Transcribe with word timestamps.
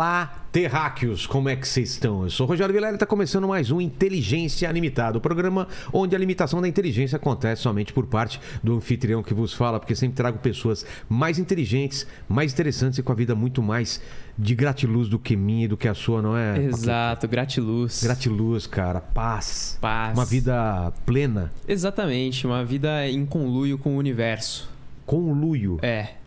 Olá, 0.00 0.46
terráqueos, 0.50 1.26
como 1.26 1.50
é 1.50 1.54
que 1.54 1.68
vocês 1.68 1.90
estão? 1.90 2.22
Eu 2.22 2.30
sou 2.30 2.46
o 2.46 2.48
Rogério 2.48 2.72
Vilela 2.72 2.94
e 2.94 2.96
está 2.96 3.04
começando 3.04 3.46
mais 3.46 3.70
um 3.70 3.82
Inteligência 3.82 4.72
Limitada, 4.72 5.18
o 5.18 5.20
programa 5.20 5.68
onde 5.92 6.16
a 6.16 6.18
limitação 6.18 6.62
da 6.62 6.66
inteligência 6.66 7.16
acontece 7.16 7.60
somente 7.60 7.92
por 7.92 8.06
parte 8.06 8.40
do 8.64 8.76
anfitrião 8.76 9.22
que 9.22 9.34
vos 9.34 9.52
fala, 9.52 9.78
porque 9.78 9.94
sempre 9.94 10.16
trago 10.16 10.38
pessoas 10.38 10.86
mais 11.06 11.38
inteligentes, 11.38 12.06
mais 12.26 12.50
interessantes 12.50 12.98
e 12.98 13.02
com 13.02 13.12
a 13.12 13.14
vida 13.14 13.34
muito 13.34 13.62
mais 13.62 14.00
de 14.38 14.54
gratiluz 14.54 15.06
do 15.06 15.18
que 15.18 15.36
minha 15.36 15.66
e 15.66 15.68
do 15.68 15.76
que 15.76 15.86
a 15.86 15.92
sua, 15.92 16.22
não 16.22 16.34
é? 16.34 16.58
Exato, 16.58 17.28
gratiluz. 17.28 18.02
Gratiluz, 18.02 18.66
cara, 18.66 19.02
paz. 19.02 19.76
Paz. 19.82 20.16
Uma 20.16 20.24
vida 20.24 20.94
plena, 21.04 21.52
Exatamente, 21.68 22.46
uma 22.46 22.64
vida 22.64 23.06
em 23.06 23.26
conluio 23.26 23.76
com 23.76 23.96
o 23.96 23.98
universo. 23.98 24.66
conluio. 25.04 25.78
É. 25.82 26.19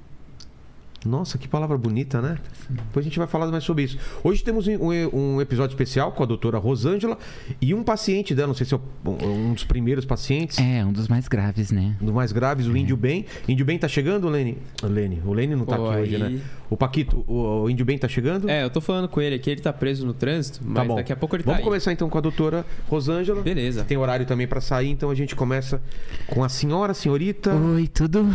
Nossa, 1.05 1.37
que 1.37 1.47
palavra 1.47 1.77
bonita, 1.77 2.21
né? 2.21 2.37
Depois 2.69 3.05
a 3.05 3.09
gente 3.09 3.17
vai 3.19 3.27
falar 3.27 3.47
mais 3.47 3.63
sobre 3.63 3.83
isso. 3.83 3.97
Hoje 4.23 4.43
temos 4.43 4.67
um, 4.67 4.77
um 5.13 5.41
episódio 5.41 5.73
especial 5.73 6.11
com 6.13 6.23
a 6.23 6.25
doutora 6.25 6.57
Rosângela 6.57 7.17
e 7.61 7.73
um 7.73 7.83
paciente 7.83 8.33
dela, 8.33 8.47
não 8.47 8.53
sei 8.55 8.65
se 8.65 8.73
é 8.73 8.79
um 9.25 9.53
dos 9.53 9.63
primeiros 9.65 10.05
pacientes, 10.05 10.57
É, 10.59 10.83
um 10.85 10.93
dos 10.93 11.07
mais 11.07 11.27
graves, 11.27 11.71
né? 11.71 11.95
um 12.01 12.05
dos 12.05 12.13
mais 12.15 12.31
graves, 12.31 12.67
o 12.67 12.75
Índio 12.77 12.95
Bem. 12.95 13.25
Índio 13.47 13.65
Bem 13.65 13.77
tá 13.77 13.87
chegando, 13.87 14.29
Lene? 14.29 14.57
Lene, 14.81 15.21
o 15.25 15.33
Lene 15.33 15.55
não 15.55 15.65
tá 15.65 15.75
Pô, 15.77 15.89
aqui 15.89 15.99
hoje, 16.01 16.15
aí- 16.15 16.33
né? 16.35 16.41
O 16.69 16.77
Paquito, 16.77 17.23
o, 17.27 17.63
o 17.63 17.69
Índio 17.69 17.85
Bem 17.85 17.97
tá 17.99 18.07
chegando? 18.07 18.49
É, 18.49 18.63
eu 18.63 18.69
tô 18.69 18.81
falando 18.81 19.07
com 19.07 19.21
ele 19.21 19.35
aqui, 19.35 19.49
ele 19.51 19.61
tá 19.61 19.71
preso 19.71 20.05
no 20.07 20.13
trânsito, 20.13 20.59
mas 20.63 20.73
Tá 20.75 20.83
bom. 20.85 20.95
daqui 20.95 21.13
a 21.13 21.15
pouco 21.15 21.35
ele 21.35 21.43
Vamos 21.43 21.57
tá 21.57 21.61
aí. 21.61 21.63
começar 21.63 21.91
então 21.91 22.09
com 22.09 22.17
a 22.17 22.21
doutora 22.21 22.65
Rosângela. 22.89 23.41
Beleza. 23.43 23.83
Tem 23.83 23.95
horário 23.95 24.25
também 24.25 24.47
pra 24.47 24.59
sair, 24.59 24.89
então 24.89 25.11
a 25.11 25.15
gente 25.15 25.35
começa 25.35 25.79
com 26.27 26.43
a 26.43 26.49
senhora, 26.49 26.93
senhorita. 26.95 27.53
Oi, 27.53 27.87
tudo? 27.87 28.27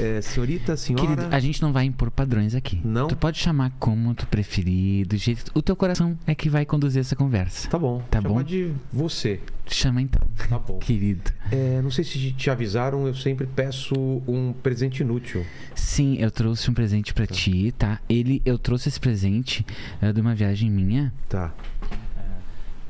É, 0.00 0.20
senhorita, 0.20 0.76
senhora. 0.76 1.06
Querido, 1.06 1.28
a 1.34 1.38
gente 1.38 1.62
não 1.62 1.72
vai 1.72 1.84
impor 1.90 2.10
padrões 2.10 2.54
aqui. 2.54 2.80
Não? 2.84 3.08
Tu 3.08 3.16
pode 3.16 3.38
chamar 3.38 3.72
como 3.78 4.14
tu 4.14 4.26
preferir, 4.26 5.06
do 5.06 5.16
jeito. 5.16 5.50
O 5.54 5.62
teu 5.62 5.76
coração 5.76 6.18
é 6.26 6.34
que 6.34 6.48
vai 6.48 6.64
conduzir 6.64 7.00
essa 7.00 7.14
conversa. 7.14 7.68
Tá 7.68 7.78
bom. 7.78 8.02
Tá 8.10 8.20
Chama 8.20 8.34
bom? 8.34 8.42
de 8.42 8.72
você. 8.92 9.40
Chama 9.66 10.02
então, 10.02 10.26
Tá 10.48 10.58
bom. 10.58 10.78
querido. 10.80 11.30
É, 11.52 11.80
não 11.80 11.90
sei 11.90 12.02
se 12.02 12.32
te 12.32 12.50
avisaram, 12.50 13.06
eu 13.06 13.14
sempre 13.14 13.46
peço 13.46 13.94
um 14.26 14.52
presente 14.52 15.00
inútil. 15.02 15.44
Sim, 15.74 16.16
eu 16.18 16.30
trouxe 16.30 16.68
um 16.70 16.74
presente 16.74 17.14
pra 17.14 17.26
ti, 17.26 17.72
tá? 17.78 18.00
Ele, 18.08 18.42
eu 18.44 18.58
trouxe 18.58 18.88
esse 18.88 18.98
presente 18.98 19.64
eh, 20.02 20.12
de 20.12 20.20
uma 20.20 20.34
viagem 20.34 20.70
minha 20.70 21.12
Tá. 21.28 21.52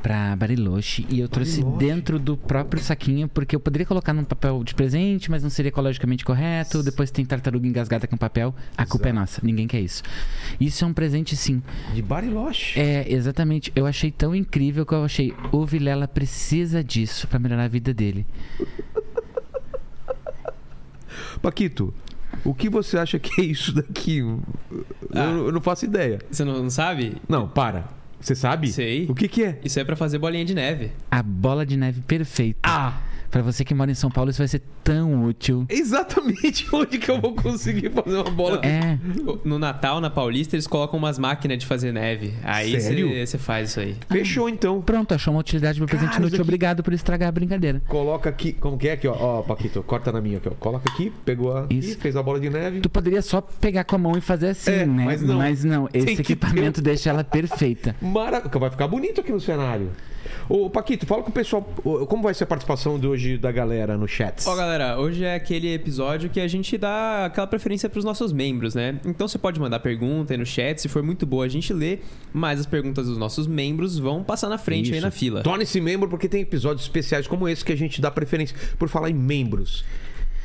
Pra 0.03 0.34
Bariloche 0.37 1.06
e 1.09 1.20
eu 1.20 1.29
trouxe 1.29 1.61
Bariloche? 1.62 1.79
dentro 1.87 2.19
do 2.19 2.37
próprio 2.37 2.83
saquinho 2.83 3.29
porque 3.29 3.55
eu 3.55 3.61
poderia 3.61 3.87
colocar 3.87 4.12
num 4.12 4.25
papel 4.25 4.62
de 4.65 4.75
presente, 4.75 5.31
mas 5.31 5.43
não 5.43 5.51
seria 5.51 5.69
ecologicamente 5.69 6.25
correto. 6.25 6.83
Depois 6.83 7.11
tem 7.11 7.25
tartaruga 7.25 7.67
engasgada 7.67 8.06
com 8.06 8.17
papel. 8.17 8.55
A 8.77 8.84
culpa 8.87 9.09
é 9.09 9.11
Exato. 9.11 9.21
nossa, 9.21 9.41
ninguém 9.45 9.67
quer 9.67 9.81
isso. 9.81 10.03
Isso 10.61 10.84
é 10.84 10.87
um 10.87 10.93
presente 10.95 11.37
sim. 11.37 11.62
De 11.95 12.03
Bariloche. 12.03 12.78
É, 12.81 13.12
exatamente. 13.12 13.73
Eu 13.77 13.87
achei 13.87 14.11
tão 14.11 14.34
incrível 14.34 14.84
que 14.87 14.93
eu 14.95 15.05
achei 15.05 15.34
o 15.53 15.65
Vilela 15.67 16.09
precisa 16.09 16.83
disso 16.83 17.28
pra 17.28 17.39
melhorar 17.39 17.65
a 17.65 17.69
vida 17.69 17.93
dele. 17.95 18.27
Paquito, 21.43 21.93
o 22.45 22.55
que 22.55 22.69
você 22.69 22.98
acha 22.98 23.19
que 23.19 23.41
é 23.41 23.45
isso 23.45 23.73
daqui? 23.75 24.19
Eu, 24.19 24.41
Ah. 25.15 25.25
eu 25.25 25.53
não 25.53 25.61
faço 25.61 25.84
ideia. 25.84 26.19
Você 26.31 26.45
não, 26.45 26.62
não 26.62 26.71
sabe? 26.71 27.17
Não, 27.28 27.48
para. 27.48 27.84
Você 28.20 28.34
sabe? 28.34 28.70
Sei. 28.70 29.06
O 29.08 29.14
que 29.14 29.26
que 29.26 29.44
é? 29.44 29.58
Isso 29.64 29.80
é 29.80 29.84
pra 29.84 29.96
fazer 29.96 30.18
bolinha 30.18 30.44
de 30.44 30.54
neve. 30.54 30.92
A 31.10 31.22
bola 31.22 31.64
de 31.64 31.76
neve 31.76 32.02
perfeita. 32.02 32.60
Ah, 32.62 32.98
Pra 33.31 33.42
você 33.42 33.64
que 33.64 33.73
mora 33.75 33.91
em 33.91 33.95
São 33.95 34.11
Paulo, 34.11 34.31
isso 34.31 34.39
vai 34.39 34.48
ser 34.48 34.61
tão 34.83 35.25
útil. 35.25 35.64
exatamente 35.69 36.66
onde 36.75 36.99
que 36.99 37.10
eu 37.10 37.21
vou 37.21 37.34
conseguir 37.34 37.91
fazer 37.91 38.16
uma 38.16 38.31
bola. 38.31 38.60
É, 38.65 38.99
No 39.44 39.59
Natal, 39.59 40.00
na 40.00 40.10
Paulista, 40.10 40.56
eles 40.56 40.66
colocam 40.66 40.99
umas 40.99 41.19
máquinas 41.19 41.59
de 41.59 41.66
fazer 41.66 41.93
neve. 41.93 42.34
Aí 42.43 42.81
Sério? 42.81 43.09
você 43.10 43.27
você 43.27 43.38
faz 43.38 43.71
isso 43.71 43.81
aí. 43.81 43.97
Fechou 44.10 44.49
então. 44.49 44.81
pronto, 44.82 45.15
achou 45.15 45.32
uma 45.32 45.41
utilidade 45.41 45.78
pro 45.78 45.87
presente 45.87 46.10
Cara, 46.10 46.22
inútil. 46.22 46.37
aqui- 46.37 46.43
Obrigado 46.43 46.82
por 46.82 46.93
estragar 46.93 47.28
a 47.28 47.32
brincadeira. 47.32 47.81
Coloca 47.87 48.28
aqui. 48.28 48.53
Como 48.53 48.77
que 48.77 48.88
é 48.88 48.93
aqui, 48.93 49.06
ó? 49.06 49.15
Ó, 49.15 49.43
Paquito, 49.43 49.83
corta 49.83 50.10
na 50.10 50.21
minha 50.21 50.38
aqui, 50.38 50.49
ó. 50.49 50.53
Coloca 50.59 50.91
aqui, 50.91 51.12
pegou 51.25 51.56
a. 51.56 51.66
Isso. 51.71 51.91
Ih, 51.93 51.94
fez 51.97 52.16
a 52.16 52.22
bola 52.22 52.41
de 52.41 52.50
neve. 52.50 52.81
Tu 52.81 52.91
poderia 52.91 53.22
só 53.22 53.41
pegar 53.41 53.84
com 53.84 53.94
a 53.97 53.99
mão 53.99 54.12
e 54.16 54.21
fazer 54.21 54.49
assim, 54.49 54.71
É, 54.72 54.87
né? 54.87 55.04
mas 55.04 55.22
não. 55.65 55.87
Tem 55.87 56.03
esse 56.03 56.16
que 56.16 56.33
equipamento 56.33 56.83
ter- 56.83 56.91
deixa 56.91 57.10
ela 57.10 57.22
perfeita. 57.22 57.94
Maravilha. 58.03 58.50
Vai 58.59 58.71
ficar 58.71 58.88
bonito 58.88 59.21
aqui 59.21 59.31
no 59.31 59.41
cenário. 59.41 59.91
Ô, 60.50 60.69
Paquito, 60.69 61.06
fala 61.06 61.22
com 61.22 61.31
o 61.31 61.33
pessoal. 61.33 61.62
Como 62.09 62.25
vai 62.25 62.34
ser 62.34 62.43
a 62.43 62.47
participação 62.49 62.99
de 62.99 63.06
hoje 63.06 63.38
da 63.38 63.53
galera 63.53 63.97
no 63.97 64.09
chat? 64.09 64.43
Ó, 64.49 64.56
galera, 64.56 64.99
hoje 64.99 65.22
é 65.22 65.37
aquele 65.37 65.72
episódio 65.72 66.28
que 66.28 66.41
a 66.41 66.49
gente 66.49 66.77
dá 66.77 67.27
aquela 67.27 67.47
preferência 67.47 67.88
pros 67.88 68.05
nossos 68.05 68.33
membros, 68.33 68.75
né? 68.75 68.99
Então 69.06 69.28
você 69.28 69.39
pode 69.39 69.60
mandar 69.60 69.78
pergunta 69.78 70.34
aí 70.34 70.37
no 70.37 70.44
chat, 70.44 70.81
se 70.81 70.89
for 70.89 71.05
muito 71.05 71.25
boa 71.25 71.44
a 71.44 71.49
gente 71.49 71.72
lê, 71.72 72.00
mas 72.33 72.59
as 72.59 72.66
perguntas 72.66 73.06
dos 73.06 73.16
nossos 73.16 73.47
membros 73.47 73.97
vão 73.97 74.25
passar 74.25 74.49
na 74.49 74.59
frente 74.59 74.91
aí 74.91 74.99
Isso. 74.99 75.06
na 75.06 75.12
fila. 75.12 75.41
Torne-se 75.44 75.81
membro 75.81 76.09
porque 76.09 76.28
tem 76.28 76.41
episódios 76.41 76.83
especiais 76.83 77.28
como 77.28 77.49
esse 77.49 77.65
que 77.65 77.71
a 77.71 77.77
gente 77.77 78.00
dá 78.00 78.10
preferência. 78.10 78.56
Por 78.77 78.89
falar 78.89 79.09
em 79.09 79.15
membros, 79.15 79.84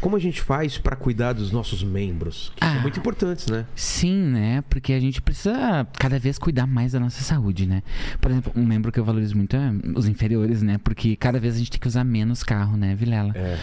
como 0.06 0.16
a 0.16 0.20
gente 0.20 0.40
faz 0.40 0.78
pra 0.78 0.96
cuidar 0.96 1.34
dos 1.34 1.52
nossos 1.52 1.84
membros? 1.84 2.52
Que 2.56 2.64
são 2.64 2.78
Ah. 2.78 2.80
muito 2.82 3.00
importantes, 3.00 3.48
né? 3.48 3.66
Sim, 3.76 4.14
né? 4.16 4.64
Porque 4.70 4.94
a 4.94 5.00
gente 5.00 5.20
precisa 5.20 5.88
cada 5.98 6.20
vez 6.20 6.38
cuidar 6.38 6.68
mais 6.68 6.92
da 6.92 7.00
nossa 7.00 7.24
saúde, 7.24 7.66
né? 7.66 7.82
Por 8.22 8.30
exemplo, 8.30 8.54
um 8.56 8.64
membro 8.64 8.92
que 8.92 9.00
eu 9.00 9.04
valorizo 9.04 9.36
muito 9.36 9.56
é 9.56 9.72
os 9.96 10.08
inferiores, 10.08 10.62
né? 10.62 10.78
Porque 10.84 11.16
cada 11.16 11.40
vez 11.40 11.56
a 11.56 11.58
gente 11.58 11.72
tem 11.72 11.80
que 11.80 11.88
usar 11.88 12.04
menos 12.04 12.44
carro, 12.44 12.78
né, 12.78 12.94
Vilela? 12.94 13.34
É. 13.36 13.58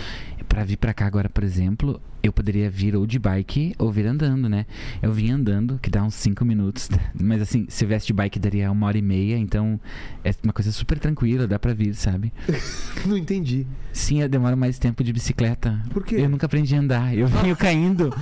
Pra 0.49 0.65
vir 0.65 0.79
pra 0.79 0.93
cá 0.93 1.07
agora, 1.07 1.29
por 1.31 1.45
exemplo, 1.45 2.01
eu 2.23 2.33
poderia 2.33 2.71
vir 2.71 2.95
ou 2.95 3.07
de 3.07 3.19
bike 3.19 3.75
ou 3.79 3.91
vir 3.91 4.07
andando, 4.07 4.49
né? 4.49 4.65
Eu 5.03 5.13
vim 5.13 5.31
andando, 5.31 5.79
que 5.83 5.91
dá 5.91 6.03
uns 6.05 6.15
5 6.15 6.45
minutos. 6.45 6.89
Mas 7.21 7.43
assim, 7.43 7.67
se 7.69 7.85
eu 7.85 7.89
viesse 7.89 8.07
de 8.07 8.13
bike 8.13 8.39
daria 8.39 8.71
uma 8.71 8.87
hora 8.87 8.97
e 8.97 9.03
meia, 9.03 9.37
então 9.37 9.81
é 10.25 10.33
uma 10.43 10.53
coisa 10.53 10.71
super 10.71 10.99
tranquila, 10.99 11.47
dá 11.47 11.59
pra 11.59 11.75
vir, 11.75 11.95
sabe? 11.95 12.33
Não 13.05 13.17
entendi. 13.17 13.67
Sim, 13.93 14.23
eu 14.23 14.29
demoro 14.29 14.57
mais 14.57 14.79
tempo 14.79 15.03
de 15.03 15.13
bicicleta. 15.13 15.81
Por 15.91 16.05
quê? 16.05 16.17
Eu 16.19 16.29
nunca 16.29 16.47
aprendi 16.47 16.75
a 16.75 16.79
andar. 16.79 17.17
Eu 17.17 17.27
venho 17.27 17.55
caindo 17.57 18.15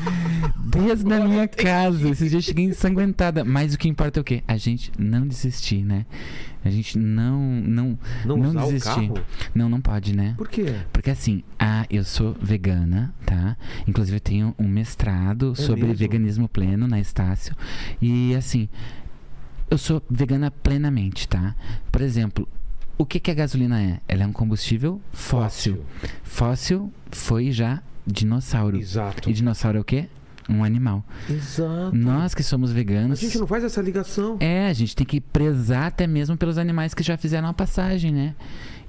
desde 0.57 1.13
a 1.13 1.21
minha 1.27 1.47
casa. 1.47 2.09
Esses 2.09 2.31
dias 2.31 2.43
eu 2.45 2.49
cheguei 2.49 2.65
ensanguentada. 2.65 3.45
Mas 3.45 3.75
o 3.75 3.79
que 3.79 3.89
importa 3.89 4.19
é 4.19 4.23
o 4.23 4.25
quê? 4.25 4.43
A 4.49 4.57
gente 4.57 4.91
não 4.99 5.27
desistir, 5.27 5.85
né? 5.85 6.07
A 6.65 6.71
gente 6.71 6.99
não 6.99 7.41
não 7.41 7.99
Não, 8.25 8.37
não, 8.37 8.67
desistir. 8.67 9.11
Não, 9.55 9.69
não 9.69 9.81
pode, 9.81 10.15
né? 10.15 10.35
Por 10.37 10.49
quê? 10.49 10.75
Porque 10.93 11.11
assim, 11.11 11.43
ah, 11.59 11.87
eu 11.89 12.05
sou 12.05 12.35
vegana, 12.41 13.15
tá? 13.25 13.57
Inclusive 13.87 14.17
eu 14.17 14.21
tenho 14.21 14.55
um 14.59 14.69
mestrado 14.69 15.55
sobre 15.57 15.81
É 15.83 15.85
mesmo? 15.87 15.99
veganismo 15.99 16.49
pleno 16.49 16.87
na 16.87 17.01
Estácio. 17.01 17.55
E 18.01 18.35
assim, 18.35 18.69
eu 19.71 19.79
sou 19.79 20.03
vegana 20.11 20.51
plenamente, 20.51 21.27
tá? 21.27 21.55
Por 21.91 22.03
exemplo, 22.03 22.47
o 22.99 23.07
que, 23.07 23.19
que 23.19 23.31
a 23.31 23.35
gasolina 23.35 23.81
é? 23.81 24.01
Ela 24.07 24.25
é 24.25 24.27
um 24.27 24.33
combustível 24.33 25.01
fóssil. 25.13 25.83
Fóssil 26.23 26.93
foi 27.11 27.51
já 27.53 27.83
dinossauro. 28.07 28.77
Exato. 28.79 29.31
E 29.31 29.33
dinossauro 29.33 29.79
é 29.79 29.81
o 29.81 29.85
quê? 29.85 30.09
Um 30.51 30.65
animal. 30.65 31.05
Exato. 31.29 31.95
Nós 31.95 32.35
que 32.35 32.43
somos 32.43 32.71
A 32.71 32.75
veganos. 32.75 33.21
gente 33.21 33.39
não 33.39 33.47
faz 33.47 33.63
essa 33.65 33.81
ligação. 33.81 34.37
É, 34.41 34.67
a 34.67 34.73
gente 34.73 34.97
tem 34.97 35.07
que 35.07 35.21
prezar 35.21 35.87
até 35.87 36.07
mesmo 36.07 36.37
pelos 36.37 36.59
animais 36.59 36.93
que 36.95 37.03
já 37.03 37.17
fizeram 37.17 37.49
a 37.49 37.53
passagem, 37.53 38.13
né? 38.13 38.35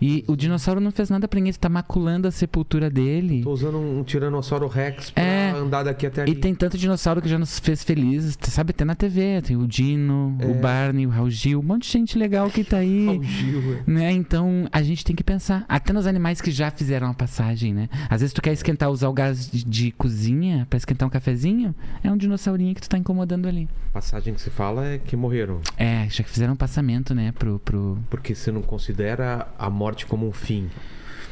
E 0.02 0.24
o 0.28 0.36
dinossauro 0.36 0.82
não 0.82 0.90
fez 0.92 1.12
nada 1.12 1.28
pra 1.28 1.38
ninguém, 1.40 1.54
você 1.54 1.60
tá 1.60 1.70
maculando 1.70 2.28
a 2.28 2.32
sepultura 2.32 2.90
dele. 2.90 3.44
Tô 3.44 3.52
usando 3.52 3.78
um 3.78 4.04
Tiranossauro 4.04 4.68
Rex 4.68 5.12
pra 5.12 5.24
É. 5.24 5.41
andar 5.62 5.84
daqui 5.84 6.06
até 6.06 6.24
ali. 6.24 6.32
E 6.32 6.36
tem 6.36 6.54
tanto 6.54 6.78
dinossauro 6.78 7.22
que 7.22 7.30
já 7.30 7.38
nos 7.40 7.60
fez 7.60 7.84
felizes, 7.84 8.38
sabe, 8.42 8.72
até 8.72 8.84
na 8.86 8.96
TV. 8.96 9.42
Tem 9.42 9.56
o 9.56 9.68
Dino, 9.68 10.36
É. 10.40 10.46
o 10.46 10.54
Barney, 10.56 11.06
o 11.06 11.10
Raul 11.10 11.30
Gil, 11.30 11.60
um 11.60 11.64
monte 11.64 11.84
de 11.84 11.90
gente 11.92 12.18
legal 12.18 12.50
que 12.50 12.64
tá 12.64 12.78
aí. 12.78 13.08
O 13.08 13.24
Gil, 13.24 13.78
é. 13.88 13.92
Né? 13.92 14.12
Então 14.12 14.68
a 14.72 14.82
gente 14.82 15.04
tem 15.06 15.16
que 15.16 15.24
pensar, 15.24 15.66
até 15.68 15.94
nos 15.94 16.06
animais 16.08 16.42
que 16.42 16.52
já 16.52 16.70
fizeram 16.72 17.08
a 17.08 17.14
passagem, 17.14 17.74
né? 17.74 17.90
Às 18.10 18.22
vezes 18.22 18.34
tu 18.34 18.42
quer 18.42 18.54
esquentar, 18.54 18.90
usar 18.90 19.08
o 19.10 19.14
gás 19.14 19.50
de, 19.50 19.64
de 19.64 19.92
cozinha 19.92 20.66
pra 20.70 20.78
esquentar 20.78 21.08
um 21.08 21.12
cafezinho, 21.12 21.74
é 22.04 22.12
um 22.12 22.18
dinossaurinho 22.18 22.74
que 22.76 22.82
tu 22.82 22.90
tá 22.90 22.98
incomodando 22.98 23.48
ali. 23.48 23.68
Passagem 23.94 24.34
que 24.34 24.42
se 24.42 24.50
fala 24.50 24.86
é 24.86 24.98
que 24.98 25.16
morreram. 25.16 25.60
É, 25.78 26.08
já 26.10 26.24
fizeram 26.24 26.54
um 26.54 26.58
passamento, 26.58 27.14
né, 27.14 27.32
pro, 27.38 27.60
pro... 27.60 27.98
Porque 28.10 28.34
você 28.34 28.52
não 28.52 28.62
considera 28.62 29.48
a 29.58 29.70
morte 29.70 30.06
como 30.06 30.28
um 30.28 30.32
fim. 30.32 30.70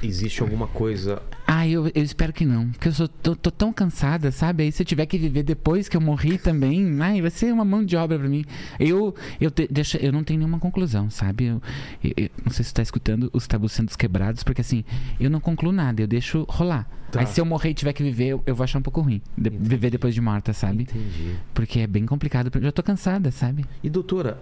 Existe 0.02 0.42
alguma 0.42 0.68
coisa. 0.68 1.22
Ah, 1.46 1.68
eu, 1.68 1.88
eu 1.88 2.04
espero 2.04 2.32
que 2.32 2.46
não. 2.46 2.70
Porque 2.70 2.88
eu 2.88 2.92
sou, 2.94 3.08
tô, 3.08 3.36
tô 3.36 3.52
tão 3.52 3.74
cansada, 3.74 4.32
sabe? 4.32 4.64
Aí 4.64 4.72
se 4.72 4.82
eu 4.82 4.86
tiver 4.86 5.06
que 5.06 5.18
viver 5.18 5.44
depois 5.44 5.90
que 5.90 5.98
eu 5.98 6.02
morri 6.02 6.38
também, 6.38 6.96
ai, 7.02 7.22
vai 7.22 7.30
ser 7.32 7.52
uma 7.54 7.66
mão 7.66 7.84
de 7.84 7.96
obra 7.98 8.18
pra 8.18 8.30
mim. 8.30 8.46
Eu, 8.80 9.14
eu, 9.42 9.52
te, 9.52 9.68
deixa, 9.70 9.98
eu 9.98 10.12
não 10.12 10.24
tenho 10.24 10.40
nenhuma 10.40 10.60
conclusão, 10.60 11.10
sabe? 11.10 11.46
Eu, 11.46 11.62
eu- 12.04 12.14
eu 12.18 12.30
não 12.46 12.52
sei 12.52 12.64
se 12.64 12.72
tu 12.74 12.76
tá 12.78 12.82
escutando 12.84 13.30
os 13.34 13.46
tabus 13.48 13.72
sendo 13.74 13.90
quebrados, 13.98 14.44
porque 14.44 14.62
assim, 14.62 14.84
eu 15.20 15.30
não 15.30 15.40
concluo 15.40 15.72
nada, 15.72 16.02
eu 16.02 16.08
deixo 16.08 16.46
rolar. 16.48 16.88
Tá. 17.12 17.22
Aí 17.22 17.26
se 17.28 17.42
eu 17.42 17.46
morrer 17.46 17.72
e 17.72 17.74
tiver 17.74 17.92
que 17.94 18.04
viver, 18.04 18.28
eu, 18.28 18.44
eu 18.46 18.56
vou 18.56 18.64
achar 18.64 18.80
um 18.80 18.84
pouco 18.84 19.02
ruim. 19.02 19.22
de- 19.38 19.50
viver 19.50 19.90
depois 19.90 20.14
de 20.14 20.22
morta, 20.22 20.54
sabe? 20.54 20.84
Entendi. 20.84 21.36
Porque 21.54 21.80
é 21.80 21.88
bem 21.88 22.06
complicado. 22.06 22.52
Eu 22.56 22.62
já 22.62 22.72
tô 22.72 22.84
cansada, 22.84 23.32
sabe? 23.32 23.66
E 23.84 23.90
doutora, 23.90 24.42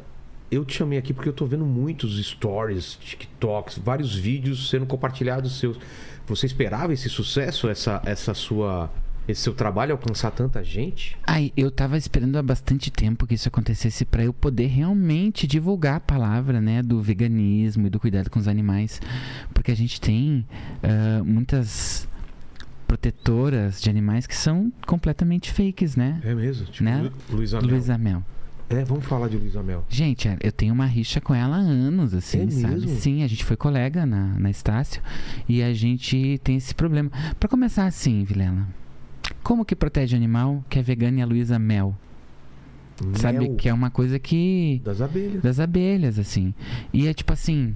eu 0.50 0.64
te 0.64 0.76
chamei 0.76 0.98
aqui 0.98 1.14
porque 1.14 1.30
eu 1.30 1.34
tô 1.34 1.46
vendo 1.46 1.66
muitos 1.66 2.24
stories, 2.26 2.96
TikToks, 2.96 3.78
vários 3.78 4.16
vídeos 4.16 4.70
sendo 4.70 4.86
compartilhados 4.86 5.60
seus. 5.60 5.78
Você 6.26 6.46
esperava 6.46 6.94
esse 6.94 7.10
sucesso, 7.10 7.70
essa, 7.70 8.02
essa 8.06 8.34
sua 8.34 8.92
esse 9.28 9.42
seu 9.42 9.54
trabalho 9.54 9.92
alcançar 9.92 10.32
tanta 10.32 10.64
gente? 10.64 11.18
Ai, 11.28 11.52
eu 11.58 11.70
tava 11.70 11.98
esperando 11.98 12.38
há 12.38 12.42
bastante 12.42 12.90
tempo 12.90 13.28
que 13.28 13.34
isso 13.34 13.50
acontecesse 13.50 14.06
para 14.06 14.24
eu 14.24 14.32
poder 14.32 14.68
realmente 14.68 15.46
divulgar 15.46 15.96
a 15.96 16.00
palavra, 16.00 16.62
né, 16.62 16.82
do 16.82 17.02
veganismo 17.02 17.88
e 17.88 17.90
do 17.90 18.00
cuidado 18.00 18.30
com 18.30 18.40
os 18.40 18.48
animais, 18.48 19.02
porque 19.54 19.70
a 19.70 19.76
gente 19.76 20.00
tem 20.00 20.46
uh, 20.82 21.26
muitas 21.26 22.08
protetoras 22.88 23.82
de 23.82 23.90
animais 23.90 24.26
que 24.26 24.36
são 24.36 24.72
completamente 24.86 25.52
fakes, 25.52 25.98
né? 25.98 26.22
É 26.24 26.34
mesmo? 26.34 26.66
Tipo, 26.68 26.86
né? 26.86 27.12
Luísa 27.30 27.60
Mel. 27.60 27.70
Luísa 27.70 27.98
Mel. 27.98 28.24
É, 28.70 28.84
vamos 28.84 29.06
falar 29.06 29.30
de 29.30 29.38
Luísa 29.38 29.64
Mel. 29.64 29.86
Gente, 29.88 30.28
é, 30.28 30.38
eu 30.42 30.52
tenho 30.52 30.74
uma 30.74 30.86
rixa 30.86 31.22
com 31.22 31.34
ela 31.34 31.56
há 31.56 31.60
anos, 31.60 32.14
assim, 32.14 32.42
É 32.48 32.50
sabe? 32.50 32.74
mesmo? 32.82 33.00
Sim, 33.00 33.24
a 33.24 33.28
gente 33.28 33.46
foi 33.46 33.56
colega 33.56 34.06
na, 34.06 34.38
na 34.38 34.50
Estácio 34.50 35.02
e 35.48 35.64
a 35.64 35.74
gente 35.74 36.40
tem 36.44 36.58
esse 36.58 36.76
problema. 36.76 37.10
Pra 37.40 37.48
começar 37.48 37.86
assim, 37.86 38.24
Vilela, 38.26 38.68
como 39.42 39.64
que 39.64 39.76
protege 39.76 40.16
animal 40.18 40.64
que 40.70 40.80
é 40.80 40.82
vegana 40.82 41.20
e 41.20 41.22
a 41.22 41.26
Luísa 41.26 41.58
Mel? 41.58 41.96
Sabe? 43.14 43.40
Mel 43.48 43.56
Que 43.56 43.70
é 43.70 43.74
uma 43.74 43.90
coisa 43.92 44.18
que. 44.20 44.82
das 44.84 45.02
abelhas. 45.02 45.42
das 45.42 45.60
abelhas, 45.60 46.20
assim. 46.20 46.54
E 46.92 47.08
é 47.08 47.14
tipo 47.14 47.32
assim. 47.32 47.76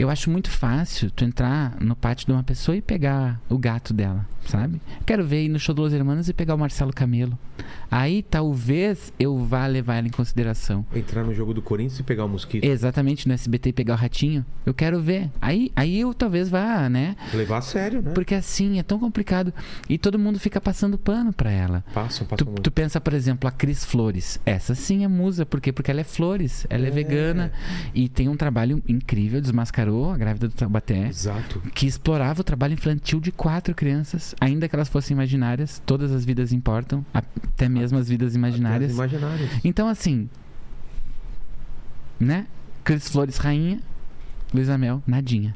Eu 0.00 0.08
acho 0.08 0.30
muito 0.30 0.50
fácil 0.50 1.10
tu 1.10 1.24
entrar 1.24 1.76
no 1.78 1.94
pátio 1.94 2.26
de 2.26 2.32
uma 2.32 2.42
pessoa 2.42 2.74
e 2.74 2.80
pegar 2.80 3.38
o 3.50 3.58
gato 3.58 3.92
dela, 3.92 4.26
sabe? 4.46 4.80
Quero 5.04 5.22
ver 5.26 5.44
ir 5.44 5.48
no 5.50 5.58
show 5.58 5.74
dos 5.74 5.92
Hermanos 5.92 6.26
e 6.28 6.32
pegar 6.32 6.54
o 6.54 6.58
Marcelo 6.58 6.90
Camelo. 6.90 7.38
Aí 7.90 8.22
talvez 8.22 9.12
eu 9.18 9.36
vá 9.38 9.66
levar 9.66 9.96
ela 9.96 10.06
em 10.06 10.10
consideração. 10.10 10.86
Entrar 10.94 11.22
no 11.22 11.34
jogo 11.34 11.52
do 11.52 11.60
Corinthians 11.60 11.98
e 11.98 12.02
pegar 12.02 12.24
o 12.24 12.28
mosquito. 12.30 12.64
Exatamente 12.64 13.28
no 13.28 13.34
SBT 13.34 13.68
e 13.68 13.72
pegar 13.74 13.92
o 13.94 13.96
ratinho. 13.98 14.46
Eu 14.64 14.72
quero 14.72 15.00
ver. 15.02 15.28
Aí, 15.40 15.70
aí 15.76 16.00
eu 16.00 16.14
talvez 16.14 16.48
vá, 16.48 16.88
né? 16.88 17.14
Levar 17.34 17.58
a 17.58 17.60
sério, 17.60 18.00
né? 18.00 18.12
Porque 18.14 18.34
assim 18.34 18.78
é 18.78 18.82
tão 18.82 18.98
complicado. 18.98 19.52
E 19.86 19.98
todo 19.98 20.18
mundo 20.18 20.38
fica 20.40 20.60
passando 20.62 20.96
pano 20.96 21.30
pra 21.32 21.50
ela. 21.50 21.84
Passam, 21.92 22.26
Tu, 22.26 22.30
passam 22.30 22.46
muito. 22.46 22.62
tu 22.62 22.70
pensa, 22.70 22.98
por 23.00 23.12
exemplo, 23.12 23.46
a 23.46 23.52
Cris 23.52 23.84
Flores. 23.84 24.40
Essa 24.46 24.74
sim 24.74 25.04
é 25.04 25.08
musa. 25.08 25.44
Por 25.44 25.60
quê? 25.60 25.72
Porque 25.72 25.90
ela 25.90 26.00
é 26.00 26.04
flores. 26.04 26.66
Ela 26.70 26.86
é, 26.86 26.88
É. 26.88 26.90
vegana. 26.90 27.52
E 27.94 28.08
tem 28.08 28.28
um 28.28 28.36
trabalho 28.36 28.82
incrível. 28.88 29.40
Desmascarou 29.42 29.89
a 30.10 30.16
grávida 30.16 30.48
do 30.48 30.54
Taubaté. 30.54 31.08
Exato. 31.08 31.60
Que 31.74 31.86
explorava 31.86 32.40
o 32.40 32.44
trabalho 32.44 32.74
infantil 32.74 33.20
de 33.20 33.32
quatro 33.32 33.74
crianças. 33.74 34.34
Ainda 34.40 34.68
que 34.68 34.74
elas 34.74 34.88
fossem 34.88 35.14
imaginárias. 35.14 35.82
Todas 35.84 36.12
as 36.12 36.24
vidas 36.24 36.52
importam. 36.52 37.04
Até 37.12 37.68
mesmo 37.68 37.98
as 37.98 38.08
vidas 38.08 38.34
imaginárias. 38.34 38.92
Até 38.92 39.04
as 39.04 39.12
imaginárias. 39.12 39.50
Então, 39.64 39.88
assim. 39.88 40.28
Né? 42.18 42.46
Cris 42.84 43.08
Flores, 43.08 43.36
rainha. 43.36 43.80
Luísa 44.52 44.76
Mel, 44.76 45.02
nadinha. 45.06 45.54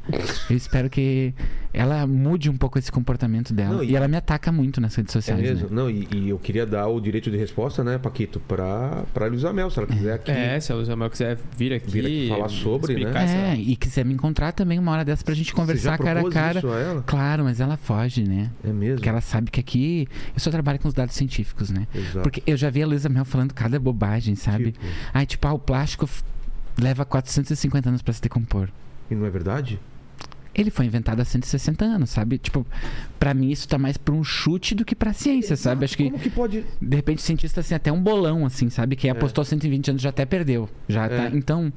Eu 0.49 0.57
espero 0.57 0.89
que 0.89 1.35
ela 1.73 2.07
mude 2.07 2.49
um 2.49 2.57
pouco 2.57 2.79
esse 2.79 2.91
comportamento 2.93 3.53
dela. 3.53 3.77
Não, 3.77 3.85
e... 3.85 3.91
e- 3.91 3.97
ela 3.97 4.07
me 4.07 4.17
ataca 4.17 4.53
muito 4.53 4.81
nas 4.81 4.95
redes 4.95 5.15
É 5.15 5.19
sociais. 5.21 5.41
mesmo? 5.41 5.69
né? 5.69 5.75
Não, 5.75 5.91
e, 5.91 6.07
e 6.13 6.29
eu 6.31 6.39
queria 6.39 6.65
dar 6.65 6.87
o 6.87 7.01
direito 7.01 7.31
de 7.31 7.37
resposta, 7.37 7.83
né, 7.83 7.99
Paquito, 7.99 8.39
pra, 8.41 9.03
pra 9.13 9.27
Luísa 9.27 9.53
Mel, 9.53 9.71
se 9.71 9.79
ela 9.79 9.89
quiser 9.89 10.15
aqui. 10.15 10.31
É, 10.31 10.59
se 10.61 10.71
a 10.73 10.75
Luísa 10.77 10.95
Mel 10.95 11.11
quiser 11.11 11.39
vir 11.57 11.73
aqui, 11.73 11.91
Vir 11.91 12.05
aqui 12.07 12.29
falar 12.29 12.49
sobre, 12.49 13.05
né? 13.05 13.53
É, 13.53 13.57
e 13.57 13.75
quiser 13.77 14.05
me 14.05 14.15
encontrar 14.15 14.53
também 14.53 14.79
uma 14.79 14.93
hora 14.93 15.05
dessa 15.05 15.25
pra 15.25 15.35
gente 15.35 15.51
Você 15.51 15.57
conversar 15.57 15.91
já 15.93 15.99
cara 15.99 16.21
a 16.21 16.31
cara. 16.31 16.59
Isso 16.59 16.69
a 16.71 16.79
ela? 16.79 17.03
Claro, 17.03 17.45
mas 17.45 17.61
ela 17.61 17.77
foge, 17.77 18.25
né? 18.25 18.51
É 18.63 18.73
mesmo? 18.73 18.97
Porque 18.97 19.09
ela 19.09 19.21
sabe 19.21 19.51
que 19.51 19.61
aqui 19.61 20.07
eu 20.35 20.41
só 20.41 20.51
trabalho 20.51 20.79
com 20.79 20.89
os 20.89 20.95
dados 20.95 21.15
científicos, 21.15 21.71
né? 21.71 21.87
Exato. 21.95 22.21
Porque 22.21 22.43
eu 22.47 22.57
já 22.57 22.71
vi 22.71 22.83
a 22.83 22.87
Luísa 22.87 23.09
Mel 23.09 23.25
falando 23.25 23.53
cada 23.53 23.79
bobagem, 23.81 24.35
sabe? 24.35 24.73
Tipo, 24.73 24.85
Ai, 25.13 25.27
tipo, 25.27 25.47
ah, 25.49 25.53
o 25.53 25.59
plástico 25.59 26.09
leva 26.81 27.05
450 27.05 27.89
anos 27.89 28.03
pra 28.03 28.13
se 28.13 28.21
decompor. 28.23 28.69
E 29.11 29.15
não 29.15 29.27
é 29.27 29.31
verdade? 29.31 29.79
Ele 30.55 30.71
foi 30.71 30.87
inventado 30.87 31.21
há 31.21 31.25
160 31.25 31.85
anos, 31.85 32.11
sabe? 32.11 32.39
Tipo, 32.39 32.65
pra 33.19 33.35
mim 33.35 33.51
isso 33.51 33.67
tá 33.69 33.77
mais 33.77 33.97
pra 33.97 34.15
um 34.15 34.23
chute 34.23 34.73
do 34.75 34.85
que 34.85 34.95
pra 34.95 35.13
ciência, 35.13 35.57
sabe? 35.57 35.85
Acho 35.85 35.97
que 35.97 36.05
Como 36.05 36.19
que 36.19 36.31
pode... 36.31 36.65
de 36.81 36.97
repente 36.97 37.19
o 37.19 37.23
cientista 37.23 37.61
tem 37.61 37.75
até 37.75 37.91
um 37.91 38.01
bolão, 38.01 38.47
assim, 38.47 38.71
sabe? 38.71 38.95
Quem 38.95 39.11
apostou 39.11 39.45
120 39.45 39.91
anos 39.91 40.03
já 40.03 40.11
até 40.11 40.25
perdeu. 40.25 40.69
Já 40.89 41.07
É. 41.07 41.09
tá. 41.31 41.37
Então, 41.37 41.73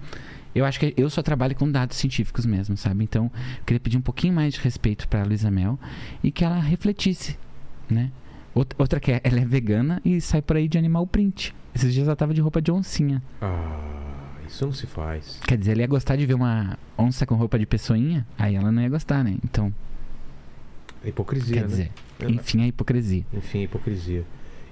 eu 0.54 0.64
acho 0.64 0.80
que 0.80 0.94
eu 0.96 1.10
só 1.10 1.24
trabalho 1.24 1.56
com 1.56 1.72
dados 1.72 1.98
científicos 1.98 2.46
mesmo, 2.46 2.78
sabe? 2.78 3.04
Então, 3.04 3.32
eu 3.58 3.64
queria 3.66 3.80
pedir 3.80 3.98
um 3.98 4.02
pouquinho 4.02 4.34
mais 4.36 4.54
de 4.54 4.60
respeito 4.60 5.08
pra 5.08 5.24
Luísa 5.24 5.50
Mel 5.50 5.80
e 6.24 6.32
que 6.32 6.46
ela 6.46 6.60
refletisse, 6.60 7.36
né? 7.90 8.12
Outra, 8.54 8.76
outra 8.80 9.00
que 9.00 9.12
é, 9.12 9.22
ela 9.24 9.40
é 9.40 9.46
vegana 9.46 10.00
e 10.06 10.22
sai 10.22 10.42
por 10.42 10.56
aí 10.56 10.68
de 10.68 10.78
animal 10.78 11.08
print. 11.08 11.54
Esses 11.74 11.92
dias 11.94 12.06
ela 12.08 12.16
tava 12.16 12.32
de 12.34 12.42
roupa 12.42 12.62
de 12.62 12.72
oncinha. 12.72 13.24
Ah, 13.42 14.17
isso 14.48 14.66
não 14.66 14.74
se 14.74 14.88
faz. 14.88 15.40
Quer 15.48 15.58
dizer, 15.58 15.72
ela 15.74 15.82
ia 15.82 15.88
gostar 15.88 16.16
de 16.16 16.26
ver 16.26 16.34
uma 16.34 16.78
onça 16.98 17.26
com 17.26 17.36
roupa 17.36 17.58
de 17.60 17.66
pessoinha, 17.66 18.26
aí 18.38 18.56
ela 18.56 18.72
não 18.72 18.82
ia 18.82 18.90
gostar, 18.90 19.24
né? 19.24 19.36
Então, 19.44 19.74
É 21.04 21.10
hipocrisia, 21.10 21.54
quer 21.56 21.62
né? 21.62 21.68
dizer, 21.68 21.92
É, 22.20 22.30
enfim, 22.30 22.62
a 22.64 22.68
hipocrisia. 22.68 23.26
Enfim, 23.34 23.60
é 23.60 23.64
hipocrisia. 23.64 24.26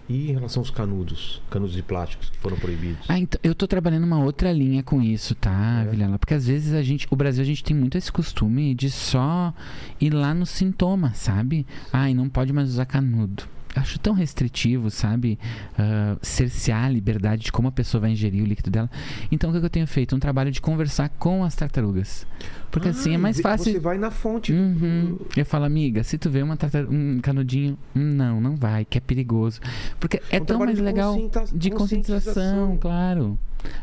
E 0.08 0.30
em 0.30 0.34
relação 0.34 0.62
aos 0.62 0.70
canudos? 0.70 1.42
Canudos 1.50 1.74
de 1.76 1.82
plásticos 1.82 2.30
que 2.30 2.38
foram 2.38 2.58
proibidos? 2.58 3.06
Ah, 3.10 3.18
então, 3.18 3.40
eu 3.44 3.56
tô 3.56 3.68
trabalhando 3.68 4.04
uma 4.04 4.20
outra 4.24 4.52
linha 4.52 4.84
com 4.84 5.02
isso, 5.02 5.34
tá, 5.34 5.84
É. 5.84 5.90
Vilela? 5.90 6.20
Porque 6.20 6.36
às 6.36 6.46
vezes 6.46 6.74
a 6.74 6.84
gente, 6.84 7.08
o 7.10 7.16
Brasil, 7.16 7.42
a 7.42 7.46
gente 7.46 7.64
tem 7.64 7.76
muito 7.76 7.98
esse 7.98 8.12
costume 8.12 8.76
de 8.76 8.92
só 8.92 9.52
ir 10.00 10.12
lá 10.14 10.32
no 10.34 10.46
sintoma, 10.46 11.12
sabe? 11.16 11.66
Ai, 11.92 12.14
não 12.14 12.30
pode 12.30 12.54
mais 12.54 12.70
usar 12.70 12.86
canudo. 12.86 13.44
Acho 13.76 14.00
tão 14.00 14.14
restritivo, 14.14 14.90
sabe? 14.90 15.38
Ah, 15.78 16.16
cercear 16.22 16.86
a 16.86 16.90
liberdade 16.90 17.44
de 17.44 17.52
como 17.52 17.68
a 17.68 17.72
pessoa 17.72 18.02
vai 18.02 18.12
ingerir 18.12 18.42
o 18.42 18.46
líquido 18.46 18.72
dela. 18.72 18.90
Então, 19.32 19.50
o 19.50 19.54
que 19.54 19.64
eu 19.66 19.70
tenho 19.70 19.86
feito? 19.88 20.16
Um 20.16 20.20
trabalho 20.20 20.52
de 20.52 20.62
conversar 20.62 21.10
com 21.10 21.44
as 21.44 21.56
tartarugas. 21.56 22.26
Porque 22.72 22.90
assim 22.90 23.12
é 23.14 23.16
Ah, 23.16 23.20
mais 23.20 23.40
fácil. 23.40 23.72
Você 23.74 23.80
vai 23.80 23.98
na 23.98 24.12
fonte. 24.12 24.52
Uhum. 24.54 25.18
Eu 25.36 25.46
falo, 25.46 25.66
amiga, 25.66 26.04
se 26.04 26.18
tu 26.18 26.30
vê 26.30 26.42
uma 26.42 26.58
um 26.90 27.20
canudinho, 27.22 27.78
hum, 27.96 28.00
não, 28.16 28.40
não 28.42 28.56
vai, 28.56 28.86
que 28.86 28.98
é 28.98 29.02
perigoso. 29.02 29.60
Porque 30.00 30.22
é 30.30 30.42
Um 30.42 30.46
tão 30.46 30.60
mais 30.60 30.76
de 30.76 30.82
legal 30.82 31.16
de 31.54 31.70
conscientização, 31.72 32.78
claro. 32.78 33.38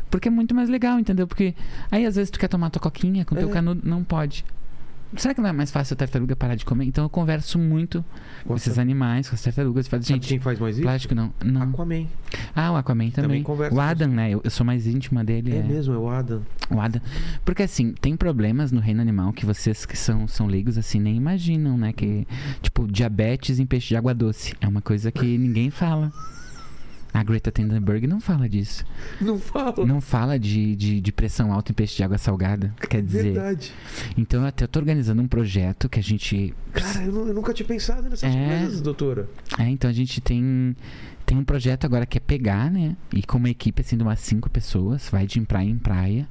Porque 0.09 0.27
é 0.27 0.31
muito 0.31 0.55
mais 0.55 0.69
legal, 0.69 0.99
entendeu? 0.99 1.27
Porque 1.27 1.53
aí 1.91 2.05
às 2.05 2.15
vezes 2.15 2.29
tu 2.31 2.39
quer 2.39 2.47
tomar 2.47 2.69
tua 2.69 2.81
coquinha 2.81 3.25
com 3.25 3.35
teu 3.35 3.49
É. 3.49 3.51
canudo, 3.51 3.81
não 3.87 4.03
pode. 4.03 4.45
Será 5.17 5.33
que 5.33 5.41
não 5.41 5.49
é 5.49 5.51
mais 5.51 5.71
fácil 5.71 5.93
a 5.93 5.97
tartaruga 5.97 6.35
parar 6.35 6.55
de 6.55 6.65
comer? 6.65 6.85
Então 6.85 7.03
eu 7.03 7.09
converso 7.09 7.59
muito 7.59 8.03
com 8.43 8.49
Com 8.49 8.55
esses 8.55 8.77
animais, 8.79 9.29
com 9.29 9.35
as 9.35 9.41
tartarugas. 9.41 9.87
Falo, 9.87 10.03
gente, 10.03 10.27
quem 10.27 10.39
faz 10.39 10.59
mais 10.59 10.75
isso? 10.75 10.83
plástico 10.83 11.15
não. 11.15 11.33
não. 11.43 11.61
Aquaman. 11.61 12.07
Ah, 12.55 12.71
o 12.71 12.75
Aquaman 12.75 13.09
também. 13.11 13.43
Também 13.43 13.69
o 13.71 13.79
Adam, 13.79 14.07
né? 14.07 14.31
Eu, 14.31 14.41
eu 14.43 14.49
sou 14.49 14.65
mais 14.65 14.87
íntima 14.87 15.23
dele. 15.23 15.53
É, 15.53 15.57
é. 15.57 15.63
mesmo, 15.63 15.93
é 15.93 15.97
o 15.97 16.09
Adam. 16.09 16.41
O 16.69 16.79
Adam. 16.79 17.01
Porque 17.45 17.63
assim, 17.63 17.93
tem 17.93 18.15
problemas 18.15 18.71
no 18.71 18.79
reino 18.79 19.01
animal 19.01 19.31
que 19.33 19.45
vocês 19.45 19.85
que 19.85 19.97
são, 19.97 20.27
são 20.27 20.47
leigos 20.47 20.77
assim 20.77 20.99
nem 20.99 21.15
imaginam, 21.15 21.77
né? 21.77 21.93
Que, 21.93 22.27
tipo, 22.61 22.87
diabetes 22.87 23.59
em 23.59 23.65
peixe 23.65 23.89
de 23.89 23.95
água 23.95 24.13
doce. 24.13 24.53
É 24.59 24.67
uma 24.67 24.81
coisa 24.81 25.11
que 25.11 25.37
ninguém 25.37 25.69
fala. 25.69 26.11
A 27.13 27.21
Greta 27.23 27.51
Thunberg 27.51 28.07
não 28.07 28.19
fala 28.19 28.49
disso. 28.49 28.83
Não 29.21 29.37
fala. 29.37 29.85
Não 29.85 30.01
fala 30.01 30.39
de, 30.39 30.75
de, 30.75 30.99
de 30.99 31.11
pressão 31.11 31.53
alta 31.53 31.71
em 31.71 31.75
peixe 31.75 31.95
de 31.97 32.03
água 32.03 32.17
salgada. 32.17 32.73
Quer 32.89 33.03
dizer. 33.03 33.33
Verdade. 33.33 33.71
Então 34.17 34.41
eu 34.41 34.47
até 34.47 34.65
tô 34.65 34.79
organizando 34.79 35.21
um 35.21 35.27
projeto 35.27 35.87
que 35.87 35.99
a 35.99 36.03
gente. 36.03 36.53
Cara, 36.73 37.03
eu, 37.05 37.27
eu 37.27 37.33
nunca 37.33 37.53
tinha 37.53 37.67
pensado 37.67 38.09
nessas 38.09 38.23
É. 38.33 38.59
coisas, 38.61 38.81
doutora. 38.81 39.29
É, 39.59 39.69
então 39.69 39.89
a 39.89 39.93
gente 39.93 40.19
tem. 40.21 40.75
Tem 41.25 41.37
um 41.37 41.43
projeto 41.43 41.85
agora 41.85 42.05
que 42.05 42.17
é 42.17 42.21
pegar, 42.21 42.69
né? 42.69 42.97
E 43.13 43.23
com 43.23 43.37
uma 43.37 43.49
equipe 43.49 43.81
assim 43.81 43.95
de 43.95 44.03
umas 44.03 44.19
cinco 44.19 44.49
pessoas, 44.49 45.07
vai 45.09 45.25
de 45.25 45.39
praia 45.41 45.69
em 45.69 45.77
praia, 45.77 46.27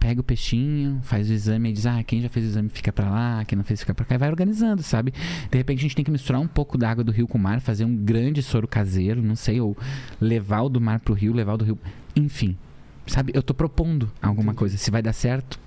pega 0.00 0.20
o 0.20 0.24
peixinho, 0.24 0.98
faz 1.02 1.28
o 1.28 1.32
exame 1.32 1.68
e 1.68 1.72
diz, 1.74 1.84
ah, 1.84 2.02
quem 2.02 2.22
já 2.22 2.28
fez 2.30 2.46
o 2.46 2.48
exame 2.48 2.70
fica 2.70 2.90
pra 2.90 3.08
lá, 3.08 3.44
quem 3.44 3.56
não 3.56 3.64
fez 3.64 3.80
fica 3.80 3.94
pra 3.94 4.06
cá, 4.06 4.14
e 4.14 4.18
vai 4.18 4.30
organizando, 4.30 4.82
sabe? 4.82 5.12
De 5.50 5.58
repente 5.58 5.78
a 5.80 5.82
gente 5.82 5.94
tem 5.94 6.04
que 6.04 6.10
misturar 6.10 6.40
um 6.40 6.48
pouco 6.48 6.78
da 6.78 6.90
água 6.90 7.04
do 7.04 7.12
rio 7.12 7.28
com 7.28 7.36
o 7.36 7.40
mar, 7.40 7.60
fazer 7.60 7.84
um 7.84 7.94
grande 7.94 8.42
soro 8.42 8.66
caseiro, 8.66 9.22
não 9.22 9.36
sei, 9.36 9.60
ou 9.60 9.76
levar 10.18 10.62
o 10.62 10.68
do 10.70 10.80
mar 10.80 11.00
pro 11.00 11.12
rio, 11.12 11.34
levar 11.34 11.54
o 11.54 11.58
do 11.58 11.64
rio. 11.66 11.78
Enfim, 12.16 12.56
sabe? 13.06 13.30
Eu 13.34 13.42
tô 13.42 13.52
propondo 13.52 14.10
alguma 14.22 14.52
Entendi. 14.52 14.58
coisa. 14.58 14.76
Se 14.78 14.90
vai 14.90 15.02
dar 15.02 15.12
certo, 15.12 15.60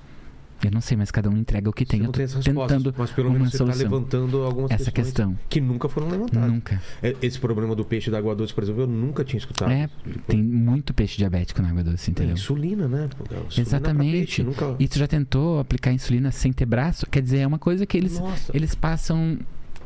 eu 0.68 0.72
não 0.72 0.82
sei, 0.82 0.96
mas 0.98 1.12
cada 1.12 1.30
um 1.30 1.38
entrega 1.38 1.70
o 1.70 1.74
que 1.74 1.86
tem. 1.86 2.02
Você 2.02 2.06
Eu 2.06 2.12
tô 2.28 2.42
tem 2.42 2.54
tentando 2.56 2.94
mas 2.98 3.12
pelo 3.12 3.32
menos 3.32 3.52
você 3.52 3.64
está 3.64 3.76
levantando 3.76 4.44
algumas 4.44 4.72
essa 4.72 4.92
questão. 4.92 5.38
que 5.50 5.60
nunca 5.62 5.88
foram 5.90 6.10
levantadas. 6.10 6.50
Nunca. 6.52 6.82
É, 7.02 7.16
Esse 7.22 7.40
problema 7.40 7.76
do 7.76 7.84
peixe 7.86 8.10
da 8.12 8.18
água 8.18 8.36
doce, 8.36 8.54
por 8.54 8.64
exemplo, 8.64 8.82
eu 8.84 8.88
nunca 8.88 9.24
tinha 9.24 9.38
escutado. 9.38 9.72
É, 9.72 9.90
Tipo, 10.04 10.20
tem 10.28 10.42
muito 10.44 10.94
peixe 10.94 11.18
diabético 11.18 11.62
na 11.62 11.70
água 11.70 11.84
doce, 11.84 12.12
entendeu? 12.12 12.34
insulina, 12.34 12.88
né? 12.88 13.10
Insulina 13.22 13.46
Exatamente. 13.58 14.12
peixe, 14.12 14.44
nunca... 14.44 14.76
E 14.80 14.88
tu 14.88 14.98
já 15.00 15.08
tentou 15.08 15.60
aplicar 15.60 15.92
insulina 15.92 16.32
sem 16.32 16.52
ter 16.54 16.66
braço? 16.66 17.06
Quer 17.10 17.22
dizer, 17.22 17.40
é 17.40 17.48
uma 17.48 17.60
coisa 17.60 17.86
que 17.86 17.98
eles, 17.98 18.20
Nossa, 18.20 18.52
eles 18.56 18.76
passam 18.76 19.38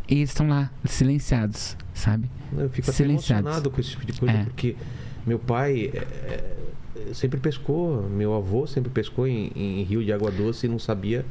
e 0.10 0.16
eles 0.16 0.30
estão 0.30 0.48
lá, 0.48 0.72
silenciados, 0.86 1.76
sabe? 1.94 2.30
eu 2.58 2.70
fico 2.70 2.90
até 2.90 2.98
silenciados. 2.98 3.46
emocionado 3.46 3.70
com 3.72 3.82
esse 3.82 3.90
tipo 3.92 4.06
de 4.06 4.14
coisa, 4.20 4.34
É. 4.38 4.44
porque 4.46 4.76
meu 5.26 5.38
pai 5.38 5.92
é, 5.94 5.98
é, 5.98 6.58
sempre 7.14 7.40
pescou, 7.40 8.04
meu 8.10 8.34
avô 8.34 8.66
sempre 8.68 8.90
pescou 8.92 9.28
em, 9.28 9.52
em 9.56 9.84
rio 9.84 10.04
de 10.04 10.12
água 10.12 10.30
doce 10.32 10.66
e 10.66 10.70
não 10.70 10.80
sabia 10.80 11.26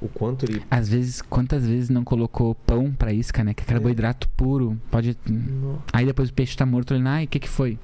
o 0.00 0.08
quanto 0.08 0.44
ele... 0.46 0.62
Às 0.70 0.88
vezes, 0.88 1.20
quantas 1.20 1.66
vezes 1.66 1.90
não 1.90 2.02
colocou 2.02 2.54
pão 2.54 2.90
pra 2.90 3.12
isca, 3.12 3.44
né? 3.44 3.52
Que 3.52 3.62
é 3.62 3.66
carboidrato 3.66 4.28
puro. 4.30 4.80
Pode. 4.90 5.16
No- 5.28 5.82
Aí 5.92 6.06
depois 6.06 6.30
o 6.30 6.32
peixe 6.34 6.56
tá 6.56 6.64
morto, 6.64 6.94
ele, 6.94 7.06
ai, 7.06 7.24
o 7.24 7.28
que 7.28 7.38
que 7.38 7.48
foi? 7.48 7.78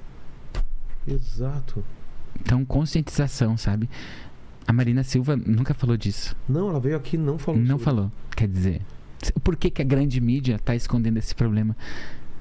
Exato. 1.07 1.85
Então, 2.41 2.65
conscientização, 2.65 3.57
sabe? 3.57 3.89
A 4.67 4.73
Marina 4.73 5.05
Silva 5.05 5.37
nunca 5.37 5.73
falou 5.75 5.97
disso. 5.97 6.35
Não, 6.49 6.69
ela 6.71 6.81
veio 6.81 6.97
aqui 6.97 7.17
e 7.17 7.19
não 7.19 7.39
falou 7.39 7.61
não 7.61 7.79
sobre 7.79 7.85
falou. 7.85 8.13
Quer 8.37 8.49
dizer, 8.49 8.83
por 9.45 9.55
que, 9.57 9.71
que 9.71 9.81
a 9.81 9.85
grande 9.85 10.21
mídia 10.21 10.59
tá 10.59 10.75
escondendo 10.75 11.19
esse 11.19 11.35
problema? 11.35 11.77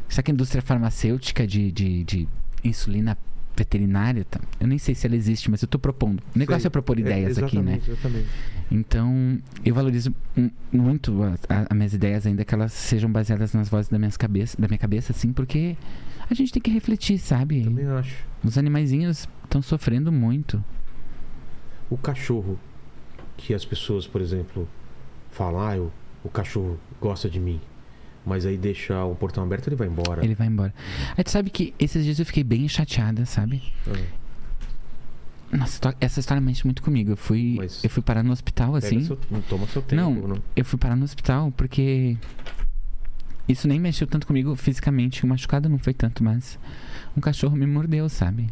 Será 0.09 0.23
que 0.23 0.31
a 0.31 0.33
indústria 0.33 0.61
farmacêutica 0.61 1.45
de, 1.45 1.71
de, 1.71 2.03
de 2.03 2.27
insulina 2.63 3.17
veterinária, 3.55 4.25
tá? 4.25 4.39
eu 4.59 4.67
nem 4.67 4.77
sei 4.77 4.93
se 4.95 5.07
ela 5.07 5.15
existe, 5.15 5.49
mas 5.49 5.61
eu 5.61 5.67
tô 5.67 5.79
propondo. 5.79 6.21
O 6.35 6.37
negócio 6.39 6.61
Sei. 6.61 6.67
é 6.67 6.69
propor 6.69 6.97
É, 6.97 7.01
ideias 7.01 7.37
aqui, 7.37 7.59
né? 7.59 7.79
exatamente. 7.85 8.27
Então, 8.71 9.39
eu 9.63 9.73
valorizo 9.73 10.13
mu- 10.35 10.51
muito 10.71 11.13
as 11.47 11.77
minhas 11.77 11.93
ideias, 11.93 12.25
ainda 12.25 12.43
que 12.43 12.53
elas 12.53 12.73
sejam 12.73 13.11
baseadas 13.11 13.53
nas 13.53 13.69
vozes 13.69 13.89
da, 13.89 13.97
minhas 13.97 14.17
cabeça, 14.17 14.59
da 14.59 14.67
minha 14.67 14.77
cabeça, 14.77 15.11
assim, 15.11 15.31
porque 15.31 15.77
a 16.29 16.33
gente 16.33 16.51
tem 16.51 16.61
que 16.61 16.71
refletir, 16.71 17.17
sabe? 17.19 17.63
Também 17.63 17.85
acho. 17.85 18.15
Os 18.43 18.57
animaizinhos 18.57 19.27
estão 19.43 19.61
sofrendo 19.61 20.11
muito. 20.11 20.63
O 21.89 21.97
cachorro 21.97 22.59
que 23.37 23.53
as 23.53 23.63
pessoas, 23.63 24.07
por 24.07 24.19
exemplo, 24.21 24.67
falam, 25.31 25.61
ah, 25.61 25.75
eu- 25.77 25.91
o 26.23 26.29
cachorro 26.29 26.79
gosta 26.99 27.29
de 27.29 27.39
mim. 27.39 27.59
Mas 28.25 28.45
aí 28.45 28.57
deixa 28.57 29.03
o 29.03 29.15
portão 29.15 29.43
aberto 29.43 29.67
ele 29.67 29.75
vai 29.75 29.87
embora. 29.87 30.23
Ele 30.25 30.33
vai 30.35 30.47
embora. 30.47 30.73
Aí 31.15 31.23
tu 31.23 31.29
sabe 31.29 31.49
que 31.49 31.73
esses 31.77 32.03
dias 32.03 32.17
eu 32.19 32.25
fiquei 32.25 32.43
bem 32.43 32.67
chateada, 32.67 33.25
sabe? 33.25 33.61
Ah, 35.51 35.57
Nossa, 35.57 35.95
essa 36.01 36.19
história 36.19 36.41
mexe 36.41 36.63
muito 36.65 36.81
comigo. 36.81 37.11
Eu 37.11 37.17
fui, 37.17 37.55
Mas- 37.57 37.83
eu 37.83 37.89
fui 37.89 38.01
parar 38.01 38.23
no 38.23 38.31
hospital, 38.31 38.75
assim. 38.75 39.03
seu- 39.05 39.19
não 39.29 39.41
toma 39.41 39.67
seu 39.67 39.81
tempo. 39.81 40.01
Não. 40.01 40.13
Não. 40.13 40.37
Eu 40.55 40.65
fui 40.65 40.77
parar 40.79 40.95
no 40.95 41.03
hospital 41.05 41.51
porque 41.55 42.17
isso 43.47 43.67
nem 43.67 43.79
mexeu 43.79 44.07
tanto 44.07 44.25
comigo 44.25 44.55
fisicamente. 44.55 45.23
O 45.23 45.27
machucado 45.27 45.69
não 45.69 45.77
foi 45.77 45.93
tanto, 45.93 46.23
mas 46.23 46.57
um 47.15 47.21
cachorro 47.21 47.55
me 47.55 47.67
mordeu, 47.67 48.09
sabe? 48.09 48.47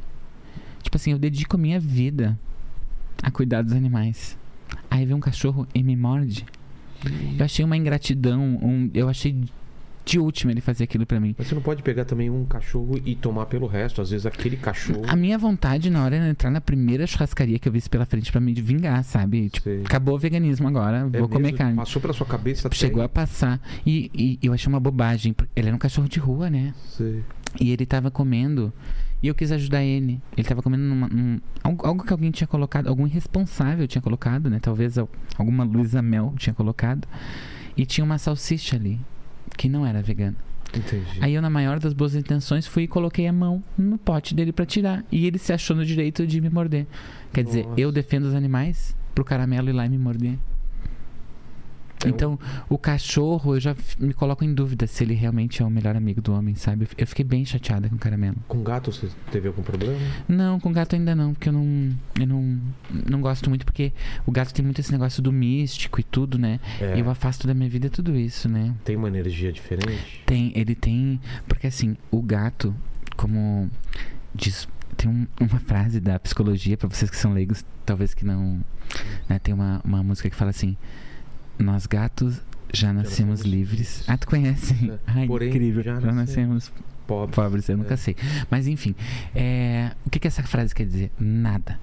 Tipo 0.83 0.97
assim, 0.97 1.11
eu 1.11 1.19
dedico 1.19 1.55
a 1.55 1.59
minha 1.59 1.79
vida 1.79 2.37
a 3.23 3.31
cuidar 3.31 3.63
dos 3.63 3.73
animais. 3.73 4.37
Aí 4.89 5.05
vem 5.05 5.15
um 5.15 5.19
cachorro 5.19 5.67
e 5.73 5.81
me 5.81 5.95
morde. 5.95 6.45
Eu 7.37 7.43
achei 7.43 7.65
uma 7.65 7.75
ingratidão, 7.75 8.41
um- 8.61 8.89
eu 8.93 9.09
achei 9.09 9.43
de 10.05 10.19
última 10.19 10.51
ele 10.51 10.61
fazer 10.61 10.83
aquilo 10.83 11.05
pra 11.05 11.19
mim. 11.19 11.33
Mas 11.37 11.47
você 11.47 11.55
não 11.55 11.61
pode 11.61 11.81
pegar 11.83 12.05
também 12.05 12.29
um 12.29 12.43
cachorro 12.45 12.99
e 13.05 13.15
tomar 13.15 13.45
pelo 13.45 13.67
resto. 13.67 14.01
Às 14.01 14.09
vezes 14.11 14.25
aquele 14.25 14.57
cachorro. 14.57 15.03
A 15.07 15.15
minha 15.15 15.37
vontade 15.37 15.89
na 15.89 16.03
hora 16.03 16.15
era 16.17 16.27
entrar 16.29 16.49
na 16.51 16.59
primeira 16.61 17.07
churrascaria 17.07 17.57
que 17.59 17.67
eu 17.67 17.71
visse 17.71 17.89
pela 17.89 18.05
frente 18.05 18.31
pra 18.31 18.41
me 18.41 18.53
vingar, 18.53 19.03
sabe? 19.03 19.49
Tipo, 19.49 19.63
Sei. 19.63 19.81
acabou 19.81 20.15
o 20.15 20.19
veganismo 20.19 20.67
agora, 20.67 21.09
É 21.11 21.19
vou 21.19 21.29
comer 21.29 21.43
mesmo? 21.51 21.57
carne. 21.57 21.75
Passou 21.77 22.01
pela 22.01 22.13
sua 22.13 22.25
cabeça 22.25 22.67
até. 22.67 22.75
Chegou 22.75 23.01
a 23.01 23.07
passar. 23.09 23.61
E, 23.85 24.11
e 24.13 24.39
eu 24.45 24.53
achei 24.53 24.67
uma 24.67 24.79
bobagem. 24.79 25.35
Ele 25.55 25.67
era 25.67 25.75
um 25.75 25.79
cachorro 25.79 26.07
de 26.09 26.19
rua, 26.19 26.49
né? 26.49 26.73
Sei. 26.89 27.23
E 27.61 27.71
ele 27.71 27.85
tava 27.85 28.09
comendo. 28.11 28.73
E 29.21 29.27
eu 29.27 29.35
quis 29.35 29.53
ajudar 29.53 29.81
ele. 29.83 30.21
Ele 30.35 30.45
tava 30.45 30.61
comendo 30.61 30.83
numa, 30.83 31.07
num, 31.07 31.39
algo, 31.63 32.03
que 32.03 32.11
alguém 32.11 32.29
tinha 32.29 32.45
colocado, 32.47 32.87
algum 32.87 33.07
irresponsável 33.07 33.87
tinha 33.87 34.01
colocado, 34.01 34.49
né? 34.49 34.59
Talvez 34.59 34.97
al- 34.97 35.09
alguma 35.37 35.63
Luísa 35.63 36.01
Mel 36.01 36.33
tinha 36.37 36.53
colocado. 36.53 37.07
E 37.77 37.85
tinha 37.85 38.03
uma 38.03 38.17
salsicha 38.17 38.75
ali, 38.75 38.99
que 39.57 39.69
não 39.69 39.85
era 39.85 40.01
vegana. 40.01 40.35
Entendi. 40.75 41.19
Aí 41.21 41.33
eu, 41.35 41.41
na 41.41 41.49
maior 41.49 41.79
das 41.79 41.93
boas 41.93 42.15
intenções, 42.15 42.65
fui 42.65 42.83
e 42.83 42.87
coloquei 42.87 43.27
a 43.27 43.33
mão 43.33 43.63
no 43.77 43.97
pote 43.97 44.33
dele 44.33 44.51
pra 44.51 44.65
tirar. 44.65 45.05
E 45.11 45.27
ele 45.27 45.37
se 45.37 45.53
achou 45.53 45.75
no 45.75 45.85
direito 45.85 46.25
de 46.25 46.41
me 46.41 46.49
morder. 46.49 46.87
Quer 47.31 47.43
dizer, 47.43 47.65
Nossa. 47.65 47.79
eu 47.79 47.91
defendo 47.91 48.23
os 48.25 48.33
animais 48.33 48.95
pro 49.13 49.23
caramelo 49.23 49.69
ir 49.69 49.73
lá 49.73 49.85
e 49.85 49.89
me 49.89 49.97
morder. 49.97 50.37
Um- 52.05 52.09
Então, 52.09 52.39
o 52.69 52.77
cachorro, 52.77 53.55
eu 53.55 53.59
já 53.59 53.75
me 53.99 54.13
coloco 54.13 54.43
em 54.43 54.53
dúvida 54.53 54.85
se 54.87 55.03
ele 55.03 55.13
realmente 55.13 55.61
é 55.61 55.65
o 55.65 55.69
melhor 55.69 55.95
amigo 55.95 56.21
do 56.21 56.33
homem, 56.33 56.55
sabe? 56.55 56.87
Eu 56.97 57.07
fiquei 57.07 57.23
bem 57.25 57.45
chateada 57.45 57.87
com 57.89 57.95
o 57.95 57.99
caramelo. 57.99 58.37
Com 58.47 58.63
gato 58.63 58.91
você 58.91 59.07
teve 59.31 59.47
algum 59.47 59.61
problema? 59.63 59.97
Não, 60.27 60.59
com 60.59 60.71
gato 60.71 60.95
ainda 60.95 61.15
não, 61.15 61.33
porque 61.33 61.49
eu 61.49 61.53
não, 61.53 61.89
eu 62.19 62.27
não, 62.27 62.59
não 63.09 63.21
gosto 63.21 63.49
muito, 63.49 63.65
porque 63.65 63.91
o 64.25 64.31
gato 64.31 64.53
tem 64.53 64.63
muito 64.63 64.79
esse 64.79 64.91
negócio 64.91 65.21
do 65.21 65.31
místico 65.31 65.99
e 65.99 66.03
tudo, 66.03 66.37
né? 66.37 66.59
É, 66.79 66.95
E 66.95 66.99
eu 66.99 67.09
afasto 67.09 67.47
da 67.47 67.53
minha 67.53 67.69
vida 67.69 67.89
tudo 67.89 68.15
isso, 68.15 68.47
né? 68.49 68.73
Tem 68.85 68.95
uma 68.95 69.07
energia 69.07 69.51
diferente? 69.51 70.21
Tem, 70.25 70.51
ele 70.55 70.75
tem. 70.75 71.19
Porque 71.47 71.67
assim, 71.67 71.95
o 72.11 72.21
gato, 72.21 72.75
como 73.15 73.69
diz. 74.33 74.67
Tem 74.95 75.09
um- 75.09 75.27
uma 75.39 75.59
frase 75.59 75.99
da 75.99 76.19
psicologia, 76.19 76.77
pra 76.77 76.87
vocês 76.87 77.09
que 77.09 77.17
são 77.17 77.33
leigos, 77.33 77.65
talvez 77.85 78.13
que 78.13 78.23
não. 78.23 78.61
né, 79.27 79.39
tem 79.39 79.53
uma, 79.53 79.81
uma 79.83 80.03
música 80.03 80.29
que 80.29 80.35
fala 80.35 80.51
assim: 80.51 80.77
Nós 81.59 81.85
gatos 81.85 82.41
já 82.73 82.91
nascemos 82.91 83.39
nascemos 83.39 83.41
livres. 83.41 84.03
Ah, 84.07 84.17
tu 84.17 84.27
conhece? 84.27 84.73
É. 84.89 84.97
Ai, 85.21 85.27
Porém, 85.27 85.49
incrível. 85.49 85.83
já 85.83 85.99
Já, 85.99 86.11
nascemos 86.11 86.15
nascemos 86.15 86.71
Pobre. 87.05 87.35
pobres, 87.35 87.69
eu 87.69 87.77
nunca 87.77 87.93
É. 87.93 87.97
sei. 87.97 88.15
Mas 88.49 88.65
enfim, 88.67 88.95
é, 89.35 89.91
o 90.05 90.09
que, 90.09 90.19
que 90.19 90.27
essa 90.27 90.41
frase 90.43 90.73
quer 90.73 90.85
dizer? 90.85 91.11
Nada. 91.19 91.79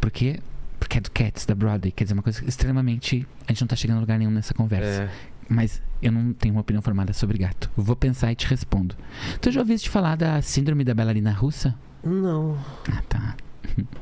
Porque. 0.00 0.40
Porque 0.78 0.98
é 0.98 1.00
do 1.00 1.10
Cats, 1.10 1.46
da 1.46 1.54
Broadway. 1.54 1.90
Quer 1.90 2.04
dizer, 2.04 2.12
uma 2.14 2.22
coisa 2.22 2.44
extremamente. 2.46 3.26
A 3.48 3.52
gente 3.52 3.62
não 3.62 3.68
tá 3.68 3.76
chegando 3.76 3.96
a 3.96 4.00
lugar 4.00 4.18
nenhum 4.18 4.30
nessa 4.30 4.52
conversa. 4.52 5.04
É, 5.04 5.10
Mas 5.48 5.80
eu 6.02 6.12
não 6.12 6.32
tenho 6.34 6.54
uma 6.54 6.60
opinião 6.60 6.82
formada 6.82 7.12
sobre 7.14 7.38
gato. 7.38 7.70
Vou 7.76 7.96
pensar 7.96 8.30
e 8.30 8.34
te 8.34 8.46
respondo. 8.46 8.94
Tu 9.40 9.50
já 9.50 9.60
ouviste 9.60 9.88
falar 9.88 10.16
da 10.16 10.42
síndrome 10.42 10.84
da 10.84 10.94
bailarina 10.94 11.32
russa? 11.32 11.74
não. 12.04 12.58
Ah, 12.92 13.02
tá. 13.08 13.36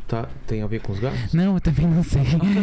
Tá, 0.07 0.29
tem 0.47 0.63
a 0.63 0.67
ver 0.67 0.81
com 0.81 0.93
os 0.93 1.01
gatos? 1.01 1.33
Não, 1.33 1.55
eu 1.55 1.61
também 1.61 1.87
não 1.87 2.03
sei. 2.03 2.23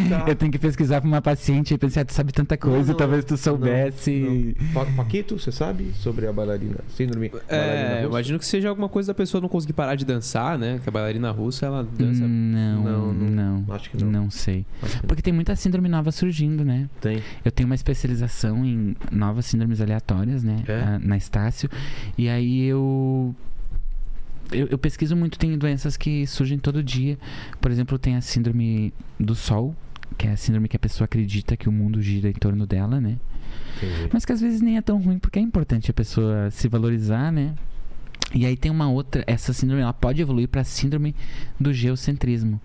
tá. 0.10 0.26
Eu 0.28 0.36
tenho 0.36 0.52
que 0.52 0.60
pesquisar 0.60 1.02
pra 1.02 1.08
uma 1.08 1.22
paciente 1.22 1.74
e 1.74 1.78
pensar, 1.78 2.02
ah, 2.02 2.06
tu 2.06 2.14
sabe 2.14 2.32
tanta 2.32 2.56
coisa, 2.58 2.80
Não, 2.80 2.88
não, 2.88 2.96
talvez 2.96 3.26
tu 3.26 3.36
soubesse. 3.38 4.56
Pa- 4.74 4.86
Paquito, 4.96 5.38
você 5.40 5.52
sabe 5.52 5.92
sobre 5.96 6.28
a 6.28 6.34
bailarina? 6.34 6.78
Síndrome 6.96 7.30
bailarina 7.30 7.56
É, 7.58 7.96
russa? 7.98 8.08
imagino 8.08 8.40
que 8.40 8.46
seja 8.46 8.70
alguma 8.70 8.88
coisa 8.90 9.08
da 9.08 9.14
pessoa 9.14 9.42
não 9.42 9.50
conseguir 9.50 9.74
parar 9.74 9.96
de 9.96 10.06
dançar, 10.06 10.58
né? 10.58 10.80
Que 10.84 10.90
a 10.90 10.92
bailarina 10.92 11.32
russa, 11.32 11.66
ela 11.66 11.84
dança. 11.84 12.22
Não, 12.28 12.84
Não, 12.84 13.14
não, 13.14 13.30
não. 13.64 13.74
Acho 13.76 13.90
que 13.90 14.04
não. 14.04 14.12
Não 14.12 14.30
sei. 14.30 14.66
Não. 14.82 14.90
Porque 15.08 15.22
tem 15.22 15.34
muita 15.34 15.56
síndrome 15.56 15.90
nova 15.90 16.12
surgindo, 16.12 16.64
né? 16.64 16.90
Tem. 17.00 17.22
Eu 17.44 17.52
tenho 17.52 17.68
uma 17.68 17.76
especialização 17.76 18.64
em 18.66 18.96
novas 19.12 19.46
síndromes 19.46 19.82
aleatórias, 19.82 20.44
né? 20.44 20.58
É? 20.68 20.74
Ah, 20.80 21.00
Na 21.02 21.18
Estácio. 21.18 21.70
E 22.18 22.30
aí 22.30 22.64
eu, 22.66 23.36
eu. 24.52 24.68
Eu 24.68 24.78
pesquiso 24.78 25.16
muito, 25.16 25.38
tem 25.38 25.58
doenças 25.58 25.98
que 25.98 26.26
surgem 26.28 26.60
todo 26.60 26.84
dia. 26.84 27.18
Por 27.60 27.72
exemplo, 27.72 27.98
tem 27.98 28.16
a 28.16 28.22
síndrome 28.22 28.94
do 29.20 29.36
sol, 29.36 29.76
que 30.18 30.28
é 30.28 30.32
a 30.32 30.38
síndrome 30.38 30.68
que 30.68 30.76
a 30.76 30.80
pessoa 30.80 31.06
acredita 31.06 31.58
que 31.58 31.70
o 31.70 31.72
mundo 31.72 32.02
gira 32.02 32.30
em 32.30 32.34
torno 32.34 32.66
dela, 32.66 33.00
né? 33.00 33.18
Entendi. 33.78 34.10
Mas 34.12 34.26
que 34.26 34.32
às 34.32 34.42
vezes 34.42 34.62
nem 34.62 34.78
é 34.78 34.82
tão 34.82 35.00
ruim, 35.02 35.20
porque 35.20 35.40
é 35.40 35.42
importante 35.42 35.90
a 35.90 35.94
pessoa 35.94 36.50
se 36.52 36.68
valorizar, 36.68 37.32
né? 37.32 37.56
E 38.34 38.46
aí 38.46 38.56
tem 38.56 38.72
uma 38.72 38.90
outra, 38.90 39.24
essa 39.28 39.52
síndrome 39.52 39.82
ela 39.82 39.94
pode 39.94 40.22
evoluir 40.22 40.48
para 40.48 40.62
a 40.62 40.64
síndrome 40.64 41.14
do 41.60 41.74
geocentrismo, 41.74 42.62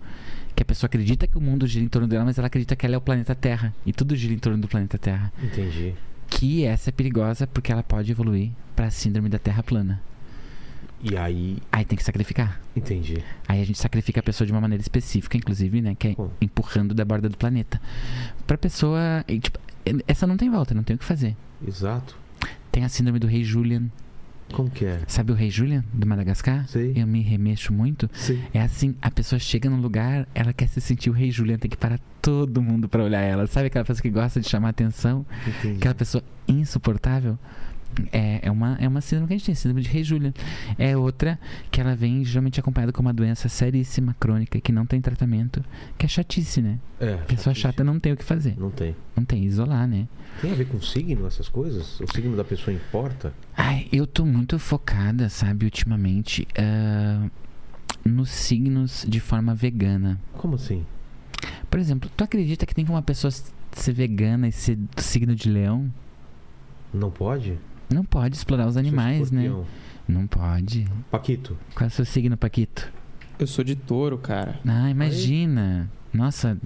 que 0.55 0.63
a 0.63 0.65
pessoa 0.65 0.87
acredita 0.87 1.27
que 1.27 1.37
o 1.37 1.41
mundo 1.41 1.67
gira 1.67 1.83
em 1.83 1.89
torno 1.89 2.07
dela, 2.07 2.23
mas 2.23 2.37
ela 2.37 2.47
acredita 2.47 2.75
que 2.75 2.85
ela 2.85 2.95
é 2.95 2.97
o 2.97 3.01
planeta 3.01 3.35
Terra 3.35 3.73
e 3.85 3.91
tudo 3.91 4.15
gira 4.15 4.33
em 4.33 4.39
torno 4.39 4.59
do 4.59 4.67
planeta 4.67 4.97
Terra. 4.97 5.31
Entendi. 5.43 5.93
Que 6.29 6.63
essa 6.63 6.89
é 6.89 6.91
perigosa 6.91 7.45
porque 7.47 7.71
ela 7.71 7.83
pode 7.83 8.11
evoluir 8.11 8.51
para 8.75 8.85
a 8.85 8.91
síndrome 8.91 9.27
da 9.27 9.39
Terra 9.39 9.61
plana. 9.61 10.01
E 11.01 11.15
aí, 11.15 11.57
Aí 11.71 11.85
tem 11.85 11.95
que 11.97 12.03
sacrificar. 12.03 12.59
entendi. 12.75 13.23
Aí 13.47 13.61
a 13.61 13.65
gente 13.65 13.77
sacrifica 13.77 14.19
a 14.19 14.23
pessoa 14.23 14.45
de 14.45 14.51
uma 14.51 14.59
maneira 14.61 14.81
específica, 14.81 15.37
inclusive, 15.37 15.81
né, 15.81 15.95
que 15.97 16.07
é 16.09 16.15
Como? 16.15 16.31
empurrando 16.41 16.93
da 16.95 17.05
borda 17.05 17.29
do 17.29 17.37
planeta. 17.37 17.79
Pra 18.47 18.57
pessoa, 18.57 19.23
e, 19.27 19.39
tipo, 19.39 19.59
essa 20.07 20.25
não 20.25 20.35
tem 20.37 20.49
volta, 20.49 20.73
não 20.73 20.83
tem 20.83 20.95
o 20.95 20.99
que 20.99 21.05
fazer. 21.05 21.35
Exato. 21.65 22.15
Tem 22.71 22.83
a 22.83 22.89
síndrome 22.89 23.19
do 23.19 23.27
rei 23.27 23.43
Julian. 23.43 23.83
Como 24.53 24.69
que 24.71 24.85
é? 24.85 25.01
Sabe 25.07 25.31
o 25.31 25.35
rei 25.35 25.49
Julian 25.51 25.83
do 25.93 26.07
Madagascar? 26.07 26.65
Sei. 26.69 26.93
Eu 26.95 27.05
me 27.05 27.21
remexo 27.21 27.73
muito. 27.73 28.09
Sei. 28.13 28.41
É 28.53 28.61
assim, 28.61 28.95
a 29.01 29.11
pessoa 29.11 29.37
chega 29.39 29.69
num 29.69 29.81
lugar, 29.81 30.25
ela 30.33 30.53
quer 30.53 30.67
se 30.69 30.79
sentir 30.79 31.09
o 31.09 31.13
rei 31.13 31.29
Julian, 31.31 31.57
tem 31.57 31.69
que 31.69 31.75
parar 31.77 31.99
todo 32.21 32.61
mundo 32.61 32.87
pra 32.87 33.03
olhar 33.03 33.21
ela. 33.21 33.45
Sabe 33.47 33.67
aquela 33.67 33.83
pessoa 33.83 34.01
que 34.01 34.09
gosta 34.09 34.39
de 34.39 34.47
chamar 34.47 34.69
atenção? 34.69 35.25
Entendi. 35.45 35.77
Aquela 35.77 35.95
pessoa 35.95 36.23
insuportável? 36.47 37.37
É, 38.11 38.41
é, 38.43 38.51
uma, 38.51 38.77
é 38.79 38.87
uma 38.87 39.01
síndrome 39.01 39.27
que 39.27 39.33
a 39.33 39.37
gente 39.37 39.45
tem, 39.45 39.55
síndrome 39.55 39.81
de 39.81 39.89
rei 39.89 40.03
Julian. 40.03 40.33
É 40.77 40.95
outra 40.95 41.39
que 41.71 41.81
ela 41.81 41.95
vem 41.95 42.23
geralmente 42.23 42.59
acompanhada 42.59 42.93
com 42.93 43.01
uma 43.01 43.13
doença 43.13 43.49
seríssima, 43.49 44.15
crônica, 44.19 44.59
que 44.61 44.71
não 44.71 44.85
tem 44.85 45.01
tratamento, 45.01 45.63
que 45.97 46.05
é 46.05 46.09
chatice, 46.09 46.61
né? 46.61 46.79
É, 46.99 47.15
Pessoa 47.15 47.53
chatice. 47.53 47.61
chata 47.61 47.83
não 47.83 47.99
tem 47.99 48.13
o 48.13 48.17
que 48.17 48.23
fazer. 48.23 48.55
Não 48.57 48.69
tem. 48.69 48.95
Não 49.15 49.25
tem, 49.25 49.43
isolar, 49.43 49.87
né? 49.87 50.07
Tem 50.41 50.51
a 50.51 50.55
ver 50.55 50.65
com 50.67 50.79
signo, 50.79 51.25
essas 51.25 51.49
coisas? 51.49 51.99
O 51.99 52.05
signo 52.13 52.37
da 52.37 52.43
pessoa 52.43 52.73
importa? 52.73 53.33
Ai, 53.55 53.87
eu 53.91 54.05
tô 54.05 54.25
muito 54.25 54.59
focada, 54.59 55.27
sabe, 55.29 55.65
ultimamente, 55.65 56.47
ah, 56.57 57.27
nos 58.05 58.29
signos 58.29 59.05
de 59.07 59.19
forma 59.19 59.55
vegana. 59.55 60.19
Como 60.33 60.55
assim? 60.55 60.85
Por 61.69 61.79
exemplo, 61.79 62.09
tu 62.15 62.23
acredita 62.23 62.65
que 62.65 62.75
tem 62.75 62.85
como 62.85 62.95
uma 62.95 63.01
pessoa 63.01 63.31
ser 63.71 63.93
vegana 63.93 64.47
e 64.47 64.51
ser 64.51 64.75
do 64.75 65.01
signo 65.01 65.35
de 65.35 65.49
leão? 65.49 65.91
Não 66.93 67.11
pode? 67.11 67.57
Não 67.89 68.03
pode 68.03 68.35
explorar 68.35 68.67
os 68.67 68.77
animais, 68.77 69.31
né? 69.31 69.51
Não 70.07 70.27
pode. 70.27 70.87
Paquito. 71.11 71.57
Qual 71.75 71.85
é 71.85 71.87
o 71.87 71.91
seu 71.91 72.05
signo, 72.05 72.35
Paquito? 72.37 72.91
Eu 73.39 73.47
sou 73.47 73.63
de 73.63 73.75
touro, 73.75 74.17
cara. 74.17 74.59
Ah, 74.65 74.89
imagina. 74.89 75.89
Nossa, 76.13 76.57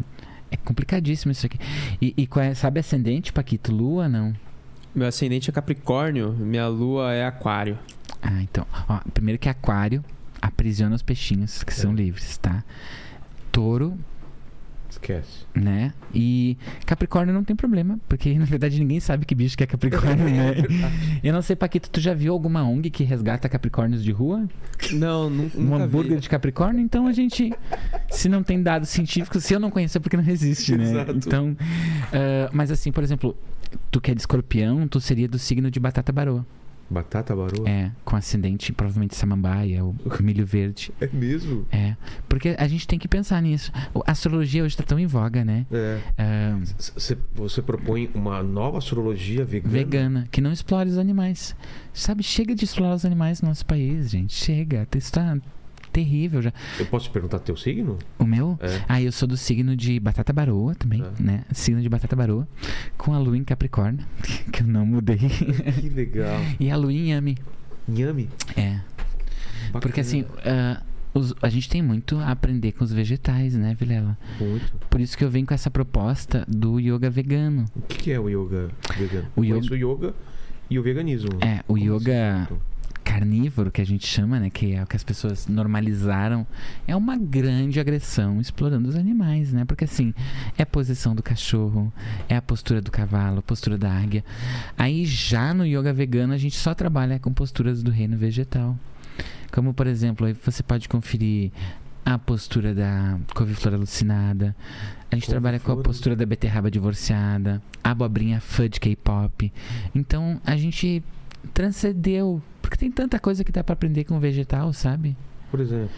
é 0.50 0.58
complicadíssimo 0.58 1.32
isso 1.32 1.46
aqui. 1.46 1.58
E, 2.02 2.14
e 2.18 2.28
qual 2.28 2.44
é, 2.46 2.54
sabe 2.54 2.80
ascendente, 2.80 3.34
Paquito? 3.34 3.72
Lua, 3.72 4.08
não? 4.08 4.34
Meu 4.94 5.08
ascendente 5.08 5.50
é 5.50 5.54
Capricórnio, 5.54 6.32
minha 6.34 6.68
lua 6.68 7.14
é 7.14 7.26
Aquário. 7.26 7.78
Ah, 8.22 8.42
então. 8.42 8.66
Ó, 8.88 9.00
primeiro 9.14 9.40
que 9.40 9.50
aquário 9.50 10.04
aprisiona 10.42 10.96
os 10.96 11.02
peixinhos, 11.02 11.64
que 11.64 11.74
são 11.74 11.92
É. 11.92 11.96
livres, 11.96 12.38
tá? 12.38 12.64
Touro 13.52 13.98
Esquece. 14.92 15.46
né? 15.56 15.94
E 16.14 16.58
Capricórnio 16.86 17.34
não 17.34 17.44
tem 17.44 17.56
problema, 17.56 17.98
porque 18.08 18.34
na 18.38 18.46
verdade 18.46 18.78
ninguém 18.80 19.00
sabe 19.00 19.26
que 19.26 19.34
bicho 19.34 19.58
que 19.58 19.64
é 19.64 19.68
Capricórnio, 19.68 20.26
né? 20.30 20.56
Eu 21.24 21.34
não 21.34 21.42
sei, 21.42 21.56
Paquito, 21.56 21.90
tu 21.90 22.00
já 22.00 22.14
viu 22.14 22.34
alguma 22.34 22.64
ONG 22.64 22.90
que 22.90 23.04
resgata 23.04 23.48
Capricórnios 23.50 24.04
de 24.04 24.12
rua? 24.12 24.48
Não, 24.92 25.30
nu- 25.30 25.44
nunca 25.44 25.58
Um 25.58 25.78
vi. 25.78 25.84
hambúrguer 25.84 26.20
de 26.20 26.30
Capricórnio? 26.30 26.82
Então 26.82 27.08
a 27.08 27.14
gente, 27.14 27.54
se 28.10 28.28
não 28.30 28.44
tem 28.44 28.62
dados 28.62 28.90
científicos, 28.90 29.44
se 29.44 29.54
eu 29.54 29.60
não 29.60 29.72
conheço 29.72 29.98
é 29.98 30.02
porque 30.02 30.18
não 30.18 30.28
existe, 30.28 30.76
né? 30.76 30.84
Exato. 30.84 31.12
Então, 31.16 31.56
ah, 32.14 32.50
mas 32.52 32.70
assim, 32.70 32.92
por 32.92 33.04
exemplo, 33.04 33.36
tu 33.90 34.02
que 34.02 34.12
é 34.12 34.14
de 34.14 34.22
escorpião, 34.22 34.88
tu 34.88 35.00
seria 35.00 35.28
do 35.28 35.40
signo 35.40 35.72
de 35.72 35.80
batata 35.80 36.12
baroa. 36.12 36.46
Batata 36.92 37.36
baroa? 37.36 37.68
É, 37.70 37.90
com 38.04 38.16
ascendente 38.16 38.74
provavelmente 38.74 39.16
samambaia 39.16 39.84
ou 39.84 39.96
milho 40.22 40.46
verde. 40.46 40.92
É 41.00 41.08
mesmo? 41.12 41.66
É, 41.72 41.96
porque 42.28 42.56
a 42.58 42.68
gente 42.68 42.86
tem 42.88 43.00
que 43.00 43.08
pensar 43.08 43.42
nisso. 43.42 43.72
A 44.06 44.12
astrologia 44.12 44.64
hoje 44.64 44.76
tá 44.76 44.84
tão 44.84 45.00
em 45.00 45.06
voga, 45.08 45.46
né? 45.46 45.66
É. 45.72 46.56
C- 46.78 47.18
Você 47.36 47.62
propõe 47.62 48.10
uma 48.14 48.44
nova 48.44 48.78
astrologia 48.78 49.46
vegana? 49.46 49.74
vegana, 49.74 50.28
que 50.32 50.42
não 50.42 50.52
explore 50.52 50.90
os 50.90 50.98
animais. 50.98 51.56
Sabe, 51.94 52.24
chega 52.24 52.54
de 52.54 52.66
explorar 52.66 52.96
os 52.96 53.06
animais 53.06 53.42
no 53.42 53.48
nosso 53.48 53.66
país, 53.66 54.10
gente. 54.12 54.34
Chega. 54.34 54.88
Isso 54.96 55.12
tá 55.14 55.38
terrível 55.92 56.42
já. 56.42 56.54
Eu 56.80 56.86
posso 56.88 57.06
te 57.06 57.12
perguntar 57.12 57.40
teu 57.40 57.56
signo? 57.58 57.98
O 58.18 58.26
meu? 58.26 58.58
É. 58.62 58.82
Ah, 58.88 59.02
eu 59.02 59.12
sou 59.12 59.28
do 59.28 59.38
signo 59.38 59.76
de 59.76 60.00
batata 60.00 60.32
baroa 60.34 60.74
também, 60.76 61.02
Ah. 61.04 61.12
né? 61.20 61.44
Signo 61.52 61.82
de 61.82 61.90
batata 61.90 62.16
baroa. 62.16 62.48
Com 62.98 63.14
a 63.14 63.20
lua 63.20 63.38
em 63.38 63.44
Capricórnio, 63.44 64.06
que 64.52 64.64
eu 64.64 64.68
não 64.68 64.86
mudei. 64.86 65.18
Que 65.82 65.90
legal. 65.90 66.40
e 66.60 66.70
a 66.72 66.76
lua 66.78 66.92
em 66.94 67.12
Yami. 67.12 67.38
Nhame. 67.88 68.30
É. 68.56 68.80
Porque 69.72 69.88
Bacana. 69.88 70.02
assim, 70.02 70.26
ah, 70.46 70.82
os- 71.14 71.34
a 71.42 71.50
gente 71.50 71.70
tem 71.70 71.82
muito 71.82 72.18
a 72.20 72.32
aprender 72.32 72.72
com 72.74 72.84
os 72.84 72.92
vegetais, 72.92 73.54
né, 73.56 73.76
Vilela? 73.80 74.18
Muito. 74.40 74.72
Por 74.90 75.00
isso 75.02 75.18
que 75.18 75.24
eu 75.24 75.30
venho 75.30 75.46
com 75.46 75.54
essa 75.54 75.70
proposta 75.70 76.46
do 76.48 76.80
yoga 76.80 77.10
vegano. 77.10 77.66
O 77.76 77.82
que 77.82 77.98
que 77.98 78.12
é 78.12 78.20
o 78.20 78.30
yoga 78.30 78.70
vegano? 78.98 79.28
O 79.36 79.44
Eu 79.44 79.56
conheço 79.58 79.74
o 79.74 79.76
yoga 79.78 80.14
e 80.70 80.80
o 80.80 80.84
veganismo. 80.84 81.30
É, 81.42 81.60
o 81.68 81.74
Como 81.74 81.80
yoga 81.80 82.44
assim? 82.44 82.58
Carnívoro, 83.12 83.70
que 83.70 83.82
a 83.82 83.86
gente 83.86 84.08
chama, 84.08 84.40
né? 84.40 84.50
Que 84.50 84.74
é 84.74 84.84
o 84.84 84.88
que 84.88 84.96
as 84.96 85.04
pessoas 85.04 85.46
normalizaram, 85.46 86.48
é 86.88 86.96
uma 86.96 87.18
grande 87.18 87.78
agressão 87.78 88.40
explorando 88.40 88.88
os 88.88 88.96
animais, 88.96 89.52
né? 89.52 89.66
Porque 89.66 89.84
assim, 89.84 90.14
é 90.58 90.64
a 90.64 90.66
posição 90.66 91.14
do 91.14 91.22
cachorro, 91.22 91.92
é 92.30 92.38
a 92.38 92.42
postura 92.42 92.82
do 92.82 92.90
cavalo, 92.90 93.40
a 93.40 93.42
postura 93.42 93.78
da 93.78 93.92
águia. 93.92 94.24
Aí 94.78 95.06
já 95.06 95.54
no 95.54 95.66
yoga 95.66 95.92
vegano 95.92 96.32
a 96.32 96.38
gente 96.38 96.56
só 96.56 96.74
trabalha 96.74 97.20
com 97.20 97.34
posturas 97.34 97.84
do 97.84 97.92
reino 97.92 98.18
vegetal. 98.18 98.80
Como, 99.52 99.74
por 99.74 99.88
exemplo, 99.88 100.26
aí 100.26 100.34
você 100.34 100.64
pode 100.64 100.88
conferir 100.88 101.52
a 102.06 102.18
postura 102.18 102.74
da 102.74 103.20
couve-flor 103.36 103.74
alucinada. 103.74 104.56
A 105.12 105.16
gente 105.16 105.28
trabalha 105.28 105.60
com 105.60 105.74
a 105.74 105.78
postura 105.78 106.16
da 106.16 106.26
beterraba 106.26 106.72
divorciada, 106.72 107.62
a 107.84 107.92
abobrinha 107.92 108.40
fudge 108.40 108.80
K-pop. 108.80 109.52
Então, 109.94 110.40
a 110.46 110.56
gente 110.56 111.04
transcendeu. 111.54 112.42
Porque 112.72 112.86
tem 112.86 112.90
tanta 112.92 113.20
coisa 113.20 113.44
que 113.44 113.52
dá 113.52 113.66
pra 113.66 113.74
aprender 113.74 114.06
com 114.06 114.18
vegetal, 114.18 114.72
sabe? 114.72 115.18
Por 115.52 115.60
exemplo. 115.60 115.90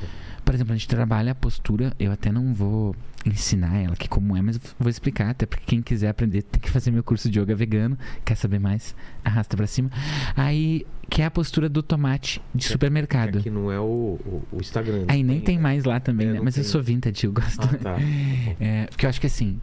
Por 0.44 0.56
exemplo, 0.56 0.74
a 0.74 0.76
gente 0.76 0.88
trabalha 0.88 1.32
a 1.34 1.36
postura, 1.36 1.94
eu 2.00 2.12
até 2.12 2.32
não 2.32 2.52
vou 2.52 2.96
ensinar 3.24 3.78
ela 3.78 3.96
que 3.96 4.10
como 4.10 4.36
é, 4.36 4.42
mas 4.42 4.56
eu 4.56 4.62
vou 4.80 4.90
explicar, 4.90 5.30
até 5.30 5.46
porque 5.46 5.64
quem 5.68 5.84
quiser 5.84 6.10
aprender 6.10 6.42
tem 6.42 6.60
que 6.60 6.72
fazer 6.72 6.90
meu 6.90 7.04
curso 7.04 7.30
de 7.30 7.40
yoga 7.40 7.54
vegano, 7.54 7.96
quer 8.26 8.34
saber 8.36 8.58
mais, 8.58 8.96
arrasta 9.24 9.56
pra 9.56 9.68
cima. 9.68 9.92
Aí, 10.36 10.84
que 11.12 11.22
é 11.22 11.26
a 11.26 11.32
postura 11.32 11.70
do 11.70 11.84
tomate 11.84 12.42
de 12.56 12.66
Que- 12.66 12.72
supermercado. 12.74 13.38
Aqui 13.38 13.52
não 13.52 13.72
é 13.72 13.80
o, 13.80 13.84
o, 13.84 14.44
o 14.52 14.58
Instagram. 14.60 15.06
Aí 15.08 15.22
nem 15.22 15.40
tem 15.40 15.60
mais 15.60 15.84
lá 15.84 16.00
também, 16.00 16.30
É, 16.30 16.34
né? 16.34 16.40
Mas 16.44 16.58
eu 16.58 16.64
tem. 16.64 16.72
sou 16.72 16.82
vintage, 16.82 17.24
eu 17.28 17.32
gosto. 17.32 17.62
Ah, 17.62 17.78
tá. 17.78 17.96
É, 18.60 18.88
porque 18.88 19.06
eu 19.06 19.10
acho 19.12 19.22
que 19.22 19.28
assim, 19.28 19.60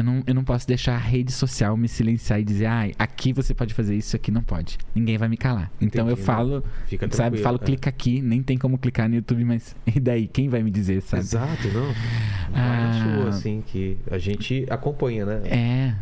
eu 0.00 0.04
não, 0.04 0.22
eu 0.26 0.34
não 0.34 0.44
posso 0.44 0.66
deixar 0.66 0.94
a 0.94 0.98
rede 0.98 1.30
social 1.32 1.76
me 1.76 1.88
silenciar 1.88 2.40
e 2.40 2.44
dizer, 2.44 2.66
ah, 2.66 2.88
aqui 2.98 3.32
você 3.32 3.54
pode 3.54 3.72
fazer 3.74 3.94
isso, 3.94 4.16
aqui 4.16 4.30
não 4.30 4.42
pode. 4.42 4.78
Ninguém 4.94 5.16
vai 5.18 5.28
me 5.28 5.36
calar. 5.36 5.70
Então 5.80 6.06
eu 6.06 6.12
Entendi, 6.12 6.26
falo, 6.26 6.64
Fica 6.86 7.08
sabe, 7.12 7.38
falo, 7.38 7.58
é. 7.62 7.64
clica 7.64 7.88
aqui, 7.88 8.20
nem 8.20 8.42
tem 8.42 8.58
como 8.58 8.78
clicar 8.78 9.08
no 9.08 9.14
YouTube, 9.16 9.44
mas 9.44 9.74
e 9.86 10.00
daí? 10.00 10.26
Quem 10.26 10.48
vai 10.48 10.62
me 10.62 10.70
dizer, 10.70 11.02
sabe? 11.02 11.22
Exato, 11.22 11.68
não. 11.68 11.86
Vai 11.86 11.94
Ah. 12.54 12.92
na 12.92 13.16
sua, 13.22 13.28
assim, 13.30 13.62
que 13.66 13.96
a 14.10 14.18
gente 14.18 14.66
acompanha, 14.70 15.24
né? 15.24 15.42
É. 15.48 15.94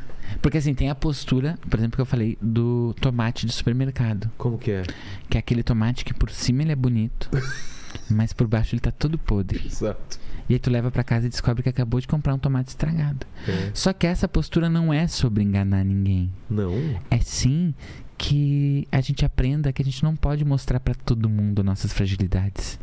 Porque 0.42 0.58
assim, 0.58 0.74
tem 0.74 0.90
a 0.90 0.94
postura, 0.94 1.58
por 1.70 1.78
exemplo, 1.78 1.96
que 1.96 2.02
eu 2.02 2.06
falei, 2.06 2.36
do 2.40 2.94
tomate 3.00 3.46
de 3.46 3.52
supermercado. 3.52 4.30
Como 4.36 4.58
que 4.58 4.70
é? 4.70 4.82
Que 5.28 5.38
é 5.38 5.40
aquele 5.40 5.62
tomate 5.62 6.04
que 6.04 6.12
por 6.12 6.30
cima 6.30 6.62
ele 6.62 6.72
é 6.72 6.76
bonito, 6.76 7.30
mas 8.10 8.32
por 8.32 8.46
baixo 8.46 8.74
ele 8.74 8.80
tá 8.80 8.90
todo 8.90 9.18
podre. 9.18 9.62
Exato. 9.66 10.20
E 10.48 10.54
aí 10.54 10.58
tu 10.58 10.70
leva 10.70 10.90
pra 10.90 11.04
casa 11.04 11.26
e 11.26 11.30
descobre 11.30 11.62
que 11.62 11.68
acabou 11.68 12.00
de 12.00 12.08
comprar 12.08 12.34
um 12.34 12.38
tomate 12.38 12.70
estragado. 12.70 13.26
É. 13.46 13.70
Só 13.74 13.92
que 13.92 14.06
essa 14.06 14.26
postura 14.26 14.70
não 14.70 14.92
é 14.92 15.06
sobre 15.06 15.44
enganar 15.44 15.84
ninguém. 15.84 16.30
Não. 16.48 16.72
É 17.10 17.18
sim 17.18 17.74
que 18.16 18.88
a 18.90 19.00
gente 19.00 19.24
aprenda 19.24 19.72
que 19.72 19.82
a 19.82 19.84
gente 19.84 20.02
não 20.02 20.16
pode 20.16 20.44
mostrar 20.44 20.80
pra 20.80 20.94
todo 20.94 21.28
mundo 21.28 21.62
nossas 21.62 21.92
fragilidades, 21.92 22.78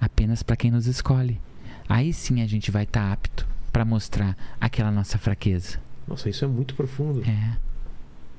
apenas 0.00 0.42
pra 0.42 0.56
quem 0.56 0.70
nos 0.70 0.86
escolhe. 0.86 1.40
Aí 1.88 2.12
sim 2.12 2.42
a 2.42 2.46
gente 2.46 2.70
vai 2.70 2.84
estar 2.84 3.12
apto 3.12 3.46
pra 3.72 3.84
mostrar 3.84 4.36
aquela 4.60 4.90
nossa 4.90 5.18
fraqueza. 5.18 5.78
Nossa, 6.08 6.28
isso 6.28 6.44
é 6.44 6.48
muito 6.48 6.74
profundo. 6.74 7.22
É. 7.28 7.56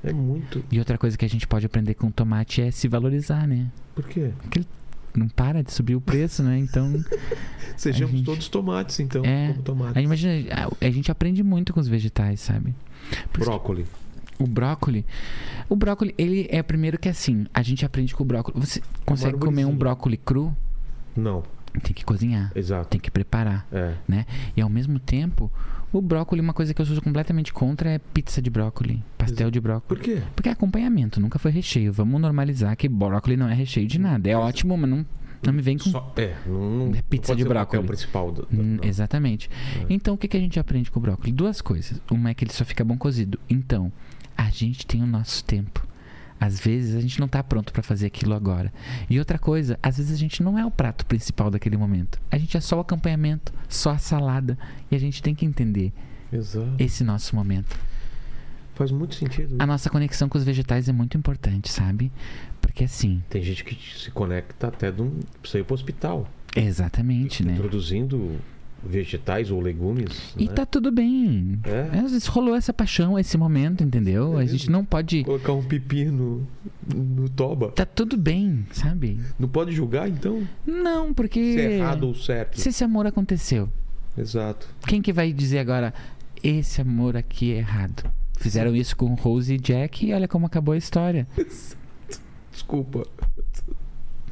É 0.04 0.12
muito. 0.12 0.64
E 0.70 0.78
outra 0.78 0.98
coisa 0.98 1.16
que 1.16 1.24
a 1.24 1.28
gente 1.28 1.46
pode 1.46 1.64
aprender 1.64 1.94
com 1.94 2.08
o 2.08 2.12
tomate 2.12 2.60
é 2.60 2.70
se 2.70 2.88
valorizar, 2.88 3.46
né? 3.46 3.70
Por 3.94 4.04
quê? 4.06 4.32
Não 5.14 5.28
para 5.28 5.62
de 5.62 5.72
subir 5.72 5.94
o 5.94 6.00
preço, 6.00 6.42
né? 6.42 6.58
Então, 6.58 6.92
Sejamos 7.76 8.12
gente- 8.16 8.24
todos 8.24 8.48
tomates, 8.48 9.00
então. 9.00 9.24
É. 9.24 9.52
Tomates. 9.64 9.96
aí 9.96 10.04
imagina, 10.04 10.32
a, 10.80 10.86
a 10.86 10.90
gente 10.90 11.10
aprende 11.10 11.42
muito 11.42 11.72
com 11.72 11.80
os 11.80 11.88
vegetais, 11.88 12.40
sabe? 12.40 12.74
Por 13.32 13.44
Brócoli. 13.44 13.86
O 14.38 14.46
brócoli, 14.46 15.06
o 15.68 15.76
brócoli, 15.76 16.14
ele 16.18 16.48
é 16.50 16.62
primeiro 16.62 16.98
que 16.98 17.08
assim, 17.08 17.46
a 17.54 17.62
gente 17.62 17.84
aprende 17.84 18.12
com 18.14 18.24
o 18.24 18.26
brócoli. 18.26 18.58
Você 18.58 18.82
consegue 19.04 19.38
comer 19.38 19.64
um 19.66 19.76
brócoli 19.76 20.16
cru? 20.16 20.56
Não. 21.16 21.44
Tem 21.82 21.92
que 21.94 22.04
cozinhar, 22.04 22.50
Exato. 22.54 22.88
tem 22.88 23.00
que 23.00 23.10
preparar. 23.10 23.66
É. 23.70 23.94
E 24.56 24.60
ao 24.60 24.68
mesmo 24.68 24.98
tempo, 24.98 25.50
o 25.92 26.00
brócoli, 26.00 26.40
uma 26.40 26.52
coisa 26.52 26.72
que 26.72 26.80
eu 26.80 26.86
sou 26.86 27.00
completamente 27.02 27.52
contra 27.52 27.90
é 27.90 27.98
pizza 27.98 28.40
de 28.40 28.48
brócoli, 28.50 29.02
pastel 29.18 29.50
de 29.50 29.60
brócoli. 29.60 29.88
Por 29.88 29.98
quê? 30.04 30.22
Porque 30.34 30.48
é 30.48 30.52
acompanhamento, 30.52 31.20
nunca 31.20 31.38
foi 31.38 31.50
recheio. 31.50 31.92
Vamos 31.92 32.20
normalizar 32.20 32.76
que 32.76 32.88
brócoli 32.88 33.36
não 33.36 33.48
é 33.48 33.54
recheio 33.54 33.86
de 33.86 33.98
nada. 33.98 34.28
É 34.28 34.36
ótimo, 34.36 34.76
mas 34.76 34.88
não, 34.90 35.04
não 35.44 35.52
me 35.52 35.60
vem 35.62 35.76
com. 35.78 35.90
Só, 35.90 36.12
é, 36.16 36.34
não, 36.46 36.70
não 36.88 36.94
É 36.94 37.02
pizza 37.02 37.34
de 37.34 37.42
ser 37.42 37.48
o 37.48 37.52
papel 37.52 37.64
brócoli. 37.82 37.86
principal. 37.88 38.32
Do, 38.32 38.42
do- 38.42 38.48
Hum, 38.62 38.78
não. 38.80 38.88
exatamente. 38.88 39.50
Então, 39.90 40.14
o 40.14 40.18
que, 40.18 40.28
que 40.28 40.36
a 40.36 40.40
gente 40.40 40.58
aprende 40.58 40.90
com 40.90 40.98
o 40.98 41.02
brócolis? 41.02 41.34
Duas 41.34 41.60
coisas. 41.60 42.00
Uma 42.10 42.30
é 42.30 42.34
que 42.34 42.44
ele 42.44 42.52
só 42.52 42.64
fica 42.64 42.84
bom 42.84 42.96
cozido. 42.96 43.38
Então, 43.50 43.92
a 44.36 44.48
gente 44.50 44.86
tem 44.86 45.02
o 45.02 45.06
nosso 45.06 45.44
tempo. 45.44 45.86
Às 46.42 46.58
vezes 46.58 46.96
a 46.96 47.00
gente 47.00 47.20
não 47.20 47.28
tá 47.28 47.40
pronto 47.40 47.72
para 47.72 47.84
fazer 47.84 48.06
aquilo 48.06 48.34
agora. 48.34 48.72
E 49.08 49.16
outra 49.20 49.38
coisa, 49.38 49.78
às 49.80 49.98
vezes 49.98 50.12
a 50.12 50.16
gente 50.16 50.42
não 50.42 50.58
é 50.58 50.66
o 50.66 50.72
prato 50.72 51.06
principal 51.06 51.52
daquele 51.52 51.76
momento. 51.76 52.20
A 52.32 52.36
gente 52.36 52.56
é 52.56 52.60
só 52.60 52.78
o 52.78 52.80
acompanhamento, 52.80 53.52
só 53.68 53.90
a 53.90 53.98
salada. 53.98 54.58
E 54.90 54.96
a 54.96 54.98
gente 54.98 55.22
tem 55.22 55.36
que 55.36 55.46
entender 55.46 55.92
Exato. 56.32 56.74
esse 56.80 57.04
nosso 57.04 57.36
momento. 57.36 57.78
Faz 58.74 58.90
muito 58.90 59.14
sentido. 59.14 59.54
A 59.56 59.64
nossa 59.64 59.88
conexão 59.88 60.28
com 60.28 60.36
os 60.36 60.42
vegetais 60.42 60.88
é 60.88 60.92
muito 60.92 61.16
importante, 61.16 61.70
sabe? 61.70 62.10
Porque 62.60 62.82
assim, 62.82 63.22
Tem 63.30 63.40
gente 63.40 63.62
que 63.62 63.76
se 64.00 64.10
conecta 64.10 64.66
até 64.66 64.90
de 64.90 65.00
um, 65.00 65.20
pra 65.48 65.60
ir 65.60 65.64
pro 65.64 65.74
hospital. 65.74 66.28
exatamente, 66.56 67.44
né? 67.44 67.52
Introduzindo 67.52 68.40
vegetais 68.84 69.50
ou 69.50 69.60
legumes. 69.60 70.34
E 70.36 70.46
né? 70.46 70.52
tá 70.52 70.66
tudo 70.66 70.90
bem. 70.90 71.58
É. 71.64 71.98
Às 71.98 72.12
vezes 72.12 72.26
rolou 72.26 72.54
essa 72.54 72.72
paixão, 72.72 73.18
esse 73.18 73.36
momento, 73.38 73.82
entendeu? 73.82 74.38
É 74.38 74.42
A 74.42 74.46
gente 74.46 74.70
não 74.70 74.84
pode. 74.84 75.24
Colocar 75.24 75.52
um 75.52 75.62
pepino 75.62 76.46
no 76.94 77.28
toba. 77.28 77.68
Tá 77.68 77.86
tudo 77.86 78.16
bem, 78.16 78.66
sabe? 78.72 79.20
Não 79.38 79.48
pode 79.48 79.72
julgar, 79.72 80.08
então? 80.08 80.46
Não, 80.66 81.14
porque. 81.14 81.54
Se 81.54 81.60
é 81.60 81.78
errado 81.78 82.04
ou 82.04 82.14
certo. 82.14 82.60
Se 82.60 82.68
esse 82.68 82.84
amor 82.84 83.06
aconteceu, 83.06 83.68
Exato. 84.16 84.68
quem 84.86 85.00
que 85.00 85.12
vai 85.12 85.32
dizer 85.32 85.58
agora, 85.58 85.94
esse 86.42 86.80
amor 86.80 87.16
aqui 87.16 87.52
é 87.52 87.58
errado? 87.58 88.10
Fizeram 88.38 88.74
isso 88.74 88.96
com 88.96 89.14
Rose 89.14 89.54
e 89.54 89.58
Jack 89.58 90.04
e 90.04 90.12
olha 90.12 90.26
como 90.26 90.46
acabou 90.46 90.74
a 90.74 90.76
história, 90.76 91.26
Desculpa. 92.52 93.06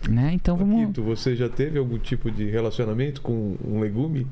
Né? 0.08 0.30
Então 0.32 0.56
vamos. 0.56 0.80
Paquito, 0.80 1.02
você 1.02 1.34
já 1.36 1.48
teve 1.48 1.78
algum 1.78 1.98
tipo 1.98 2.30
de 2.30 2.48
relacionamento 2.48 3.20
com 3.20 3.56
um 3.64 3.80
legume? 3.80 4.26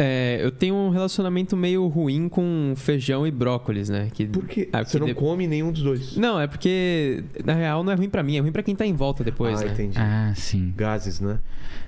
É, 0.00 0.38
eu 0.40 0.52
tenho 0.52 0.76
um 0.76 0.90
relacionamento 0.90 1.56
meio 1.56 1.84
ruim 1.88 2.28
com 2.28 2.72
feijão 2.76 3.26
e 3.26 3.32
brócolis, 3.32 3.88
né? 3.88 4.08
Que, 4.14 4.26
Por 4.26 4.46
quê? 4.46 4.68
Ah, 4.72 4.84
você 4.84 4.92
que 4.92 4.98
não 5.00 5.08
de- 5.08 5.14
come 5.14 5.48
nenhum 5.48 5.72
dos 5.72 5.82
dois. 5.82 6.16
Não, 6.16 6.38
é 6.40 6.46
porque, 6.46 7.24
na 7.44 7.54
real, 7.54 7.82
não 7.82 7.90
é 7.92 7.96
ruim 7.96 8.08
pra 8.08 8.22
mim, 8.22 8.36
é 8.36 8.40
ruim 8.40 8.52
pra 8.52 8.62
quem 8.62 8.76
tá 8.76 8.86
em 8.86 8.94
volta 8.94 9.24
depois, 9.24 9.60
ah, 9.60 9.64
né? 9.64 9.72
entendi. 9.72 9.98
Ah, 9.98 10.32
sim. 10.36 10.72
Gases, 10.76 11.18
né? 11.18 11.40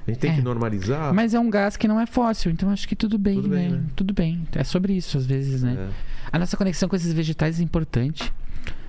A 0.09 0.11
gente 0.11 0.19
tem 0.19 0.33
É. 0.33 0.35
que 0.35 0.43
normalizar. 0.43 1.15
Mas 1.15 1.35
é 1.35 1.39
um 1.39 1.49
gás 1.49 1.77
que 1.77 1.87
não 1.87 2.01
é 2.01 2.07
fóssil, 2.07 2.51
então 2.51 2.69
acho 2.71 2.89
que 2.89 2.97
tudo 2.97 3.17
bem, 3.17 3.37
Tudo 3.37 3.49
bem, 3.51 3.69
né? 3.71 3.77
né? 3.77 3.83
Tudo 3.95 4.13
bem. 4.13 4.43
É 4.57 4.65
sobre 4.65 4.93
isso, 4.93 5.17
às 5.17 5.25
vezes, 5.25 5.63
né? 5.63 5.77
É, 5.79 5.89
A 6.33 6.39
nossa 6.39 6.57
conexão 6.57 6.89
com 6.89 6.97
esses 6.97 7.13
vegetais 7.13 7.61
é 7.61 7.63
importante. 7.63 8.33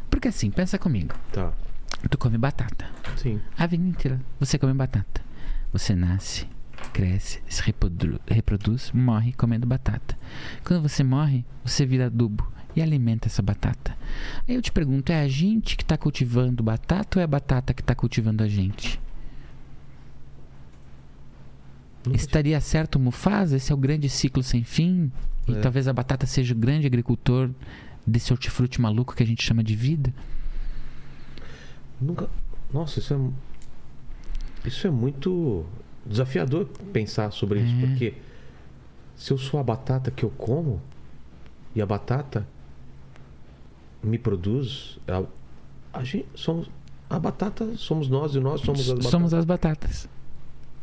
Porque 0.10 0.30
assim, 0.30 0.50
pensa 0.50 0.80
comigo. 0.80 1.14
tá. 1.32 1.54
Tu 2.10 2.18
come 2.18 2.38
batata. 2.38 2.86
Sim. 3.18 3.40
A 3.58 3.66
vida 3.68 3.84
inteira 3.84 4.20
você 4.40 4.58
come 4.58 4.74
batata. 4.74 5.22
Você 5.72 5.96
nasce, 5.96 6.46
cresce, 6.92 7.42
se 7.48 7.62
reprodru- 7.62 8.20
reproduz, 8.28 8.92
morre 8.92 9.32
comendo 9.34 9.66
batata. 9.68 10.18
Quando 10.66 10.82
você 10.82 11.04
morre, 11.04 11.46
você 11.64 11.86
vira 11.86 12.08
adubo 12.08 12.52
e 12.76 12.82
alimenta 12.82 13.28
essa 13.28 13.42
batata. 13.42 13.96
Aí 14.48 14.56
eu 14.56 14.62
te 14.62 14.72
pergunto, 14.72 15.12
é 15.12 15.22
a 15.22 15.28
gente 15.28 15.78
que 15.78 15.84
está 15.84 15.98
cultivando 15.98 16.62
batata 16.64 17.18
ou 17.20 17.22
é 17.22 17.24
a 17.24 17.28
batata 17.28 17.74
que 17.74 17.82
está 17.82 17.96
cultivando 17.96 18.44
a 18.44 18.48
gente? 18.48 19.00
Nunca 22.06 22.18
Estaria 22.18 22.60
certo 22.60 22.96
o 22.96 23.00
Mufasa? 23.00 23.58
Esse 23.58 23.72
é 23.72 23.76
o 23.76 23.78
grande 23.78 24.10
ciclo 24.10 24.42
sem 24.42 24.64
fim? 24.64 25.12
E 25.48 25.54
É. 25.54 25.60
talvez 25.60 25.88
a 25.88 25.94
batata 25.94 26.26
seja 26.26 26.54
o 26.54 26.58
grande 26.58 26.88
agricultor 26.88 27.50
desse 28.06 28.34
hortifruti 28.34 28.82
maluco 28.82 29.16
que 29.16 29.22
a 29.24 29.26
gente 29.26 29.44
chama 29.44 29.64
de 29.64 29.76
vida? 29.76 30.14
Nunca. 32.02 32.28
Nossa, 32.74 33.00
isso 33.00 33.14
é. 33.14 34.68
Isso 34.68 34.86
é 34.88 34.90
muito 34.92 35.66
desafiador 36.06 36.66
pensar 36.94 37.32
sobre 37.32 37.62
isso, 37.62 37.76
É. 37.84 37.88
porque 37.88 38.14
se 39.16 39.32
eu 39.32 39.38
sou 39.38 39.60
a 39.60 39.64
batata 39.64 40.10
que 40.12 40.24
eu 40.26 40.30
como 40.32 40.82
e 41.76 41.82
a 41.82 41.86
batata 41.86 42.46
me 44.04 44.18
produz, 44.18 44.98
a, 45.08 45.24
a 46.00 46.04
gente 46.04 46.26
somos 46.36 46.70
a 47.10 47.20
batata 47.20 47.76
somos 47.78 48.08
nós 48.08 48.36
e 48.36 48.40
nós 48.40 48.62
somos 48.62 48.82
as 48.82 48.88
batatas. 48.88 49.12
Somos 49.12 49.34
as 49.34 49.46
batatas. 49.46 50.10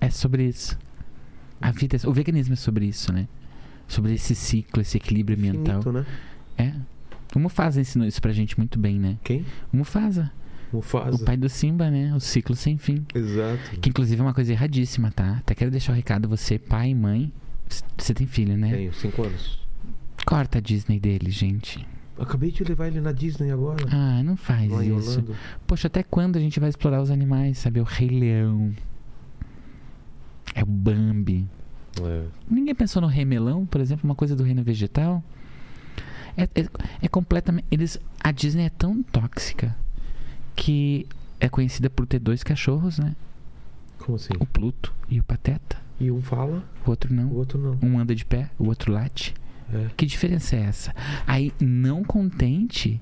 É 0.00 0.11
sobre 0.11 0.44
isso. 0.44 0.78
A 1.61 1.70
vida, 1.72 1.96
é- 1.96 2.07
o 2.09 2.12
veganismo 2.12 2.52
é 2.52 2.57
sobre 2.57 2.85
isso, 2.87 3.12
né? 3.12 3.26
Sobre 3.88 4.12
esse 4.14 4.35
ciclo, 4.35 4.83
esse 4.83 4.96
equilíbrio. 4.98 5.37
Finito, 5.38 5.90
né? 5.90 6.07
É. 6.57 6.74
O 7.35 7.38
Mufasa 7.38 7.81
ensinou 7.81 8.07
isso 8.07 8.20
pra 8.20 8.33
gente 8.33 8.57
muito 8.59 8.78
bem, 8.78 8.98
né? 8.98 9.16
Quem? 9.24 9.44
O 9.72 9.78
Mufasa, 9.78 10.31
Mufasa. 10.72 11.16
o 11.16 11.24
pai 11.24 11.37
do 11.37 11.48
Simba, 11.48 11.90
né? 11.90 12.14
O 12.14 12.20
ciclo 12.20 12.54
sem 12.54 12.76
fim. 12.76 13.04
Exato. 13.14 13.81
Que 13.81 13.88
inclusive 13.88 14.20
é 14.20 14.24
uma 14.24 14.35
coisa 14.35 14.52
erradíssima, 14.52 15.11
tá? 15.11 15.38
Até 15.38 15.54
quero 15.54 15.70
deixar 15.70 15.92
o 15.92 15.96
recado, 15.96 16.28
você, 16.28 16.59
pai 16.59 16.90
e 16.90 16.94
mãe, 16.94 17.33
você 17.96 18.14
tem 18.14 18.26
filho, 18.26 18.57
né? 18.57 18.70
Tenho 18.70 18.92
cinco 18.92 19.22
anos. 19.22 19.59
Corta 20.26 20.59
a 20.59 20.61
Disney 20.61 21.00
dele, 21.00 21.31
gente. 21.31 21.87
Acabei 22.18 22.50
de 22.50 22.64
levar 22.64 22.88
ele 22.88 23.00
na 23.00 23.12
Disney 23.12 23.50
agora. 23.50 23.87
Ah, 23.90 24.22
não 24.22 24.37
faz 24.37 24.70
lá 24.70 24.85
isso. 24.85 25.24
Poxa, 25.66 25.87
até 25.87 26.02
quando 26.02 26.37
a 26.37 26.40
gente 26.40 26.59
vai 26.59 26.68
explorar 26.68 27.00
os 27.00 27.11
animais, 27.11 27.59
sabe? 27.59 27.81
O 27.81 27.85
Rei 27.85 28.09
Leão. 28.09 28.74
É 30.54 30.62
o 30.62 30.66
Bambi. 30.66 31.46
É. 32.02 32.24
Ninguém 32.50 32.74
pensou 32.74 33.00
no 33.00 33.09
Rei 33.09 33.24
Melão, 33.24 33.64
por 33.64 33.81
exemplo, 33.81 34.04
uma 34.04 34.14
coisa 34.14 34.35
do 34.35 34.42
reino 34.42 34.62
vegetal? 34.62 35.22
É, 36.37 36.42
é, 36.42 36.68
é 37.02 37.09
completamente. 37.09 37.66
Eles, 37.70 37.98
a 38.22 38.33
Disney 38.33 38.64
é 38.64 38.70
tão 38.70 39.02
tóxica 39.02 39.74
que 40.59 41.07
é 41.40 41.49
conhecida 41.49 41.88
por 41.88 42.05
ter 42.07 42.18
dois 42.18 42.42
cachorros, 42.42 42.99
né? 42.99 43.14
Como 43.99 44.16
assim? 44.16 44.33
O 44.40 44.47
Pluto 44.47 44.92
e 45.09 45.21
o 45.21 45.23
Pateta. 45.25 45.77
E 46.01 46.11
um 46.11 46.21
fala, 46.21 46.64
O 46.85 46.90
outro 46.90 47.12
o 47.12 47.14
não. 47.16 47.33
outro 47.33 47.59
não. 47.59 47.79
Um 47.88 47.99
anda 47.99 48.14
de 48.14 48.25
pé, 48.25 48.51
o 48.59 48.66
outro 48.66 48.92
late. 48.92 49.35
É. 49.73 49.87
Que 49.97 50.05
diferença 50.07 50.57
é 50.57 50.61
essa? 50.61 50.94
Aí, 51.27 51.53
não 51.61 52.03
contente, 52.03 53.01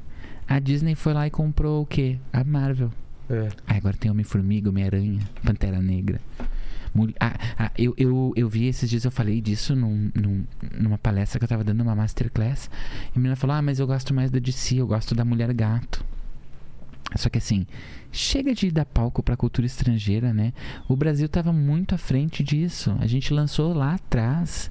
a 0.48 0.58
Disney 0.58 0.94
foi 0.94 1.14
lá 1.14 1.26
e 1.26 1.30
comprou 1.30 1.82
o 1.82 1.86
quê? 1.86 2.18
A 2.32 2.42
Marvel. 2.44 2.90
É. 3.30 3.48
Aí 3.66 3.78
agora 3.78 3.96
tem 3.96 4.10
Homem-Formiga, 4.10 4.68
Homem-Aranha, 4.70 5.20
Pantera 5.44 5.80
Negra. 5.80 6.20
Ah, 7.20 7.34
ah, 7.58 7.70
eu, 7.76 7.94
eu, 7.98 8.32
eu 8.34 8.48
vi 8.48 8.66
esses 8.66 8.88
dias, 8.88 9.04
eu 9.04 9.10
falei 9.10 9.40
disso 9.42 9.76
num, 9.76 10.10
num- 10.14 10.44
numa 10.78 10.96
palestra 10.96 11.38
que 11.38 11.44
eu 11.44 11.48
tava 11.48 11.62
dando, 11.62 11.82
uma 11.82 11.94
masterclass. 11.94 12.70
E 13.14 13.18
a 13.18 13.18
menina 13.18 13.36
falou: 13.36 13.54
Ah, 13.56 13.60
mas 13.62 13.78
eu 13.78 13.86
gosto 13.86 14.14
mais 14.14 14.30
da 14.30 14.38
DC, 14.38 14.76
eu 14.80 14.86
gosto 14.86 15.14
da 15.14 15.22
Mulher 15.24 15.52
Gato. 15.52 16.02
Só 17.14 17.28
que 17.28 17.38
assim, 17.38 17.66
chega 18.10 18.52
de 18.54 18.70
dar 18.70 18.84
palco 18.84 19.22
pra 19.22 19.36
cultura 19.36 19.66
estrangeira, 19.66 20.32
né? 20.32 20.52
O 20.88 20.96
Brasil 20.96 21.28
tava 21.28 21.52
muito 21.52 21.94
à 21.94 21.98
frente 21.98 22.42
disso. 22.42 22.94
A 23.00 23.06
gente 23.06 23.32
lançou 23.32 23.72
lá 23.72 23.94
atrás 23.94 24.70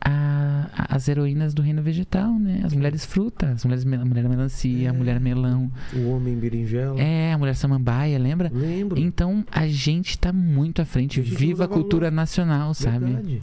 a- 0.00 0.70
a- 0.74 0.94
as 0.96 1.08
heroínas 1.08 1.52
do 1.52 1.60
reino 1.60 1.82
vegetal, 1.82 2.32
né? 2.38 2.62
As 2.64 2.72
mulheres 2.72 3.04
frutas, 3.04 3.50
as 3.50 3.64
mulheres, 3.64 3.84
a 3.84 4.04
mulher 4.04 4.26
melancia, 4.28 4.88
a 4.90 4.92
mulher 4.92 5.20
melão. 5.20 5.70
O 5.94 6.08
homem 6.10 6.36
berinjela. 6.38 6.98
É, 7.00 7.32
a 7.32 7.38
mulher 7.38 7.54
samambaia, 7.54 8.18
lembra? 8.18 8.50
Lembro. 8.54 8.98
Então 8.98 9.44
a 9.50 9.66
gente 9.66 10.18
tá 10.18 10.32
muito 10.32 10.80
à 10.80 10.84
frente. 10.86 11.20
A 11.20 11.22
Viva 11.22 11.64
a 11.64 11.68
cultura 11.68 12.10
nacional, 12.10 12.72
sabe? 12.72 13.04
Verdade. 13.06 13.42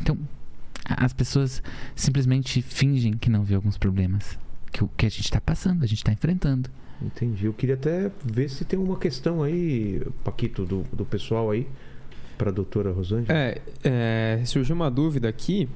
Então 0.00 0.18
a- 0.84 1.04
as 1.04 1.12
pessoas 1.12 1.62
simplesmente 1.94 2.60
fingem 2.62 3.12
que 3.12 3.30
não 3.30 3.44
vê 3.44 3.54
alguns 3.54 3.78
problemas 3.78 4.36
que, 4.72 4.82
o- 4.82 4.90
que 4.96 5.06
a 5.06 5.10
gente 5.10 5.30
tá 5.30 5.40
passando, 5.40 5.84
a 5.84 5.86
gente 5.86 6.02
tá 6.02 6.10
enfrentando. 6.12 6.68
Entendi. 7.00 7.46
Eu 7.46 7.52
queria 7.52 7.74
até 7.74 8.10
ver 8.24 8.48
se 8.48 8.64
tem 8.64 8.78
uma 8.78 8.98
questão 8.98 9.42
aí, 9.42 10.02
Paquito, 10.24 10.64
do, 10.64 10.84
do 10.92 11.04
pessoal 11.04 11.50
aí, 11.50 11.66
pra 12.36 12.50
doutora 12.50 12.92
Rosângela. 12.92 13.36
É, 13.36 13.60
é, 13.84 14.42
surgiu 14.44 14.74
uma 14.74 14.90
dúvida 14.90 15.28
aqui 15.28 15.68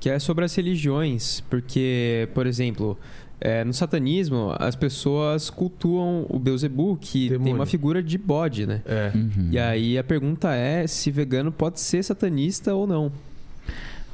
que 0.00 0.10
é 0.10 0.18
sobre 0.18 0.44
as 0.44 0.54
religiões, 0.54 1.40
porque, 1.48 2.28
por 2.34 2.44
exemplo, 2.46 2.98
é, 3.40 3.64
no 3.64 3.72
satanismo 3.72 4.54
as 4.58 4.74
pessoas 4.74 5.48
cultuam 5.48 6.26
o 6.28 6.38
Beuzebu, 6.38 6.96
que 6.96 7.28
tem 7.28 7.38
Demônio. 7.38 7.54
uma 7.54 7.66
figura 7.66 8.02
de 8.02 8.18
bode, 8.18 8.66
né? 8.66 8.82
É. 8.84 9.12
Uhum. 9.14 9.48
E 9.50 9.58
aí 9.58 9.98
a 9.98 10.04
pergunta 10.04 10.52
é 10.54 10.86
se 10.86 11.10
vegano 11.10 11.52
pode 11.52 11.80
ser 11.80 12.02
satanista 12.02 12.74
ou 12.74 12.86
não. 12.86 13.12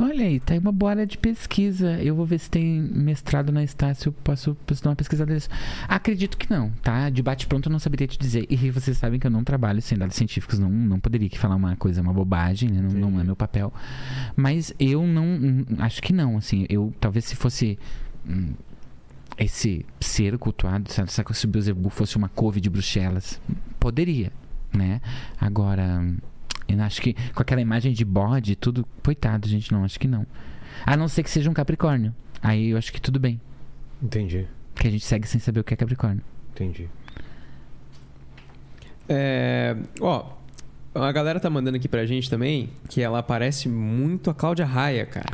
Olha 0.00 0.24
aí, 0.24 0.38
tá 0.38 0.54
aí 0.54 0.60
uma 0.60 0.70
boa 0.70 0.92
área 0.92 1.06
de 1.06 1.18
pesquisa. 1.18 2.00
Eu 2.00 2.14
vou 2.14 2.24
ver 2.24 2.38
se 2.38 2.48
tem 2.48 2.80
mestrado 2.80 3.50
na 3.50 3.64
Estácio, 3.64 4.12
posso, 4.12 4.56
posso 4.64 4.82
dar 4.82 4.90
uma 4.90 4.96
pesquisada 4.96 5.34
nisso. 5.34 5.48
Acredito 5.88 6.36
que 6.36 6.48
não, 6.48 6.70
tá? 6.82 7.10
De 7.10 7.20
bate-pronto 7.20 7.68
eu 7.68 7.72
não 7.72 7.80
saberia 7.80 8.06
te 8.06 8.16
dizer. 8.16 8.46
E 8.48 8.70
vocês 8.70 8.96
sabem 8.96 9.18
que 9.18 9.26
eu 9.26 9.30
não 9.30 9.42
trabalho 9.42 9.82
sem 9.82 9.98
dados 9.98 10.14
científicos, 10.14 10.58
não, 10.58 10.70
não 10.70 11.00
poderia 11.00 11.26
aqui 11.26 11.38
falar 11.38 11.56
uma 11.56 11.74
coisa, 11.74 12.00
uma 12.00 12.12
bobagem, 12.12 12.70
né? 12.70 12.80
Não, 12.80 13.10
não 13.10 13.20
é 13.20 13.24
meu 13.24 13.34
papel. 13.34 13.72
Mas 14.36 14.72
eu 14.78 15.04
não. 15.04 15.26
Acho 15.78 16.00
que 16.00 16.12
não, 16.12 16.36
assim. 16.36 16.64
Eu 16.68 16.92
talvez 17.00 17.24
se 17.24 17.34
fosse. 17.34 17.76
hum, 18.28 18.52
esse 19.38 19.86
ser 20.00 20.36
cultuado, 20.36 20.90
sabe? 20.92 21.12
Se 21.12 21.44
o 21.44 21.48
Beelzebub 21.48 21.90
fosse 21.90 22.16
uma 22.16 22.28
couve 22.28 22.60
de 22.60 22.68
Bruxelas, 22.68 23.40
poderia, 23.78 24.32
né? 24.72 25.00
Agora, 25.40 26.04
eu 26.68 26.80
acho 26.82 27.00
que 27.00 27.14
com 27.34 27.42
aquela 27.42 27.60
imagem 27.60 27.92
de 27.92 28.04
bode 28.04 28.54
tudo, 28.54 28.86
coitado, 29.02 29.48
gente, 29.48 29.72
não, 29.72 29.84
acho 29.84 29.98
que 29.98 30.06
não. 30.06 30.26
A 30.86 30.96
não 30.96 31.08
ser 31.08 31.22
que 31.22 31.30
seja 31.30 31.50
um 31.50 31.54
Capricórnio. 31.54 32.14
Aí 32.42 32.70
eu 32.70 32.78
acho 32.78 32.92
que 32.92 33.00
tudo 33.00 33.18
bem. 33.18 33.40
Entendi. 34.02 34.46
Que 34.74 34.86
a 34.86 34.90
gente 34.90 35.04
segue 35.04 35.26
sem 35.26 35.40
saber 35.40 35.60
o 35.60 35.64
que 35.64 35.74
é 35.74 35.76
Capricórnio. 35.76 36.22
Entendi. 36.52 36.88
É, 39.08 39.76
ó, 40.00 40.32
a 40.94 41.12
galera 41.12 41.40
tá 41.40 41.48
mandando 41.48 41.76
aqui 41.76 41.88
pra 41.88 42.04
gente 42.06 42.28
também 42.28 42.70
que 42.88 43.00
ela 43.00 43.22
parece 43.22 43.68
muito 43.68 44.30
a 44.30 44.34
Cláudia 44.34 44.66
Raia, 44.66 45.06
cara. 45.06 45.28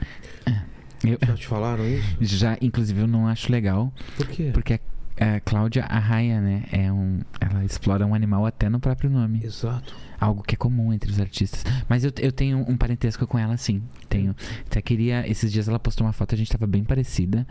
Eu, 1.05 1.19
Já 1.27 1.35
te 1.35 1.47
falaram 1.47 1.85
isso? 1.87 2.17
já, 2.21 2.57
inclusive, 2.63 3.01
eu 3.01 3.07
não 3.07 3.27
acho 3.29 3.53
legal, 3.53 3.93
Por 4.17 4.27
quê? 4.27 4.51
porque 4.55 4.81
a, 5.21 5.35
a 5.35 5.41
Cláudia 5.41 5.85
Arraia, 5.85 6.41
né, 6.41 6.65
é 6.73 6.91
um, 6.91 7.21
ela 7.41 7.65
explora 7.65 8.07
um 8.07 8.15
animal 8.15 8.47
até 8.47 8.71
no 8.71 8.81
próprio 8.81 9.11
nome. 9.11 9.41
Exato. 9.45 9.95
Algo 10.21 10.43
que 10.43 10.55
é 10.55 10.59
comum 10.59 10.93
entre 10.93 11.11
os 11.11 11.21
artistas. 11.21 11.65
Mas 11.89 12.05
eu, 12.05 12.13
eu 12.21 12.33
tenho 12.33 12.59
um 12.69 12.77
parentesco 12.77 13.27
com 13.27 13.39
ela, 13.39 13.57
sim. 13.57 13.83
Tenho. 14.09 14.35
Até 14.67 14.81
queria. 14.81 15.29
Esses 15.29 15.53
dias 15.53 15.69
ela 15.69 15.79
postou 15.79 16.07
uma 16.07 16.13
foto, 16.13 16.35
a 16.35 16.39
gente 16.39 16.51
tava 16.51 16.67
bem 16.67 16.85
parecida. 16.85 17.47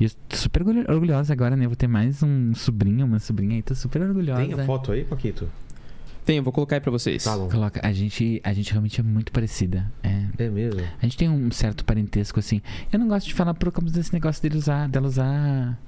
E 0.00 0.04
eu 0.04 0.10
tô 0.28 0.36
super 0.36 0.62
orgulho- 0.62 0.90
orgulhosa 0.90 1.32
agora, 1.32 1.54
né? 1.56 1.64
Eu 1.66 1.70
vou 1.70 1.76
ter 1.76 1.86
mais 1.86 2.22
um 2.22 2.54
sobrinho, 2.54 3.06
uma 3.06 3.18
sobrinha 3.18 3.54
aí. 3.56 3.62
Tô 3.62 3.74
super 3.74 4.02
orgulhosa. 4.02 4.44
Tem 4.44 4.54
a 4.54 4.64
foto 4.66 4.92
aí, 4.92 5.04
Paquito? 5.04 5.48
Tem, 6.24 6.38
eu 6.38 6.42
vou 6.42 6.52
colocar 6.52 6.74
aí 6.76 6.80
pra 6.80 6.90
vocês. 6.90 7.22
Tá 7.22 7.36
bom. 7.36 7.48
Coloca, 7.48 7.80
a 7.86 7.92
gente, 7.92 8.40
a 8.42 8.52
gente 8.52 8.72
realmente 8.72 8.98
é 9.00 9.04
muito 9.04 9.30
parecida. 9.30 9.92
É. 10.02 10.24
É 10.38 10.48
mesmo? 10.48 10.80
A 11.00 11.06
gente 11.06 11.16
tem 11.16 11.28
um 11.28 11.50
certo 11.52 11.84
parentesco, 11.84 12.40
assim. 12.40 12.60
Eu 12.92 12.98
não 12.98 13.06
gosto 13.06 13.28
de 13.28 13.34
falar 13.34 13.54
por 13.54 13.70
causa 13.70 13.94
desse 13.94 14.12
negócio 14.12 14.42
dele 14.42 14.56
usar, 14.58 14.88
dela 14.88 15.06
usar. 15.06 15.78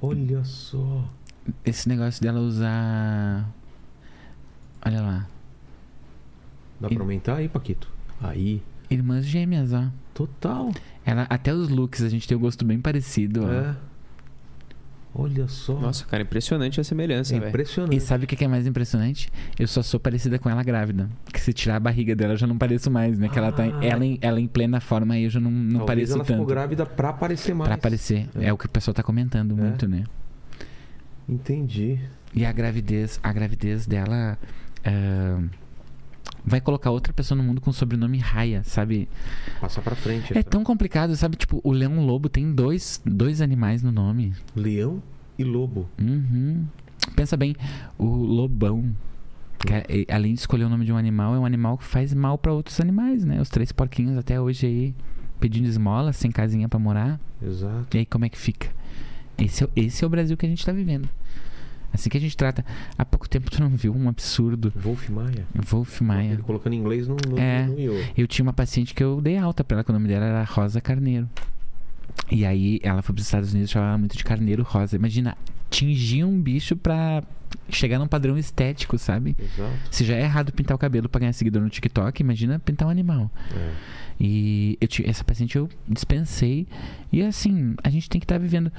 Olha 0.00 0.42
só. 0.44 1.04
Esse 1.64 1.88
negócio 1.88 2.22
dela 2.22 2.40
usar. 2.40 3.48
Olha 4.84 5.00
lá. 5.00 5.26
Dá 6.80 6.88
pra 6.88 7.00
aumentar 7.00 7.36
aí, 7.36 7.48
Paquito? 7.48 7.88
Aí. 8.20 8.62
Irmãs 8.90 9.24
gêmeas, 9.24 9.72
ó. 9.72 9.86
Total. 10.12 10.70
Ela, 11.04 11.26
até 11.30 11.52
os 11.54 11.68
looks 11.68 12.02
a 12.02 12.08
gente 12.08 12.28
tem 12.28 12.36
um 12.36 12.40
gosto 12.40 12.64
bem 12.64 12.80
parecido, 12.80 13.44
ó. 13.46 13.50
É. 13.52 13.74
Olha 15.16 15.46
só. 15.46 15.74
Nossa, 15.78 16.04
cara, 16.06 16.24
impressionante 16.24 16.80
a 16.80 16.84
semelhança, 16.84 17.34
é 17.36 17.38
impressionante. 17.38 17.96
E 17.96 18.00
sabe 18.00 18.24
o 18.24 18.26
que 18.26 18.44
é 18.44 18.48
mais 18.48 18.66
impressionante? 18.66 19.30
Eu 19.56 19.68
só 19.68 19.80
sou 19.80 20.00
parecida 20.00 20.40
com 20.40 20.50
ela 20.50 20.62
grávida. 20.64 21.08
Que 21.32 21.40
se 21.40 21.52
tirar 21.52 21.76
a 21.76 21.80
barriga 21.80 22.16
dela 22.16 22.32
eu 22.32 22.36
já 22.36 22.48
não 22.48 22.58
pareço 22.58 22.90
mais, 22.90 23.16
né? 23.16 23.28
Que 23.28 23.38
ela 23.38 23.52
tá 23.52 23.62
Ah. 23.62 23.84
ela, 23.84 24.04
em, 24.04 24.18
ela 24.20 24.40
em 24.40 24.48
plena 24.48 24.80
forma 24.80 25.14
aí 25.14 25.22
eu 25.24 25.30
já 25.30 25.38
não, 25.38 25.52
não 25.52 25.78
Talvez 25.78 25.86
pareço 25.86 26.12
ela 26.14 26.24
tanto. 26.24 26.32
ficou 26.36 26.46
grávida 26.46 26.84
pra 26.84 27.10
aparecer 27.10 27.54
mais. 27.54 27.68
Pra 27.68 27.76
aparecer. 27.76 28.28
É. 28.34 28.46
É. 28.46 28.52
o 28.52 28.58
que 28.58 28.66
o 28.66 28.68
pessoal 28.68 28.92
tá 28.92 29.04
comentando 29.04 29.52
É. 29.52 29.54
muito, 29.62 29.86
né? 29.86 30.02
Entendi. 31.28 31.98
E 32.34 32.44
a 32.44 32.50
gravidez, 32.52 33.20
a 33.22 33.32
gravidez 33.32 33.86
dela 33.86 34.36
ah, 34.84 35.42
vai 36.44 36.60
colocar 36.60 36.90
outra 36.90 37.12
pessoa 37.12 37.36
no 37.36 37.42
mundo 37.44 37.60
com 37.60 37.70
o 37.70 37.72
sobrenome 37.72 38.18
Raya, 38.18 38.62
sabe? 38.64 39.08
Passar 39.60 39.82
pra 39.82 39.94
frente. 39.94 40.32
É 40.34 40.38
essa. 40.38 40.48
tão 40.50 40.62
complicado, 40.64 41.16
sabe? 41.16 41.36
Tipo, 41.36 41.60
o 41.64 41.72
leão 41.72 42.04
lobo 42.04 42.28
tem 42.28 42.52
dois, 42.52 43.00
dois 43.04 43.40
animais 43.40 43.82
no 43.82 43.90
nome. 43.92 44.32
Leão 44.54 45.02
e 45.38 45.44
lobo. 45.44 45.88
Uhum. 46.00 46.64
Pensa 47.16 47.36
bem, 47.36 47.54
o 47.98 48.04
lobão. 48.06 48.94
Que 49.58 49.72
é- 49.72 50.14
além 50.14 50.34
de 50.34 50.40
escolher 50.40 50.64
o 50.64 50.68
nome 50.68 50.84
de 50.84 50.92
um 50.92 50.96
animal, 50.96 51.34
é 51.34 51.38
um 51.38 51.46
animal 51.46 51.78
que 51.78 51.84
faz 51.84 52.12
mal 52.12 52.36
pra 52.36 52.52
outros 52.52 52.80
animais, 52.80 53.24
né? 53.24 53.40
Os 53.40 53.48
três 53.48 53.72
porquinhos 53.72 54.18
até 54.18 54.38
hoje 54.40 54.66
aí 54.66 54.94
pedindo 55.40 55.66
esmola, 55.66 56.12
sem 56.12 56.30
casinha 56.30 56.68
pra 56.68 56.78
morar. 56.78 57.18
Exato. 57.42 57.96
E 57.96 58.00
aí 58.00 58.06
como 58.06 58.24
é 58.24 58.28
que 58.28 58.38
fica? 58.38 58.68
Esse 59.38 59.64
é, 59.64 59.66
o- 59.66 59.70
esse 59.74 60.04
é 60.04 60.06
o 60.06 60.10
Brasil 60.10 60.36
que 60.36 60.44
a 60.46 60.48
gente 60.48 60.64
tá 60.64 60.72
vivendo. 60.72 61.08
Assim 61.94 62.10
que 62.10 62.18
a 62.18 62.20
gente 62.20 62.36
trata. 62.36 62.64
Há 62.98 63.04
pouco 63.04 63.28
tempo 63.28 63.48
tu 63.48 63.62
não 63.62 63.70
viu 63.70 63.94
um 63.94 64.08
absurdo. 64.08 64.72
Wolf 64.74 65.08
Maia. 65.08 65.46
Wolf 65.54 66.00
Maia. 66.00 66.32
Ele 66.32 66.42
colocando 66.42 66.72
em 66.72 66.78
inglês 66.78 67.06
no, 67.06 67.16
no, 67.28 67.38
É. 67.38 67.68
Io. 67.78 68.04
Eu 68.18 68.26
tinha 68.26 68.42
uma 68.42 68.52
paciente 68.52 68.92
que 68.92 69.02
eu 69.02 69.20
dei 69.20 69.38
alta 69.38 69.62
pra 69.62 69.76
ela, 69.76 69.84
que 69.84 69.90
o 69.90 69.92
nome 69.92 70.08
dela 70.08 70.24
era 70.24 70.44
Rosa 70.44 70.80
Carneiro. 70.80 71.30
E 72.30 72.44
aí 72.44 72.80
ela 72.82 73.00
foi 73.00 73.14
pros 73.14 73.26
Estados 73.26 73.52
Unidos, 73.52 73.70
chamava 73.70 73.96
muito 73.96 74.16
de 74.16 74.24
Carneiro 74.24 74.64
Rosa. 74.64 74.96
Imagina, 74.96 75.36
tingir 75.70 76.24
um 76.24 76.40
bicho 76.40 76.74
pra 76.74 77.22
chegar 77.68 77.98
num 78.00 78.08
padrão 78.08 78.36
estético, 78.36 78.98
sabe? 78.98 79.36
Exato. 79.38 79.72
Se 79.90 80.04
já 80.04 80.16
é 80.16 80.22
errado 80.22 80.52
pintar 80.52 80.74
o 80.74 80.78
cabelo 80.78 81.08
pra 81.08 81.20
ganhar 81.20 81.32
seguidor 81.32 81.62
no 81.62 81.70
TikTok, 81.70 82.20
imagina 82.20 82.58
pintar 82.58 82.88
um 82.88 82.90
animal. 82.90 83.30
É. 83.54 83.72
E 84.20 84.78
eu 84.80 84.88
essa 85.04 85.24
paciente 85.24 85.56
eu 85.56 85.68
dispensei. 85.88 86.66
E 87.12 87.22
assim, 87.22 87.74
a 87.82 87.90
gente 87.90 88.08
tem 88.08 88.20
que 88.20 88.24
estar 88.24 88.38
vivendo. 88.38 88.70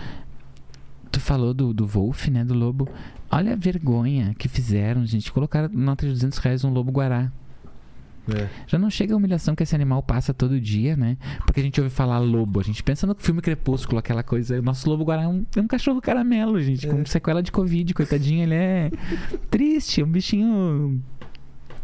Tu 1.12 1.20
falou 1.20 1.54
do, 1.54 1.74
do 1.74 1.86
Wolf, 1.86 2.28
né? 2.28 2.44
Do 2.44 2.54
lobo. 2.54 2.88
Olha 3.32 3.54
a 3.54 3.56
vergonha 3.56 4.34
que 4.38 4.48
fizeram, 4.48 5.06
gente. 5.06 5.32
Colocaram 5.32 5.70
nota 5.74 6.06
de 6.06 6.12
200 6.12 6.38
reais 6.40 6.64
um 6.64 6.70
lobo 6.72 6.92
guará. 6.92 7.32
É. 8.28 8.50
Já 8.66 8.80
não 8.80 8.90
chega 8.90 9.14
a 9.14 9.18
humilhação 9.18 9.56
que 9.56 9.62
esse 9.62 9.76
animal 9.76 10.02
passa 10.02 10.34
todo 10.34 10.60
dia, 10.60 10.96
né? 10.96 11.16
Porque 11.46 11.60
a 11.60 11.64
gente 11.64 11.80
ouve 11.80 11.94
falar 11.94 12.18
lobo. 12.18 12.60
A 12.60 12.64
gente 12.64 12.82
pensa 12.82 13.06
no 13.06 13.14
filme 13.16 13.40
Crepúsculo, 13.42 14.00
aquela 14.00 14.24
coisa. 14.24 14.58
O 14.60 14.64
nosso 14.64 14.90
lobo 14.90 15.04
guará 15.04 15.24
é 15.24 15.28
um, 15.28 15.46
é 15.56 15.62
um 15.62 15.68
cachorro 15.68 16.02
caramelo, 16.02 16.60
gente. 16.62 16.88
Com 16.88 17.02
É. 17.02 17.06
sequela 17.06 17.44
de 17.44 17.52
Covid. 17.52 17.94
Coitadinho, 17.94 18.42
ele 18.44 18.56
é 18.56 18.92
triste. 19.52 20.02
É 20.02 20.04
um 20.04 20.08
bichinho 20.08 21.02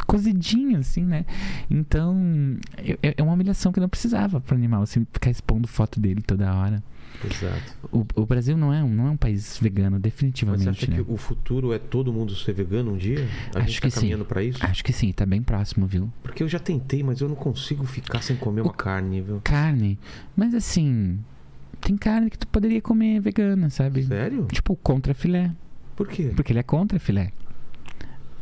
cozidinho, 0.08 0.80
assim, 0.80 1.06
né? 1.06 1.26
Então, 1.70 2.18
é, 2.78 2.98
é- 3.04 3.14
é 3.18 3.24
uma 3.24 3.34
humilhação 3.34 3.72
que 3.72 3.80
não 3.80 3.88
precisava 3.88 4.42
pro 4.42 4.56
animal, 4.56 4.82
assim, 4.82 5.06
ficar 5.14 5.30
expondo 5.30 5.68
foto 5.68 6.00
dele 6.00 6.22
toda 6.22 6.54
hora. 6.54 6.84
Exato. 7.24 7.62
O, 7.92 8.06
o 8.22 8.26
Brasil 8.26 8.58
não 8.58 8.74
é, 8.74 8.84
um, 8.84 8.90
não 8.90 9.08
é 9.08 9.10
um 9.12 9.18
país 9.18 9.58
vegano, 9.60 9.92
Mas 9.92 10.02
definitivamente, 10.02 10.64
você 10.64 10.70
acha 10.70 10.88
né? 10.92 10.96
que 10.98 11.12
o 11.12 11.18
futuro 11.18 11.72
é 11.74 11.80
todo 11.80 12.12
mundo 12.12 12.36
ser 12.36 12.54
vegano 12.54 12.94
um 12.94 12.98
dia? 12.98 13.28
A 13.54 13.60
Acho 13.60 13.68
gente 13.68 13.82
que 13.82 13.88
tá 13.90 13.92
sim. 13.92 14.00
caminhando 14.02 14.26
pra 14.26 14.44
isso? 14.44 14.60
Acho 14.64 14.84
que 14.84 14.92
sim, 14.94 15.12
tá 15.12 15.26
bem 15.26 15.42
próximo, 15.42 15.86
viu? 15.86 16.12
Porque 16.24 16.42
eu 16.42 16.48
já 16.48 16.58
tentei, 16.60 17.04
mas 17.04 17.22
eu 17.22 17.28
não 17.30 17.36
consigo 17.36 17.86
ficar 17.86 18.22
sem 18.22 18.36
comer 18.36 18.62
uma 18.62 18.72
O- 18.72 18.74
carne, 18.74 19.22
viu? 19.22 19.40
Carne, 19.44 20.00
mas 20.36 20.54
assim, 20.56 21.20
tem 21.80 21.96
carne 21.98 22.30
que 22.30 22.38
tu 22.38 22.48
poderia 22.48 22.82
comer 22.82 23.20
vegana, 23.20 23.70
sabe? 23.70 24.04
Sério? 24.04 24.48
Tipo, 24.52 24.76
contra 24.76 25.14
filé, 25.14 25.52
Por 25.96 26.08
quê? 26.08 26.32
porque 26.36 26.52
ele 26.52 26.60
é 26.60 26.64
contra 26.64 26.98
filé. 27.00 27.32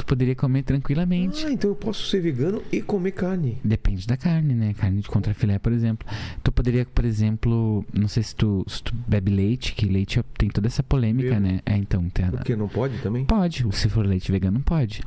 Poderia 0.09 0.35
comer 0.35 0.63
tranquilamente. 0.63 1.45
Ah, 1.45 1.51
então 1.51 1.69
eu 1.69 1.75
posso 1.75 2.07
ser 2.07 2.19
vegano 2.19 2.63
e 2.71 2.81
comer 2.81 3.11
carne. 3.11 3.59
Depende 3.63 4.07
da 4.07 4.17
carne, 4.17 4.55
né? 4.55 4.73
Carne 4.73 5.01
de 5.01 5.07
contrafilé, 5.07 5.59
por 5.59 5.71
exemplo. 5.71 6.07
Tu 6.43 6.51
poderia, 6.51 6.83
por 6.83 7.05
exemplo, 7.05 7.85
não 7.93 8.07
sei 8.07 8.23
se 8.23 8.35
tu, 8.35 8.65
se 8.67 8.81
tu 8.81 8.91
bebe 9.07 9.29
leite, 9.29 9.75
que 9.75 9.85
leite 9.85 10.19
tem 10.35 10.49
toda 10.49 10.65
essa 10.65 10.81
polêmica, 10.81 11.29
Bebo. 11.35 11.41
né? 11.41 11.59
É, 11.63 11.77
então, 11.77 12.09
tem, 12.09 12.25
Porque 12.31 12.55
não 12.55 12.67
pode 12.67 12.97
também? 13.03 13.23
pode. 13.23 13.63
Se 13.71 13.87
for 13.87 14.03
leite 14.03 14.31
vegano, 14.31 14.59
pode. 14.61 15.03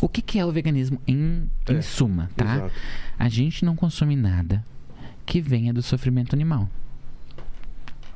O 0.00 0.08
que, 0.08 0.22
que 0.22 0.38
é 0.38 0.46
o 0.46 0.52
veganismo 0.52 1.00
em, 1.08 1.50
em 1.68 1.74
É, 1.74 1.82
suma, 1.82 2.30
tá? 2.36 2.54
Exato. 2.54 2.72
A 3.18 3.28
gente 3.28 3.64
não 3.64 3.74
consome 3.74 4.14
nada 4.14 4.64
que 5.26 5.40
venha 5.40 5.74
do 5.74 5.82
sofrimento 5.82 6.36
animal. 6.36 6.68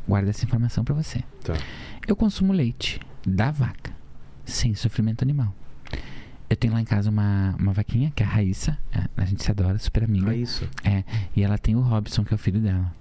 Guarda 0.06 0.30
essa 0.30 0.44
informação 0.44 0.84
pra 0.84 0.94
você. 0.94 1.24
Tá. 1.42 1.56
Eu 2.06 2.14
consumo 2.14 2.52
leite 2.52 3.00
da 3.26 3.50
vaca, 3.50 3.92
sem 4.44 4.76
sofrimento 4.76 5.22
animal. 5.24 5.52
Eu 6.50 6.56
tenho 6.56 6.72
lá 6.72 6.80
em 6.80 6.84
casa 6.84 7.11
uma, 7.11 7.54
uma 7.58 7.72
vaquinha, 7.72 8.11
que 8.14 8.22
é 8.22 8.26
a 8.26 8.28
Raíssa. 8.28 8.78
é, 8.92 9.04
A 9.16 9.24
gente 9.24 9.42
se 9.42 9.50
adora, 9.50 9.78
super 9.78 10.04
amiga. 10.04 10.26
Raíssa. 10.26 10.66
É, 10.82 11.04
e 11.37 11.42
ela 11.42 11.58
tem 11.58 11.76
o 11.76 11.80
Robson, 11.80 12.24
que 12.24 12.32
é 12.32 12.37
o 12.37 12.38
filho 12.38 12.61
dela. 12.61 12.92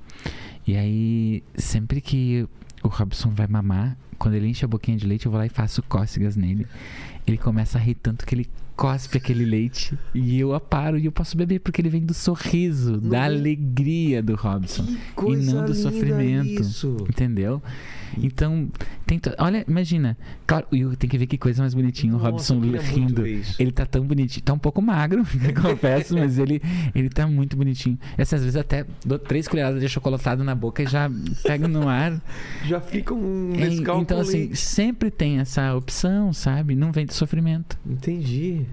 E 0.65 0.75
aí, 0.75 1.43
sempre 1.55 2.01
que 2.01 2.47
o 2.83 2.89
Robson 2.89 3.29
vai 3.29 3.47
mamar, 3.47 3.95
quando 4.17 4.33
ele 4.35 4.47
enche 4.47 4.65
a 4.65 4.67
boquinha 4.67 4.97
de 4.97 5.05
leite, 5.07 5.25
eu 5.25 5.31
vou 5.31 5.39
lá 5.39 5.45
e 5.45 5.49
faço 5.49 5.81
cócegas 5.83 6.35
nele. 6.35 6.67
Ele 7.25 7.37
começa 7.37 7.77
a 7.77 7.81
rir 7.81 7.95
tanto 7.95 8.25
que 8.25 8.35
ele 8.35 8.49
cospe 8.77 9.17
aquele 9.17 9.43
leite 9.43 9.97
e 10.13 10.39
eu 10.39 10.53
aparo 10.53 10.97
e 10.99 11.05
eu 11.05 11.11
posso 11.11 11.35
beber 11.35 11.59
porque 11.59 11.81
ele 11.81 11.89
vem 11.89 12.05
do 12.05 12.13
sorriso, 12.13 13.01
da 13.01 13.17
Não. 13.17 13.25
alegria 13.25 14.21
do 14.23 14.35
Robson. 14.35 14.85
Coisa 15.15 15.55
não 15.55 15.65
do 15.65 15.73
sofrimento. 15.73 16.61
isso. 16.61 16.95
Entendeu? 17.09 17.61
Então, 18.19 18.69
tem 19.05 19.19
to- 19.19 19.33
olha, 19.37 19.65
imagina. 19.67 20.17
Claro, 20.47 20.65
e 20.71 20.83
tem 20.95 21.09
que 21.09 21.17
ver 21.17 21.27
que 21.27 21.37
coisa 21.37 21.61
mais 21.61 21.73
bonitinha. 21.73 22.13
O 22.15 22.17
Robson 22.17 22.59
rindo. 22.59 23.25
Ele 23.25 23.71
tá 23.71 23.85
tão 23.85 24.05
bonitinho. 24.05 24.43
Tá 24.43 24.53
um 24.53 24.57
pouco 24.59 24.81
magro, 24.81 25.23
confesso, 25.61 26.15
mas 26.17 26.39
ele, 26.39 26.61
ele 26.95 27.09
tá 27.09 27.27
muito 27.27 27.57
bonitinho. 27.57 27.97
Essa, 28.17 28.37
às 28.37 28.43
vezes 28.43 28.55
até 28.55 28.85
dou 29.05 29.19
três 29.19 29.47
colheradas 29.47 29.81
de 29.81 29.89
chocolatado 29.89 30.43
na 30.43 30.55
boca 30.55 30.81
e 30.83 30.87
já 30.87 31.11
pego 31.43 31.67
no 31.67 31.87
ar. 31.89 32.21
Já 32.65 32.79
fica 32.79 33.13
um 33.13 33.53
É, 33.55 33.67
então, 33.67 34.19
assim, 34.19 34.37
leite. 34.37 34.55
sempre 34.57 35.09
tem 35.11 35.39
essa 35.39 35.73
opção, 35.75 36.31
sabe? 36.33 36.75
Não 36.75 36.91
vem 36.91 37.05
de 37.05 37.13
sofrimento. 37.13 37.77
Entendi. 37.85 38.65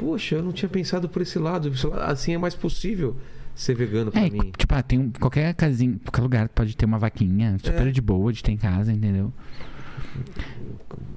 Poxa, 0.00 0.36
eu 0.36 0.42
não 0.42 0.50
tinha 0.52 0.68
pensado 0.68 1.08
por 1.08 1.20
esse 1.22 1.38
lado. 1.38 1.70
Assim 2.02 2.32
é 2.34 2.38
mais 2.38 2.54
possível 2.54 3.16
ser 3.54 3.74
vegano 3.74 4.10
pra 4.10 4.22
É, 4.22 4.30
mim. 4.30 4.50
tipo, 4.56 4.74
ah, 4.74 4.82
tem 4.82 4.98
um, 4.98 5.10
qualquer 5.10 5.52
casinha, 5.54 5.98
qualquer 6.04 6.22
lugar 6.22 6.48
pode 6.48 6.74
ter 6.74 6.86
uma 6.86 6.98
vaquinha 6.98 7.56
super 7.62 7.86
É. 7.86 7.90
de 7.90 8.00
boa 8.00 8.32
de 8.32 8.42
ter 8.42 8.52
em 8.52 8.56
casa, 8.56 8.90
entendeu? 8.92 9.30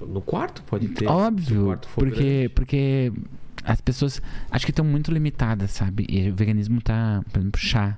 No 0.06 0.20
quarto 0.20 0.62
pode 0.64 0.88
ter. 0.88 1.06
Óbvio, 1.06 1.64
quarto 1.64 1.88
for 1.88 2.04
porque, 2.04 2.22
grande. 2.22 2.48
porque 2.50 3.12
as 3.64 3.80
pessoas 3.80 4.20
acho 4.50 4.64
que 4.66 4.70
estão 4.70 4.84
muito 4.84 5.10
limitadas, 5.10 5.70
sabe? 5.70 6.06
E 6.08 6.28
o 6.30 6.34
veganismo 6.34 6.80
tá, 6.82 7.22
por 7.32 7.38
exemplo, 7.40 7.60
chá. 7.60 7.96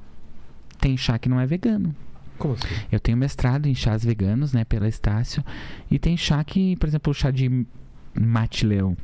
Tem 0.80 0.96
chá 0.96 1.18
que 1.18 1.28
não 1.28 1.40
é 1.40 1.46
vegano. 1.46 1.94
Como 2.38 2.54
assim? 2.54 2.66
Eu 2.92 3.00
tenho 3.00 3.16
mestrado 3.18 3.66
em 3.66 3.74
chás 3.74 4.04
veganos, 4.04 4.52
né, 4.52 4.64
pela 4.64 4.86
Estácio, 4.88 5.42
e 5.90 5.98
tem 5.98 6.16
chá 6.16 6.44
que, 6.44 6.76
por 6.76 6.86
exemplo, 6.86 7.10
o 7.10 7.14
chá 7.14 7.30
de 7.30 7.66
mate-leão. 8.14 8.96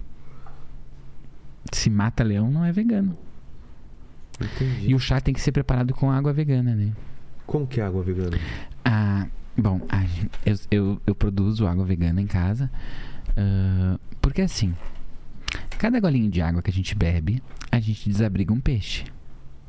Se 1.70 1.88
mata 1.90 2.22
leão, 2.24 2.50
não 2.50 2.64
é 2.64 2.72
vegano. 2.72 3.16
Entendi. 4.40 4.88
E 4.90 4.94
o 4.94 4.98
chá 4.98 5.20
tem 5.20 5.32
que 5.34 5.40
ser 5.40 5.52
preparado 5.52 5.94
com 5.94 6.10
água 6.10 6.32
vegana, 6.32 6.74
né? 6.74 6.92
Como 7.46 7.66
que 7.66 7.80
é 7.80 7.84
água 7.84 8.02
vegana? 8.02 8.36
Ah, 8.84 9.26
bom, 9.56 9.80
eu, 10.44 10.56
eu, 10.70 11.02
eu 11.06 11.14
produzo 11.14 11.66
água 11.66 11.84
vegana 11.84 12.20
em 12.20 12.26
casa. 12.26 12.70
ah, 13.36 13.98
porque 14.20 14.42
assim, 14.42 14.74
cada 15.78 16.00
golinho 16.00 16.30
de 16.30 16.40
água 16.40 16.62
que 16.62 16.70
a 16.70 16.72
gente 16.72 16.94
bebe, 16.94 17.42
a 17.70 17.78
gente 17.78 18.08
desabriga 18.08 18.52
um 18.52 18.60
peixe. 18.60 19.04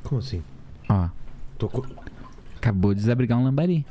Como 0.03 0.19
assim? 0.19 0.41
Ó, 0.89 1.09
Tô 1.57 1.67
co- 1.69 1.85
acabou 2.57 2.93
de 2.93 2.99
desabrigar 3.01 3.37
um 3.37 3.43
lambari. 3.43 3.85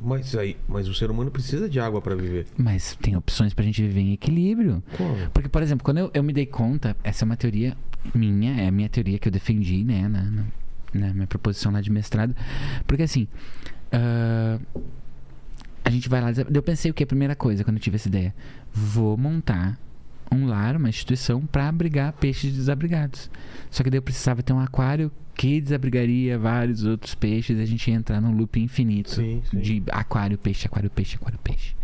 Mas 0.00 0.34
aí, 0.36 0.56
mas 0.68 0.88
o 0.88 0.94
ser 0.94 1.10
humano 1.10 1.30
precisa 1.30 1.68
de 1.68 1.80
água 1.80 2.02
pra 2.02 2.14
viver. 2.14 2.46
Mas 2.56 2.96
tem 3.00 3.16
opções 3.16 3.54
pra 3.54 3.64
gente 3.64 3.80
viver 3.82 4.00
em 4.00 4.12
equilíbrio. 4.12 4.82
Como? 4.96 5.30
Porque, 5.30 5.48
por 5.48 5.62
exemplo, 5.62 5.84
quando 5.84 5.98
eu, 5.98 6.10
eu 6.12 6.22
me 6.22 6.32
dei 6.32 6.46
conta, 6.46 6.96
essa 7.02 7.24
é 7.24 7.26
uma 7.26 7.36
teoria 7.36 7.76
minha, 8.14 8.60
é 8.60 8.68
a 8.68 8.70
minha 8.70 8.88
teoria 8.88 9.18
que 9.18 9.26
eu 9.26 9.32
defendi, 9.32 9.82
né, 9.82 10.06
na, 10.06 10.22
na, 10.22 10.44
na 10.92 11.14
minha 11.14 11.26
proposição 11.26 11.72
lá 11.72 11.80
de 11.80 11.90
mestrado. 11.90 12.36
Porque 12.86 13.02
assim, 13.02 13.26
ah, 13.92 14.58
a 15.84 15.90
gente 15.90 16.08
vai 16.08 16.20
lá. 16.20 16.30
Eu 16.52 16.62
pensei 16.62 16.90
o 16.90 16.94
que? 16.94 17.04
A 17.04 17.06
primeira 17.06 17.34
coisa, 17.34 17.64
quando 17.64 17.76
eu 17.76 17.82
tive 17.82 17.96
essa 17.96 18.08
ideia, 18.08 18.34
vou 18.72 19.16
montar 19.16 19.78
um 20.30 20.46
lar, 20.46 20.76
uma 20.76 20.88
instituição 20.88 21.46
para 21.46 21.68
abrigar 21.68 22.12
peixes 22.14 22.52
desabrigados. 22.52 23.30
Só 23.70 23.82
que 23.82 23.90
daí 23.90 23.98
eu 23.98 24.02
precisava 24.02 24.42
ter 24.42 24.52
um 24.52 24.58
aquário 24.58 25.10
que 25.36 25.60
desabrigaria 25.60 26.38
vários 26.38 26.84
outros 26.84 27.14
peixes 27.14 27.58
a 27.60 27.64
gente 27.66 27.90
ia 27.90 27.96
entrar 27.96 28.20
num 28.20 28.34
loop 28.34 28.58
infinito 28.58 29.10
Sim, 29.10 29.42
sim. 29.50 29.60
de 29.60 29.82
aquário, 29.90 30.38
peixe, 30.38 30.66
aquário, 30.66 30.88
peixe, 30.88 31.16
aquário, 31.16 31.38
peixe. 31.44 31.76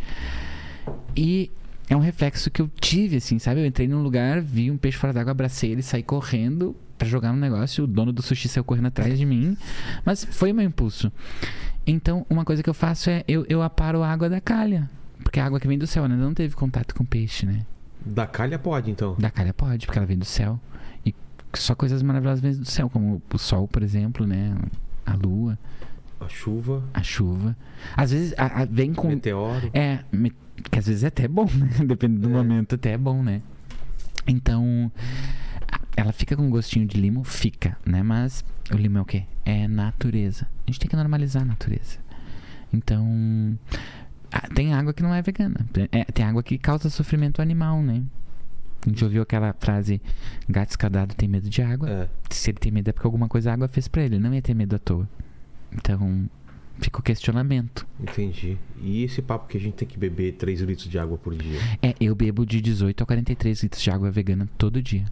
E 1.15 1.51
é 1.89 1.95
um 1.95 2.01
reflexo 2.01 2.51
que 2.51 2.63
eu 2.63 2.71
tive, 2.81 3.17
assim, 3.17 3.39
sabe? 3.39 3.61
Eu 3.61 3.67
entrei 3.67 3.87
num 3.87 4.03
lugar, 4.03 4.41
vi 4.41 4.71
um 4.71 4.79
peixe 4.79 4.97
fora 4.97 5.13
d'água, 5.13 5.33
abracei 5.33 5.71
ele, 5.71 5.83
saí 5.83 6.03
correndo 6.03 6.75
pra 6.97 7.07
jogar 7.07 7.33
no 7.33 7.39
negócio. 7.39 7.85
O 7.85 7.87
dono 7.87 8.13
do 8.13 8.23
sushi 8.23 8.49
saiu 8.49 8.65
correndo 8.65 8.87
atrás 8.87 9.19
de 9.19 9.27
mim. 9.27 9.57
Mas 10.05 10.25
foi 10.25 10.53
meu 10.53 10.65
impulso. 10.65 11.13
Então, 11.87 12.25
uma 12.31 12.45
coisa 12.45 12.63
que 12.63 12.71
eu 12.71 12.75
faço 12.75 13.11
é 13.11 13.23
eu, 13.29 13.45
eu 13.49 13.63
aparo 13.63 14.03
a 14.03 14.11
água 14.11 14.31
da 14.31 14.41
calha. 14.41 14.89
Porque 15.23 15.39
a 15.39 15.45
água 15.45 15.61
que 15.61 15.69
vem 15.69 15.79
do 15.79 15.87
céu, 15.87 16.09
né? 16.09 16.17
Não 16.17 16.33
teve 16.33 16.55
contato 16.55 16.95
com 16.95 17.05
peixe, 17.05 17.45
né? 17.45 17.67
Da 18.05 18.27
calha 18.27 18.59
pode, 18.59 18.91
então. 18.91 19.15
Da 19.19 19.31
calha 19.31 19.53
pode, 19.53 19.87
porque 19.87 19.99
ela 19.99 20.07
vem 20.07 20.19
do 20.19 20.25
céu. 20.25 20.59
Só 21.55 21.75
coisas 21.75 22.03
maravilhosas 22.03 22.41
vêm 22.41 22.53
do 22.55 22.65
céu, 22.65 22.89
como 22.89 23.21
o 23.33 23.39
sol, 23.39 23.69
por 23.69 23.83
exemplo, 23.83 24.27
né? 24.27 24.55
A 25.05 25.15
lua, 25.15 25.59
A 26.21 26.29
chuva, 26.29 26.83
a 26.95 27.03
chuva. 27.03 27.57
Às 27.97 28.11
vezes 28.13 28.35
a- 28.39 28.63
a- 28.63 28.65
vem 28.65 28.95
com. 28.95 29.09
meteoro. 29.09 29.71
É, 29.75 29.99
me- 30.13 30.33
que 30.71 30.79
às 30.79 30.87
vezes 30.87 31.03
é 31.05 31.09
até 31.09 31.27
bom, 31.29 31.45
né? 31.47 31.69
Dependendo 31.87 32.29
do 32.29 32.31
É. 32.31 32.33
momento, 32.33 32.75
até 32.77 32.93
é 32.93 32.99
bom, 32.99 33.23
né? 33.23 33.43
Então, 34.27 34.91
ela 35.97 36.13
fica 36.13 36.37
com 36.37 36.49
gostinho 36.49 36.87
de 36.87 37.01
limo? 37.01 37.25
Fica, 37.25 37.77
né? 37.85 38.03
Mas 38.03 38.45
o 38.73 38.77
limo 38.77 38.99
é 38.99 39.01
o 39.01 39.05
quê? 39.05 39.25
É 39.45 39.67
natureza. 39.67 40.47
A 40.67 40.71
gente 40.71 40.79
tem 40.81 40.89
que 40.89 40.95
normalizar 40.97 41.43
a 41.43 41.47
natureza. 41.47 41.99
Então, 42.73 43.59
Tem 44.55 44.73
água 44.73 44.95
que 44.95 45.03
não 45.03 45.13
é 45.13 45.21
vegana. 45.21 45.67
É, 45.91 46.05
tem 46.05 46.25
água 46.25 46.43
que 46.43 46.57
causa 46.57 46.89
sofrimento 46.89 47.43
animal, 47.43 47.83
né? 47.83 48.03
A 48.85 48.89
gente 48.89 49.05
ouviu 49.05 49.23
aquela 49.23 49.53
frase: 49.61 50.01
gato 50.49 50.71
escadado 50.71 51.15
tem 51.15 51.29
medo 51.29 51.49
de 51.49 51.63
água. 51.63 51.89
É. 51.89 52.09
Se 52.31 52.51
ele 52.51 52.59
tem 52.59 52.73
medo 52.73 52.89
é 52.89 52.93
porque 52.93 53.07
alguma 53.07 53.29
coisa 53.29 53.51
a 53.51 53.55
água 53.55 53.69
fez 53.69 53.87
pra 53.89 54.03
ele. 54.03 54.19
Não 54.19 54.35
ia 54.35 54.43
ter 54.43 54.55
medo 54.55 54.75
à 54.77 54.79
toa. 54.79 55.09
Então, 55.73 56.29
fica 56.81 56.99
o 56.99 57.03
questionamento. 57.03 57.87
Entendi. 58.01 58.59
E 58.81 59.05
esse 59.05 59.23
papo 59.23 59.47
que 59.49 59.57
a 59.57 59.61
gente 59.61 59.75
tem 59.75 59.87
que 59.89 59.97
beber 59.99 60.33
3 60.33 60.61
litros 60.63 60.89
de 60.89 60.99
água 60.99 61.17
por 61.17 61.35
dia 61.35 61.59
É, 61.81 61.95
eu 62.01 62.15
bebo 62.15 62.45
de 62.45 62.61
18 62.61 63.03
a 63.03 63.07
43 63.07 63.63
litros 63.63 63.81
de 63.83 63.91
água 63.91 64.11
vegana 64.11 64.49
todo 64.59 64.83
dia. 64.83 65.05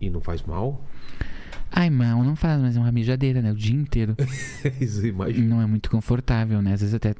e 0.00 0.08
não 0.08 0.20
faz 0.20 0.42
mal? 0.42 0.80
Ai, 1.70 1.90
mal, 1.90 2.22
não 2.24 2.34
faz, 2.36 2.60
mas 2.62 2.76
é 2.76 2.80
uma 2.80 2.90
mijadeira, 2.92 3.42
né? 3.42 3.52
O 3.52 3.54
dia 3.56 3.74
inteiro. 3.76 4.16
Isso, 4.80 5.04
imagina. 5.06 5.46
Não 5.46 5.60
é 5.60 5.66
muito 5.66 5.90
confortável, 5.90 6.62
né? 6.62 6.72
Às 6.72 6.80
vezes 6.80 6.94
até 6.94 7.14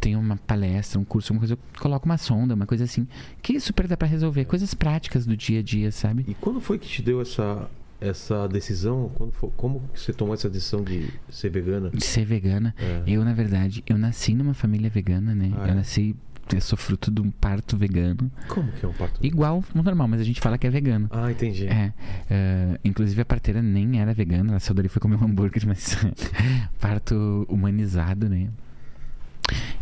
tem 0.00 0.16
uma 0.16 0.36
palestra, 0.36 0.98
um 1.00 1.04
curso, 1.04 1.32
uma 1.32 1.40
coisa, 1.40 1.54
eu 1.54 1.58
coloco 1.80 2.06
uma 2.06 2.18
sonda, 2.18 2.54
uma 2.54 2.66
coisa 2.66 2.84
assim. 2.84 3.06
Que 3.42 3.58
super 3.60 3.86
dá 3.86 3.96
pra 3.96 4.06
resolver. 4.06 4.44
Coisas 4.44 4.74
práticas 4.74 5.26
do 5.26 5.36
dia 5.36 5.60
a 5.60 5.62
dia, 5.62 5.90
sabe? 5.90 6.24
E 6.28 6.34
quando 6.34 6.60
foi 6.60 6.78
que 6.78 6.86
te 6.88 7.02
deu 7.02 7.20
essa, 7.20 7.68
essa 8.00 8.46
decisão? 8.46 9.10
Quando 9.14 9.32
foi- 9.32 9.50
como 9.56 9.82
que 9.92 10.00
você 10.00 10.12
tomou 10.12 10.34
essa 10.34 10.48
decisão 10.48 10.82
de 10.82 11.08
ser 11.30 11.50
vegana? 11.50 11.90
De 11.90 12.04
ser 12.04 12.24
vegana. 12.24 12.74
É. 12.78 13.02
Eu, 13.06 13.24
na 13.24 13.32
verdade, 13.32 13.82
eu 13.86 13.98
nasci 13.98 14.34
numa 14.34 14.54
família 14.54 14.90
vegana, 14.90 15.34
né? 15.34 15.52
Ah, 15.56 15.66
eu 15.66 15.72
é? 15.72 15.74
nasci, 15.74 16.14
eu 16.54 16.60
sou 16.60 16.78
fruto 16.78 17.10
de 17.10 17.20
um 17.20 17.30
parto 17.30 17.76
vegano. 17.76 18.30
Como 18.48 18.70
que 18.72 18.84
é 18.84 18.88
um 18.88 18.92
parto? 18.92 19.18
Igual 19.24 19.64
no 19.74 19.82
normal, 19.82 20.06
mas 20.08 20.20
a 20.20 20.24
gente 20.24 20.40
fala 20.40 20.56
que 20.58 20.66
é 20.66 20.70
vegano. 20.70 21.08
Ah, 21.10 21.30
entendi. 21.30 21.66
É, 21.66 21.92
eh, 22.30 22.78
inclusive 22.84 23.20
a 23.20 23.24
parteira 23.24 23.60
nem 23.62 24.00
era 24.00 24.14
vegana, 24.14 24.50
ela 24.52 24.60
saiu 24.60 24.74
dali 24.76 24.88
foi 24.88 25.00
comer 25.00 25.16
um 25.16 25.24
hambúrguer, 25.24 25.66
mas 25.66 25.96
parto 26.78 27.46
humanizado, 27.48 28.28
né? 28.28 28.48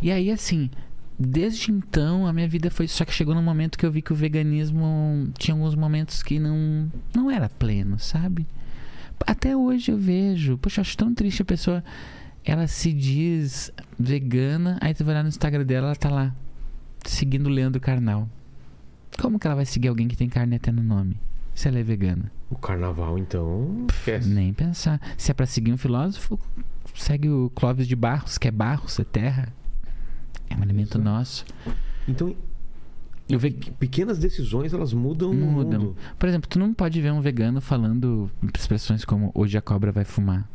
E 0.01 0.11
aí, 0.11 0.31
assim, 0.31 0.71
desde 1.19 1.71
então 1.71 2.27
a 2.27 2.33
minha 2.33 2.49
vida 2.49 2.71
foi. 2.71 2.89
Só 2.89 3.05
que 3.05 3.13
chegou 3.13 3.35
num 3.35 3.43
momento 3.43 3.79
que 3.79 3.87
eu 3.87 3.93
vi 3.93 4.03
que 4.03 4.13
o 4.13 4.17
veganismo 4.17 5.29
tinha 5.39 5.55
alguns 5.55 5.75
momentos 5.75 6.23
que 6.23 6.39
não, 6.39 6.91
não 7.15 7.31
era 7.31 7.49
pleno, 7.49 7.99
sabe? 7.99 8.47
Até 9.27 9.57
hoje 9.57 9.93
eu 9.93 9.99
vejo, 9.99 10.59
poxa, 10.59 10.81
eu 10.81 10.83
acho 10.83 10.97
tão 10.97 11.15
triste 11.15 11.43
a 11.43 11.45
pessoa. 11.45 11.83
Ela 12.45 12.67
se 12.67 12.93
diz 12.93 13.73
vegana, 13.99 14.79
aí 14.81 14.93
tu 14.93 15.05
vai 15.05 15.15
lá 15.15 15.23
no 15.23 15.29
Instagram 15.29 15.65
dela, 15.65 15.87
ela 15.87 15.97
tá 15.97 16.11
lá, 16.11 16.35
seguindo 17.07 17.47
o 17.47 17.51
Leandro 17.51 17.81
Carnal. 17.81 18.29
Como 19.19 19.39
que 19.39 19.47
ela 19.47 19.57
vai 19.57 19.65
seguir 19.65 19.89
alguém 19.89 20.09
que 20.09 20.17
tem 20.17 20.29
carne 20.29 20.57
até 20.57 20.71
no 20.71 20.83
nome? 20.83 21.17
Se 21.55 21.69
ela 21.69 21.79
é 21.79 21.83
vegana? 21.83 22.31
O 22.51 22.57
carnaval, 22.57 23.17
então. 23.19 23.87
Nem 24.27 24.53
pensar. 24.53 25.01
Se 25.17 25.31
é 25.31 25.35
pra 25.35 25.47
seguir 25.47 25.73
um 25.73 25.77
filósofo, 25.79 26.39
segue 26.95 27.29
o 27.29 27.51
Clóvis 27.55 27.87
de 27.87 27.97
Barros, 27.97 28.39
que 28.39 28.49
é 28.49 28.51
Barros, 28.51 28.99
é 28.99 29.05
terra. 29.05 29.49
É 30.49 30.55
um 30.57 30.63
alimento 30.63 30.99
nosso. 30.99 31.45
Então, 32.07 32.35
Eu 33.29 33.39
ve... 33.39 33.51
pequenas 33.53 34.19
decisões 34.19 34.73
elas 34.75 34.93
mudam 34.93 35.31
o 35.31 35.35
Mudam. 35.35 35.81
mundo. 35.81 35.97
Por 36.19 36.29
exemplo, 36.29 36.49
tu 36.49 36.59
não 36.59 36.75
pode 36.75 37.01
ver 37.01 37.13
um 37.13 37.21
vegano 37.21 37.61
falando 37.61 38.31
expressões 38.55 39.05
como 39.05 39.31
hoje 39.35 39.57
a 39.57 39.63
cobra 39.63 39.91
vai 39.91 40.05
fumar. 40.05 40.49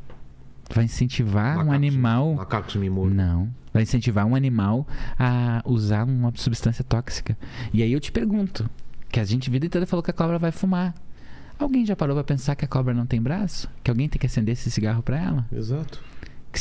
Vai 0.71 0.85
incentivar 0.85 1.55
um 1.55 1.65
Macacos- 1.65 1.73
animal. 1.75 2.33
Macacos 2.35 2.75
me 2.75 2.89
mordam. 2.89 3.15
Não. 3.15 3.49
Vai 3.73 3.83
incentivar 3.83 4.25
um 4.25 4.35
animal 4.35 4.87
a 5.17 5.63
usar 5.65 6.03
uma 6.03 6.31
substância 6.35 6.83
tóxica. 6.83 7.35
E 7.73 7.81
aí 7.81 7.91
eu 7.91 7.99
te 7.99 8.11
pergunto, 8.11 8.69
que 9.11 9.19
a 9.19 9.23
gente 9.25 9.49
vida 9.49 9.65
inteira 9.65 9.87
falou 9.87 10.03
que 10.03 10.11
a 10.11 10.13
cobra 10.13 10.37
vai 10.37 10.51
fumar. 10.51 10.93
Alguém 11.59 11.85
já 11.85 11.95
parou 11.95 12.15
pra 12.15 12.23
pensar 12.23 12.55
que 12.55 12.63
a 12.63 12.67
cobra 12.67 12.93
não 12.93 13.05
tem 13.05 13.21
braço? 13.21 13.69
Que 13.83 13.91
alguém 13.91 14.07
tem 14.07 14.17
que 14.19 14.25
acender 14.25 14.53
esse 14.53 14.71
cigarro 14.71 15.03
pra 15.03 15.19
ela? 15.19 15.45
Exato. 15.51 16.01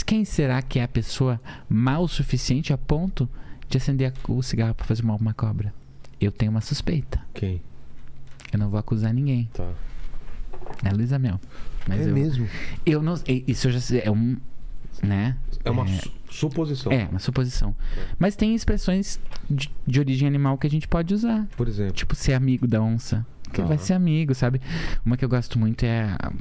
Quem 0.05 0.25
será 0.25 0.61
que 0.61 0.79
é 0.79 0.83
a 0.83 0.89
pessoa 0.89 1.41
mal 1.69 2.03
o 2.03 2.09
suficiente 2.09 2.73
a 2.73 2.79
ponto 2.79 3.29
de 3.69 3.77
acender 3.79 4.13
a- 4.13 4.33
o 4.33 4.43
cigarro 4.43 4.75
pra 4.75 4.85
fazer 4.85 5.03
mal 5.05 5.17
uma 5.17 5.33
cobra? 5.33 5.73
Eu 6.21 6.33
tenho 6.33 6.51
uma 6.51 6.61
suspeita. 6.61 7.21
Quem? 7.33 7.63
Eu 8.53 8.59
não 8.59 8.69
vou 8.69 8.79
acusar 8.79 9.15
ninguém. 9.15 9.49
Tá. 9.55 9.71
É 10.85 10.91
Luísa 10.93 11.19
Mel. 11.19 11.41
Mas 11.89 12.01
é 12.01 12.11
eu, 12.11 12.15
mesmo. 12.15 12.49
eu 12.85 13.01
não. 13.01 13.15
Isso 13.47 13.69
eu 13.69 13.73
já 13.73 13.81
sei. 13.81 14.01
É 14.05 14.11
um. 14.11 14.37
Né? 15.03 15.37
É 15.65 15.71
uma 15.71 15.87
su- 15.87 16.13
suposição. 16.29 16.91
É, 16.93 17.05
uma 17.07 17.21
suposição. 17.21 17.75
Mas 18.19 18.35
tem 18.35 18.55
expressões 18.55 19.21
de, 19.49 19.71
de 19.87 20.01
origem 20.01 20.27
animal 20.27 20.59
que 20.59 20.67
a 20.67 20.71
gente 20.71 20.89
pode 20.89 21.15
usar. 21.15 21.47
Por 21.57 21.69
exemplo. 21.69 21.93
Tipo, 21.95 22.15
ser 22.17 22.33
amigo 22.35 22.67
da 22.67 22.83
onça. 22.83 23.25
Que 23.53 23.61
Tá. 23.63 23.67
vai 23.69 23.79
ser 23.79 23.95
amigo, 23.95 24.35
sabe? 24.35 24.61
Uma 25.05 25.17
que 25.17 25.25
eu 25.25 25.29
gosto 25.29 25.59
muito 25.59 25.85
é. 25.85 26.03
a- 26.21 26.33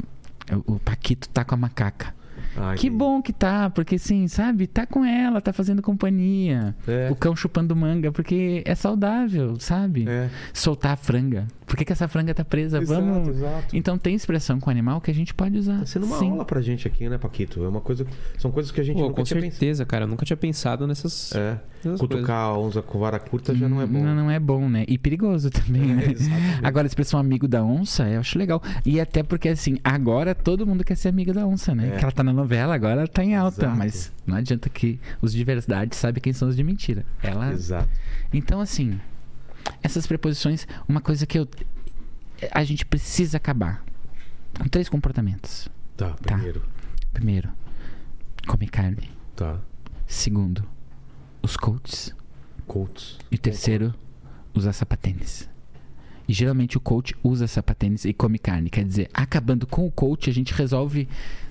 o- 0.65 0.79
Paquito 0.79 1.27
tá 1.29 1.43
com 1.43 1.55
a 1.55 1.57
macaca. 1.57 2.15
Ah, 2.55 2.73
Que 2.75 2.89
bom 2.89 3.21
que 3.21 3.33
tá, 3.33 3.69
porque 3.69 3.95
assim, 3.95 4.27
sabe? 4.27 4.65
Tá 4.67 4.85
com 4.85 5.03
ela, 5.03 5.41
tá 5.41 5.51
fazendo 5.51 5.81
companhia. 5.81 6.75
É. 6.87 7.09
O 7.11 7.15
cão 7.15 7.35
chupando 7.35 7.75
manga, 7.75 8.11
porque 8.11 8.63
é 8.65 8.73
saudável, 8.73 9.59
sabe? 9.59 10.05
É. 10.07 10.29
Soltar 10.53 10.93
a 10.93 10.95
franga. 10.95 11.47
Por 11.65 11.75
que, 11.75 11.83
que 11.83 11.91
essa 11.91 12.07
franga 12.07 12.33
tá 12.33 12.45
presa? 12.45 12.79
Exato, 12.81 13.01
Vamos. 13.01 13.27
exato. 13.29 13.75
Então 13.75 13.97
tem 13.97 14.15
expressão 14.15 14.59
com 14.59 14.69
animal 14.69 15.01
que 15.01 15.11
a 15.11 15.13
gente 15.13 15.33
pode 15.33 15.57
usar. 15.57 15.79
Tá 15.79 15.85
sendo 15.85 16.05
uma 16.05 16.17
Sim. 16.17 16.31
aula 16.31 16.45
pra 16.45 16.61
gente 16.61 16.87
aqui, 16.87 17.09
né, 17.09 17.17
Paquito? 17.17 17.63
É 17.63 17.67
uma 17.67 17.81
coisa. 17.81 18.07
São 18.37 18.49
coisas 18.51 18.71
que 18.71 18.79
a 18.79 18.83
gente 18.83 18.95
Pô, 18.97 19.03
nunca 19.03 19.15
com 19.15 19.23
tinha 19.23 19.41
certeza, 19.41 19.85
cara. 19.85 20.05
Eu 20.05 20.07
nunca 20.07 20.25
tinha 20.25 20.37
pensado 20.37 20.87
nessas, 20.87 21.29
pensado. 21.33 21.43
É. 21.43 21.59
Cutucar 21.99 22.45
a 22.45 22.57
onça 22.57 22.81
com 22.81 22.99
vara 22.99 23.19
curta 23.19 23.53
já 23.55 23.67
não 23.69 23.81
é 23.81 23.85
bom. 23.85 24.03
Não, 24.03 24.15
não 24.15 24.31
é 24.31 24.39
bom, 24.39 24.67
né? 24.69 24.85
E 24.87 24.97
perigoso 24.97 25.49
também, 25.49 25.81
né? 25.95 26.11
Exatamente. 26.11 26.59
Agora, 26.65 26.85
a 26.85 26.89
expressão 26.89 27.19
amigo 27.19 27.47
da 27.47 27.63
onça, 27.63 28.07
eu 28.09 28.19
acho 28.19 28.37
legal. 28.37 28.61
E 28.85 28.99
até 28.99 29.23
porque, 29.23 29.49
assim, 29.49 29.77
agora 29.83 30.33
todo 30.33 30.65
mundo 30.65 30.83
quer 30.83 30.95
ser 30.95 31.09
amigo 31.09 31.33
da 31.33 31.45
onça, 31.45 31.73
né? 31.73 31.89
É. 31.89 31.97
Que 31.97 32.03
ela 32.03 32.11
tá 32.11 32.23
na 32.23 32.33
novela, 32.33 32.73
agora 32.75 33.01
ela 33.01 33.07
tá 33.07 33.23
em 33.23 33.35
alta. 33.35 33.65
Exato. 33.65 33.77
Mas 33.77 34.11
não 34.25 34.35
adianta 34.35 34.69
que 34.69 34.99
os 35.21 35.31
de 35.31 35.43
verdade 35.43 35.95
sabem 35.95 36.21
quem 36.21 36.33
são 36.33 36.47
os 36.47 36.55
de 36.55 36.63
mentira. 36.63 37.05
Ela. 37.21 37.51
Exato. 37.51 37.89
Então, 38.33 38.59
assim, 38.59 38.99
essas 39.81 40.07
preposições, 40.07 40.67
uma 40.87 41.01
coisa 41.01 41.25
que 41.25 41.37
eu. 41.39 41.47
A 42.51 42.63
gente 42.63 42.85
precisa 42.85 43.37
acabar. 43.37 43.83
Com 44.59 44.67
três 44.67 44.89
comportamentos. 44.89 45.69
Tá, 45.95 46.15
primeiro. 46.21 46.61
Primeiro, 47.13 47.49
comer 48.47 48.69
carne. 48.69 49.09
Tá. 49.35 49.59
Segundo, 50.07 50.63
os 51.41 51.55
coaches. 51.57 52.13
Colts. 52.65 53.17
E 53.31 53.37
terceiro, 53.37 53.93
usar 54.53 54.73
sapatênis. 54.73 55.47
E 56.27 56.33
geralmente 56.33 56.75
o 56.75 56.81
coach 56.81 57.15
usa 57.23 57.47
sapatênis 57.47 58.03
e 58.03 58.11
come 58.11 58.37
carne. 58.37 58.69
Quer 58.69 58.83
dizer, 58.83 59.09
acabando 59.13 59.65
com 59.65 59.87
o 59.87 59.91
coach, 59.91 60.29
a 60.29 60.33
gente 60.33 60.53
resolve 60.53 61.07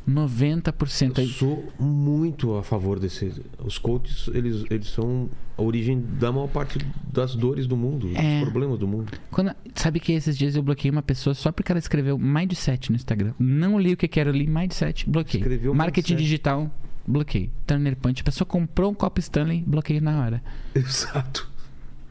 90% 0.07 1.19
Eu 1.19 1.27
sou 1.29 1.73
muito 1.81 2.55
a 2.57 2.63
favor 2.63 2.99
desse. 3.01 3.43
Os 3.65 3.79
coaches, 3.79 4.29
eles, 4.35 4.65
eles 4.71 4.89
são 4.89 5.31
a 5.57 5.63
origem 5.63 6.05
da 6.21 6.31
maior 6.31 6.49
parte 6.49 6.79
das 7.11 7.35
dores 7.35 7.67
do 7.67 7.75
mundo, 7.77 8.11
É. 8.15 8.41
dos 8.41 8.51
problemas 8.51 8.79
do 8.79 8.87
mundo. 8.87 9.11
Quando, 9.31 9.53
sabe 9.75 9.99
que 9.99 10.13
esses 10.13 10.37
dias 10.37 10.55
eu 10.55 10.63
bloqueei 10.63 10.91
uma 10.91 11.03
pessoa 11.03 11.33
só 11.33 11.51
porque 11.51 11.73
ela 11.73 11.79
escreveu 11.79 12.19
mindset 12.19 12.91
no 12.91 12.97
Instagram. 12.97 13.33
Não 13.39 13.79
li 13.81 13.95
o 13.95 13.97
que 13.97 14.07
que 14.07 14.21
era, 14.21 14.29
eu 14.29 14.35
li 14.35 14.47
mindset, 14.47 15.09
bloqueei. 15.09 15.41
Escreveu 15.41 15.75
Marketing 15.75 16.13
mindset. 16.13 16.23
digital, 16.23 16.71
bloqueei. 17.07 17.51
Turner 17.67 17.97
Punch, 17.97 18.21
a 18.21 18.25
pessoa 18.25 18.47
comprou 18.47 18.91
um 18.91 18.95
copo 18.95 19.21
Stanley, 19.21 19.63
bloqueei 19.67 20.01
na 20.01 20.21
hora. 20.21 20.43
Exato. 20.75 21.49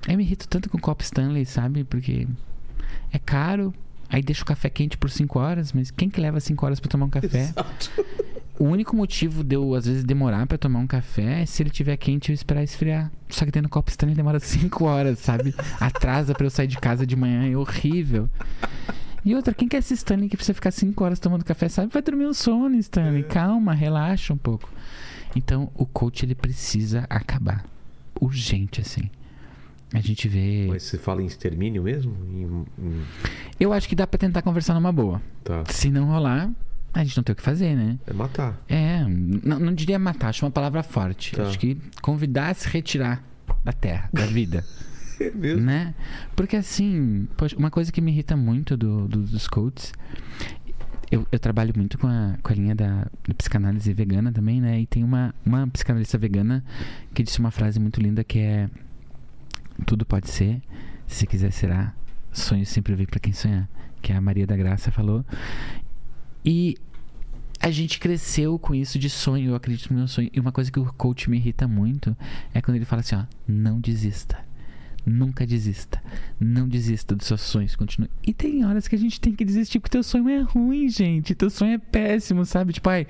Eu 0.08 0.18
me 0.18 0.24
irrito 0.24 0.48
tanto 0.48 0.70
com 0.70 0.78
copo 0.78 1.04
Stanley, 1.04 1.46
sabe? 1.46 1.84
Porque 1.84 2.28
é 3.12 3.20
caro. 3.20 3.74
Aí 4.08 4.22
deixa 4.22 4.44
o 4.44 4.46
café 4.46 4.70
quente 4.70 4.98
por 4.98 5.10
5 5.10 5.40
horas, 5.40 5.74
mas 5.74 5.90
quem 5.90 6.10
que 6.10 6.22
leva 6.22 6.40
5 6.40 6.64
horas 6.66 6.80
pra 6.80 6.90
tomar 6.90 7.06
um 7.08 7.10
café? 7.10 7.42
Exato. 7.42 7.92
O 8.58 8.66
único 8.66 8.96
motivo 8.96 9.44
de 9.44 9.56
eu, 9.56 9.74
às 9.74 9.86
vezes, 9.86 10.04
demorar 10.04 10.46
pra 10.48 10.58
tomar 10.58 10.80
um 10.80 10.88
café 10.88 11.42
é 11.42 11.46
se 11.46 11.62
ele 11.64 11.70
tiver 11.72 11.98
quente 11.98 12.30
eu 12.30 12.34
esperar 12.34 12.64
esfriar. 12.64 13.12
Só 13.28 13.44
que 13.44 13.52
dentro 13.52 13.68
do 13.68 13.72
copo 13.72 13.90
Stanley 13.90 14.16
demora 14.16 14.40
5 14.40 14.86
horas, 14.86 15.20
sabe? 15.20 15.54
Atrasa 15.80 16.34
pra 16.34 16.46
eu 16.46 16.50
sair 16.52 16.68
de 16.68 16.78
casa 16.78 17.06
de 17.06 17.16
manhã, 17.16 17.52
é 17.52 17.58
horrível. 17.58 18.30
E 19.26 19.34
outra, 19.36 19.54
quem 19.54 19.68
quer 19.68 19.78
esse 19.78 19.94
Stanley 19.96 20.30
que 20.30 20.38
precisa 20.38 20.54
ficar 20.54 20.70
5 20.72 21.04
horas 21.04 21.20
tomando 21.20 21.44
café, 21.44 21.68
sabe? 21.68 21.92
Vai 21.92 22.02
dormir 22.02 22.28
um 22.28 22.34
sono, 22.34 22.76
Stanley. 22.78 23.24
Calma, 23.24 23.74
relaxa 23.74 24.32
um 24.34 24.38
pouco. 24.38 24.70
Então, 25.36 25.70
o 25.74 25.86
coach, 25.86 26.24
ele 26.24 26.36
precisa 26.36 27.06
acabar. 27.10 27.66
Urgente, 28.22 28.82
assim. 28.82 29.10
A 29.94 30.00
gente 30.00 30.28
vê... 30.28 30.68
Mas 30.70 30.84
você 30.84 30.98
fala 30.98 31.22
em 31.24 31.26
extermínio 31.26 31.82
mesmo? 31.84 32.16
Em- 32.30 32.66
em- 32.86 33.02
Eu 33.60 33.74
acho 33.74 33.88
que 33.90 33.96
dá 33.96 34.06
pra 34.06 34.18
tentar 34.18 34.42
conversar 34.44 34.74
numa 34.76 34.92
boa. 34.92 35.22
Tá. 35.44 35.64
Se 35.70 35.90
não 35.90 36.06
rolar, 36.06 36.50
a 36.94 37.04
gente 37.04 37.18
não 37.18 37.24
tem 37.24 37.34
o 37.34 37.36
que 37.36 37.42
fazer, 37.42 37.76
né? 37.76 37.98
É 38.06 38.14
matar. 38.14 38.62
É, 38.70 39.04
não, 39.04 39.60
não 39.60 39.74
diria 39.74 39.98
matar, 40.00 40.30
acho 40.30 40.46
uma 40.46 40.52
palavra 40.52 40.84
forte. 40.84 41.36
Tá. 41.36 41.44
Acho 41.48 41.58
que 41.60 41.78
convidar 42.02 42.50
a 42.50 42.54
se 42.54 42.68
retirar 42.70 43.24
da 43.64 43.74
terra, 43.74 44.10
da 44.14 44.26
vida, 44.26 44.64
Mesmo. 45.34 45.62
né? 45.62 45.94
Porque 46.36 46.56
assim, 46.56 47.28
poxa, 47.38 47.56
uma 47.58 47.70
coisa 47.72 47.92
que 47.92 48.02
me 48.02 48.12
irrita 48.12 48.36
muito 48.36 48.76
do, 48.76 49.08
do- 49.08 49.24
dos 49.24 49.48
coaches, 49.48 49.94
eu, 51.12 51.26
eu 51.32 51.40
trabalho 51.40 51.74
muito 51.76 51.98
com 51.98 52.08
a, 52.08 52.36
com 52.42 52.52
a 52.52 52.56
linha 52.56 52.76
da, 52.76 53.08
da 53.28 53.34
psicanálise 53.38 53.94
vegana 53.94 54.32
também, 54.32 54.60
né? 54.60 54.80
E 54.82 54.86
tem 54.86 55.04
uma, 55.04 55.34
uma 55.46 55.68
psicanalista 55.68 56.18
vegana 56.18 56.64
que 57.14 57.24
disse 57.24 57.40
uma 57.40 57.52
frase 57.52 57.80
muito 57.80 58.02
linda 58.02 58.24
que 58.24 58.40
é 58.40 58.70
tudo 59.86 60.06
pode 60.06 60.30
ser, 60.30 60.62
se 61.08 61.28
quiser 61.28 61.52
será, 61.52 61.94
sonho 62.32 62.66
sempre 62.66 62.96
vem 62.96 63.06
pra 63.06 63.20
quem 63.20 63.34
sonhar, 63.34 63.70
que 64.02 64.12
a 64.12 64.20
Maria 64.22 64.48
da 64.48 64.56
Graça 64.58 64.92
falou. 64.92 65.24
E 66.44 66.76
a 67.60 67.72
gente 67.72 68.00
cresceu 68.00 68.58
com 68.60 68.74
isso 68.76 68.98
de 69.00 69.10
sonho, 69.10 69.50
eu 69.52 69.56
acredito 69.56 69.92
no 69.92 69.98
meu 70.00 70.08
sonho. 70.08 70.30
E 70.34 70.40
uma 70.40 70.52
coisa 70.52 70.72
que 70.72 70.80
o 70.80 70.86
coach 70.94 71.30
me 71.30 71.38
irrita 71.38 71.68
muito 71.68 72.16
é 72.54 72.62
quando 72.62 72.76
ele 72.78 72.86
fala 72.86 73.00
assim, 73.02 73.16
ó, 73.16 73.24
não 73.48 73.80
desista. 73.80 74.38
Nunca 75.06 75.46
desista. 75.46 76.02
Não 76.40 76.68
desista 76.68 77.16
dos 77.16 77.28
seus 77.28 77.42
sonhos. 77.42 77.76
Continue. 77.76 78.10
E 78.26 78.34
tem 78.34 78.66
horas 78.66 78.88
que 78.88 78.96
a 78.96 78.98
gente 78.98 79.22
tem 79.22 79.34
que 79.34 79.46
desistir 79.46 79.80
porque 79.80 79.92
teu 79.92 80.02
sonho 80.02 80.28
é 80.30 80.42
ruim, 80.42 80.90
gente. 80.90 81.36
Teu 81.36 81.50
sonho 81.50 81.74
é 81.74 81.78
péssimo, 81.78 82.44
sabe? 82.44 82.74
Tipo, 82.74 82.90
ai, 82.90 83.06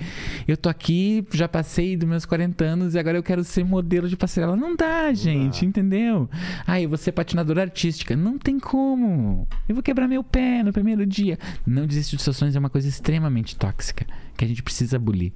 eu 0.46 0.58
tô 0.58 0.68
aqui, 0.68 1.26
já 1.32 1.48
passei 1.48 1.96
dos 1.96 2.08
meus 2.08 2.26
40 2.26 2.66
anos 2.66 2.96
e 2.96 3.00
agora 3.00 3.18
eu 3.18 3.24
quero 3.24 3.43
ser 3.43 3.64
modelo 3.64 4.10
de 4.10 4.18
passarela. 4.18 4.58
Não 4.58 4.76
dá, 4.76 5.14
gente, 5.14 5.66
entendeu? 5.66 6.30
Ai, 6.68 6.84
eu 6.84 6.89
vou 6.89 6.98
ser 6.98 7.14
patinadora 7.14 7.62
artística. 7.62 8.16
Não 8.16 8.38
tem 8.38 8.60
como. 8.60 9.48
Eu 9.70 9.76
vou 9.76 9.84
quebrar 9.84 10.08
meu 10.08 10.24
pé 10.24 10.64
no 10.64 10.74
primeiro 10.74 11.06
dia. 11.06 11.39
Não 11.66 11.88
desistir 11.88 12.18
dos 12.18 12.26
seus 12.26 12.36
sonhos 12.36 12.56
é 12.56 12.60
uma 12.60 12.70
coisa 12.70 12.89
extremamente 12.89 13.56
tóxica 13.56 14.06
que 14.36 14.43
a 14.43 14.48
gente 14.48 14.62
precisa 14.62 14.98
abolir. 14.98 15.32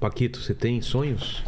Paquito, 0.00 0.40
você 0.40 0.54
tem 0.54 0.80
sonhos? 0.80 1.44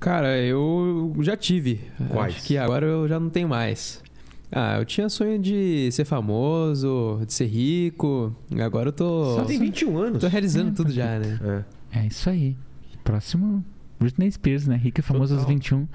Cara, 0.00 0.38
eu 0.38 1.14
já 1.20 1.36
tive. 1.36 1.80
Quais? 2.08 2.34
Acho 2.34 2.46
que 2.46 2.56
agora 2.56 2.86
eu 2.86 3.06
já 3.06 3.20
não 3.20 3.28
tenho 3.28 3.48
mais. 3.48 4.02
Ah, 4.50 4.78
eu 4.78 4.84
tinha 4.84 5.08
sonho 5.08 5.38
de 5.38 5.92
ser 5.92 6.04
famoso, 6.04 7.20
de 7.24 7.32
ser 7.32 7.46
rico. 7.46 8.34
Agora 8.58 8.88
eu 8.88 8.92
tô. 8.92 9.36
Você 9.36 9.44
tem 9.44 9.58
21 9.60 9.98
anos. 9.98 10.20
Tô 10.20 10.26
realizando 10.26 10.72
tudo 10.72 10.90
já, 10.90 11.18
né? 11.18 11.64
É. 11.92 12.00
É 12.00 12.06
isso 12.06 12.28
aí. 12.30 12.56
Próximo, 13.04 13.64
Britney 13.98 14.30
Spears, 14.32 14.66
né? 14.66 14.76
Rica 14.76 15.00
e 15.00 15.04
famosa 15.04 15.34
aos 15.34 15.42
Total. 15.42 15.54
21. 15.54 15.88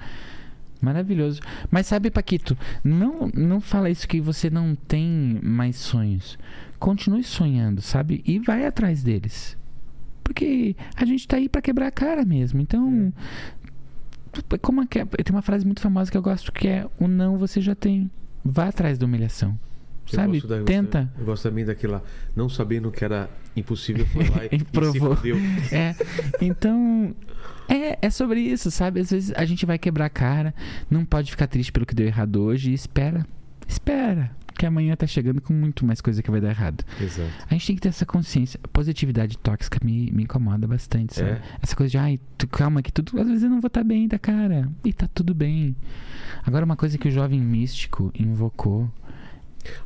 Maravilhoso. 0.80 1.40
Mas 1.70 1.86
sabe, 1.86 2.10
Paquito, 2.10 2.56
não, 2.84 3.30
não 3.34 3.60
fala 3.60 3.90
isso 3.90 4.06
que 4.06 4.20
você 4.20 4.48
não 4.48 4.74
tem 4.74 5.40
mais 5.42 5.76
sonhos. 5.76 6.38
Continue 6.78 7.24
sonhando, 7.24 7.82
sabe? 7.82 8.22
E 8.24 8.38
vai 8.38 8.66
atrás 8.66 9.02
deles. 9.02 9.56
Porque 10.22 10.76
a 10.96 11.04
gente 11.04 11.26
tá 11.26 11.36
aí 11.36 11.48
pra 11.48 11.62
quebrar 11.62 11.86
a 11.86 11.90
cara 11.90 12.24
mesmo. 12.24 12.60
Então, 12.60 13.12
como 14.60 14.82
é 14.82 14.86
que 14.86 14.98
é? 15.00 15.04
tem 15.04 15.34
uma 15.34 15.42
frase 15.42 15.64
muito 15.64 15.80
famosa 15.80 16.10
que 16.10 16.16
eu 16.16 16.22
gosto 16.22 16.52
que 16.52 16.68
é 16.68 16.86
o 16.98 17.06
não 17.08 17.36
você 17.38 17.60
já 17.60 17.74
tem. 17.74 18.10
Vá 18.44 18.68
atrás 18.68 18.96
da 18.98 19.06
humilhação. 19.06 19.58
Eu 20.10 20.14
Sabe? 20.14 20.40
da- 20.40 20.56
eu 20.58 20.64
Tenta. 20.64 21.00
gosto- 21.02 21.18
Eu 21.20 21.24
gosto 21.26 21.42
também 21.42 21.64
daquela. 21.64 22.02
Não 22.36 22.48
sabendo 22.48 22.90
que 22.92 23.04
era 23.04 23.28
impossível, 23.56 24.06
foi 24.06 24.28
lá 24.28 24.44
e, 24.52 24.56
E 24.56 24.58
se 24.60 24.64
provou. 24.66 25.16
É, 25.72 25.94
então 26.40 27.14
é, 27.68 27.98
é 28.00 28.10
sobre 28.10 28.40
isso, 28.40 28.70
sabe? 28.70 29.00
Às 29.00 29.10
vezes 29.10 29.32
a 29.34 29.44
gente 29.44 29.66
vai 29.66 29.78
quebrar 29.78 30.06
a 30.06 30.10
cara, 30.10 30.54
não 30.88 31.04
pode 31.04 31.30
ficar 31.30 31.46
triste 31.48 31.72
pelo 31.72 31.84
que 31.84 31.94
deu 31.94 32.06
errado 32.06 32.36
hoje 32.40 32.70
e 32.70 32.74
espera, 32.74 33.26
espera, 33.66 34.30
que 34.58 34.66
amanhã 34.66 34.94
tá 34.96 35.06
chegando 35.06 35.40
com 35.40 35.52
muito 35.52 35.84
mais 35.84 36.00
coisa 36.00 36.22
que 36.22 36.30
vai 36.30 36.40
dar 36.40 36.50
errado. 36.50 36.84
Exato. 37.00 37.28
A 37.48 37.54
gente 37.54 37.66
tem 37.66 37.76
que 37.76 37.82
ter 37.82 37.88
essa 37.88 38.06
consciência. 38.06 38.58
Positividade 38.72 39.36
tóxica 39.38 39.78
me, 39.84 40.10
me 40.10 40.22
incomoda 40.24 40.66
bastante, 40.66 41.14
sabe? 41.14 41.30
É? 41.30 41.42
Essa 41.62 41.76
coisa 41.76 41.90
de, 41.90 41.98
ai, 41.98 42.18
tu, 42.38 42.46
calma 42.48 42.82
que 42.82 42.92
tudo, 42.92 43.20
às 43.20 43.26
vezes 43.26 43.42
eu 43.42 43.50
não 43.50 43.60
vou 43.60 43.68
estar 43.68 43.84
bem 43.84 44.08
da 44.08 44.18
cara. 44.18 44.68
E 44.84 44.92
tá 44.92 45.08
tudo 45.12 45.34
bem. 45.34 45.74
Agora, 46.44 46.64
uma 46.64 46.76
coisa 46.76 46.96
que 46.98 47.08
o 47.08 47.10
jovem 47.10 47.40
místico 47.40 48.10
invocou. 48.18 48.90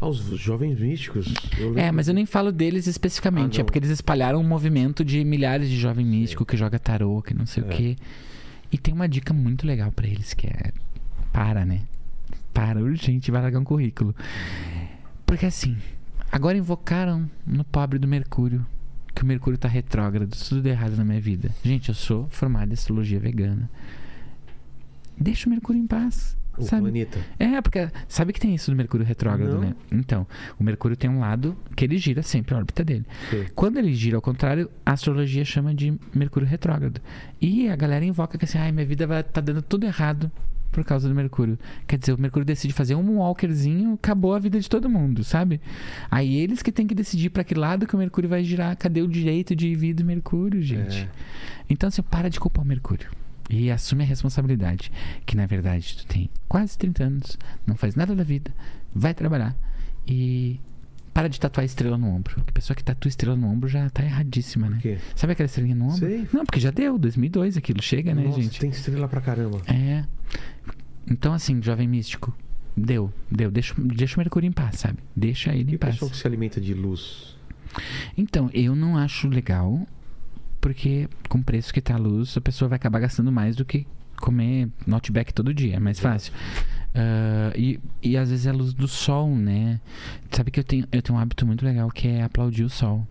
Ah, 0.00 0.08
os 0.08 0.18
jovens 0.38 0.78
místicos. 0.78 1.32
É, 1.74 1.90
mas 1.90 2.06
eu 2.06 2.12
nem 2.14 2.26
falo 2.26 2.52
deles 2.52 2.86
especificamente. 2.86 3.58
Ah, 3.58 3.62
é 3.62 3.64
porque 3.64 3.78
eles 3.78 3.90
espalharam 3.90 4.38
um 4.38 4.46
movimento 4.46 5.02
de 5.04 5.24
milhares 5.24 5.70
de 5.70 5.76
jovem 5.78 6.04
místico 6.04 6.44
que 6.44 6.56
joga 6.56 6.78
tarô, 6.78 7.22
que 7.22 7.32
não 7.32 7.46
sei 7.46 7.62
É. 7.62 7.66
o 7.66 7.68
quê. 7.70 7.96
E 8.70 8.76
tem 8.78 8.92
uma 8.92 9.08
dica 9.08 9.32
muito 9.32 9.66
legal 9.66 9.90
pra 9.90 10.06
eles, 10.06 10.34
que 10.34 10.46
é... 10.46 10.72
Para, 11.32 11.64
né? 11.64 11.80
Para, 12.52 12.80
urgente, 12.80 13.30
vai 13.30 13.42
largar 13.42 13.60
um 13.60 13.64
currículo. 13.64 14.14
Porque 15.24 15.46
assim, 15.46 15.76
agora 16.30 16.58
invocaram 16.58 17.28
no 17.46 17.64
pobre 17.64 17.98
do 17.98 18.08
Mercúrio, 18.08 18.66
que 19.14 19.22
o 19.22 19.26
Mercúrio 19.26 19.58
tá 19.58 19.68
retrógrado, 19.68 20.36
tudo 20.48 20.66
errado 20.66 20.96
na 20.96 21.04
minha 21.04 21.20
vida. 21.20 21.50
Gente, 21.62 21.88
eu 21.88 21.94
sou 21.94 22.28
formado 22.30 22.70
em 22.70 22.74
astrologia 22.74 23.20
vegana. 23.20 23.70
Deixa 25.18 25.46
o 25.46 25.50
Mercúrio 25.50 25.80
em 25.80 25.86
paz. 25.86 26.36
O 26.58 26.64
sabe? 26.64 26.82
planeta. 26.82 27.18
É, 27.38 27.60
porque 27.60 27.88
sabe 28.08 28.32
que 28.32 28.40
tem 28.40 28.54
isso 28.54 28.70
do 28.70 28.76
Mercúrio 28.76 29.06
retrógrado, 29.06 29.54
Não. 29.54 29.60
né? 29.60 29.74
Então, 29.90 30.26
o 30.58 30.64
Mercúrio 30.64 30.96
tem 30.96 31.08
um 31.08 31.20
lado 31.20 31.56
que 31.76 31.84
ele 31.84 31.96
gira 31.96 32.22
sempre 32.22 32.54
a 32.54 32.58
órbita 32.58 32.84
dele. 32.84 33.06
Sim. 33.30 33.46
Quando 33.54 33.78
ele 33.78 33.94
gira 33.94 34.16
ao 34.16 34.22
contrário, 34.22 34.68
a 34.84 34.92
astrologia 34.92 35.44
chama 35.44 35.74
de 35.74 35.94
Mercúrio 36.14 36.48
retrógrado. 36.48 37.00
E 37.40 37.68
a 37.68 37.76
galera 37.76 38.04
invoca 38.04 38.36
que 38.36 38.44
assim, 38.44 38.58
ai, 38.58 38.72
minha 38.72 38.84
vida 38.84 39.06
vai 39.06 39.22
tá 39.22 39.40
dando 39.40 39.62
tudo 39.62 39.86
errado 39.86 40.30
por 40.70 40.84
causa 40.84 41.08
do 41.08 41.14
Mercúrio. 41.14 41.58
Quer 41.86 41.98
dizer, 41.98 42.12
o 42.12 42.20
Mercúrio 42.20 42.44
decide 42.44 42.72
fazer 42.72 42.94
um 42.94 43.18
walkerzinho, 43.18 43.94
acabou 43.94 44.34
a 44.34 44.38
vida 44.38 44.58
de 44.60 44.68
todo 44.68 44.88
mundo, 44.88 45.24
sabe? 45.24 45.60
Aí 46.10 46.36
eles 46.36 46.62
que 46.62 46.70
têm 46.72 46.86
que 46.86 46.94
decidir 46.94 47.30
pra 47.30 47.44
que 47.44 47.54
lado 47.54 47.86
que 47.86 47.94
o 47.94 47.98
Mercúrio 47.98 48.28
vai 48.28 48.44
girar. 48.44 48.76
Cadê 48.76 49.02
o 49.02 49.08
direito 49.08 49.54
de 49.54 49.74
vir 49.74 49.94
do 49.94 50.04
Mercúrio, 50.04 50.62
gente? 50.62 51.00
É. 51.00 51.08
Então, 51.68 51.88
assim, 51.88 52.02
para 52.02 52.28
de 52.30 52.38
culpar 52.38 52.64
o 52.64 52.68
Mercúrio. 52.68 53.10
E 53.48 53.70
assume 53.70 54.04
a 54.04 54.06
responsabilidade. 54.06 54.92
Que 55.26 55.36
na 55.36 55.44
verdade 55.44 55.96
tu 55.98 56.06
tem 56.06 56.30
quase 56.48 56.78
30 56.78 57.02
anos, 57.04 57.38
não 57.66 57.74
faz 57.74 57.96
nada 57.96 58.14
da 58.14 58.22
vida, 58.22 58.52
vai 58.94 59.12
trabalhar 59.12 59.56
e 60.06 60.60
para 61.12 61.28
de 61.28 61.40
tatuar 61.40 61.64
estrela 61.64 61.98
no 61.98 62.08
ombro. 62.08 62.42
A 62.46 62.52
pessoa 62.52 62.74
que 62.74 62.84
tatua 62.84 63.08
estrela 63.08 63.36
no 63.36 63.48
ombro 63.48 63.68
já 63.68 63.90
tá 63.90 64.04
erradíssima, 64.04 64.68
né? 64.68 64.76
Por 64.76 64.82
quê? 64.82 64.98
Sabe 65.16 65.32
aquela 65.32 65.46
estrelinha 65.46 65.74
no 65.74 65.86
ombro? 65.86 65.98
Sei. 65.98 66.28
Não, 66.32 66.44
porque 66.46 66.60
já 66.60 66.70
deu, 66.70 66.96
2002 66.98 67.56
aquilo 67.56 67.82
chega, 67.82 68.14
né, 68.14 68.22
Nossa, 68.22 68.40
gente? 68.40 68.60
tem 68.60 68.70
estrela 68.70 69.08
pra 69.08 69.20
caramba. 69.20 69.60
É. 69.66 70.04
Então, 71.10 71.32
assim, 71.32 71.60
jovem 71.62 71.88
místico, 71.88 72.34
deu, 72.76 73.12
deu. 73.30 73.50
Deixa, 73.50 73.74
deixa 73.78 74.16
o 74.16 74.18
Mercúrio 74.20 74.46
em 74.46 74.52
paz, 74.52 74.76
sabe? 74.80 74.98
Deixa 75.14 75.54
ele 75.54 75.70
E 75.70 75.72
em 75.72 75.76
o 75.76 75.78
paz. 75.78 75.94
pessoal 75.94 76.10
que 76.10 76.16
se 76.16 76.26
alimenta 76.26 76.60
de 76.60 76.72
luz? 76.74 77.36
Então, 78.16 78.50
eu 78.52 78.74
não 78.74 78.96
acho 78.96 79.28
legal, 79.28 79.86
porque 80.60 81.08
com 81.28 81.38
o 81.38 81.42
preço 81.44 81.72
que 81.72 81.80
tá 81.80 81.94
a 81.94 81.98
luz, 81.98 82.36
a 82.36 82.40
pessoa 82.40 82.68
vai 82.68 82.76
acabar 82.76 83.00
gastando 83.00 83.30
mais 83.32 83.56
do 83.56 83.64
que 83.64 83.86
comer 84.20 84.68
notback 84.86 85.32
todo 85.32 85.54
dia. 85.54 85.76
É 85.76 85.80
mais 85.80 85.98
fácil. 85.98 86.32
Ah, 86.94 87.52
e, 87.56 87.78
e 88.02 88.16
às 88.16 88.30
vezes 88.30 88.46
é 88.46 88.50
a 88.50 88.52
luz 88.52 88.72
do 88.74 88.86
sol, 88.88 89.34
né? 89.34 89.80
Sabe 90.30 90.50
que 90.50 90.60
eu 90.60 90.64
tenho, 90.64 90.86
eu 90.92 91.00
tenho 91.00 91.16
um 91.18 91.20
hábito 91.20 91.46
muito 91.46 91.64
legal 91.64 91.88
que 91.90 92.06
é 92.08 92.22
aplaudir 92.22 92.64
o 92.64 92.68
sol. 92.70 93.06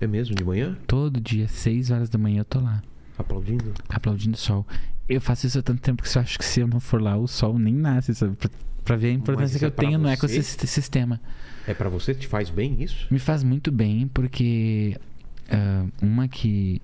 É 0.00 0.06
mesmo? 0.06 0.34
De 0.34 0.44
manhã? 0.44 0.76
Todo 0.86 1.18
dia, 1.20 1.48
6 1.48 1.90
horas 1.90 2.08
da 2.10 2.18
manhã, 2.18 2.40
eu 2.40 2.44
tô 2.44 2.60
lá, 2.60 2.82
Aplaudindo? 3.18 3.72
aplaudindo 3.88 4.34
o 4.34 4.38
sol. 4.38 4.66
Eu 5.08 5.20
faço 5.20 5.46
isso 5.46 5.58
há 5.58 5.62
tanto 5.62 5.80
tempo 5.80 6.02
que 6.02 6.16
eu 6.16 6.22
acho 6.22 6.38
que 6.38 6.44
se 6.44 6.60
eu 6.60 6.66
não 6.66 6.80
for 6.80 7.00
lá, 7.00 7.16
o 7.16 7.26
sol 7.26 7.58
nem 7.58 7.74
nasce, 7.74 8.14
sabe? 8.14 8.36
Pra, 8.36 8.50
pra 8.84 8.96
ver 8.96 9.08
a 9.08 9.12
importância 9.12 9.44
isso 9.52 9.58
que 9.58 9.64
é 9.64 9.68
eu 9.68 9.70
tenho 9.70 9.98
no 9.98 10.08
ecossistema. 10.08 11.20
É 11.66 11.74
pra 11.74 11.88
você? 11.88 12.14
Te 12.14 12.26
faz 12.26 12.50
bem 12.50 12.82
isso? 12.82 13.06
Me 13.10 13.18
faz 13.18 13.42
muito 13.42 13.70
bem, 13.70 14.08
porque 14.08 14.96
ah, 15.50 15.86
uma 16.02 16.28
que 16.28 16.80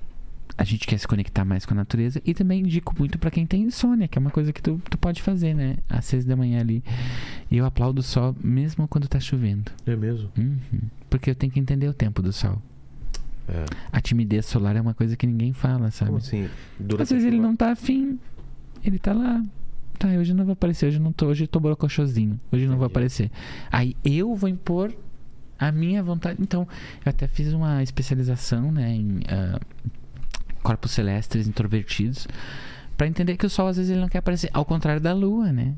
a 0.56 0.64
gente 0.64 0.86
quer 0.86 0.98
se 0.98 1.08
conectar 1.08 1.44
mais 1.44 1.64
com 1.64 1.72
a 1.74 1.76
natureza 1.76 2.20
e 2.24 2.34
também 2.34 2.60
indico 2.60 2.94
muito 2.98 3.18
pra 3.18 3.30
quem 3.30 3.46
tem 3.46 3.62
insônia, 3.62 4.06
que 4.06 4.18
é 4.18 4.20
uma 4.20 4.30
coisa 4.30 4.52
que 4.52 4.62
tu, 4.62 4.80
tu 4.90 4.98
pode 4.98 5.22
fazer, 5.22 5.54
né? 5.54 5.76
Às 5.88 6.04
seis 6.04 6.24
da 6.24 6.36
manhã 6.36 6.60
ali. 6.60 6.82
E 7.50 7.56
eu 7.56 7.64
aplaudo 7.64 8.00
o 8.00 8.02
sol 8.02 8.36
mesmo 8.42 8.86
quando 8.86 9.08
tá 9.08 9.18
chovendo. 9.18 9.72
É 9.86 9.96
mesmo? 9.96 10.30
Uhum. 10.36 10.82
Porque 11.08 11.30
eu 11.30 11.34
tenho 11.34 11.52
que 11.52 11.58
entender 11.58 11.88
o 11.88 11.94
tempo 11.94 12.22
do 12.22 12.32
sol. 12.32 12.60
É. 13.48 13.64
A 13.90 14.00
timidez 14.00 14.46
solar 14.46 14.76
é 14.76 14.80
uma 14.80 14.94
coisa 14.94 15.16
que 15.16 15.26
ninguém 15.26 15.52
fala, 15.52 15.90
sabe? 15.90 16.10
Como 16.10 16.18
assim? 16.18 16.48
Às 17.00 17.10
vezes 17.10 17.24
ele 17.24 17.40
não 17.40 17.54
tá 17.56 17.72
afim. 17.72 18.18
Ele 18.84 18.98
tá 18.98 19.12
lá. 19.12 19.42
Tá, 19.98 20.08
hoje 20.08 20.32
eu 20.32 20.36
não 20.36 20.44
vou 20.44 20.52
aparecer, 20.54 20.86
hoje 20.86 20.96
eu 20.98 21.02
não 21.02 21.12
tô, 21.12 21.26
hoje 21.26 21.46
tô 21.46 21.60
borocochosinho. 21.60 22.38
Hoje 22.50 22.64
eu 22.64 22.70
não 22.70 22.76
vou 22.76 22.86
Entendi. 22.86 22.92
aparecer. 22.92 23.30
Aí 23.70 23.96
eu 24.04 24.34
vou 24.34 24.48
impor 24.48 24.92
a 25.58 25.70
minha 25.70 26.02
vontade. 26.02 26.38
Então, 26.40 26.66
eu 27.04 27.10
até 27.10 27.28
fiz 27.28 27.52
uma 27.52 27.82
especialização, 27.82 28.72
né, 28.72 28.92
em 28.94 29.20
ah, 29.28 29.60
corpos 30.62 30.90
celestes 30.92 31.46
introvertidos, 31.46 32.26
pra 32.96 33.06
entender 33.06 33.36
que 33.36 33.46
o 33.46 33.50
sol 33.50 33.68
às 33.68 33.76
vezes 33.76 33.92
ele 33.92 34.00
não 34.00 34.08
quer 34.08 34.18
aparecer, 34.18 34.50
ao 34.52 34.64
contrário 34.64 35.00
da 35.00 35.12
lua, 35.12 35.52
né? 35.52 35.74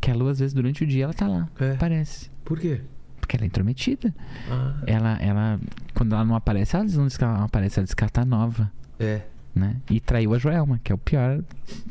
Que 0.00 0.10
a 0.10 0.14
lua 0.14 0.30
às 0.30 0.38
vezes 0.38 0.54
durante 0.54 0.84
o 0.84 0.86
dia 0.86 1.04
ela 1.04 1.14
tá 1.14 1.26
lá, 1.26 1.48
É. 1.58 1.72
aparece, 1.72 2.30
Por 2.44 2.60
quê? 2.60 2.80
Porque 3.28 3.36
ela 3.36 3.44
é 3.44 3.46
intrometida. 3.46 4.14
Ah, 4.50 4.74
Ela 4.86 5.18
ela 5.20 5.60
quando 5.94 6.14
ela 6.14 6.24
não 6.24 6.34
aparece, 6.34 6.74
ela 6.74 6.84
não 6.86 7.06
diz 7.06 7.18
que 7.18 7.22
ela 7.22 7.36
não 7.36 7.44
aparece, 7.44 7.78
ela 7.78 7.86
ela 7.86 8.08
tá 8.08 8.24
nova 8.24 8.72
é. 8.98 9.20
né? 9.54 9.76
E 9.90 10.00
traiu 10.00 10.32
a 10.32 10.38
Joelma, 10.38 10.80
que 10.82 10.90
é 10.90 10.94
o 10.94 10.98
pior 10.98 11.44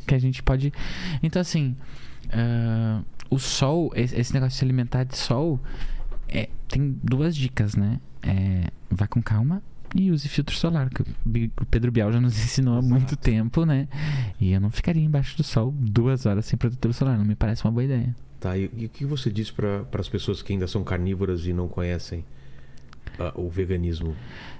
que 0.04 0.14
a 0.16 0.18
gente 0.18 0.42
pode. 0.42 0.72
Então, 1.22 1.40
assim, 1.40 1.76
ah, 2.32 3.02
o 3.30 3.38
sol, 3.38 3.92
esse 3.94 4.34
negócio 4.34 4.50
de 4.50 4.56
se 4.56 4.64
alimentar 4.64 5.04
de 5.04 5.16
sol, 5.16 5.60
é, 6.28 6.48
tem 6.66 6.98
duas 7.04 7.36
dicas, 7.36 7.76
né? 7.76 8.00
É, 8.22 8.70
vá 8.90 9.06
com 9.06 9.22
calma 9.22 9.62
e 9.94 10.10
use 10.10 10.28
filtro 10.28 10.56
solar, 10.56 10.90
que 10.90 11.02
o 11.02 11.66
Pedro 11.66 11.92
Bial 11.92 12.12
já 12.12 12.20
nos 12.20 12.36
ensinou 12.42 12.78
há 12.78 12.82
muito 12.82 13.12
Exato. 13.12 13.16
tempo, 13.22 13.64
né? 13.64 13.86
E 14.40 14.50
eu 14.50 14.60
não 14.60 14.70
ficaria 14.70 15.04
embaixo 15.04 15.36
do 15.36 15.44
sol 15.44 15.72
duas 15.78 16.26
horas 16.26 16.46
sem 16.46 16.58
protetor 16.58 16.92
solar, 16.92 17.16
não 17.16 17.24
me 17.24 17.36
parece 17.36 17.64
uma 17.64 17.70
boa 17.70 17.84
ideia. 17.84 18.14
Tá, 18.40 18.56
e, 18.56 18.70
e 18.76 18.86
o 18.86 18.88
que 18.88 19.04
você 19.04 19.30
diz 19.30 19.50
para 19.50 19.84
as 19.94 20.08
pessoas 20.08 20.42
que 20.42 20.52
ainda 20.52 20.66
são 20.68 20.84
carnívoras 20.84 21.44
e 21.46 21.52
não 21.52 21.66
conhecem 21.68 22.24
ah, 23.18 23.32
o 23.34 23.48
veganismo? 23.50 24.14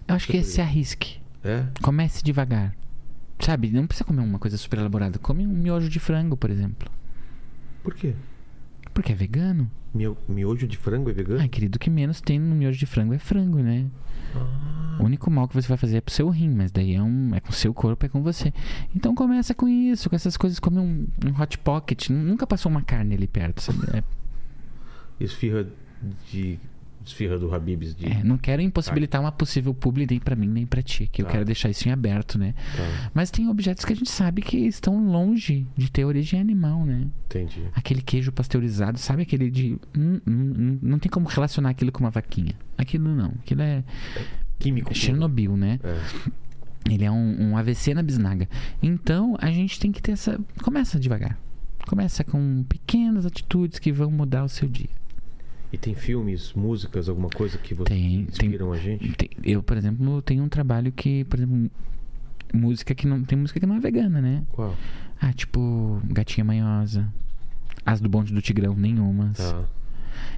Eu 0.06 0.14
acho 0.16 0.26
que 0.26 0.38
Super 0.42 0.50
se 0.50 0.60
arrisque. 0.60 1.20
É? 1.44 1.64
Comece 1.82 2.22
devagar. 2.24 2.74
Sabe? 3.40 3.70
Não 3.70 3.86
precisa 3.86 4.04
comer 4.04 4.20
uma 4.22 4.38
coisa 4.38 4.56
super 4.56 4.80
elaborada. 4.80 5.18
Come 5.18 5.46
um 5.46 5.50
miojo 5.52 5.88
de 5.88 6.00
frango, 6.00 6.36
por 6.36 6.50
exemplo. 6.50 6.90
Por 7.84 7.94
quê? 7.94 8.14
Porque 8.92 9.12
é 9.12 9.14
vegano. 9.14 9.70
Mio- 9.94 10.18
miojo 10.28 10.66
de 10.66 10.76
frango 10.76 11.08
é 11.08 11.12
vegano? 11.12 11.40
Ai, 11.40 11.48
querido, 11.48 11.76
o 11.76 11.78
que 11.78 11.88
menos 11.88 12.20
tem 12.20 12.38
no 12.38 12.54
miojo 12.56 12.78
de 12.78 12.84
frango 12.86 13.14
é 13.14 13.18
frango, 13.18 13.58
né? 13.60 13.86
O 14.98 15.04
único 15.04 15.30
mal 15.30 15.46
que 15.46 15.54
você 15.54 15.68
vai 15.68 15.76
fazer 15.76 15.98
é 15.98 16.00
pro 16.00 16.12
seu 16.12 16.28
rim, 16.28 16.50
mas 16.50 16.72
daí 16.72 16.94
é, 16.94 17.02
um, 17.02 17.34
é 17.34 17.40
com 17.40 17.50
o 17.50 17.52
seu 17.52 17.72
corpo, 17.72 18.04
é 18.04 18.08
com 18.08 18.20
você. 18.22 18.52
Então 18.94 19.14
começa 19.14 19.54
com 19.54 19.68
isso, 19.68 20.10
com 20.10 20.16
essas 20.16 20.36
coisas, 20.36 20.58
come 20.58 20.78
um, 20.78 21.06
um 21.24 21.40
hot 21.40 21.56
pocket. 21.58 22.10
Nunca 22.10 22.46
passou 22.46 22.70
uma 22.70 22.82
carne 22.82 23.14
ali 23.14 23.28
perto, 23.28 23.62
sabe? 23.62 23.78
É, 23.96 24.02
Esfirra 25.20 25.66
de. 26.30 26.58
Esfirra 27.08 27.38
do 27.38 27.54
Habibs 27.54 27.94
de. 27.94 28.06
é, 28.06 28.22
não 28.22 28.36
quero 28.38 28.60
impossibilitar 28.62 29.20
uma 29.20 29.32
possível 29.32 29.74
publi 29.74 30.06
nem 30.08 30.18
pra 30.20 30.36
mim, 30.36 30.46
nem 30.48 30.64
pra 30.66 30.82
ti, 30.82 31.08
que 31.10 31.22
eu 31.22 31.26
Tá. 31.26 31.32
quero 31.32 31.44
deixar 31.44 31.68
isso 31.70 31.88
em 31.88 31.92
aberto, 31.92 32.38
né? 32.38 32.54
Tá, 32.76 33.10
Mas 33.14 33.30
tem 33.30 33.48
objetos 33.48 33.84
que 33.84 33.92
a 33.92 33.96
gente 33.96 34.10
sabe 34.10 34.42
que 34.42 34.56
estão 34.58 35.06
longe 35.10 35.66
de 35.76 35.90
ter 35.90 36.04
origem 36.04 36.40
animal, 36.40 36.84
né? 36.84 37.06
entendi. 37.26 37.62
Aquele 37.74 38.00
queijo 38.02 38.30
pasteurizado, 38.32 38.98
sabe 38.98 39.22
aquele 39.22 39.50
de. 39.50 39.78
hum, 39.96 40.20
hum, 40.26 40.54
hum, 40.58 40.78
não 40.82 40.98
tem 40.98 41.10
como 41.10 41.26
relacionar 41.28 41.70
aquilo 41.70 41.90
com 41.92 42.00
uma 42.00 42.10
vaquinha. 42.10 42.54
Aquilo 42.76 43.14
não. 43.14 43.32
Aquilo 43.40 43.62
é 43.62 43.82
Químico. 44.58 44.88
puro. 44.88 44.98
Chernobyl, 44.98 45.56
né? 45.56 45.78
É. 45.84 45.98
Ele 46.90 47.04
é 47.04 47.10
um, 47.10 47.50
um 47.50 47.56
AVC 47.56 47.92
na 47.92 48.02
bisnaga. 48.02 48.48
Então 48.82 49.36
a 49.40 49.50
gente 49.50 49.78
tem 49.78 49.92
que 49.92 50.00
ter 50.00 50.12
essa. 50.12 50.40
Começa 50.62 50.98
devagar. 50.98 51.38
Começa 51.86 52.22
com 52.24 52.62
pequenas 52.68 53.24
atitudes 53.26 53.78
que 53.78 53.90
vão 53.92 54.10
mudar 54.10 54.44
o 54.44 54.48
seu 54.48 54.68
dia. 54.68 54.88
E 55.72 55.76
tem 55.76 55.94
filmes, 55.94 56.52
músicas, 56.54 57.08
alguma 57.08 57.28
coisa 57.28 57.58
que 57.58 57.74
você 57.74 57.84
Tem, 57.84 58.24
tem. 58.24 58.48
inspiram 58.48 58.72
a 58.72 58.78
gente? 58.78 59.12
Tem- 59.14 59.28
Eu, 59.44 59.62
por 59.62 59.76
exemplo, 59.76 60.22
tenho 60.22 60.42
um 60.42 60.48
trabalho 60.48 60.90
que, 60.90 61.24
por 61.24 61.38
exemplo, 61.38 61.70
música 62.54 62.94
que 62.94 63.06
não. 63.06 63.22
Tem 63.22 63.36
música 63.38 63.60
que 63.60 63.66
não 63.66 63.76
é 63.76 63.80
vegana, 63.80 64.20
né? 64.20 64.42
Qual? 64.52 64.74
Ah, 65.20 65.32
tipo, 65.32 66.00
Gatinha 66.04 66.44
Manhosa. 66.44 67.06
As 67.84 68.00
do 68.00 68.08
Bonde 68.08 68.32
do 68.32 68.40
Tigrão, 68.40 68.74
nenhumas. 68.74 69.36
Tá. 69.36 69.64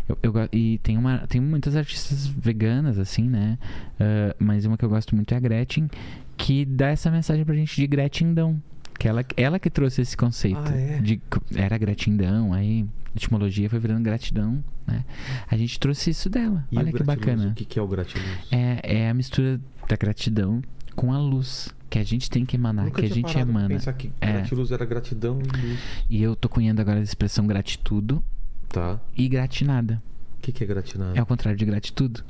Eu, 0.09 0.19
eu 0.23 0.33
e 0.53 0.79
tem, 0.83 0.99
uma, 0.99 1.19
tem 1.27 1.41
muitas 1.41 1.77
artistas 1.77 2.27
veganas, 2.27 2.99
assim, 2.99 3.29
né? 3.29 3.57
Ah, 4.01 4.35
mas 4.39 4.65
uma 4.65 4.77
que 4.77 4.85
eu 4.85 4.89
gosto 4.89 5.15
muito 5.15 5.33
é 5.33 5.37
a 5.37 5.41
Gretchen, 5.41 5.89
que 6.37 6.65
dá 6.65 6.89
essa 6.89 7.11
mensagem 7.11 7.45
pra 7.45 7.55
gente 7.55 7.77
de 7.77 7.87
gratidão. 7.87 8.61
Que 8.99 9.09
ela, 9.09 9.25
ela 9.37 9.59
que 9.59 9.71
trouxe 9.71 10.03
esse 10.03 10.17
conceito. 10.17 10.59
Ah, 10.61 10.77
é? 10.77 10.99
de, 11.01 11.21
era 11.55 11.79
gratidão, 11.79 12.53
aí 12.53 12.85
etimologia 13.15 13.69
foi 13.69 13.79
virando 13.79 14.03
gratidão, 14.03 14.63
né? 14.87 15.05
A 15.49 15.57
gente 15.57 15.79
trouxe 15.79 16.11
isso 16.11 16.29
dela. 16.31 16.67
E 16.71 16.79
Olha 16.79 16.93
que 16.93 17.03
bacana. 17.03 17.49
O 17.49 17.55
que, 17.55 17.65
que 17.65 17.79
é 17.79 17.83
o 17.83 17.87
gratiluz? 17.89 18.29
É, 18.51 18.81
é 19.05 19.11
a 19.11 19.15
mistura 19.15 19.61
da 19.89 19.97
gratidão 19.97 20.63
com 20.95 21.13
a 21.13 21.19
luz 21.19 21.75
que 21.89 21.99
a 21.99 22.05
gente 22.05 22.31
tem 22.31 22.45
que 22.47 22.57
emanar, 22.57 22.85
Nunca 22.85 23.01
que 23.01 23.07
a 23.07 23.15
gente 23.15 23.37
emana. 23.37 23.69
pensar 23.69 23.93
que 23.95 24.13
É. 24.21 24.33
gratiluz 24.35 24.71
era 24.71 24.85
gratidão 24.85 25.41
e 25.43 25.67
luz. 25.67 25.79
E 26.09 26.23
eu 26.23 26.37
tô 26.37 26.49
cunhando 26.49 26.81
agora 26.81 27.01
a 27.01 27.03
expressão 27.03 27.47
gratitudo 27.47 28.23
Tá. 28.69 29.01
e 29.17 29.29
gratinada. 29.29 30.01
O 30.39 30.43
que, 30.43 30.53
que 30.53 30.63
é 30.63 30.67
gratinado? 30.67 31.19
É 31.19 31.23
o 31.23 31.27
contrário 31.27 31.59
de 31.59 31.65
gratitudo. 31.65 32.23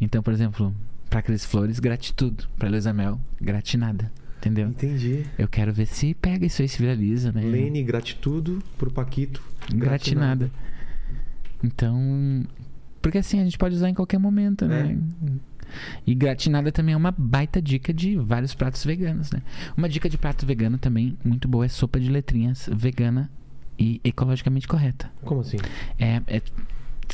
Então, 0.00 0.22
por 0.22 0.32
exemplo, 0.32 0.74
pra 1.10 1.20
Cris 1.20 1.44
Flores, 1.44 1.78
gratitudo. 1.80 2.44
Pra 2.56 2.68
Luísa 2.70 2.92
Mel, 2.92 3.20
gratinada. 3.40 4.10
Entendeu? 4.40 4.68
Entendi. 4.68 5.26
Eu 5.38 5.46
quero 5.46 5.70
ver 5.70 5.86
se 5.86 6.14
pega 6.14 6.46
isso 6.46 6.62
aí, 6.62 6.68
se 6.68 6.78
viraliza, 6.78 7.30
né? 7.30 7.42
Lene, 7.42 7.82
gratitudo. 7.82 8.62
Pro 8.78 8.90
Paquito, 8.90 9.42
Gratinada. 9.74 10.50
Então. 11.62 12.46
Porque 13.02 13.18
assim, 13.18 13.38
a 13.38 13.44
gente 13.44 13.58
pode 13.58 13.74
usar 13.74 13.90
em 13.90 13.94
qualquer 13.94 14.18
momento, 14.18 14.66
né? 14.66 14.98
E 16.06 16.14
gratinada 16.14 16.72
também 16.72 16.94
é 16.94 16.96
uma 16.96 17.12
baita 17.12 17.60
dica 17.62 17.92
de 17.92 18.16
vários 18.16 18.54
pratos 18.54 18.84
veganos, 18.84 19.30
né? 19.30 19.42
Uma 19.76 19.88
dica 19.88 20.08
de 20.08 20.18
prato 20.18 20.44
vegano 20.44 20.78
também 20.78 21.16
muito 21.24 21.46
boa 21.46 21.64
é 21.64 21.68
sopa 21.68 22.00
de 22.00 22.10
letrinhas 22.10 22.68
vegana 22.72 23.30
e 23.78 24.00
ecologicamente 24.02 24.66
correta. 24.66 25.10
Como 25.22 25.40
assim? 25.40 25.58
É, 25.98 26.20
é, 26.26 26.42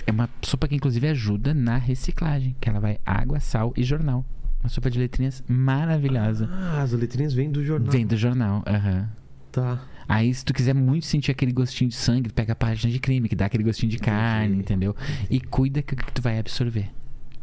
é 0.06 0.10
uma 0.10 0.28
sopa 0.42 0.66
que 0.66 0.74
inclusive 0.74 1.06
ajuda 1.08 1.52
na 1.52 1.76
reciclagem, 1.76 2.56
que 2.60 2.68
ela 2.68 2.80
vai 2.80 2.98
água, 3.04 3.40
sal 3.40 3.72
e 3.76 3.82
jornal. 3.82 4.24
Uma 4.62 4.68
sopa 4.68 4.90
de 4.90 4.98
letrinhas 4.98 5.42
maravilhosa. 5.48 6.48
Ah, 6.50 6.82
as 6.82 6.92
letrinhas 6.92 7.32
vêm 7.32 7.50
do 7.50 7.64
jornal. 7.64 7.90
Vem 7.92 8.06
do 8.06 8.16
jornal, 8.16 8.62
aham. 8.66 9.08
Tá. 9.52 9.80
Aí, 10.08 10.32
se 10.32 10.44
tu 10.44 10.52
quiser 10.54 10.74
muito 10.74 11.06
sentir 11.06 11.30
aquele 11.30 11.52
gostinho 11.52 11.90
de 11.90 11.96
sangue, 11.96 12.30
pega 12.30 12.52
a 12.52 12.56
página 12.56 12.92
de 12.92 12.98
crime, 12.98 13.28
que 13.28 13.34
dá 13.34 13.46
aquele 13.46 13.64
gostinho 13.64 13.90
de 13.90 13.98
carne, 13.98 14.58
entendeu? 14.58 14.94
E 15.30 15.40
cuida 15.40 15.82
que, 15.82 15.96
que 15.96 16.12
tu 16.12 16.22
vai 16.22 16.38
absorver. 16.38 16.90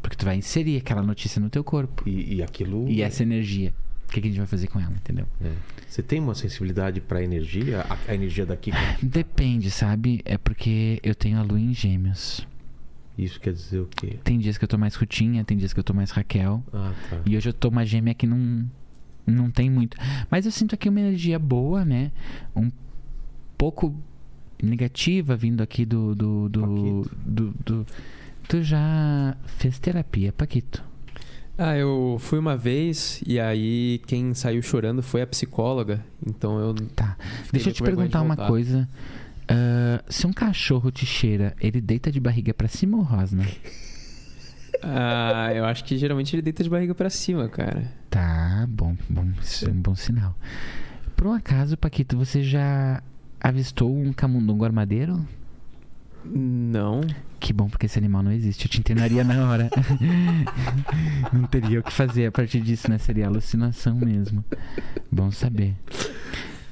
Porque 0.01 0.15
tu 0.15 0.25
vai 0.25 0.35
inserir 0.37 0.77
aquela 0.77 1.01
notícia 1.01 1.41
no 1.41 1.49
teu 1.49 1.63
corpo. 1.63 2.07
E, 2.07 2.35
e 2.35 2.43
aquilo. 2.43 2.87
E 2.87 3.01
essa 3.01 3.23
energia. 3.23 3.73
O 4.07 4.11
que, 4.13 4.21
que 4.21 4.27
a 4.27 4.29
gente 4.29 4.37
vai 4.37 4.47
fazer 4.47 4.67
com 4.67 4.79
ela, 4.79 4.93
entendeu? 4.93 5.25
É. 5.43 5.51
Você 5.87 6.03
tem 6.03 6.19
uma 6.19 6.35
sensibilidade 6.35 7.01
pra 7.01 7.23
energia? 7.23 7.81
A, 7.89 8.11
a 8.11 8.13
energia 8.13 8.45
daqui. 8.45 8.71
Depende, 9.01 9.71
sabe? 9.71 10.21
É 10.23 10.37
porque 10.37 10.99
eu 11.01 11.15
tenho 11.15 11.39
a 11.39 11.41
lua 11.41 11.59
em 11.59 11.73
gêmeos. 11.73 12.45
Isso 13.17 13.39
quer 13.39 13.53
dizer 13.53 13.79
o 13.79 13.85
quê? 13.85 14.17
Tem 14.23 14.39
dias 14.39 14.57
que 14.57 14.63
eu 14.63 14.67
tô 14.67 14.77
mais 14.77 14.95
Rutinha, 14.95 15.43
tem 15.43 15.55
dias 15.57 15.71
que 15.73 15.79
eu 15.79 15.83
tô 15.83 15.93
mais 15.93 16.09
Raquel. 16.11 16.63
Ah, 16.73 16.91
tá. 17.09 17.19
E 17.25 17.37
hoje 17.37 17.49
eu 17.49 17.53
tô 17.53 17.69
uma 17.69 17.85
gêmea 17.85 18.13
que 18.13 18.25
não, 18.25 18.65
não 19.27 19.51
tem 19.51 19.69
muito. 19.69 19.95
Mas 20.31 20.45
eu 20.45 20.51
sinto 20.51 20.73
aqui 20.73 20.89
uma 20.89 20.99
energia 20.99 21.37
boa, 21.37 21.85
né? 21.85 22.11
Um 22.55 22.71
pouco 23.57 23.95
negativa 24.61 25.35
vindo 25.35 25.61
aqui 25.61 25.85
do. 25.85 26.15
do, 26.15 26.49
do, 26.49 27.01
do, 27.25 27.53
do- 27.65 27.87
Tu 28.47 28.61
já 28.61 29.37
fez 29.45 29.79
terapia, 29.79 30.33
Paquito? 30.33 30.83
Ah, 31.57 31.77
eu 31.77 32.17
fui 32.19 32.39
uma 32.39 32.57
vez 32.57 33.21
e 33.27 33.39
aí 33.39 34.01
quem 34.07 34.33
saiu 34.33 34.61
chorando 34.61 35.01
foi 35.03 35.21
a 35.21 35.27
psicóloga. 35.27 36.03
Então 36.25 36.59
eu. 36.59 36.73
Tá. 36.73 37.15
Deixa 37.51 37.69
eu 37.69 37.73
te 37.73 37.83
perguntar 37.83 38.21
uma 38.21 38.35
coisa. 38.47 38.89
Ah, 39.47 40.03
se 40.09 40.25
um 40.25 40.33
cachorro 40.33 40.91
te 40.91 41.05
cheira, 41.05 41.55
ele 41.59 41.81
deita 41.81 42.11
de 42.11 42.19
barriga 42.19 42.53
pra 42.53 42.67
cima 42.67 42.97
ou 42.97 43.03
rosna? 43.03 43.45
Ah, 44.85 45.53
eu 45.53 45.63
acho 45.63 45.85
que 45.85 45.97
geralmente 45.97 46.35
ele 46.35 46.41
deita 46.41 46.61
de 46.61 46.69
barriga 46.69 46.93
pra 46.93 47.09
cima, 47.09 47.47
cara. 47.47 47.89
Tá, 48.09 48.65
bom, 48.67 48.97
bom, 49.09 49.31
isso 49.41 49.65
é 49.65 49.71
um 49.71 49.81
bom 49.81 49.95
sinal. 49.95 50.35
Por 51.15 51.27
um 51.27 51.31
acaso, 51.31 51.77
Paquito, 51.77 52.17
você 52.17 52.43
já 52.43 53.01
avistou 53.39 53.95
um 53.95 54.11
camundongo 54.11 54.65
armadeiro? 54.65 55.25
Não. 56.25 57.01
Que 57.39 57.53
bom, 57.53 57.69
porque 57.69 57.85
esse 57.85 57.97
animal 57.97 58.23
não 58.23 58.31
existe. 58.31 58.65
Eu 58.65 58.71
te 58.71 58.79
internaria 58.79 59.23
na 59.23 59.49
hora. 59.49 59.69
não 61.31 61.43
teria 61.43 61.79
o 61.79 61.83
que 61.83 61.91
fazer 61.91 62.27
a 62.27 62.31
partir 62.31 62.61
disso, 62.61 62.89
né? 62.89 62.97
Seria 62.97 63.27
alucinação 63.27 63.95
mesmo. 63.95 64.43
Bom 65.11 65.29
saber. 65.31 65.75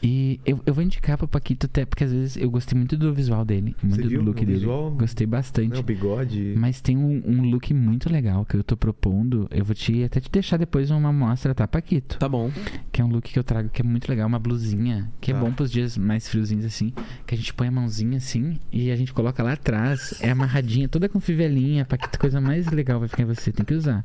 E 0.03 0.39
eu, 0.45 0.59
eu 0.65 0.73
vou 0.73 0.83
indicar 0.83 1.15
pro 1.17 1.27
Paquito 1.27 1.67
até 1.67 1.85
porque 1.85 2.03
às 2.03 2.11
vezes 2.11 2.35
eu 2.37 2.49
gostei 2.49 2.75
muito 2.75 2.97
do 2.97 3.13
visual 3.13 3.45
dele, 3.45 3.75
muito 3.83 4.07
viu 4.07 4.19
do 4.19 4.25
look 4.27 4.37
o 4.41 4.45
dele. 4.45 4.57
visual? 4.57 4.89
Gostei 4.91 5.27
bastante. 5.27 5.69
Né, 5.73 5.79
o 5.79 5.83
bigode. 5.83 6.55
Mas 6.57 6.81
tem 6.81 6.97
um, 6.97 7.21
um 7.25 7.41
look 7.51 7.71
muito 7.73 8.11
legal 8.11 8.43
que 8.43 8.55
eu 8.55 8.63
tô 8.63 8.75
propondo. 8.75 9.47
Eu 9.51 9.63
vou 9.63 9.75
te 9.75 10.03
até 10.03 10.19
te 10.19 10.31
deixar 10.31 10.57
depois 10.57 10.89
uma 10.89 11.09
amostra, 11.09 11.53
tá, 11.53 11.67
Paquito? 11.67 12.17
Tá 12.17 12.27
bom. 12.27 12.51
Que 12.91 12.99
é 13.01 13.05
um 13.05 13.09
look 13.09 13.31
que 13.31 13.37
eu 13.37 13.43
trago 13.43 13.69
que 13.69 13.81
é 13.81 13.85
muito 13.85 14.09
legal, 14.09 14.27
uma 14.27 14.39
blusinha, 14.39 15.07
que 15.21 15.31
Tá. 15.31 15.37
é 15.37 15.41
bom 15.41 15.51
pros 15.51 15.71
dias 15.71 15.97
mais 15.97 16.27
friozinhos 16.27 16.65
assim, 16.65 16.91
que 17.27 17.35
a 17.35 17.37
gente 17.37 17.53
põe 17.53 17.67
a 17.67 17.71
mãozinha 17.71 18.17
assim 18.17 18.59
e 18.71 18.89
a 18.89 18.95
gente 18.95 19.13
coloca 19.13 19.43
lá 19.43 19.53
atrás, 19.53 20.15
é 20.19 20.31
amarradinha, 20.31 20.89
toda 20.89 21.07
com 21.07 21.19
fivelinha, 21.19 21.85
Paquito, 21.85 22.17
coisa 22.19 22.41
mais 22.41 22.67
legal 22.71 22.99
vai 22.99 23.07
ficar 23.07 23.21
em 23.23 23.25
você, 23.27 23.51
tem 23.51 23.63
que 23.65 23.73
usar. 23.75 24.03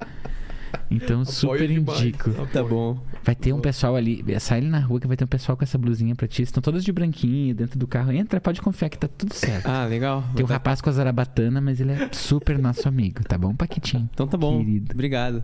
Então, 0.90 1.24
super 1.24 1.66
demais. 1.68 2.00
indico. 2.00 2.30
Tá 2.52 2.62
bom. 2.62 2.98
Vai 3.24 3.34
ter 3.34 3.52
um 3.52 3.60
pessoal 3.60 3.96
ali, 3.96 4.24
sai 4.38 4.58
ali 4.58 4.68
na 4.68 4.78
rua 4.78 5.00
que 5.00 5.06
vai 5.06 5.16
ter 5.16 5.24
um 5.24 5.28
pessoal 5.28 5.56
com 5.56 5.64
essa 5.64 5.76
blusinha 5.76 6.14
pra 6.14 6.28
ti. 6.28 6.42
Estão 6.42 6.62
todos 6.62 6.84
de 6.84 6.92
branquinho 6.92 7.54
dentro 7.54 7.78
do 7.78 7.86
carro. 7.86 8.12
Entra, 8.12 8.40
pode 8.40 8.60
confiar 8.62 8.88
que 8.88 8.96
tá 8.98 9.08
tudo 9.08 9.34
certo. 9.34 9.66
Ah, 9.66 9.84
legal. 9.84 10.22
Tem 10.34 10.44
um 10.44 10.48
Tá- 10.48 10.54
rapaz 10.54 10.80
com 10.80 10.88
a 10.88 10.92
zarabatana, 10.92 11.60
mas 11.60 11.80
ele 11.80 11.92
é 11.92 12.08
super 12.12 12.58
nosso 12.58 12.86
amigo, 12.88 13.22
tá 13.24 13.36
bom, 13.36 13.54
Paquitinho? 13.54 14.08
Então 14.12 14.26
tá 14.28 14.36
bom. 14.36 14.58
Querido. 14.58 14.92
Obrigado. 14.92 15.42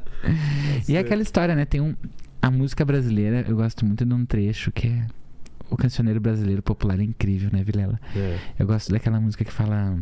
E 0.89 0.95
é 0.97 1.01
aquela 1.01 1.23
história, 1.23 1.55
né? 1.55 1.65
Tem 1.65 1.81
um. 1.81 1.95
A 2.41 2.51
música 2.51 2.85
brasileira, 2.85 3.45
eu 3.49 3.57
gosto 3.57 3.85
muito 3.85 4.05
de 4.05 4.13
um 4.15 4.25
trecho 4.25 4.71
que 4.73 4.89
é. 4.89 5.07
O 5.71 5.77
cancioneiro 5.77 6.21
brasileiro 6.21 6.61
popular 6.63 7.01
é 7.01 7.03
incrível, 7.03 7.49
né, 7.53 7.63
Vilela? 7.65 7.99
É. 8.15 8.37
Eu 8.59 8.67
gosto 8.67 8.91
daquela 8.93 9.19
música 9.21 9.45
que 9.45 9.53
fala. 9.53 9.97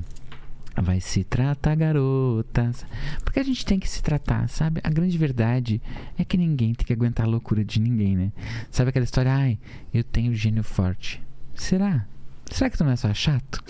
Vai 0.76 1.00
se 1.00 1.24
tratar, 1.24 1.74
garotas. 1.74 2.86
Porque 3.24 3.40
a 3.40 3.42
gente 3.42 3.64
tem 3.66 3.78
que 3.78 3.88
se 3.88 4.02
tratar, 4.02 4.48
sabe? 4.48 4.80
A 4.84 4.88
grande 4.90 5.16
verdade 5.18 5.80
é 6.16 6.24
que 6.24 6.36
ninguém 6.36 6.74
tem 6.74 6.86
que 6.86 6.92
aguentar 6.92 7.26
a 7.26 7.28
loucura 7.28 7.64
de 7.64 7.80
ninguém, 7.80 8.16
né? 8.16 8.32
Sabe 8.70 8.90
aquela 8.90 9.04
história? 9.04 9.32
Ai, 9.32 9.58
eu 9.92 10.02
tenho 10.04 10.34
gênio 10.34 10.62
forte. 10.62 11.22
Será? 11.54 12.06
Será 12.50 12.70
que 12.70 12.78
tu 12.78 12.84
não 12.84 12.92
é 12.92 12.96
só 12.96 13.12
chato? 13.12 13.62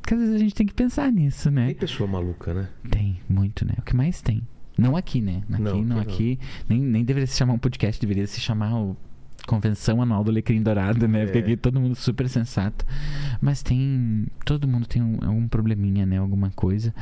Porque 0.00 0.14
às 0.14 0.20
vezes 0.20 0.34
a 0.34 0.38
gente 0.38 0.54
tem 0.54 0.66
que 0.66 0.74
pensar 0.74 1.10
nisso, 1.10 1.50
né? 1.50 1.66
Tem 1.66 1.74
pessoa 1.74 2.08
maluca, 2.08 2.52
né? 2.54 2.68
Tem, 2.90 3.20
muito, 3.28 3.64
né? 3.64 3.74
O 3.78 3.82
que 3.82 3.96
mais 3.96 4.20
tem. 4.20 4.42
Não 4.78 4.96
aqui, 4.96 5.20
né? 5.20 5.42
Aqui 5.50 5.62
Não, 5.62 5.72
não, 5.72 5.78
aqui 5.80 5.84
não. 5.84 5.98
aqui. 6.00 6.38
Nem, 6.68 6.80
nem 6.80 7.04
deveria 7.04 7.26
se 7.26 7.36
chamar 7.36 7.54
um 7.54 7.58
podcast, 7.58 8.00
deveria 8.00 8.26
se 8.26 8.40
chamar 8.40 8.76
o 8.78 8.96
Convenção 9.46 10.02
Anual 10.02 10.24
do 10.24 10.30
Alecrim 10.30 10.62
Dourado, 10.62 11.06
né? 11.06 11.24
Porque 11.24 11.38
É. 11.38 11.40
aqui 11.40 11.56
todo 11.56 11.80
mundo 11.80 11.94
super 11.94 12.28
sensato. 12.28 12.84
Mas 13.40 13.62
tem. 13.62 14.26
Todo 14.44 14.66
mundo 14.66 14.86
tem 14.86 15.02
um, 15.02 15.18
algum 15.22 15.46
probleminha, 15.48 16.04
né? 16.04 16.18
Alguma 16.18 16.50
coisa. 16.50 16.94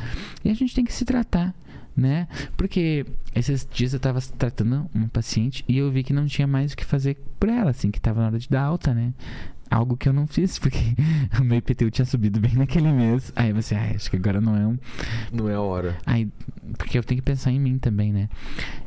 E 0.45 0.51
a 0.51 0.55
gente 0.55 0.75
tem 0.75 0.85
que 0.85 0.93
se 0.93 1.05
tratar, 1.05 1.55
né? 1.97 2.29
Porque 2.57 3.07
esses 3.35 3.67
dias 3.73 3.95
eu 3.95 4.01
tava 4.01 4.21
tratando 4.21 4.89
uma 4.95 5.09
paciente 5.09 5.65
e 5.69 5.79
eu 5.79 5.91
vi 5.91 6.03
que 6.03 6.13
não 6.13 6.27
tinha 6.27 6.47
mais 6.47 6.73
o 6.73 6.77
que 6.77 6.85
fazer 6.85 7.17
por 7.41 7.49
ela, 7.49 7.71
assim, 7.71 7.91
que 7.91 8.01
tava 8.01 8.21
na 8.21 8.27
hora 8.27 8.39
de 8.39 8.49
dar 8.49 8.63
alta, 8.63 8.93
né? 8.95 9.13
Algo 9.75 9.97
que 9.97 10.09
eu 10.09 10.13
não 10.13 10.27
fiz, 10.27 10.59
porque 10.59 10.79
o 11.41 11.45
meu 11.45 11.59
IPTU 11.59 11.91
tinha 11.91 12.05
subido 12.05 12.41
bem 12.41 12.55
naquele 12.55 12.93
mês. 12.93 13.33
Aí 13.35 13.53
você, 13.53 13.75
ah, 13.75 13.93
acho 13.95 14.11
que 14.11 14.17
agora 14.17 14.41
não 14.41 14.57
é 14.57 14.67
um. 14.67 14.79
Não 15.33 15.49
é 15.49 15.55
a 15.55 15.61
hora. 15.61 15.97
Aí, 16.07 16.31
porque 16.79 16.97
eu 16.97 17.03
tenho 17.03 17.21
que 17.21 17.25
pensar 17.25 17.51
em 17.51 17.59
mim 17.59 17.79
também, 17.79 18.13
né? 18.13 18.29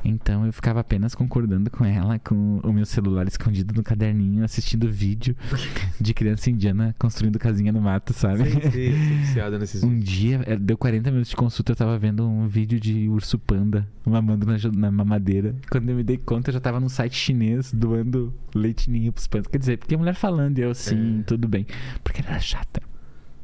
Então 0.04 0.46
eu 0.46 0.54
ficava 0.54 0.80
apenas 0.80 1.14
concordando 1.14 1.70
com 1.70 1.84
ela, 1.84 2.18
com 2.20 2.60
o 2.64 2.72
meu 2.72 2.86
celular 2.86 3.28
escondido 3.28 3.74
no 3.76 3.84
caderninho, 3.84 4.44
assistindo 4.44 4.90
vídeo 4.90 5.36
de 6.00 6.14
criança 6.14 6.50
indiana 6.50 6.96
construindo 6.98 7.38
casinha 7.38 7.72
no 7.72 7.82
mato, 7.82 8.14
sabe? 8.14 8.50
Ser 8.72 8.94
viciada 8.94 9.60
nesses 9.60 9.84
Um 9.84 10.00
dia, 10.00 10.42
eh, 10.46 10.56
deu 10.56 10.78
40 10.78 11.12
minutos 11.12 11.30
de 11.32 11.36
consulta, 11.36 11.74
eu 11.74 11.76
tava 11.76 11.98
vendo 12.00 12.28
um 12.28 12.48
vídeo 12.48 12.80
de 12.80 13.10
urso 13.10 13.38
panda 13.38 13.88
mamando 14.10 14.46
na, 14.46 14.58
na 14.74 14.92
mamadeira. 14.92 15.56
Quando 15.70 15.90
eu 15.90 15.96
me 15.96 16.04
dei 16.04 16.18
conta, 16.18 16.50
eu 16.50 16.54
já 16.54 16.60
tava 16.60 16.80
num 16.80 16.90
site 16.90 17.16
chinês 17.16 17.74
doando 17.74 18.34
leite 18.56 18.90
ninho 18.90 19.12
pros 19.12 19.28
pandas. 19.28 19.48
Quer 19.48 19.58
dizer, 19.58 19.78
porque 19.78 19.96
a 19.96 19.98
mulher 19.98 20.16
falando, 20.16 20.58
e 20.58 20.62
eu, 20.62 20.74
sim, 20.78 21.20
É. 21.20 21.24
tudo 21.24 21.48
bem. 21.48 21.66
Porque 22.04 22.22
ela 22.22 22.32
era 22.32 22.40
chata. 22.40 22.82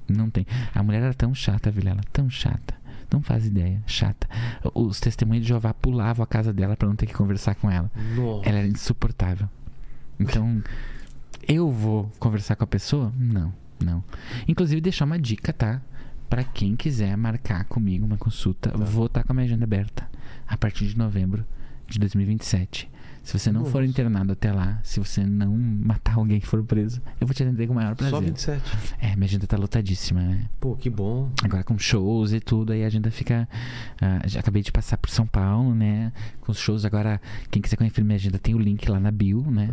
Não 0.07 0.29
tem. 0.29 0.45
A 0.73 0.83
mulher 0.83 1.01
era 1.01 1.13
tão 1.13 1.33
chata, 1.33 1.71
Vilela, 1.71 2.01
tão 2.11 2.29
chata. 2.29 2.75
Não 3.11 3.21
faz 3.21 3.45
ideia, 3.45 3.81
chata. 3.85 4.27
Os 4.73 4.99
testemunhos 4.99 5.43
de 5.43 5.49
Jeová 5.49 5.73
pulavam 5.73 6.23
a 6.23 6.27
casa 6.27 6.51
dela 6.51 6.75
pra 6.75 6.87
não 6.87 6.95
ter 6.95 7.05
que 7.05 7.13
conversar 7.13 7.55
com 7.55 7.69
ela. 7.69 7.89
Nossa. 8.15 8.49
Ela 8.49 8.57
era 8.59 8.67
insuportável. 8.67 9.47
Então, 10.19 10.63
eu 11.47 11.69
vou 11.71 12.11
conversar 12.19 12.55
com 12.55 12.63
a 12.63 12.67
pessoa? 12.67 13.11
Não, 13.17 13.53
não. 13.83 14.03
Inclusive, 14.47 14.81
deixar 14.81 15.05
uma 15.05 15.19
dica, 15.19 15.53
tá? 15.53 15.81
Pra 16.29 16.43
quem 16.43 16.75
quiser 16.75 17.15
marcar 17.15 17.65
comigo 17.65 18.05
uma 18.05 18.17
consulta, 18.17 18.71
Tá. 18.71 18.77
vou 18.77 19.05
estar 19.05 19.23
com 19.23 19.31
a 19.31 19.35
minha 19.35 19.45
agenda 19.45 19.63
aberta 19.65 20.09
a 20.47 20.57
partir 20.57 20.87
de 20.87 20.97
novembro 20.97 21.45
de 21.87 21.99
2027. 21.99 22.89
Se 23.23 23.39
você 23.39 23.53
não 23.53 23.63
for 23.63 23.79
Nossa. 23.81 23.89
internado 23.89 24.33
até 24.33 24.51
lá, 24.51 24.79
se 24.83 24.99
você 24.99 25.25
não 25.25 25.55
matar 25.57 26.15
alguém 26.15 26.41
que 26.41 26.45
for 26.45 26.61
preso, 26.61 27.01
eu 27.21 27.25
vou 27.25 27.33
te 27.33 27.41
atender 27.41 27.65
com 27.67 27.71
o 27.71 27.75
maior 27.77 27.95
prazer. 27.95 28.13
Só 28.13 28.19
27. 28.21 28.61
É, 28.99 29.15
minha 29.15 29.25
agenda 29.25 29.47
tá 29.47 29.55
lotadíssima, 29.55 30.21
né? 30.21 30.49
Pô, 30.59 30.75
que 30.75 30.89
bom. 30.89 31.31
Agora 31.41 31.63
com 31.63 31.77
shows 31.79 32.33
e 32.33 32.41
tudo, 32.41 32.73
aí 32.73 32.83
a 32.83 32.87
agenda 32.87 33.09
fica. 33.09 33.47
ah, 34.01 34.21
já 34.27 34.41
acabei 34.41 34.61
de 34.61 34.73
passar 34.73 34.97
por 34.97 35.09
São 35.09 35.25
Paulo, 35.25 35.73
né? 35.73 36.11
Com 36.41 36.51
os 36.51 36.57
shows 36.59 36.83
agora, 36.83 37.21
quem 37.49 37.61
quiser 37.61 37.77
conhecer 37.77 38.03
minha 38.03 38.15
agenda 38.17 38.37
tem 38.37 38.55
o 38.55 38.59
link 38.59 38.89
lá 38.89 38.99
na 38.99 39.09
bio, 39.09 39.41
né? 39.49 39.69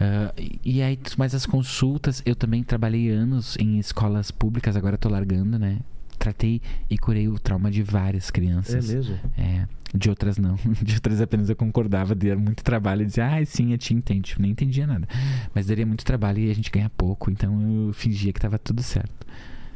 Ah, 0.00 0.32
e- 0.64 0.80
aí, 0.80 0.96
mais 1.18 1.34
as 1.34 1.44
consultas, 1.46 2.22
eu 2.24 2.36
também 2.36 2.62
trabalhei 2.62 3.10
anos 3.10 3.56
em 3.58 3.78
escolas 3.80 4.30
públicas, 4.30 4.76
agora 4.76 4.96
tô 4.96 5.08
largando, 5.08 5.58
né? 5.58 5.80
Tratei 6.24 6.62
e 6.88 6.96
curei 6.96 7.28
o 7.28 7.38
trauma 7.38 7.70
de 7.70 7.82
várias 7.82 8.30
É 8.30 8.32
crianças. 8.32 8.88
mesmo? 8.90 9.18
É, 9.36 9.66
de 9.94 10.08
outras 10.08 10.38
não. 10.38 10.56
De 10.82 10.94
outras 10.94 11.20
apenas 11.20 11.50
eu 11.50 11.54
concordava, 11.56 12.14
daria 12.14 12.34
muito 12.34 12.64
trabalho 12.64 13.02
e 13.02 13.06
dizia, 13.06 13.26
ah, 13.26 13.44
sim, 13.44 13.72
eu 13.72 13.78
te 13.78 13.92
entendo. 13.92 14.26
Nem 14.38 14.52
entendia 14.52 14.86
nada. 14.86 15.06
Mas 15.54 15.66
daria 15.66 15.84
muito 15.84 16.02
trabalho 16.02 16.38
e 16.38 16.50
a 16.50 16.54
gente 16.54 16.70
ganha 16.70 16.88
pouco, 16.96 17.30
então 17.30 17.60
eu 17.86 17.92
fingia 17.92 18.32
que 18.32 18.40
tava 18.40 18.58
tudo 18.58 18.82
certo. 18.82 19.12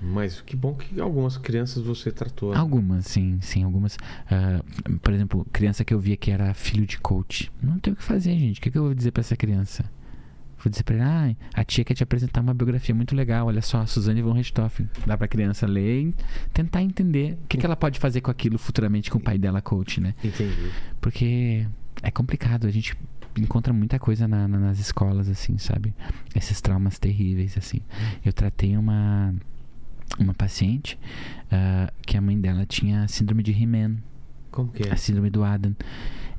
Mas 0.01 0.41
que 0.41 0.57
bom 0.57 0.75
que 0.75 0.99
algumas 1.01 1.37
crianças 1.37 1.83
você 1.83 2.11
tratou. 2.11 2.53
né? 2.53 2.59
Algumas, 2.59 3.05
sim, 3.07 3.39
sim, 3.43 3.63
algumas. 3.65 3.99
Ah, 4.31 4.63
por 5.03 5.13
exemplo, 5.13 5.47
criança 5.53 5.85
que 5.85 5.93
eu 5.93 6.01
via 6.01 6.17
que 6.17 6.31
era 6.31 6.55
filho 6.55 6.87
de 6.87 6.99
coach. 6.99 7.51
Não 7.63 7.79
tem 7.79 7.93
o 7.93 7.97
que 7.97 8.03
fazer, 8.03 8.31
gente. 8.39 8.59
O 8.59 8.63
que, 8.63 8.71
que 8.71 8.79
eu 8.79 8.85
vou 8.85 8.95
dizer 8.95 9.11
pra 9.11 9.21
essa 9.21 9.37
criança? 9.37 9.85
Vou 10.69 10.71
dizer 10.71 10.83
pra 10.85 10.95
ele, 10.97 11.03
ah, 11.05 11.35
a 11.55 11.65
tia 11.65 11.83
quer 11.83 11.95
te 11.95 12.03
apresentar 12.03 12.43
uma 12.43 12.53
biografia 12.53 12.95
muito 12.95 13.17
legal. 13.17 13.47
Olha 13.47 13.63
só, 13.63 13.87
Suzane 13.87 14.21
von 14.21 14.33
Richthofen. 14.33 14.87
Dá 15.07 15.17
pra 15.17 15.27
criança 15.27 15.67
ler 15.67 16.03
e 16.09 16.15
tentar 16.53 16.83
entender 16.83 17.39
o 17.45 17.47
que, 17.49 17.57
que 17.57 17.65
ela 17.65 17.75
pode 17.77 17.99
fazer 17.99 18.21
com 18.21 18.31
aquilo 18.31 18.59
futuramente 18.59 19.11
com 19.11 19.17
o 19.17 19.21
pai 19.21 19.39
dela, 19.39 19.63
coach, 19.63 19.99
né? 20.01 20.15
Entendi. 20.23 20.71
Porque 21.01 21.67
é 22.03 22.11
complicado. 22.11 22.67
A 22.67 22.71
gente 22.71 22.95
encontra 23.37 23.73
muita 23.73 23.99
coisa 23.99 24.29
na- 24.29 24.47
na- 24.47 24.59
nas 24.59 24.79
escolas, 24.79 25.29
assim, 25.29 25.57
sabe? 25.59 25.95
Esses 26.35 26.61
traumas 26.61 26.99
terríveis, 26.99 27.57
assim. 27.57 27.81
Eu 28.25 28.33
tratei 28.33 28.77
uma, 28.77 29.35
uma 30.19 30.35
paciente 30.35 30.99
ah, 31.51 31.91
que 32.07 32.17
a 32.17 32.21
mãe 32.21 32.39
dela 32.39 32.67
tinha 32.67 33.09
síndrome 33.09 33.43
de 33.43 33.53
He-Man, 33.53 33.97
Como 34.51 34.71
que 34.71 34.87
é? 34.89 34.93
a 34.93 34.97
síndrome 34.97 35.31
do 35.31 35.43
Adam. 35.45 35.75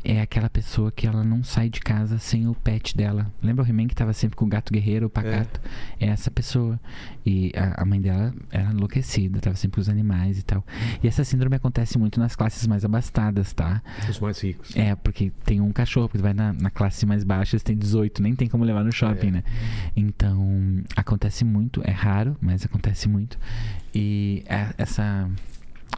É 0.03 0.21
aquela 0.21 0.49
pessoa 0.49 0.91
que 0.91 1.05
ela 1.05 1.23
não 1.25 1.43
sai 1.43 1.69
de 1.69 1.81
casa 1.81 2.17
sem 2.17 2.47
o 2.47 2.55
pet 2.55 2.95
dela. 2.95 3.29
Lembra 3.43 3.65
o 3.65 3.67
He-Man 3.67 3.87
que 3.87 3.95
tava 3.95 4.13
sempre 4.13 4.37
com 4.37 4.45
o 4.45 4.47
gato 4.47 4.71
guerreiro, 4.71 5.07
o 5.07 5.09
pacato? 5.09 5.59
É, 5.99 6.07
essa 6.07 6.31
pessoa. 6.31 6.79
E 7.25 7.51
a, 7.55 7.81
a 7.81 7.85
mãe 7.85 7.99
dela 7.99 8.33
era 8.49 8.71
enlouquecida, 8.71 9.39
tava 9.41 9.57
sempre 9.57 9.75
com 9.75 9.81
os 9.81 9.89
animais 9.89 10.39
e 10.39 10.43
tal. 10.43 10.65
E 11.03 11.07
essa 11.07 11.23
síndrome 11.25 11.57
acontece 11.57 11.97
muito 11.99 12.17
nas 12.19 12.33
classes 12.35 12.65
mais 12.65 12.85
abastadas, 12.85 13.51
tá? 13.51 13.81
Os 14.09 14.19
mais 14.21 14.39
ricos. 14.41 14.73
É, 14.75 14.95
porque 14.95 15.31
tem 15.43 15.59
um 15.59 15.71
cachorro, 15.73 16.07
porque 16.07 16.23
vai 16.23 16.33
na, 16.33 16.53
na 16.53 16.69
classe 16.69 17.05
mais 17.05 17.25
baixa, 17.25 17.59
você 17.59 17.65
tem 17.65 17.77
18, 17.77 18.21
nem 18.23 18.33
tem 18.35 18.47
como 18.47 18.63
levar 18.63 18.85
no 18.85 18.91
shopping, 18.93 19.27
É. 19.27 19.31
né? 19.31 19.43
Então, 19.95 20.81
acontece 20.95 21.43
muito, 21.43 21.81
é 21.83 21.91
raro, 21.91 22.37
mas 22.41 22.63
acontece 22.65 23.09
muito. 23.09 23.37
E 23.93 24.43
é- 24.47 24.73
essa 24.77 25.29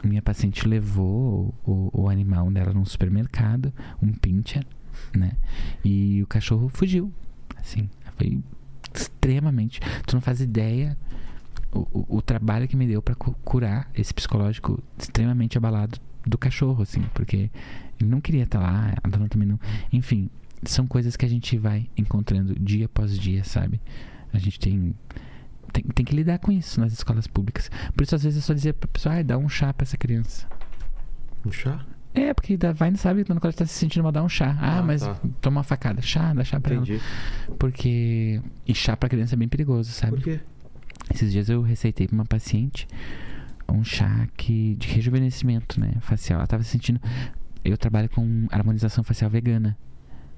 minha 0.04 0.22
paciente 0.22 0.66
levou 0.66 1.54
o, 1.64 1.90
o 1.92 2.08
animal 2.08 2.50
dela 2.50 2.72
num 2.72 2.84
supermercado, 2.84 3.72
um 4.02 4.12
pincher, 4.12 4.64
né? 5.14 5.32
E 5.84 6.22
o 6.22 6.26
cachorro 6.26 6.68
fugiu. 6.68 7.12
Assim, 7.56 7.88
foi 8.16 8.40
extremamente. 8.94 9.80
Tu 10.06 10.14
não 10.14 10.20
faz 10.20 10.40
ideia 10.40 10.96
o, 11.72 11.80
o, 11.92 12.16
o 12.18 12.22
trabalho 12.22 12.66
que 12.68 12.76
me 12.76 12.86
deu 12.86 13.02
cu- 13.02 13.34
curar 13.44 13.88
esse 13.94 14.12
psicológico 14.12 14.82
extremamente 14.98 15.56
abalado 15.56 15.98
do 16.26 16.36
cachorro, 16.38 16.82
assim, 16.82 17.02
porque 17.14 17.50
ele 17.98 18.10
não 18.10 18.20
queria 18.20 18.44
estar 18.44 18.60
lá, 18.60 18.94
a 19.02 19.08
dona 19.08 19.28
também 19.28 19.48
não. 19.48 19.58
Enfim, 19.92 20.28
são 20.64 20.86
coisas 20.86 21.16
que 21.16 21.24
a 21.24 21.28
gente 21.28 21.56
vai 21.56 21.88
encontrando 21.96 22.54
dia 22.58 22.86
após 22.86 23.18
dia, 23.18 23.44
sabe? 23.44 23.80
A 24.32 24.38
gente 24.38 24.58
tem. 24.58 24.94
Tem, 25.72 25.82
tem 25.84 26.04
que 26.04 26.14
lidar 26.14 26.38
com 26.38 26.52
isso 26.52 26.80
nas 26.80 26.92
escolas 26.92 27.26
públicas. 27.26 27.70
Por 27.96 28.02
isso, 28.02 28.14
às 28.14 28.22
vezes, 28.22 28.36
eu 28.38 28.42
só 28.42 28.52
dizia 28.52 28.74
pra 28.74 28.88
pessoa, 28.88 29.14
ai, 29.14 29.24
dá 29.24 29.38
um 29.38 29.48
chá 29.48 29.72
pra 29.72 29.84
essa 29.84 29.96
criança. 29.96 30.46
Um 31.46 31.50
chá? 31.50 31.84
É, 32.14 32.34
porque 32.34 32.58
vai 32.74 32.90
não 32.90 32.98
sabe 32.98 33.24
quando 33.24 33.40
ela 33.42 33.52
tá 33.54 33.64
se 33.64 33.72
sentindo 33.72 34.02
mal, 34.02 34.12
dá 34.12 34.22
um 34.22 34.28
chá. 34.28 34.54
Ah, 34.60 34.78
Ah, 34.78 34.82
mas 34.82 35.00
tá. 35.00 35.16
toma 35.40 35.58
uma 35.60 35.64
facada. 35.64 36.02
Chá, 36.02 36.34
dá 36.34 36.44
chá 36.44 36.60
pra 36.60 36.74
ela. 36.74 36.82
Entendi. 36.84 37.00
Porque. 37.58 38.40
E 38.66 38.74
chá 38.74 38.94
pra 38.96 39.08
criança 39.08 39.34
é 39.34 39.38
bem 39.38 39.48
perigoso, 39.48 39.90
sabe? 39.90 40.16
Por 40.16 40.22
quê? 40.24 40.40
Esses 41.12 41.32
dias 41.32 41.48
eu 41.48 41.62
receitei 41.62 42.06
pra 42.06 42.14
uma 42.14 42.24
paciente 42.26 42.86
um 43.68 43.82
chá 43.82 44.28
que, 44.36 44.74
de 44.74 44.88
rejuvenescimento, 44.88 45.80
né? 45.80 45.92
Facial. 46.00 46.38
Ela 46.40 46.46
tava 46.46 46.62
se 46.62 46.68
sentindo. 46.70 47.00
Eu 47.64 47.78
trabalho 47.78 48.10
com 48.10 48.46
harmonização 48.50 49.02
facial 49.02 49.30
vegana, 49.30 49.76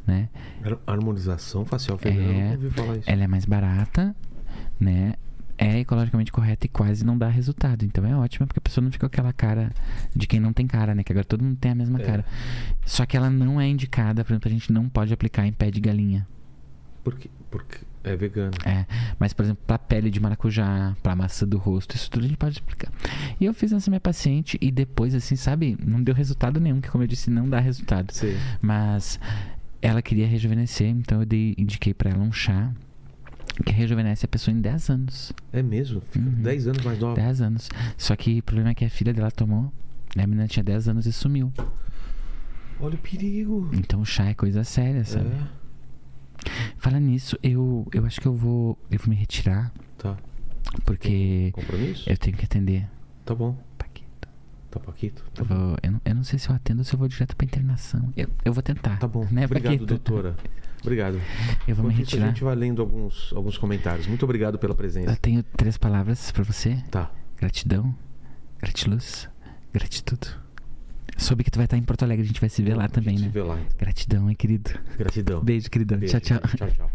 né? 0.07 0.28
Har- 0.64 0.78
Harmonização 0.87 1.64
facial 1.64 1.99
vegana. 1.99 2.22
É. 2.32 2.39
Eu 2.39 2.43
nunca 2.45 2.55
ouvi 2.64 2.70
falar 2.70 2.97
isso. 2.99 3.11
Ela 3.11 3.24
é 3.24 3.26
mais 3.26 3.45
barata, 3.45 4.14
né? 4.78 5.14
É 5.57 5.78
ecologicamente 5.78 6.32
correta 6.32 6.66
e 6.66 6.68
quase 6.68 7.05
não 7.05 7.16
dá 7.16 7.28
resultado. 7.28 7.84
Então 7.84 8.05
é 8.05 8.16
ótima 8.16 8.46
porque 8.46 8.59
a 8.59 8.62
pessoa 8.62 8.82
não 8.84 8.90
fica 8.90 9.09
com 9.09 9.12
aquela 9.14 9.32
cara 9.32 9.70
de 10.14 10.26
quem 10.26 10.40
não 10.40 10.52
tem 10.52 10.66
cara, 10.66 10.94
né? 10.94 11.05
Que 11.05 11.12
agora 11.12 11.24
todo 11.24 11.44
mundo 11.44 11.57
tem 11.61 11.70
a 11.70 11.74
mesma 11.74 12.00
É. 12.00 12.05
cara. 12.05 12.24
Só 12.84 13.07
que 13.07 13.16
ela 13.16 13.30
não 13.30 13.61
é 13.61 13.68
indicada, 13.68 14.24
por 14.24 14.32
exemplo, 14.32 14.48
a 14.48 14.52
gente 14.52 14.72
não 14.72 14.88
pode 14.88 15.12
aplicar 15.12 15.46
em 15.46 15.52
pé 15.52 15.70
de 15.70 15.80
galinha. 15.80 16.26
Por 17.05 17.14
quê? 17.16 17.30
Porque 17.50 17.78
é 18.02 18.16
vegano. 18.16 18.52
É, 18.64 18.84
mas 19.18 19.32
por 19.32 19.44
exemplo, 19.44 19.62
pra 19.66 19.78
pele 19.78 20.11
de 20.11 20.18
maracujá, 20.18 20.96
pra 21.02 21.14
maçã 21.14 21.46
do 21.46 21.57
rosto, 21.57 21.94
isso 21.94 22.11
tudo 22.11 22.24
a 22.24 22.28
gente 22.28 22.36
pode 22.36 22.55
explicar. 22.55 22.90
E 23.40 23.44
eu 23.44 23.55
fiz 23.55 23.70
nessa 23.70 23.90
minha 23.90 24.00
paciente 24.00 24.59
e 24.61 24.70
depois, 24.72 25.14
assim, 25.14 25.36
sabe, 25.36 25.76
não 25.84 26.02
deu 26.02 26.14
resultado 26.14 26.59
nenhum, 26.59 26.80
que 26.80 26.88
como 26.88 27.05
eu 27.05 27.09
disse, 27.09 27.30
não 27.30 27.48
dá 27.48 27.61
resultado. 27.61 28.12
Sei. 28.12 28.36
Mas 28.61 29.20
ela 29.80 30.02
queria 30.02 30.26
rejuvenescer, 30.26 30.88
então 30.88 31.20
eu 31.20 31.26
dei, 31.26 31.55
indiquei 31.57 31.94
pra 31.94 32.11
ela 32.11 32.22
um 32.24 32.32
chá 32.32 32.72
que 33.64 33.72
rejuvenesce 33.72 34.24
a 34.24 34.28
pessoa 34.28 34.55
em 34.57 34.61
10 34.61 34.90
anos. 34.90 35.32
É 35.52 35.62
mesmo? 35.62 36.00
Fica 36.00 36.24
Uhum. 36.24 36.42
10 36.42 36.66
anos 36.68 36.84
mais 36.84 36.98
nova. 36.98 37.14
10 37.14 37.40
anos. 37.40 37.68
Só 37.96 38.16
que 38.16 38.38
o 38.38 38.42
problema 38.42 38.70
é 38.70 38.74
que 38.74 38.84
a 38.84 38.90
filha 38.90 39.12
dela 39.12 39.30
tomou, 39.30 39.72
né, 40.16 40.24
a 40.24 40.26
menina 40.26 40.48
tinha 40.48 40.62
10 40.64 40.88
anos 40.88 41.07
e 41.07 41.12
sumiu. 41.12 41.52
Olha 42.80 42.94
o 42.94 42.98
perigo. 42.98 43.70
Então 43.72 44.00
o 44.00 44.05
chá 44.05 44.26
é 44.26 44.34
coisa 44.34 44.64
séria, 44.64 45.05
sabe? 45.05 45.28
É, 45.28 45.64
Fala 46.76 46.98
nisso, 47.00 47.38
eu, 47.42 47.86
eu 47.92 48.05
acho 48.05 48.20
que 48.20 48.26
eu 48.26 48.34
vou, 48.34 48.76
eu 48.90 48.98
vou 48.98 49.09
me 49.09 49.14
retirar, 49.14 49.72
tá. 49.96 50.16
porque 50.84 51.50
Compromisso? 51.52 52.09
eu 52.11 52.16
tenho 52.18 52.36
que 52.36 52.44
atender. 52.44 52.86
Tá 53.24 53.34
bom. 53.34 53.57
Paquito. 53.78 54.28
Tá, 54.70 54.80
Paquito? 54.80 55.24
Tá 55.32 55.42
Eu, 55.42 55.46
vou, 55.46 55.76
eu, 55.82 55.92
não, 55.92 56.00
eu 56.05 56.14
não 56.16 56.24
sei 56.24 56.38
se 56.38 56.50
eu 56.50 56.55
atendo 56.55 56.80
ou 56.80 56.84
se 56.84 56.92
eu 56.92 56.98
vou 56.98 57.09
direto 57.09 57.34
pra 57.34 57.44
internação. 57.46 58.12
Eu, 58.16 58.28
eu 58.44 58.52
vou 58.52 58.62
tentar. 58.62 58.98
Tá 58.98 59.09
bom. 59.09 59.26
Né, 59.30 59.44
Obrigado, 59.46 59.72
Paquito? 59.72 59.86
doutora. 59.86 60.36
Obrigado. 60.85 61.18
Eu 61.66 61.74
vou 61.74 61.87
me 61.87 61.93
isso, 61.95 62.03
retirar. 62.03 62.24
a 62.26 62.28
gente 62.28 62.45
vai 62.45 62.55
lendo 62.55 62.82
alguns, 62.82 63.32
alguns 63.35 63.57
comentários. 63.59 64.07
Muito 64.07 64.22
obrigado 64.24 64.59
pela 64.59 64.72
Eu 64.72 64.76
presença. 64.76 65.16
tenho 65.20 65.43
três 65.57 65.76
palavras 65.78 66.30
pra 66.30 66.45
você: 66.45 66.76
Tá. 66.91 67.11
gratidão, 67.39 67.95
gratiluz, 68.61 69.28
gratitude. 69.72 70.28
Soube 71.16 71.45
que 71.45 71.51
tu 71.51 71.57
vai 71.57 71.64
estar 71.66 71.76
em 71.76 71.82
Porto 71.82 72.03
Alegre, 72.03 72.24
a 72.24 72.26
gente 72.26 72.41
vai 72.41 72.51
se 72.51 72.61
ver 72.62 72.74
lá 72.74 72.85
A 72.85 72.89
também, 72.89 73.16
gente 73.16 73.26
né? 73.26 73.28
se 73.28 73.35
vê 73.35 73.43
lá, 73.43 73.55
então. 73.55 73.78
Gratidão, 73.78 74.28
hein, 74.28 74.37
querido. 74.37 74.70
Gratidão. 74.99 75.41
Beijo, 75.43 75.70
queridão. 75.70 75.99
Beijo. 75.99 76.18
Tchau, 76.20 76.39
tchau. 76.39 76.51
Tchau, 76.57 76.68
tchau. 76.70 76.91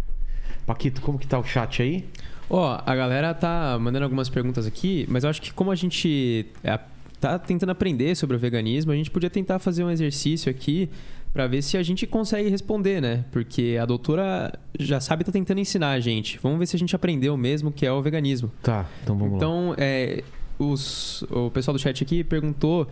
Paquito, 0.65 1.01
como 1.01 1.17
que 1.17 1.25
tá 1.25 1.39
o 1.39 1.43
chat 1.43 1.81
aí? 1.81 2.05
Ó, 2.49 2.81
a 2.85 2.95
galera 2.95 3.33
tá 3.33 3.77
mandando 3.79 4.03
algumas 4.03 4.27
perguntas 4.29 4.67
aqui, 4.67 5.05
mas 5.09 5.23
eu 5.23 5.29
acho 5.29 5.41
que 5.41 5.53
como 5.53 5.71
a 5.71 5.75
gente 5.75 6.45
é, 6.63 6.77
tá 7.19 7.39
tentando 7.39 7.69
aprender 7.71 8.13
sobre 8.15 8.35
o 8.35 8.39
veganismo, 8.39 8.91
a 8.91 8.95
gente 8.95 9.09
podia 9.09 9.29
tentar 9.29 9.57
fazer 9.59 9.83
um 9.83 9.89
exercício 9.89 10.49
aqui 10.51 10.89
para 11.33 11.45
ver 11.47 11.61
se 11.61 11.77
a 11.77 11.83
gente 11.83 12.05
consegue 12.07 12.49
responder, 12.49 13.01
né? 13.01 13.23
Porque 13.31 13.77
a 13.81 13.85
doutora 13.85 14.51
já 14.79 14.99
sabe 14.99 15.23
tá 15.23 15.31
tentando 15.31 15.59
ensinar 15.59 15.91
a 15.91 15.99
gente. 15.99 16.39
Vamos 16.41 16.57
ver 16.59 16.65
se 16.65 16.75
a 16.75 16.79
gente 16.79 16.95
aprendeu 16.95 17.35
mesmo 17.37 17.69
o 17.69 17.71
que 17.71 17.85
é 17.85 17.91
o 17.91 18.01
veganismo. 18.01 18.51
Tá, 18.63 18.85
então 19.03 19.15
vamos 19.17 19.33
lá. 19.33 19.37
Então, 19.37 19.75
é, 19.77 20.23
os, 20.57 21.23
o 21.29 21.49
pessoal 21.51 21.73
do 21.73 21.79
chat 21.79 22.03
aqui 22.03 22.23
perguntou 22.23 22.87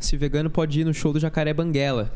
se 0.00 0.16
vegano 0.16 0.48
pode 0.50 0.80
ir 0.80 0.84
no 0.84 0.92
show 0.94 1.12
do 1.12 1.20
Jacaré 1.20 1.52
Banguela. 1.52 2.12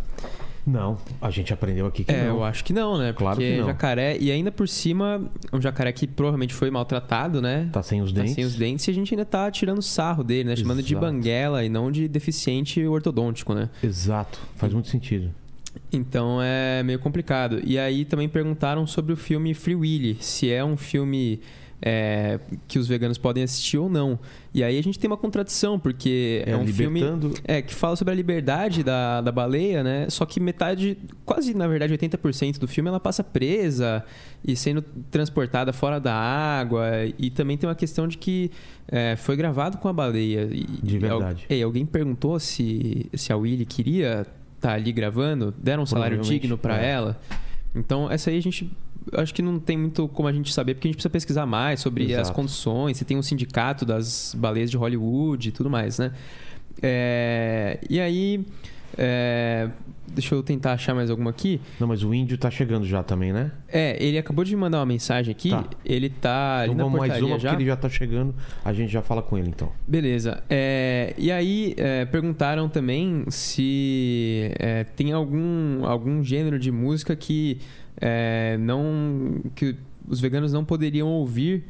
Não, 0.66 0.98
a 1.20 1.30
gente 1.30 1.52
aprendeu 1.52 1.86
aqui 1.86 2.02
que 2.02 2.10
É, 2.10 2.24
não. 2.24 2.38
eu 2.38 2.44
acho 2.44 2.64
que 2.64 2.72
não, 2.72 2.98
né? 2.98 3.12
Claro 3.12 3.36
Porque 3.36 3.52
que 3.52 3.60
não. 3.60 3.66
jacaré, 3.68 4.16
e 4.18 4.32
ainda 4.32 4.50
por 4.50 4.66
cima, 4.68 5.22
um 5.52 5.60
jacaré 5.60 5.92
que 5.92 6.08
provavelmente 6.08 6.52
foi 6.52 6.72
maltratado, 6.72 7.40
né? 7.40 7.68
Tá 7.72 7.84
sem 7.84 8.02
os 8.02 8.10
Tá 8.12 8.20
dentes. 8.22 8.34
sem 8.34 8.44
os 8.44 8.56
dentes 8.56 8.88
e 8.88 8.90
a 8.90 8.94
gente 8.94 9.14
ainda 9.14 9.24
tá 9.24 9.48
tirando 9.48 9.80
sarro 9.80 10.24
dele, 10.24 10.48
né? 10.48 10.56
Chamando 10.56 10.82
de 10.82 10.92
Exato. 10.94 11.06
banguela 11.06 11.64
e 11.64 11.68
não 11.68 11.92
de 11.92 12.08
deficiente 12.08 12.84
ortodôntico, 12.84 13.54
né? 13.54 13.70
Exato, 13.80 14.40
faz 14.56 14.72
muito 14.72 14.88
sentido. 14.88 15.30
Então 15.93 16.41
é 16.43 16.82
meio 16.82 16.99
complicado. 16.99 17.61
E 17.64 17.78
aí 17.78 18.05
também 18.05 18.28
perguntaram 18.28 18.87
sobre 18.87 19.12
o 19.12 19.16
filme 19.16 19.55
Free 19.55 19.74
Willy, 19.74 20.18
se 20.20 20.51
é 20.51 20.64
um 20.64 20.76
filme 20.76 21.41
é, 21.80 22.41
que 22.66 22.78
os 22.78 22.89
veganos 22.89 23.18
podem 23.18 23.45
assistir 23.45 23.78
ou 23.78 23.89
não. 23.89 24.18
E 24.55 24.64
aí 24.64 24.78
a 24.78 24.82
gente 24.82 24.99
tem 24.99 25.09
uma 25.09 25.16
contradição, 25.16 25.78
porque 25.78 26.43
é, 26.47 26.57
um 26.57 26.66
filme 26.66 27.01
libertando... 27.01 27.34
é, 27.45 27.61
que 27.61 27.74
fala 27.74 27.95
sobre 27.97 28.12
a 28.12 28.16
liberdade 28.16 28.82
da, 28.82 29.20
da 29.20 29.30
baleia, 29.30 29.82
né? 29.82 30.09
Só 30.09 30.24
que 30.24 30.41
metade, 30.41 30.97
quase 31.24 31.55
na 31.55 31.68
verdade 31.68 31.93
80% 31.93 32.59
do 32.59 32.66
filme 32.66 32.89
ela 32.89 33.01
passa 33.01 33.22
presa 33.22 34.03
e 34.45 34.57
sendo 34.57 34.82
transportada 35.11 35.72
fora 35.72 36.01
da 36.01 36.14
água. 36.14 36.89
E 37.18 37.30
também 37.30 37.57
tem 37.57 37.68
uma 37.68 37.76
questão 37.76 38.09
de 38.09 38.16
que 38.16 38.51
é, 38.89 39.14
foi 39.16 39.37
gravado 39.37 39.78
com 39.78 39.89
a 39.89 39.93
baleia. 39.93 40.49
E, 40.51 40.64
De 40.64 40.99
verdade. 40.99 41.45
é, 41.49 41.59
e 41.59 41.62
alguém 41.62 41.84
perguntou 41.84 42.41
se, 42.41 43.07
se 43.14 43.32
a 43.32 43.37
Willy 43.37 43.66
queria 43.66 44.26
estar 44.57 44.72
ali 44.72 44.92
gravando, 44.92 45.54
deram 45.57 45.82
um 45.82 45.86
salário 45.86 46.20
digno 46.20 46.59
para 46.59 46.82
é. 46.82 46.90
ela. 46.90 47.20
Então, 47.74 48.11
essa 48.11 48.30
aí 48.30 48.38
a 48.38 48.42
gente. 48.42 48.70
Acho 49.12 49.32
que 49.32 49.40
não 49.40 49.61
tem 49.61 49.78
muito 49.78 50.09
como 50.09 50.26
a 50.26 50.32
gente 50.32 50.52
saber, 50.52 50.74
porque 50.74 50.88
a 50.88 50.90
gente 50.90 50.96
precisa 50.96 51.11
pesquisar 51.11 51.46
mais 51.46 51.78
sobre 51.78 52.04
as 52.07 52.22
Exato. 52.22 52.32
condições. 52.32 52.96
Se 52.96 53.04
tem 53.04 53.16
um 53.16 53.22
sindicato 53.22 53.86
das 53.86 54.34
baleias 54.36 54.68
de 54.68 54.76
Hollywood 54.76 55.48
e 55.48 55.52
tudo 55.52 55.70
mais, 55.70 55.98
né? 55.98 56.12
É, 56.82 57.78
e 57.88 58.00
aí. 58.00 58.44
É, 58.97 59.68
deixa 60.09 60.34
eu 60.34 60.43
tentar 60.43 60.72
achar 60.72 60.95
mais 60.95 61.11
alguma 61.11 61.30
aqui. 61.30 61.61
Não, 61.78 61.87
mas 61.87 62.03
o 62.03 62.14
índio 62.14 62.39
tá 62.39 62.51
chegando 62.51 62.87
já 62.87 63.03
também, 63.03 63.32
né? 63.32 63.53
É, 63.68 64.03
ele 64.03 64.18
acabou 64.18 64.45
de 64.45 64.55
mandar 64.57 64.78
uma 64.78 64.87
mensagem 64.87 65.32
aqui. 65.32 65.51
Tá. 65.51 65.64
Ele 65.84 66.09
tá 66.09 66.61
ali 66.61 66.72
então 66.72 66.91
na 66.91 66.99
mais 66.99 67.22
uma, 67.22 67.39
já. 67.39 67.51
porque 67.51 67.62
ele 67.62 67.70
já 67.70 67.76
tá 67.76 67.89
chegando. 67.89 68.34
A 68.64 68.72
gente 68.72 68.93
já 68.93 69.03
fala 69.03 69.22
com 69.22 69.37
ele, 69.37 69.49
então. 69.49 69.70
Beleza. 69.87 70.43
É, 70.49 71.14
e 71.18 71.30
aí, 71.30 71.74
é, 71.76 72.05
perguntaram 72.05 72.68
também 72.68 73.24
se 73.28 74.51
é, 74.59 74.84
tem 74.84 75.12
algum, 75.12 75.84
algum 75.84 76.22
gênero 76.22 76.59
de 76.59 76.70
música 76.70 77.14
que 77.14 77.59
é, 78.01 78.57
não 78.59 79.43
que 79.55 79.76
os 80.09 80.20
veganos 80.20 80.53
não 80.53 80.64
poderiam 80.64 81.09
ouvir. 81.09 81.64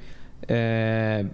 É, 0.48 1.24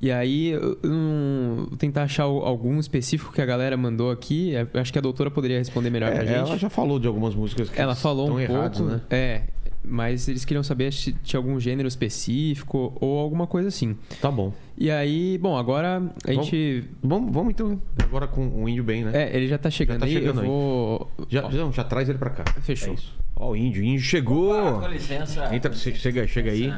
e 0.00 0.10
aí, 0.10 0.48
eu 0.50 0.78
eu 0.82 1.66
vou 1.68 1.76
tentar 1.76 2.04
achar 2.04 2.24
algum 2.24 2.78
específico 2.80 3.32
que 3.32 3.40
a 3.42 3.46
galera 3.46 3.76
mandou 3.76 4.10
aqui. 4.10 4.54
É, 4.54 4.66
acho 4.80 4.92
que 4.92 4.98
a 4.98 5.02
doutora 5.02 5.30
poderia 5.30 5.58
responder 5.58 5.90
melhor 5.90 6.10
É, 6.10 6.14
pra 6.14 6.24
gente. 6.24 6.34
ela 6.36 6.56
já 6.58 6.70
falou 6.70 6.98
de 6.98 7.06
algumas 7.06 7.34
músicas 7.34 7.68
que 7.70 7.80
Ela 7.80 7.94
falou 7.94 8.24
estão 8.26 8.36
um 8.36 8.40
erradas, 8.40 8.78
pouco, 8.78 8.92
né? 8.94 9.00
É, 9.10 9.42
mas 9.84 10.28
eles 10.28 10.44
queriam 10.44 10.62
saber 10.62 10.92
se 10.92 11.12
tinha 11.12 11.38
algum 11.38 11.58
gênero 11.58 11.88
específico 11.88 12.92
ou 13.00 13.18
alguma 13.18 13.46
coisa 13.46 13.68
assim. 13.68 13.96
Tá 14.20 14.30
bom. 14.30 14.52
E 14.78 14.90
aí, 14.90 15.38
bom, 15.38 15.56
agora 15.56 15.96
a 15.96 15.98
Vamos- 15.98 16.46
gente 16.46 16.84
Vamos, 17.02 17.32
vamos 17.32 17.50
então 17.50 17.80
agora 18.02 18.26
com 18.26 18.46
o 18.62 18.68
índio 18.68 18.82
bem, 18.84 19.04
né? 19.04 19.10
É, 19.14 19.36
ele 19.36 19.48
já 19.48 19.58
tá 19.58 19.70
chegando 19.70 20.00
tá 20.00 20.06
aí. 20.06 20.12
chegando 20.12 20.36
eu 20.38 20.42
aí. 20.42 20.46
vou. 20.48 21.10
Já, 21.28 21.48
não, 21.48 21.72
já 21.72 21.84
traz 21.84 22.08
ele 22.08 22.18
pra 22.18 22.30
cá. 22.30 22.44
Fechou. 22.62 22.90
É 22.90 22.94
isso. 22.94 23.14
Ó, 23.34 23.50
o 23.50 23.56
índio. 23.56 23.82
O 23.82 23.84
índio 23.84 24.02
chegou. 24.04 24.80
Com 24.80 24.86
licença. 24.88 25.54
Entra, 25.54 25.72
che- 25.72 25.94
chega, 25.94 26.26
chega 26.26 26.50
aí. 26.50 26.72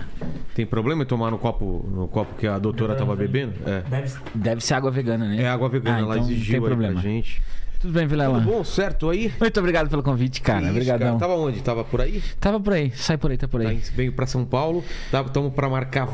Tem 0.55 0.65
problema 0.65 1.03
em 1.03 1.07
tomar 1.07 1.31
no 1.31 1.39
copo, 1.39 1.85
no 1.93 2.09
copo 2.09 2.35
que 2.37 2.47
a 2.47 2.59
doutora 2.59 2.95
tava 2.95 3.15
bebendo? 3.17 3.53
É. 3.67 3.83
Deve, 3.83 4.15
Deve 4.35 4.61
ser 4.61 4.75
água 4.75 4.91
vegana, 4.91 5.29
né? 5.29 5.43
É 5.43 5.49
água 5.49 5.69
vegana, 5.69 5.99
Ah, 5.99 6.01
ela 6.01 6.15
então 6.19 6.31
exigiu 6.31 6.47
tem 6.47 6.55
aí 6.55 6.61
pra 6.61 6.69
problema. 6.71 7.01
gente. 7.01 7.43
Tudo 7.85 7.93
bem, 7.93 8.07
Vilela? 8.07 8.39
Tudo 8.41 8.51
bom, 8.51 8.65
certo 8.65 9.11
aí? 9.11 9.31
Muito 9.39 9.61
obrigado 9.61 9.91
pelo 9.91 10.03
convite, 10.03 10.41
cara. 10.41 10.71
Obrigadão. 10.71 11.19
Tava 11.19 11.35
onde? 11.35 11.61
Tava 11.61 11.85
por 11.85 12.01
aí? 12.01 12.23
Tava 12.41 12.59
por 12.59 12.73
aí, 12.73 12.91
sai 12.97 13.19
por 13.19 13.31
aí, 13.31 13.37
tá 13.37 13.47
por 13.47 13.61
aí. 13.61 13.67
Tá, 13.67 13.73
em- 13.75 13.95
veio 13.95 14.11
pra 14.11 14.27
São 14.27 14.43
Paulo. 14.43 14.83
Estamos 15.27 15.53
pra 15.53 15.69
marcar 15.69 16.09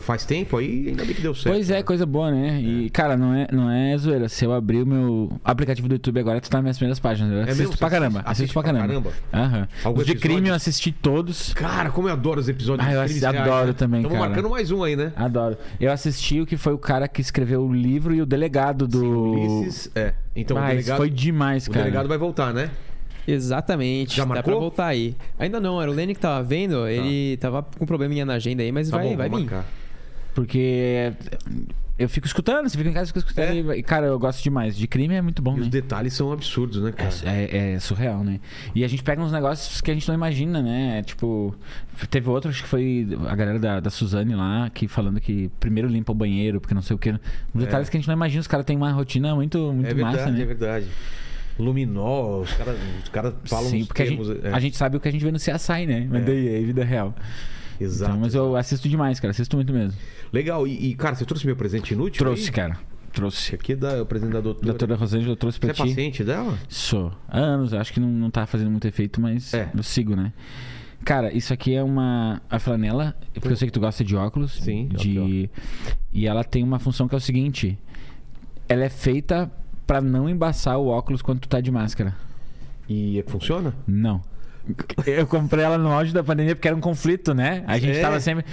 faz 0.00 0.24
tempo 0.24 0.56
aí, 0.56 0.90
ainda 0.90 1.04
bem 1.04 1.12
que 1.14 1.20
deu 1.20 1.34
certo. 1.34 1.52
Pois 1.52 1.68
é, 1.68 1.82
coisa 1.82 2.06
boa, 2.06 2.30
né? 2.30 2.60
E, 2.60 2.88
cara, 2.90 3.16
não 3.16 3.34
é, 3.34 3.48
não 3.50 3.68
é 3.68 3.98
zoeira. 3.98 4.28
Se 4.28 4.44
eu 4.44 4.52
abrir 4.52 4.82
o 4.82 4.86
meu 4.86 5.32
aplicativo 5.44 5.88
do 5.88 5.94
YouTube 5.94 6.20
agora, 6.20 6.40
tu 6.40 6.48
tá 6.48 6.58
nas 6.58 6.62
minhas 6.62 6.76
primeiras 6.78 7.00
páginas. 7.00 7.32
Eu 7.32 7.38
assisto 7.40 7.60
É 7.60 7.64
mesmo? 7.64 7.76
pra 7.78 7.90
caramba. 7.90 8.18
assiste- 8.20 8.30
Assisto 8.30 8.52
pra 8.54 8.62
caramba. 8.62 8.86
caramba? 8.86 9.10
Aham. 9.32 9.68
Algum 9.82 10.00
Os 10.00 10.06
de 10.06 10.14
crime 10.14 10.48
eu 10.48 10.54
assisti 10.54 10.92
todos. 10.92 11.52
Cara, 11.54 11.90
como 11.90 12.08
eu 12.08 12.12
adoro 12.12 12.38
os 12.40 12.48
episódios 12.48 12.86
Ah, 12.88 12.92
eu 12.92 13.00
de 13.00 13.06
crimes 13.06 13.24
adoro 13.24 13.44
reais, 13.50 13.66
né? 13.66 13.72
também, 13.72 14.02
Tamo 14.02 14.14
cara. 14.14 14.26
marcando 14.28 14.48
mais 14.50 14.70
um 14.70 14.84
aí, 14.84 14.94
né? 14.94 15.12
Adoro. 15.16 15.56
Eu 15.80 15.90
assisti 15.90 16.40
o 16.40 16.46
que 16.46 16.56
foi 16.56 16.72
o 16.72 16.78
cara 16.78 17.08
que 17.08 17.20
escreveu 17.20 17.64
o 17.66 17.72
livro 17.72 18.14
e 18.14 18.22
o 18.22 18.26
delegado 18.26 18.86
do. 18.86 19.04
Ulisses. 19.32 19.90
É. 19.96 20.14
Então 20.36 20.56
o 20.56 20.60
Mas 20.60 20.70
delegado, 20.70 20.96
foi 20.96 21.10
demais, 21.10 21.66
o 21.66 21.70
cara. 21.70 21.84
delegado 21.84 22.08
vai 22.08 22.18
voltar, 22.18 22.52
né? 22.52 22.70
Exatamente. 23.26 24.16
Já 24.16 24.24
Dá 24.24 24.28
marcou? 24.28 24.52
pra 24.52 24.60
voltar 24.60 24.86
aí. 24.86 25.16
Ainda 25.38 25.58
não, 25.60 25.80
era 25.80 25.90
o 25.90 25.94
Lenny 25.94 26.14
que 26.14 26.20
tava 26.20 26.42
vendo. 26.42 26.86
Ele 26.86 27.36
tava 27.38 27.62
com 27.62 27.86
probleminha 27.86 28.24
na 28.26 28.34
agenda 28.34 28.62
aí, 28.62 28.70
mas 28.72 28.90
Tá 28.90 28.98
vai, 28.98 29.08
bom, 29.08 29.16
vai 29.16 29.28
vir. 29.28 29.36
marcar. 29.40 29.64
Porque 30.34 31.12
eu 31.98 32.08
fico 32.08 32.26
escutando, 32.26 32.68
você 32.68 32.76
fica 32.76 32.90
em 32.90 32.92
casa 32.92 33.04
e 33.04 33.08
fica 33.08 33.18
escutando. 33.20 33.72
É. 33.72 33.78
E, 33.78 33.82
cara, 33.82 34.06
eu 34.06 34.18
gosto 34.18 34.42
demais. 34.42 34.76
De 34.76 34.86
crime 34.88 35.14
é 35.14 35.22
muito 35.22 35.40
bom, 35.40 35.56
E 35.56 35.60
os 35.60 35.66
né? 35.66 35.70
detalhes 35.70 36.12
são 36.14 36.32
absurdos, 36.32 36.82
né, 36.82 36.90
cara? 36.92 37.10
É, 37.24 37.74
é 37.74 37.78
surreal, 37.80 38.24
né? 38.24 38.40
E 38.74 38.82
a 38.84 38.88
gente 38.88 39.02
pega 39.02 39.22
uns 39.22 39.30
negócios 39.30 39.80
que 39.80 39.90
a 39.90 39.94
gente 39.94 40.06
não 40.08 40.14
imagina, 40.14 40.60
né? 40.60 41.02
Tipo, 41.02 41.54
teve 42.10 42.28
outro, 42.28 42.50
acho 42.50 42.62
que 42.62 42.68
foi 42.68 43.06
a 43.28 43.36
galera 43.36 43.58
da, 43.58 43.80
da 43.80 43.90
Suzane 43.90 44.34
lá, 44.34 44.68
que 44.74 44.88
falando 44.88 45.20
que 45.20 45.50
primeiro 45.60 45.88
limpa 45.88 46.10
o 46.12 46.14
banheiro, 46.14 46.60
porque 46.60 46.74
não 46.74 46.82
sei 46.82 46.96
o 46.96 46.98
que. 46.98 47.14
Detalhes 47.54 47.88
que 47.88 47.96
a 47.96 48.00
gente 48.00 48.08
não 48.08 48.14
imagina, 48.14 48.40
os 48.40 48.48
caras 48.48 48.66
têm 48.66 48.76
uma 48.76 48.90
rotina 48.92 49.34
muito, 49.34 49.72
muito 49.72 49.86
É 49.88 49.94
verdade, 49.94 50.16
massa, 50.16 50.30
né? 50.30 50.40
é 50.42 50.44
verdade. 50.44 50.86
Luminol, 51.58 52.40
os 52.42 52.52
caras 52.52 52.76
os 53.04 53.08
cara 53.10 53.34
falam 53.44 53.70
Sim, 53.70 53.84
porque 53.84 54.02
a 54.02 54.06
gente, 54.06 54.24
termos. 54.24 54.44
é. 54.44 54.52
a 54.52 54.58
gente 54.58 54.76
sabe 54.76 54.96
o 54.96 55.00
que 55.00 55.06
a 55.08 55.12
gente 55.12 55.24
vê 55.24 55.30
no 55.30 55.38
CSI, 55.38 55.86
né? 55.86 56.06
Mas 56.10 56.22
É. 56.22 56.24
daí 56.24 56.48
é 56.48 56.60
vida 56.60 56.84
real. 56.84 57.14
Exato. 57.80 58.10
Então, 58.12 58.20
mas 58.20 58.34
eu 58.34 58.56
assisto 58.56 58.88
demais, 58.88 59.18
cara. 59.20 59.30
Assisto 59.32 59.56
muito 59.56 59.72
mesmo. 59.72 59.98
Legal. 60.32 60.66
E, 60.66 60.90
e, 60.90 60.94
cara, 60.94 61.14
você 61.14 61.24
trouxe 61.24 61.46
meu 61.46 61.56
presente 61.56 61.92
inútil? 61.94 62.18
Trouxe, 62.24 62.46
aí? 62.46 62.52
cara. 62.52 62.78
Trouxe. 63.12 63.54
Aqui 63.54 63.72
é 63.72 63.76
da, 63.76 64.02
o 64.02 64.06
presente 64.06 64.32
da 64.32 64.40
doutora. 64.40 64.66
Doutora 64.66 64.96
Rosângela, 64.96 65.32
eu 65.32 65.36
trouxe 65.36 65.56
Você 65.56 65.60
pra 65.60 65.70
é 65.70 65.72
ti. 65.72 65.82
paciente 65.82 66.24
dela? 66.24 66.58
Sou. 66.68 67.12
Há 67.28 67.38
anos, 67.38 67.72
acho 67.72 67.92
que 67.92 68.00
não, 68.00 68.08
não 68.08 68.30
tá 68.30 68.44
fazendo 68.46 68.70
muito 68.70 68.86
efeito, 68.88 69.20
mas 69.20 69.54
É. 69.54 69.70
eu 69.74 69.82
sigo, 69.82 70.16
né? 70.16 70.32
Cara, 71.04 71.32
isso 71.36 71.52
aqui 71.52 71.74
é 71.74 71.82
uma 71.82 72.40
a 72.48 72.58
flanela, 72.58 73.14
porque 73.34 73.48
eu 73.48 73.56
sei 73.56 73.68
que 73.68 73.72
tu 73.72 73.78
gosta 73.78 74.02
de 74.02 74.16
óculos. 74.16 74.52
Sim, 74.54 74.88
de 74.88 75.50
E 76.12 76.26
ela 76.26 76.42
tem 76.42 76.62
uma 76.64 76.78
função 76.78 77.06
que 77.06 77.14
é 77.14 77.18
o 77.18 77.20
seguinte: 77.20 77.78
ela 78.68 78.82
é 78.84 78.88
feita 78.88 79.52
pra 79.86 80.00
não 80.00 80.28
embaçar 80.28 80.78
o 80.78 80.86
óculos 80.86 81.20
quando 81.22 81.40
tu 81.40 81.48
tá 81.48 81.60
de 81.60 81.70
máscara. 81.70 82.16
E 82.88 83.22
funciona? 83.28 83.74
Não. 83.86 84.22
Eu 85.06 85.26
comprei 85.26 85.62
ela 85.64 85.76
no 85.76 85.92
auge 85.92 86.12
da 86.12 86.24
pandemia 86.24 86.54
porque 86.56 86.66
era 86.66 86.76
um 86.76 86.80
conflito, 86.80 87.34
né? 87.34 87.62
A 87.66 87.78
gente 87.78 87.98
É. 87.98 88.00
tava 88.00 88.18
sempre. 88.20 88.44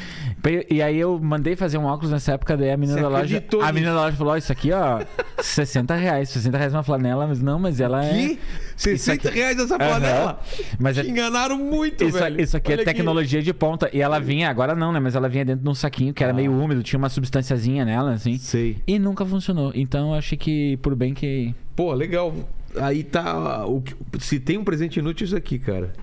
E 0.69 0.81
aí 0.81 0.99
eu 0.99 1.17
mandei 1.19 1.55
fazer 1.55 1.77
um 1.77 1.85
óculos 1.85 2.11
nessa 2.11 2.33
época, 2.33 2.57
daí 2.57 2.71
a 2.71 2.75
menina 2.77 2.97
Você 2.97 3.01
da 3.03 3.07
loja. 3.09 3.37
A 3.37 3.39
nisso? 3.39 3.73
menina 3.73 3.93
da 3.93 4.01
loja 4.01 4.17
falou: 4.17 4.33
Ó, 4.33 4.37
isso 4.37 4.51
aqui, 4.51 4.71
ó, 4.73 5.01
60 5.41 5.95
reais. 5.95 6.29
60 6.29 6.57
reais 6.57 6.73
uma 6.73 6.83
flanela, 6.83 7.25
mas 7.27 7.41
não, 7.41 7.57
mas 7.57 7.79
ela 7.79 8.03
é. 8.05 8.11
Que? 8.11 8.39
60 8.75 9.29
reais 9.29 9.57
essa 9.59 9.75
Aham. 9.75 9.89
panela? 9.89 10.39
Mas 10.79 10.97
é- 10.97 11.03
enganaram 11.05 11.57
muito, 11.57 12.03
Isso, 12.03 12.17
velho. 12.17 12.41
isso 12.41 12.57
aqui 12.57 12.73
Olha 12.73 12.81
é 12.81 12.85
tecnologia 12.85 13.41
de 13.41 13.53
ponta. 13.53 13.89
E 13.93 14.01
ela 14.01 14.19
vinha, 14.19 14.49
agora 14.49 14.75
não, 14.75 14.91
né? 14.91 14.99
Mas 14.99 15.15
ela 15.15 15.29
vinha 15.29 15.45
dentro 15.45 15.63
de 15.63 15.69
um 15.69 15.75
saquinho 15.75 16.13
que 16.13 16.23
era 16.23 16.33
meio 16.33 16.51
úmido, 16.51 16.83
tinha 16.83 16.97
uma 16.97 17.09
substânciazinha 17.09 17.85
nela, 17.85 18.13
assim. 18.13 18.37
Sei. 18.37 18.77
E 18.85 18.99
nunca 18.99 19.25
funcionou. 19.25 19.71
Então 19.73 20.09
eu 20.09 20.15
achei 20.15 20.37
que, 20.37 20.75
por 20.77 20.93
bem 20.95 21.13
que. 21.13 21.53
Pô, 21.75 21.93
legal. 21.93 22.33
Aí 22.79 23.03
tá. 23.03 23.65
O, 23.65 23.81
que- 23.81 23.95
se 24.19 24.39
tem 24.39 24.57
um 24.57 24.63
presente 24.63 24.99
inútil, 24.99 25.25
isso 25.25 25.35
aqui, 25.35 25.57
cara. 25.59 25.93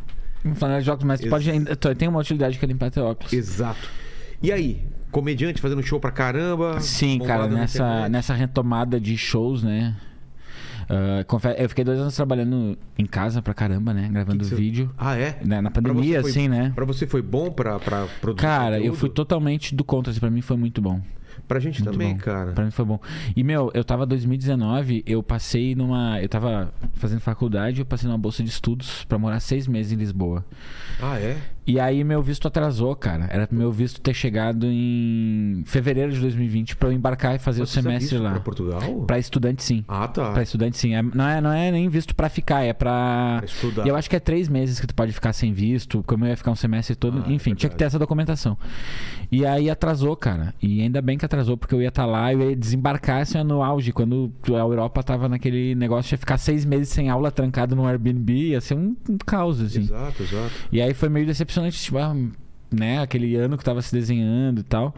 Um 0.45 0.55
flanela 0.55 0.81
de 0.83 0.91
óculos, 0.91 1.07
mas 1.07 1.21
Ex- 1.21 1.31
pode 1.31 1.51
ainda. 1.51 1.75
Tem 1.77 2.09
uma 2.09 2.21
utilidade 2.21 2.59
que 2.59 2.65
é 2.65 2.69
limpar 2.69 2.91
teu 2.91 3.05
óculos. 3.05 3.33
Exato. 3.33 3.89
E 4.43 4.53
aí? 4.53 4.83
Comediante 5.11 5.61
fazendo 5.61 5.83
show 5.83 5.99
pra 5.99 6.11
caramba. 6.11 6.81
Sim, 6.81 7.19
cara, 7.21 7.49
nessa, 7.49 8.09
nessa 8.09 8.35
retomada 8.35 9.01
de 9.01 9.17
shows, 9.17 9.63
né? 9.63 9.97
Confe- 11.27 11.55
eu 11.59 11.69
fiquei 11.69 11.85
dois 11.85 11.99
anos 11.99 12.15
trabalhando 12.17 12.79
em 12.99 13.05
casa 13.05 13.43
pra 13.43 13.53
caramba, 13.53 13.93
né? 13.93 14.09
Gravando 14.11 14.39
Que 14.39 14.45
que 14.45 14.51
você- 14.51 14.55
vídeo. 14.57 14.91
Ah, 14.97 15.17
é? 15.17 15.39
né, 15.45 15.61
Na 15.61 15.71
pandemia, 15.71 16.17
você 16.17 16.23
foi- 16.23 16.31
assim, 16.31 16.49
né? 16.49 16.73
Pra 16.75 16.85
você 16.85 17.07
foi 17.07 17.21
bom 17.21 17.51
pra, 17.51 17.79
pra 17.79 18.07
produzir 18.21 18.47
Cara, 18.47 18.77
eu 18.77 18.81
conteúdo? 18.81 18.97
fui 18.99 19.09
totalmente 19.11 19.75
do 19.75 19.85
contra. 19.85 20.11
Assim, 20.11 20.21
pra 20.21 20.31
mim 20.31 20.41
foi 20.41 20.57
muito 20.57 20.81
bom. 20.81 21.01
Pra 21.49 21.59
gente 21.59 21.83
Muito 21.83 21.93
também, 21.93 22.13
bom. 22.13 22.21
cara. 22.21 22.53
Pra 22.53 22.63
mim 22.65 22.71
foi 22.71 22.85
bom. 22.85 23.01
E, 23.35 23.43
meu, 23.43 23.71
eu 23.73 23.83
tava 23.83 24.05
2019, 24.05 25.03
eu 25.07 25.23
passei 25.23 25.75
numa. 25.75 26.21
Eu 26.21 26.29
tava 26.29 26.71
fazendo 26.93 27.21
faculdade, 27.21 27.81
eu 27.81 27.87
passei 27.87 28.07
numa 28.07 28.19
bolsa 28.19 28.43
de 28.45 28.51
estudos 28.51 29.05
pra 29.05 29.19
morar 29.19 29.41
seis 29.41 29.67
meses 29.67 29.91
em 29.91 29.97
Lisboa. 29.97 30.45
Ah, 31.01 31.19
é? 31.19 31.39
E 31.69 31.79
aí 31.79 32.03
meu 32.03 32.23
visto 32.23 32.49
atrasou, 32.49 32.97
cara. 32.97 33.29
Era 33.31 33.47
pro 33.47 33.55
meu 33.55 33.71
visto 33.71 34.01
ter 34.01 34.15
chegado 34.15 34.65
em 34.67 35.63
fevereiro 35.67 36.11
de 36.11 36.19
2020 36.19 36.75
pra 36.77 36.89
eu 36.89 36.93
embarcar 36.95 37.35
e 37.35 37.39
fazer 37.39 37.61
Mas 37.61 37.69
o 37.69 37.73
semestre 37.75 38.17
lá. 38.17 38.31
Pra 38.31 38.41
Portugal? 38.41 39.05
Pra 39.07 39.19
estudante, 39.19 39.63
sim. 39.63 39.85
Ah, 39.87 40.09
tá. 40.09 40.33
Pra 40.33 40.43
estudante, 40.43 40.79
sim. 40.79 40.95
É- 40.95 41.03
não, 41.03 41.29
é, 41.29 41.41
não 41.43 41.53
é 41.53 41.71
nem 41.71 41.87
visto 41.91 42.15
pra 42.15 42.31
ficar, 42.31 42.63
é. 42.63 42.73
Pra 42.73 43.43
estudar. 43.45 43.85
E 43.85 43.89
eu 43.91 43.97
acho 43.97 44.09
que 44.09 44.17
é 44.17 44.21
três 44.21 44.49
meses 44.49 44.81
que 44.81 44.87
tu 44.87 44.95
pode 44.95 45.13
ficar 45.13 45.35
sem 45.35 45.53
visto, 45.53 46.03
como 46.07 46.25
eu 46.25 46.31
ia 46.31 46.37
ficar 46.39 46.53
um 46.53 46.57
semestre 46.57 46.97
todo. 46.97 47.23
Ah, 47.27 47.31
é 47.31 47.35
Enfim, 47.35 47.53
tinha 47.53 47.69
que 47.69 47.77
ter 47.77 47.85
essa 47.85 47.99
documentação. 47.99 48.57
E 49.31 49.45
aí 49.45 49.69
atrasou, 49.69 50.17
cara. 50.17 50.55
E 50.63 50.81
ainda 50.81 51.03
bem 51.03 51.19
que 51.19 51.25
atrasou, 51.27 51.59
porque 51.59 51.75
eu 51.75 51.83
ia 51.83 51.89
estar 51.89 52.07
lá, 52.07 52.33
eu 52.33 52.49
ia 52.49 52.57
desembarcar 52.57 53.21
assim, 53.21 53.43
no 53.45 53.63
auge, 53.63 53.93
quando 53.93 54.33
a 54.49 54.53
Europa 54.53 55.03
tava 55.03 55.29
naquele 55.29 55.75
negócio 55.75 56.09
de 56.09 56.17
ficar 56.17 56.39
seis 56.39 56.65
meses 56.65 56.89
sem 56.89 57.11
aula, 57.11 57.31
trancado 57.31 57.77
no 57.77 57.87
Airbnb, 57.87 58.33
ia 58.33 58.61
ser 58.63 58.75
um, 58.75 58.97
um 59.07 59.19
caos, 59.19 59.61
assim. 59.61 59.81
Exato, 59.81 60.23
exato. 60.23 60.51
E 60.73 60.81
aí 60.81 60.95
foi 60.95 61.11
meio 61.11 61.27
decepcionante, 61.27 61.58
tipo, 61.71 61.99
ah, 61.99 62.15
né, 62.71 63.01
aquele 63.01 63.35
ano 63.37 63.57
que 63.57 63.65
tava 63.65 63.81
se 63.83 63.95
desenhando 63.95 64.61
e 64.61 64.65
tal. 64.65 64.95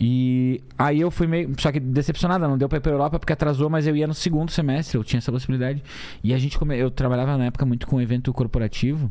E 0.00 0.60
aí 0.76 1.00
eu 1.00 1.10
fui 1.10 1.26
meio. 1.26 1.54
Só 1.58 1.70
que 1.70 1.78
decepcionada, 1.78 2.48
não 2.48 2.58
deu 2.58 2.68
pra 2.68 2.78
ir 2.78 2.80
pra 2.80 2.90
Europa 2.90 3.18
porque 3.18 3.32
atrasou, 3.32 3.70
mas 3.70 3.86
eu 3.86 3.94
ia 3.94 4.06
no 4.06 4.14
segundo 4.14 4.50
semestre, 4.50 4.98
eu 4.98 5.04
tinha 5.04 5.18
essa 5.18 5.30
possibilidade. 5.30 5.82
E 6.24 6.34
a 6.34 6.38
gente 6.38 6.58
come... 6.58 6.76
eu 6.76 6.90
trabalhava 6.90 7.36
na 7.36 7.46
época 7.46 7.64
muito 7.64 7.86
com 7.86 8.00
evento 8.00 8.32
corporativo. 8.32 9.10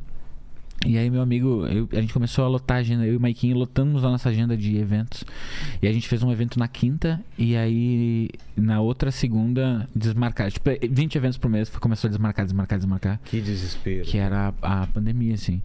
E 0.84 0.98
aí, 0.98 1.12
meu 1.12 1.22
amigo, 1.22 1.66
eu- 1.68 1.88
a 1.92 2.02
gente 2.02 2.12
começou 2.12 2.44
a 2.44 2.48
lotar 2.48 2.78
a 2.78 2.80
agenda. 2.80 3.06
Eu 3.06 3.14
e 3.14 3.18
o 3.18 3.20
Maikinho 3.22 3.56
lotamos 3.56 4.04
a 4.04 4.10
nossa 4.10 4.30
agenda 4.30 4.58
de 4.58 4.78
eventos. 4.78 5.24
E 5.80 5.88
a 5.88 5.94
gente 5.94 6.08
fez 6.08 6.24
um 6.24 6.32
evento 6.32 6.58
na 6.58 6.68
quinta. 6.68 7.22
E 7.38 7.56
aí, 7.56 8.30
na 8.58 8.82
outra 8.82 9.12
segunda, 9.12 9.88
desmarcar. 9.96 10.52
Tipo, 10.52 10.72
20 10.90 11.16
eventos 11.16 11.38
por 11.38 11.50
mês. 11.52 11.70
Começou 11.70 12.08
a 12.08 12.10
desmarcar, 12.10 12.46
desmarcar, 12.46 12.80
desmarcar. 12.80 13.20
Que 13.26 13.40
desespero. 13.40 14.06
Que 14.06 14.18
era 14.18 14.52
a, 14.60 14.82
a 14.82 14.88
pandemia, 14.88 15.36
assim. 15.36 15.62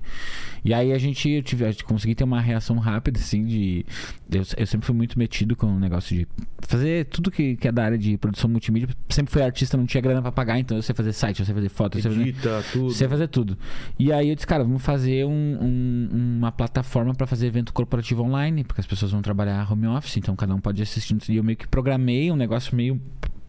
E 0.62 0.74
aí 0.74 0.92
a 0.92 0.98
gente, 0.98 1.30
eu 1.30 1.42
tive, 1.42 1.64
consegui 1.84 2.14
ter 2.14 2.24
uma 2.24 2.40
reação 2.40 2.76
rápida, 2.76 3.18
assim, 3.18 3.42
de. 3.46 3.86
Eu, 4.30 4.42
eu 4.58 4.66
sempre 4.66 4.86
fui 4.86 4.94
muito 4.94 5.18
metido 5.18 5.56
com 5.56 5.66
o 5.68 5.80
negócio 5.80 6.14
de 6.14 6.26
fazer 6.68 7.06
tudo 7.06 7.30
que, 7.30 7.56
que 7.56 7.68
é 7.68 7.72
da 7.72 7.84
área 7.84 7.96
de 7.96 8.18
produção 8.18 8.50
multimídia. 8.50 8.88
Sempre 9.08 9.32
fui 9.32 9.40
artista, 9.42 9.78
não 9.78 9.86
tinha 9.86 10.00
grana 10.02 10.20
pra 10.20 10.30
pagar, 10.32 10.58
então 10.58 10.76
eu 10.76 10.82
sei 10.82 10.94
fazer 10.94 11.12
site, 11.14 11.40
eu 11.40 11.46
sei 11.46 11.54
fazer 11.54 11.68
foto, 11.70 11.96
eu 11.96 12.02
sei 12.02 12.10
fazer. 12.10 12.22
Edita 12.28 12.64
tudo. 12.70 12.90
Sei 12.92 13.08
fazer 13.08 13.28
tudo. 13.28 13.56
E 13.98 14.12
aí 14.12 14.28
eu 14.28 14.34
disse, 14.34 14.46
cara, 14.46 14.62
vamos 14.62 14.82
fazer 14.82 15.05
um- 15.24 15.58
um- 15.62 16.36
uma 16.38 16.50
plataforma 16.52 17.14
pra 17.14 17.26
fazer 17.26 17.46
evento 17.46 17.72
corporativo 17.72 18.22
online, 18.22 18.64
porque 18.64 18.80
as 18.80 18.86
pessoas 18.86 19.12
vão 19.12 19.22
trabalhar 19.22 19.70
home 19.70 19.86
office, 19.86 20.16
então 20.16 20.34
cada 20.36 20.54
um 20.54 20.60
pode 20.60 20.82
assistir. 20.82 21.16
E 21.28 21.36
eu 21.36 21.44
meio 21.44 21.56
que 21.56 21.66
programei 21.68 22.30
um 22.30 22.36
negócio 22.36 22.74
meio 22.76 23.00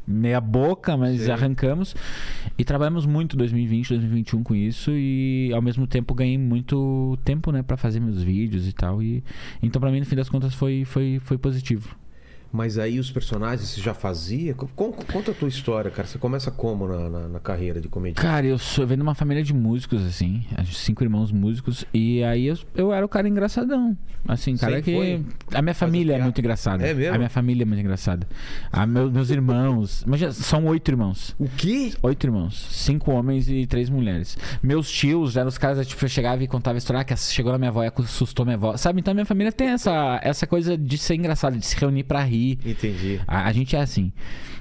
meia 0.10 0.39
boca, 0.39 0.95
mas 0.95 1.22
Sei. 1.24 1.32
arrancamos. 1.32 1.93
E 2.58 2.64
trabalhamos 2.64 3.05
muito 3.05 3.36
2020, 3.36 3.89
2021 3.89 4.41
com 4.41 4.55
isso 4.55 4.91
e 4.93 5.51
ao 5.53 5.62
mesmo 5.62 5.86
tempo 5.86 6.14
ganhei 6.14 6.38
muito 6.38 7.18
tempo, 7.26 7.51
né, 7.51 7.62
para 7.62 7.76
fazer 7.76 7.99
meus 7.99 8.24
vídeos 8.24 8.68
e 8.68 8.72
tal 8.72 9.03
e 9.03 9.22
então 9.62 9.82
pra 9.82 9.91
mim 9.91 9.99
no 9.99 10.05
fim 10.05 10.16
das 10.16 10.30
contas 10.30 10.53
foi 10.53 10.86
foi 10.86 11.20
foi 11.24 11.38
positivo. 11.38 11.93
Mas 12.58 12.78
aí 12.80 12.99
os 12.99 13.12
personagens 13.12 13.70
você 13.70 13.80
já 13.82 13.93
fazia? 13.93 14.53
Co- 14.55 14.68
con- 14.76 14.91
Conta 14.91 15.30
a 15.32 15.34
tua 15.34 15.47
história, 15.47 15.91
cara. 15.91 16.08
Você 16.08 16.18
começa 16.18 16.49
como 16.49 16.88
na, 16.88 17.08
na, 17.10 17.28
na 17.28 17.39
carreira 17.39 17.80
de 17.80 17.88
comediante? 17.88 18.22
Cara, 18.22 18.45
eu 18.47 18.58
sou 18.58 18.84
eu 18.84 18.88
venho 18.88 18.97
de 18.97 19.03
uma 19.03 19.14
família 19.16 19.43
de 19.43 19.53
músicos, 19.53 20.03
assim, 20.03 20.43
cinco 20.72 21.03
irmãos 21.03 21.32
músicos, 21.32 21.86
e 21.93 22.24
aí 22.24 22.47
eu, 22.47 22.58
eu 22.76 22.91
era 22.93 23.05
o 23.05 23.10
cara 23.10 23.28
engraçadão. 23.30 23.95
Assim, 24.28 24.58
cara 24.58 24.82
que. 24.82 24.93
foi? 24.93 25.26
A 25.53 25.62
minha 25.62 25.76
família 25.76 26.16
é 26.16 26.22
muito 26.22 26.39
engraçada. 26.39 26.86
É 26.86 26.93
mesmo? 26.93 27.14
A 27.16 27.18
minha 27.18 27.30
família 27.30 27.64
é 27.64 27.66
muito 27.66 27.80
engraçada. 27.80 28.28
A 28.72 28.86
meu- 28.86 29.10
meus 29.12 29.30
irmãos. 29.30 30.01
Imagina, 30.05 30.32
são 30.32 30.66
oito 30.66 30.89
irmãos. 30.89 31.36
O 31.39 31.47
quê? 31.47 31.93
Oito 32.01 32.26
irmãos. 32.26 32.68
Cinco 32.72 33.12
homens 33.12 33.47
e 33.49 33.66
três 33.68 33.89
mulheres. 33.89 34.38
Meus 34.62 34.89
tios 34.91 35.34
já 35.34 35.41
eram 35.41 35.49
os 35.49 35.58
caras, 35.58 35.86
tipo, 35.88 36.03
eu 36.03 36.10
chegava 36.10 36.43
e 36.43 36.47
contava 36.47 36.76
a 36.78 36.80
história 36.80 37.01
ah, 37.01 37.03
que 37.05 37.16
chegou 37.16 37.51
na 37.51 37.58
minha 37.58 37.70
avó 37.70 37.84
e 37.84 37.88
assustou 37.88 38.45
minha 38.45 38.55
avó. 38.58 38.76
Sabe? 38.76 38.99
Então 38.99 39.14
minha 39.14 39.26
família 39.26 39.51
tem 39.51 39.68
essa, 39.70 40.20
essa 40.24 40.45
coisa 40.47 40.78
de 40.78 40.97
ser 40.97 41.16
engraçado, 41.16 41.58
de 41.58 41.66
se 41.66 41.76
reunir 41.78 42.03
pra 42.03 42.22
rir. 42.24 42.47
Entendi. 42.66 43.20
A, 43.28 43.45
a 43.45 43.52
gente 43.52 43.76
é 43.76 43.80
assim. 43.82 44.12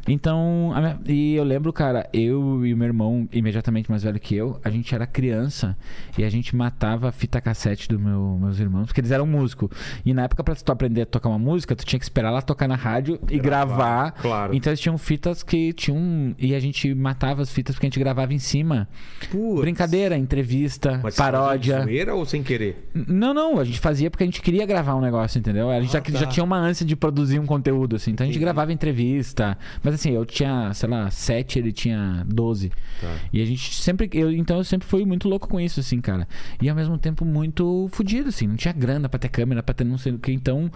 Então, 0.09 0.73
minha- 0.77 0.99
e 1.07 1.35
eu 1.35 1.43
lembro, 1.43 1.73
cara, 1.73 2.09
eu 2.13 2.65
e 2.65 2.73
o 2.73 2.77
meu 2.77 2.87
irmão, 2.87 3.29
imediatamente 3.33 3.91
mais 3.91 4.05
velho 4.05 4.21
que 4.21 4.37
eu, 4.37 4.61
a 4.65 4.71
gente 4.71 4.95
era 4.95 5.05
criança 5.05 5.77
e 6.17 6.23
a 6.23 6.31
gente 6.31 6.55
matava 6.55 7.09
a 7.09 7.13
fita 7.13 7.41
cassete 7.41 7.89
dos 7.89 8.01
meu, 8.01 8.39
meus 8.41 8.61
irmãos, 8.61 8.87
porque 8.87 9.01
eles 9.01 9.11
eram 9.11 9.27
músicos. 9.27 9.69
E 10.05 10.15
na 10.15 10.23
época, 10.23 10.45
pra 10.45 10.55
tu 10.55 10.71
aprender 10.71 11.03
a 11.03 11.07
tocar 11.07 11.29
uma 11.29 11.39
música, 11.41 11.75
tu 11.75 11.85
tinha 11.85 11.99
que 11.99 12.05
esperar 12.05 12.29
ela 12.29 12.41
tocar 12.41 12.69
na 12.69 12.77
rádio 12.77 13.19
e 13.29 13.37
Gravar, 13.39 13.67
gravar. 13.77 14.11
claro. 14.13 14.55
Então 14.55 14.71
eles 14.71 14.79
tinham 14.81 14.97
fitas 14.97 15.43
que 15.43 15.73
tinham. 15.73 16.35
E 16.39 16.55
a 16.55 16.61
gente 16.61 16.95
matava 16.95 17.43
as 17.43 17.51
fitas 17.51 17.75
porque 17.75 17.87
a 17.87 17.89
gente 17.91 17.99
gravava 17.99 18.33
em 18.33 18.39
cima. 18.39 18.89
Putz. 19.31 19.61
Brincadeira, 19.61 20.17
entrevista, 20.17 21.01
Mas 21.03 21.17
paródia. 21.17 21.83
zoeira 21.83 22.15
ou 22.15 22.25
sem 22.25 22.45
querer? 22.45 22.89
Não, 22.95 23.35
não, 23.35 23.59
a 23.59 23.65
gente 23.65 23.81
fazia 23.81 24.09
porque 24.09 24.23
a 24.23 24.27
gente 24.27 24.41
queria 24.41 24.65
gravar 24.67 24.95
um 24.95 25.01
negócio, 25.01 25.39
entendeu? 25.39 25.69
A 25.69 25.81
gente 25.81 25.91
Ah, 25.97 26.01
já, 26.07 26.13
tá. 26.13 26.19
já 26.21 26.27
tinha 26.27 26.45
uma 26.45 26.57
ânsia 26.59 26.87
de 26.87 26.95
produzir 26.95 27.41
um 27.41 27.47
conteúdo, 27.47 27.66
assim. 27.97 28.11
Então 28.13 28.25
a 28.25 28.27
gente 28.29 28.39
gravava 28.39 28.73
entrevista. 28.73 29.57
Mas 29.83 29.95
assim, 29.95 30.11
eu 30.13 30.25
tinha, 30.25 30.73
sei 30.75 30.89
lá, 30.89 31.11
sete, 31.11 31.59
ele 31.59 31.73
tinha 31.73 32.25
12. 32.29 32.71
Tá. 33.01 33.15
E 33.33 33.41
a 33.43 33.45
gente 33.45 33.75
sempre. 33.75 34.09
Eu, 34.13 34.33
então 34.33 34.57
eu 34.59 34.65
sempre 34.65 34.87
fui 34.87 35.05
muito 35.05 35.29
louco 35.29 35.49
com 35.49 35.61
isso, 35.61 35.81
assim, 35.81 36.01
cara. 36.01 36.27
E 36.61 36.69
ao 36.69 36.77
mesmo 36.77 36.97
tempo 36.99 37.25
muito 37.25 37.89
fudido, 37.93 38.29
assim. 38.29 38.47
Não 38.47 38.57
tinha 38.57 38.73
grana 38.73 39.09
pra 39.09 39.19
ter 39.19 39.29
câmera, 39.29 39.63
pra 39.63 39.75
ter 39.75 39.85
não 39.85 39.99
sei 39.99 40.13
o 40.13 40.19
que. 40.19 40.33
Então. 40.33 40.71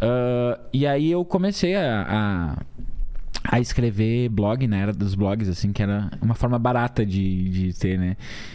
ah, 0.00 0.58
e 0.72 0.86
aí 0.86 1.10
eu 1.10 1.24
comecei 1.24 1.74
a- 1.74 2.06
a 2.08 2.62
a 3.50 3.58
escrever 3.58 4.28
blog, 4.28 4.66
na 4.66 4.76
era 4.76 4.92
dos 4.92 5.14
blogs, 5.14 5.48
assim, 5.48 5.72
que 5.72 5.82
era 5.82 6.10
uma 6.20 6.34
forma 6.34 6.58
barata 6.58 7.04
de, 7.04 7.48
de 7.48 7.72
ter, 7.72 7.98
né? 7.98 8.14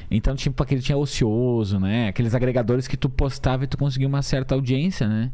Então, 0.10 0.36
tipo, 0.36 0.62
aquele 0.62 0.82
tinha 0.82 0.96
ocioso, 0.96 1.80
né? 1.80 2.10
Aqueles 2.10 2.36
agregadores 2.36 2.88
que 2.88 2.96
tu 2.96 3.10
postava 3.10 3.64
e 3.64 3.68
tu 3.68 3.76
conseguia 3.76 4.08
uma 4.08 4.22
certa 4.22 4.54
audiência, 4.54 5.08
né? 5.08 5.32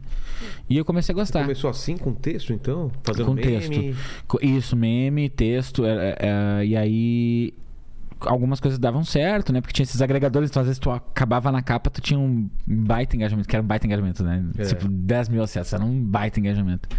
E 0.69 0.77
eu 0.77 0.85
comecei 0.85 1.11
a 1.11 1.15
gostar. 1.15 1.41
Começou 1.41 1.69
assim 1.69 1.97
com 1.97 2.13
texto, 2.13 2.53
então? 2.53 2.89
Fazendo 3.03 3.25
Com 3.25 3.33
meme? 3.33 3.59
texto. 3.59 4.39
Isso, 4.41 4.77
meme, 4.77 5.29
texto, 5.29 5.85
é, 5.85 6.15
é, 6.17 6.65
e 6.65 6.77
aí 6.77 7.53
algumas 8.21 8.59
coisas 8.59 8.79
davam 8.79 9.03
certo, 9.03 9.53
né? 9.53 9.61
Porque 9.61 9.73
tinha 9.73 9.83
esses 9.83 10.01
agregadores, 10.01 10.49
então 10.49 10.61
às 10.61 10.67
vezes 10.67 10.79
tu 10.79 10.89
acabava 10.91 11.51
na 11.51 11.61
capa, 11.61 11.89
tu 11.89 12.01
tinha 12.01 12.19
um 12.19 12.49
baita 12.65 13.15
engajamento, 13.15 13.47
que 13.47 13.55
era 13.55 13.63
um 13.63 13.67
baita 13.67 13.85
engajamento, 13.85 14.23
né? 14.23 14.43
É. 14.57 14.65
Tipo, 14.65 14.87
10 14.87 15.29
mil 15.29 15.43
acessos, 15.43 15.73
era 15.73 15.83
um 15.83 16.03
baita 16.03 16.39
engajamento. 16.39 16.89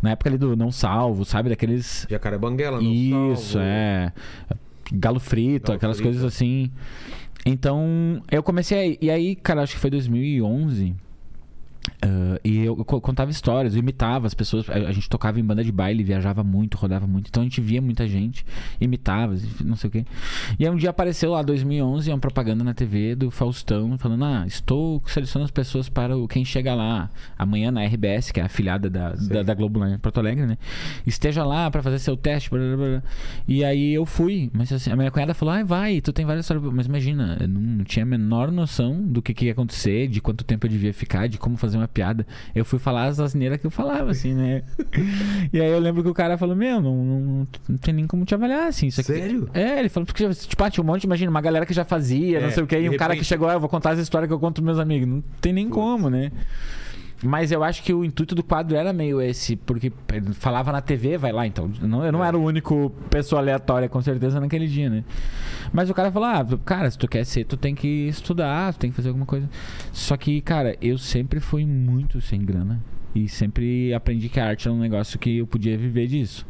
Na 0.00 0.10
época 0.10 0.30
ali 0.30 0.38
do 0.38 0.56
Não 0.56 0.70
Salvo, 0.70 1.24
sabe? 1.24 1.48
Daqueles... 1.48 2.06
Jacaré 2.08 2.38
Banguela, 2.38 2.80
não 2.80 3.32
Isso, 3.32 3.52
salvo. 3.52 3.66
é. 3.66 4.12
Galo 4.92 5.18
frito, 5.20 5.68
Galo 5.68 5.76
aquelas 5.76 5.96
frito. 5.96 6.10
coisas 6.10 6.24
assim. 6.24 6.70
Então, 7.46 8.22
eu 8.30 8.42
comecei 8.42 8.78
aí. 8.78 8.98
E 9.00 9.10
aí, 9.10 9.36
cara, 9.36 9.62
acho 9.62 9.74
que 9.74 9.80
foi 9.80 9.90
2011. 9.90 10.94
Ah, 12.02 12.38
e 12.44 12.58
eu 12.64 12.76
co- 12.76 13.00
contava 13.00 13.30
histórias, 13.30 13.74
eu 13.74 13.80
imitava 13.80 14.26
as 14.26 14.34
pessoas. 14.34 14.68
A, 14.68 14.74
a 14.74 14.92
gente 14.92 15.08
tocava 15.08 15.38
em 15.38 15.44
banda 15.44 15.62
de 15.62 15.72
baile, 15.72 16.02
viajava 16.02 16.42
muito, 16.42 16.76
rodava 16.76 17.06
muito. 17.06 17.28
Então 17.28 17.42
a 17.42 17.44
gente 17.44 17.60
via 17.60 17.80
muita 17.80 18.06
gente, 18.06 18.44
imitava, 18.80 19.34
não 19.64 19.76
sei 19.76 19.88
o 19.88 19.90
quê. 19.90 20.04
E 20.58 20.66
aí 20.66 20.72
um 20.72 20.76
dia 20.76 20.90
apareceu 20.90 21.30
lá, 21.30 21.42
2011, 21.42 22.10
uma 22.10 22.18
propaganda 22.18 22.64
na 22.64 22.74
TV 22.74 23.14
do 23.14 23.30
Faustão, 23.30 23.96
falando: 23.98 24.24
Ah, 24.24 24.44
estou 24.46 25.02
selecionando 25.06 25.44
as 25.46 25.50
pessoas 25.50 25.88
para 25.88 26.16
o 26.16 26.26
Quem 26.28 26.44
Chega 26.44 26.74
Lá. 26.74 27.10
Amanhã 27.38 27.70
na 27.70 27.84
RBS, 27.84 28.30
que 28.30 28.40
é 28.40 28.42
a 28.42 28.46
afiliada 28.46 28.88
da, 28.88 29.12
da, 29.12 29.42
da 29.42 29.54
Globo 29.54 29.80
lá 29.80 29.90
em 29.90 29.98
Porto 29.98 30.18
Alegre, 30.18 30.46
né? 30.46 30.58
Esteja 31.06 31.44
lá 31.44 31.70
para 31.70 31.82
fazer 31.82 31.98
seu 31.98 32.16
teste. 32.16 32.50
blá, 32.50 32.58
blá, 32.58 32.76
blá, 32.76 32.86
blá. 33.00 33.02
E 33.46 33.64
aí 33.64 33.92
eu 33.94 34.06
fui. 34.06 34.50
Mas 34.52 34.72
assim, 34.72 34.90
a 34.90 34.96
minha 34.96 35.10
cunhada 35.10 35.34
falou: 35.34 35.54
Ah, 35.54 35.62
vai, 35.62 36.00
tu 36.00 36.12
tem 36.12 36.24
várias 36.24 36.44
histórias. 36.44 36.72
Mas 36.72 36.86
imagina, 36.86 37.36
eu 37.40 37.48
não, 37.48 37.60
não 37.60 37.84
tinha 37.84 38.02
a 38.04 38.06
menor 38.06 38.50
noção 38.50 39.02
do 39.02 39.20
que, 39.22 39.34
que 39.34 39.46
ia 39.46 39.52
acontecer, 39.52 40.08
de 40.08 40.20
quanto 40.20 40.44
tempo 40.44 40.66
eu 40.66 40.70
devia 40.70 40.92
ficar, 40.92 41.28
de 41.28 41.38
como 41.38 41.56
fazer 41.56 41.73
uma 41.78 41.88
piada. 41.88 42.26
Eu 42.54 42.64
fui 42.64 42.78
falar 42.78 43.04
as 43.06 43.20
asneiras 43.20 43.58
que 43.58 43.66
eu 43.66 43.70
falava, 43.70 44.10
assim, 44.10 44.34
né? 44.34 44.62
e 45.52 45.60
aí 45.60 45.70
eu 45.70 45.78
lembro 45.78 46.02
que 46.02 46.08
o 46.08 46.14
cara 46.14 46.36
falou: 46.38 46.54
Meu, 46.56 46.80
não, 46.80 47.04
não, 47.04 47.48
não 47.68 47.76
tem 47.78 47.94
nem 47.94 48.06
como 48.06 48.24
te 48.24 48.34
avaliar, 48.34 48.68
assim. 48.68 48.86
Isso 48.86 49.00
aqui... 49.00 49.12
Sério? 49.12 49.48
É, 49.54 49.78
ele 49.78 49.88
falou, 49.88 50.06
porque 50.06 50.28
tipo, 50.34 50.62
ah, 50.64 50.70
tinha 50.70 50.82
um 50.82 50.86
monte, 50.86 51.04
imagina, 51.04 51.30
uma 51.30 51.40
galera 51.40 51.66
que 51.66 51.74
já 51.74 51.84
fazia, 51.84 52.38
É, 52.38 52.42
não 52.42 52.50
sei 52.50 52.62
o 52.62 52.66
que, 52.66 52.78
e 52.78 52.88
um 52.88 52.96
cara 52.96 53.12
que 53.12 53.18
repente- 53.18 53.24
chegou, 53.28 53.48
ah, 53.48 53.54
eu 53.54 53.60
vou 53.60 53.68
contar 53.68 53.90
as 53.90 53.98
histórias 53.98 54.28
que 54.28 54.34
eu 54.34 54.38
conto 54.40 54.54
pros 54.54 54.64
meus 54.66 54.78
amigos. 54.78 55.08
Não 55.08 55.22
tem 55.40 55.52
nem 55.52 55.64
Putz. 55.66 55.74
como, 55.74 56.08
né? 56.10 56.30
Mas 57.24 57.50
eu 57.50 57.64
acho 57.64 57.82
que 57.82 57.92
o 57.94 58.04
intuito 58.04 58.34
do 58.34 58.42
quadro 58.42 58.76
era 58.76 58.92
meio 58.92 59.20
esse, 59.20 59.56
porque 59.56 59.90
falava 60.34 60.70
na 60.70 60.80
TV, 60.82 61.16
vai 61.16 61.32
lá 61.32 61.46
então. 61.46 61.70
Eu 61.80 61.88
não, 61.88 62.04
eu 62.04 62.12
não 62.12 62.22
É. 62.24 62.28
era 62.28 62.38
o 62.38 62.42
único 62.44 62.90
pessoa 63.08 63.40
aleatória, 63.40 63.88
com 63.88 64.02
certeza, 64.02 64.38
naquele 64.38 64.66
dia, 64.66 64.90
né? 64.90 65.04
Mas 65.72 65.88
o 65.88 65.94
cara 65.94 66.12
falou: 66.12 66.28
ah, 66.28 66.46
cara, 66.64 66.90
se 66.90 66.98
tu 66.98 67.08
quer 67.08 67.24
ser, 67.24 67.44
tu 67.44 67.56
tem 67.56 67.74
que 67.74 67.88
estudar, 68.08 68.74
tu 68.74 68.78
tem 68.80 68.90
que 68.90 68.96
fazer 68.96 69.08
alguma 69.08 69.26
coisa. 69.26 69.48
Só 69.92 70.16
que, 70.16 70.40
cara, 70.42 70.76
eu 70.82 70.98
sempre 70.98 71.40
fui 71.40 71.64
muito 71.64 72.20
sem 72.20 72.40
grana. 72.44 72.80
E 73.14 73.28
sempre 73.28 73.94
aprendi 73.94 74.28
que 74.28 74.38
a 74.40 74.46
arte 74.48 74.66
era 74.68 74.74
um 74.76 74.80
negócio 74.80 75.18
que 75.18 75.38
eu 75.38 75.46
podia 75.46 75.78
viver 75.78 76.08
disso. 76.08 76.44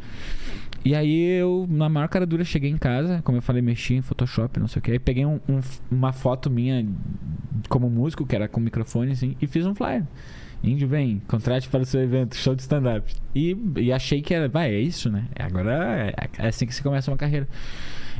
E 0.82 0.94
aí 0.94 1.22
eu, 1.38 1.66
na 1.70 1.88
maior 1.88 2.08
cara 2.08 2.26
dura, 2.26 2.42
cheguei 2.42 2.70
em 2.70 2.76
casa, 2.78 3.20
como 3.22 3.38
eu 3.38 3.42
falei, 3.42 3.62
mexi 3.62 3.94
em 3.94 4.02
Photoshop, 4.02 4.58
não 4.58 4.66
sei 4.66 4.80
o 4.80 4.82
que. 4.82 4.90
Aí 4.92 4.98
peguei 4.98 5.24
um- 5.24 5.40
um- 5.48 5.60
uma 5.90 6.12
foto 6.12 6.50
minha 6.50 6.86
como 7.68 7.88
músico, 7.88 8.26
que 8.26 8.34
era 8.34 8.48
com 8.48 8.60
microfone, 8.60 9.12
assim, 9.12 9.36
e 9.40 9.46
fiz 9.46 9.64
um 9.66 9.74
flyer. 9.74 10.04
Índio, 10.64 10.88
vem, 10.88 11.20
contrate 11.28 11.68
para 11.68 11.82
o 11.82 11.84
seu 11.84 12.02
evento, 12.02 12.36
show 12.36 12.54
de 12.54 12.62
stand-up. 12.62 13.12
E, 13.34 13.56
e 13.76 13.92
achei 13.92 14.22
que 14.22 14.32
era, 14.32 14.48
vai, 14.48 14.74
é 14.74 14.80
isso, 14.80 15.10
né? 15.10 15.26
Agora 15.38 16.10
é, 16.10 16.14
é 16.38 16.48
assim 16.48 16.66
que 16.66 16.74
se 16.74 16.82
começa 16.82 17.10
uma 17.10 17.16
carreira. 17.16 17.46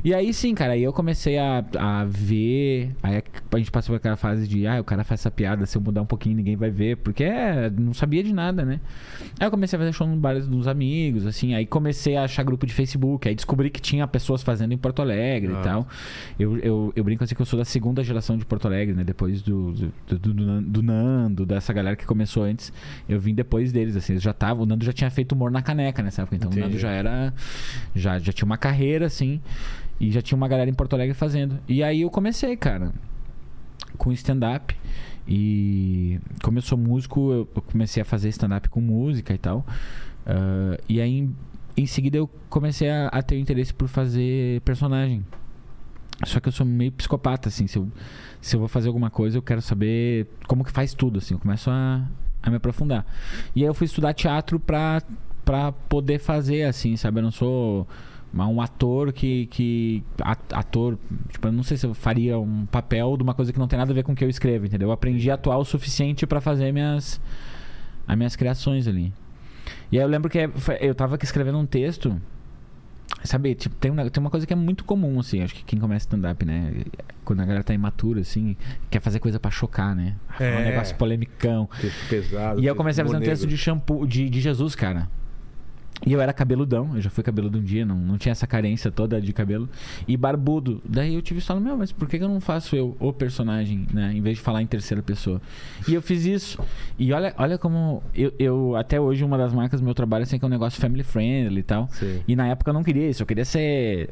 E 0.05 0.13
aí 0.13 0.35
sim, 0.35 0.55
cara, 0.55 0.75
aí 0.75 0.83
eu 0.83 0.93
comecei 0.93 1.39
a, 1.39 1.65
a 1.79 2.05
ver. 2.05 2.95
Aí 3.03 3.23
a 3.53 3.57
gente 3.59 3.71
passou 3.71 3.95
por 3.95 3.97
aquela 3.97 4.17
fase 4.19 4.47
de, 4.47 4.67
ah, 4.67 4.79
o 4.79 4.85
cara 4.85 5.03
faz 5.03 5.21
essa 5.23 5.31
piada, 5.31 5.65
se 5.65 5.79
eu 5.79 5.81
mudar 5.81 6.03
um 6.03 6.07
pouquinho 6.07 6.37
ninguém 6.37 6.57
vai 6.57 6.71
ver, 6.71 6.99
porque 6.99 7.25
é, 7.25 7.71
não 7.71 7.95
sabia 7.95 8.23
de 8.23 8.31
nada, 8.31 8.67
né? 8.67 8.81
Aí 9.41 9.47
eu 9.47 9.51
comecei 9.51 9.79
a 9.79 9.81
fazer 9.81 9.93
show 9.95 10.07
no 10.07 10.17
bar 10.17 10.39
dos 10.39 10.69
amigos, 10.69 11.25
assim, 11.27 11.55
aí 11.55 11.65
comecei 11.65 12.17
a 12.19 12.25
achar 12.25 12.43
grupo 12.43 12.67
de 12.67 12.75
Facebook, 12.75 13.27
aí 13.27 13.35
descobri 13.35 13.71
que 13.71 13.81
tinha 13.81 14.07
pessoas 14.07 14.43
fazendo 14.43 14.73
em 14.75 14.77
Porto 14.77 15.01
Alegre 15.01 15.55
Ah. 15.57 15.61
e 15.61 15.63
tal. 15.65 15.89
Eu, 16.39 16.59
eu, 16.59 16.93
eu 16.95 17.03
brinco 17.03 17.25
assim 17.25 17.35
que 17.35 17.41
eu 17.41 17.47
sou 17.47 17.59
da 17.59 17.65
segunda 17.65 18.05
geração 18.05 18.37
de 18.37 18.45
Porto 18.45 18.67
Alegre, 18.69 18.95
né? 18.95 19.05
Depois 19.05 19.41
do, 19.41 19.73
do, 19.73 19.93
do, 20.07 20.19
do- 20.35 20.61
do 20.61 20.83
Nando, 20.83 21.47
dessa 21.47 21.73
galera 21.73 21.97
que 21.97 22.05
começou 22.05 22.43
antes. 22.45 22.71
Eu 23.09 23.19
vim 23.19 23.35
depois 23.35 23.73
deles, 23.73 23.97
assim. 23.97 24.13
Eles 24.13 24.23
já 24.23 24.33
estavam. 24.33 24.65
O 24.65 24.67
Nando 24.67 24.85
já 24.85 24.93
tinha 24.93 25.11
feito 25.11 25.33
humor 25.33 25.51
na 25.51 25.63
caneca 25.63 26.03
nessa 26.03 26.21
época. 26.23 26.37
Então 26.37 26.51
o 26.51 26.53
Entendi. 26.53 26.67
Nando 26.67 26.79
já 26.79 26.91
era. 26.91 27.33
Já, 27.95 28.19
já 28.19 28.33
tinha 28.35 28.45
uma 28.45 28.59
carreira, 28.59 29.07
assim. 29.07 29.41
E 30.01 30.11
já 30.11 30.20
tinha 30.20 30.36
uma 30.36 30.49
galera 30.49 30.70
em 30.70 30.74
Porto 30.74 30.95
Alegre 30.95 31.14
fazendo. 31.14 31.59
E 31.68 31.82
aí 31.82 32.03
eu 32.03 32.11
comecei, 32.11 32.57
cara, 32.57 32.92
com 33.97 34.12
stand-up. 34.12 34.76
E 35.26 36.20
como 36.42 36.59
eu 36.59 36.62
sou 36.62 36.76
músico, 36.76 37.32
eu 37.32 37.47
comecei 37.70 38.03
a 38.03 38.05
fazer 38.05 38.28
stand-up 38.28 38.68
com 38.68 38.80
música 38.80 39.32
e 39.32 39.38
tal. 39.38 39.64
Ah, 40.26 40.78
e 40.88 41.01
aí, 41.01 41.18
em, 41.18 41.36
em 41.76 41.86
seguida, 41.86 42.18
eu 42.18 42.28
comecei 42.49 42.90
a, 42.90 43.09
a 43.09 43.22
ter 43.22 43.38
interesse 43.38 43.72
por 43.72 43.88
fazer 43.88 44.61
personagem. 44.62 45.24
Só 46.24 46.38
que 46.40 46.49
eu 46.49 46.53
sou 46.53 46.64
meio 46.64 46.92
psicopata, 46.92 47.49
assim. 47.49 47.66
Se 47.66 47.78
eu, 47.78 47.88
se 48.40 48.57
eu 48.57 48.61
vou 48.61 48.68
fazer 48.68 48.88
alguma 48.88 49.11
coisa, 49.11 49.36
eu 49.36 49.42
quero 49.42 49.61
saber 49.61 50.26
como 50.47 50.64
que 50.64 50.70
faz 50.70 50.95
tudo, 50.95 51.18
assim. 51.18 51.34
Eu 51.34 51.40
começo 51.40 51.70
a, 51.70 52.07
a 52.42 52.51
me 52.51 52.57
aprofundar. 52.57 53.05
E 53.55 53.62
aí 53.62 53.66
eu 53.66 53.74
fui 53.74 53.86
estudar 53.86 54.14
teatro 54.14 54.61
pra, 54.61 55.03
pra 55.45 55.72
poder 55.72 56.18
fazer, 56.20 56.64
assim, 56.64 56.97
sabe? 56.97 57.18
Eu 57.18 57.24
não 57.24 57.30
sou 57.30 57.86
um 58.37 58.61
ator 58.61 59.12
que, 59.12 59.47
que 59.47 60.03
ator 60.53 60.99
tipo 61.30 61.47
eu 61.49 61.53
não 61.53 61.62
sei 61.62 61.76
se 61.76 61.87
eu 61.87 61.95
faria 61.95 62.39
um 62.39 62.66
papel 62.66 63.16
de 63.16 63.22
uma 63.22 63.35
coisa 63.35 63.53
que 63.53 63.59
não 63.59 63.68
tem 63.68 63.78
nada 63.78 63.93
a 63.93 63.95
ver 63.95 64.03
com 64.03 64.12
o 64.12 64.16
que 64.16 64.24
eu 64.24 64.28
escrevo 64.28 64.66
entendeu 64.66 64.89
eu 64.89 64.93
aprendi 64.93 65.30
a 65.30 65.35
atuar 65.35 65.57
o 65.59 65.64
suficiente 65.64 66.26
pra 66.26 66.41
fazer 66.41 66.72
minhas 66.72 67.20
as 68.09 68.16
minhas 68.16 68.35
criações 68.37 68.89
ali 68.89 69.12
e 69.93 69.99
aí 69.99 70.05
eu 70.05 70.09
lembro 70.09 70.28
que 70.30 70.49
foi- 70.49 70.78
eu 70.80 70.95
tava 70.95 71.14
aqui 71.14 71.24
escrevendo 71.24 71.59
um 71.59 71.66
texto 71.66 72.20
sabe 73.22 73.55
tipo 73.55 73.74
tem 73.76 73.91
uma, 73.91 74.09
tem 74.11 74.20
uma 74.20 74.30
coisa 74.30 74.47
que 74.47 74.53
é 74.53 74.57
muito 74.57 74.85
comum 74.85 75.20
assim 75.20 75.41
acho 75.43 75.55
que 75.55 75.62
quem 75.64 75.78
começa 75.78 76.05
stand-up 76.07 76.45
né 76.45 76.72
quando 77.24 77.41
a 77.41 77.45
galera 77.45 77.62
tá 77.64 77.72
imatura 77.72 78.20
assim 78.20 78.57
quer 78.91 79.01
fazer 79.01 79.18
coisa 79.20 79.39
pra 79.39 79.51
chocar 79.51 79.95
né 79.95 80.16
É. 80.41 80.57
um 80.59 80.64
negócio 80.64 80.97
polemicão 80.97 81.68
Texto 81.80 82.09
pesado. 82.09 82.61
e 82.61 82.66
eu 82.66 82.74
comecei 82.74 83.03
a 83.03 83.07
fazer 83.07 83.18
um 83.18 83.20
texto 83.20 83.47
de 83.47 83.57
shampoo, 83.57 84.07
de, 84.07 84.28
de 84.28 84.41
Jesus, 84.41 84.74
cara. 84.74 85.09
E 86.07 86.13
eu 86.13 86.21
era 86.21 86.33
cabeludão, 86.33 86.91
eu 86.95 87.01
já 87.01 87.09
fui 87.09 87.25
cabeludo 87.25 87.59
um 87.59 87.63
dia, 87.63 87.85
não, 87.85 87.97
não 87.97 88.19
tinha 88.19 88.33
essa 88.33 88.47
carência 88.47 88.91
toda 88.91 89.21
de 89.21 89.33
cabelo. 89.33 89.69
E 90.07 90.17
barbudo. 90.17 90.83
Daí 90.85 91.15
eu 91.15 91.23
tive 91.23 91.41
isso 91.41 91.55
meu, 91.61 91.77
mas 91.77 91.93
por 91.93 92.09
que 92.09 92.19
que 92.19 92.25
eu 92.25 92.29
não 92.29 92.41
faço 92.41 92.77
eu 92.77 92.97
o 92.99 93.13
personagem, 93.13 93.87
né? 93.93 94.13
Em 94.15 94.21
vez 94.21 94.37
de 94.37 94.43
falar 94.43 94.63
em 94.63 94.67
terceira 94.67 95.03
pessoa. 95.03 95.41
E 95.89 95.95
eu 95.95 96.03
fiz 96.03 96.25
isso. 96.27 96.59
E 96.99 97.13
olha, 97.13 97.35
olha 97.39 97.57
como. 97.57 98.03
Eu, 98.15 98.33
eu 98.39 98.77
até 98.77 99.01
hoje, 99.01 99.25
uma 99.25 99.39
das 99.39 99.53
marcas 99.53 99.81
do 99.81 99.85
meu 99.85 99.95
trabalho 99.95 100.25
assim, 100.25 100.39
que 100.39 100.45
é 100.45 100.49
um 100.49 100.51
negócio 100.51 100.81
family 100.81 101.03
friendly 101.03 101.61
e 101.61 101.63
tal. 101.63 101.89
Sim. 101.93 102.21
E 102.27 102.37
na 102.37 102.49
época 102.49 102.71
eu 102.71 102.75
não 102.75 102.83
queria 102.83 103.09
isso, 103.09 103.23
eu 103.23 103.27
queria 103.27 103.45
ser. 103.45 104.11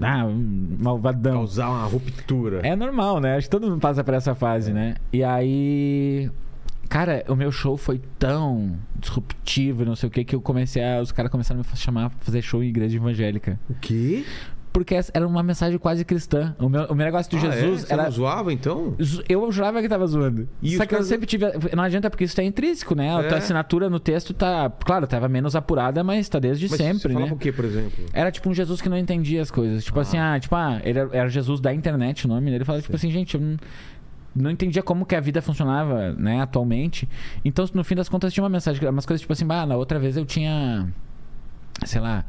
Ah, 0.00 0.24
um 0.24 0.76
malvadão. 0.78 1.34
Causar 1.34 1.70
uma 1.70 1.84
ruptura. 1.84 2.60
É 2.62 2.76
normal, 2.76 3.20
né? 3.20 3.36
Acho 3.36 3.46
que 3.46 3.50
todo 3.50 3.68
mundo 3.68 3.80
passa 3.80 4.04
por 4.04 4.14
essa 4.14 4.34
fase, 4.34 4.72
né? 4.72 4.96
E 5.12 5.24
aí. 5.24 6.30
Cara, 6.92 7.24
o 7.26 7.34
meu 7.34 7.50
show 7.50 7.78
foi 7.78 8.02
tão 8.18 8.76
disruptivo, 8.98 9.82
e 9.82 9.86
não 9.86 9.96
sei 9.96 10.08
o 10.08 10.12
que, 10.12 10.24
que 10.24 10.34
eu 10.34 10.42
comecei 10.42 10.84
a. 10.84 11.00
Os 11.00 11.10
caras 11.10 11.30
começaram 11.32 11.58
a 11.60 11.64
me 11.64 11.76
chamar 11.78 12.10
pra 12.10 12.18
fazer 12.20 12.42
show 12.42 12.62
em 12.62 12.68
igreja 12.68 12.96
evangélica. 12.98 13.58
O 13.70 13.74
quê? 13.80 14.24
Porque 14.74 14.94
era 15.12 15.26
uma 15.26 15.42
mensagem 15.42 15.78
quase 15.78 16.02
cristã. 16.04 16.54
O 16.58 16.66
meu, 16.68 16.84
o 16.84 16.94
meu 16.94 17.04
negócio 17.04 17.30
de 17.30 17.36
Ah, 17.46 17.50
Jesus 17.50 17.84
é? 17.84 17.86
Você 17.86 17.92
era. 17.92 18.02
não 18.04 18.10
zoava, 18.10 18.52
então? 18.52 18.94
Eu 19.28 19.50
jurava 19.52 19.80
que 19.82 19.88
tava 19.88 20.06
zoando. 20.06 20.48
E 20.62 20.70
Só 20.76 20.78
que 20.86 20.94
eu 20.94 20.98
caras- 20.98 21.06
sempre 21.08 21.26
tive. 21.26 21.44
Não 21.76 21.82
adianta, 21.82 22.08
porque 22.08 22.24
isso 22.24 22.34
tá 22.36 22.42
intrínseco, 22.42 22.94
né? 22.94 23.14
A 23.14 23.20
É. 23.22 23.28
tua 23.28 23.36
assinatura 23.38 23.90
no 23.90 24.00
texto 24.00 24.32
tá. 24.32 24.70
Claro, 24.84 25.06
tava 25.06 25.28
menos 25.28 25.54
apurada, 25.56 26.02
mas 26.02 26.26
tá 26.28 26.38
desde 26.38 26.68
Mas 26.70 26.78
sempre, 26.78 27.00
você 27.00 27.08
né? 27.08 27.14
falava 27.14 27.34
o 27.34 27.38
quê, 27.38 27.52
por 27.52 27.64
exemplo? 27.66 27.92
Era 28.14 28.30
tipo 28.30 28.48
um 28.48 28.54
Jesus 28.54 28.80
que 28.82 28.88
não 28.88 28.96
entendia 28.96 29.42
as 29.42 29.50
coisas. 29.50 29.84
Tipo 29.84 30.00
assim, 30.00 30.16
ah, 30.18 30.38
tipo, 30.40 30.54
ah, 30.54 30.80
ele 30.84 30.98
era, 30.98 31.28
Jesus 31.28 31.60
da 31.60 31.72
internet 31.74 32.24
o 32.24 32.28
nome 32.28 32.44
dele. 32.46 32.56
Ele 32.56 32.64
falava, 32.64 32.82
tipo 32.82 32.96
assim, 32.96 33.10
gente, 33.10 33.34
eu 33.34 33.40
não, 33.42 33.56
não 34.34 34.50
entendia 34.50 34.82
como 34.82 35.04
que 35.06 35.14
a 35.14 35.20
vida 35.20 35.40
funcionava, 35.42 36.12
né, 36.12 36.40
atualmente. 36.40 37.08
Então, 37.44 37.64
no 37.74 37.84
fim 37.84 37.94
das 37.94 38.08
contas, 38.08 38.32
tinha 38.32 38.42
uma 38.42 38.50
mensagem, 38.50 38.86
umas 38.88 39.06
coisas 39.06 39.20
tipo 39.20 39.32
assim, 39.32 39.46
ah, 39.48 39.66
na 39.66 39.76
outra 39.76 39.98
vez 39.98 40.16
eu 40.16 40.24
tinha, 40.24 40.88
sei 41.84 42.00
lá. 42.00 42.24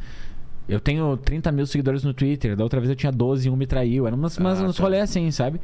Eu 0.67 0.79
tenho 0.79 1.17
30 1.17 1.51
mil 1.51 1.65
seguidores 1.65 2.03
no 2.03 2.13
Twitter, 2.13 2.55
da 2.55 2.63
outra 2.63 2.79
vez 2.79 2.89
eu 2.89 2.95
tinha 2.95 3.11
12 3.11 3.47
e 3.47 3.51
um 3.51 3.55
me 3.55 3.65
traiu. 3.67 4.07
Era 4.07 4.15
umas, 4.15 4.37
umas, 4.37 4.61
Ah, 4.61 4.65
uns 4.65 4.77
tá. 4.77 4.83
rolês 4.83 5.03
assim, 5.03 5.29
sabe? 5.31 5.59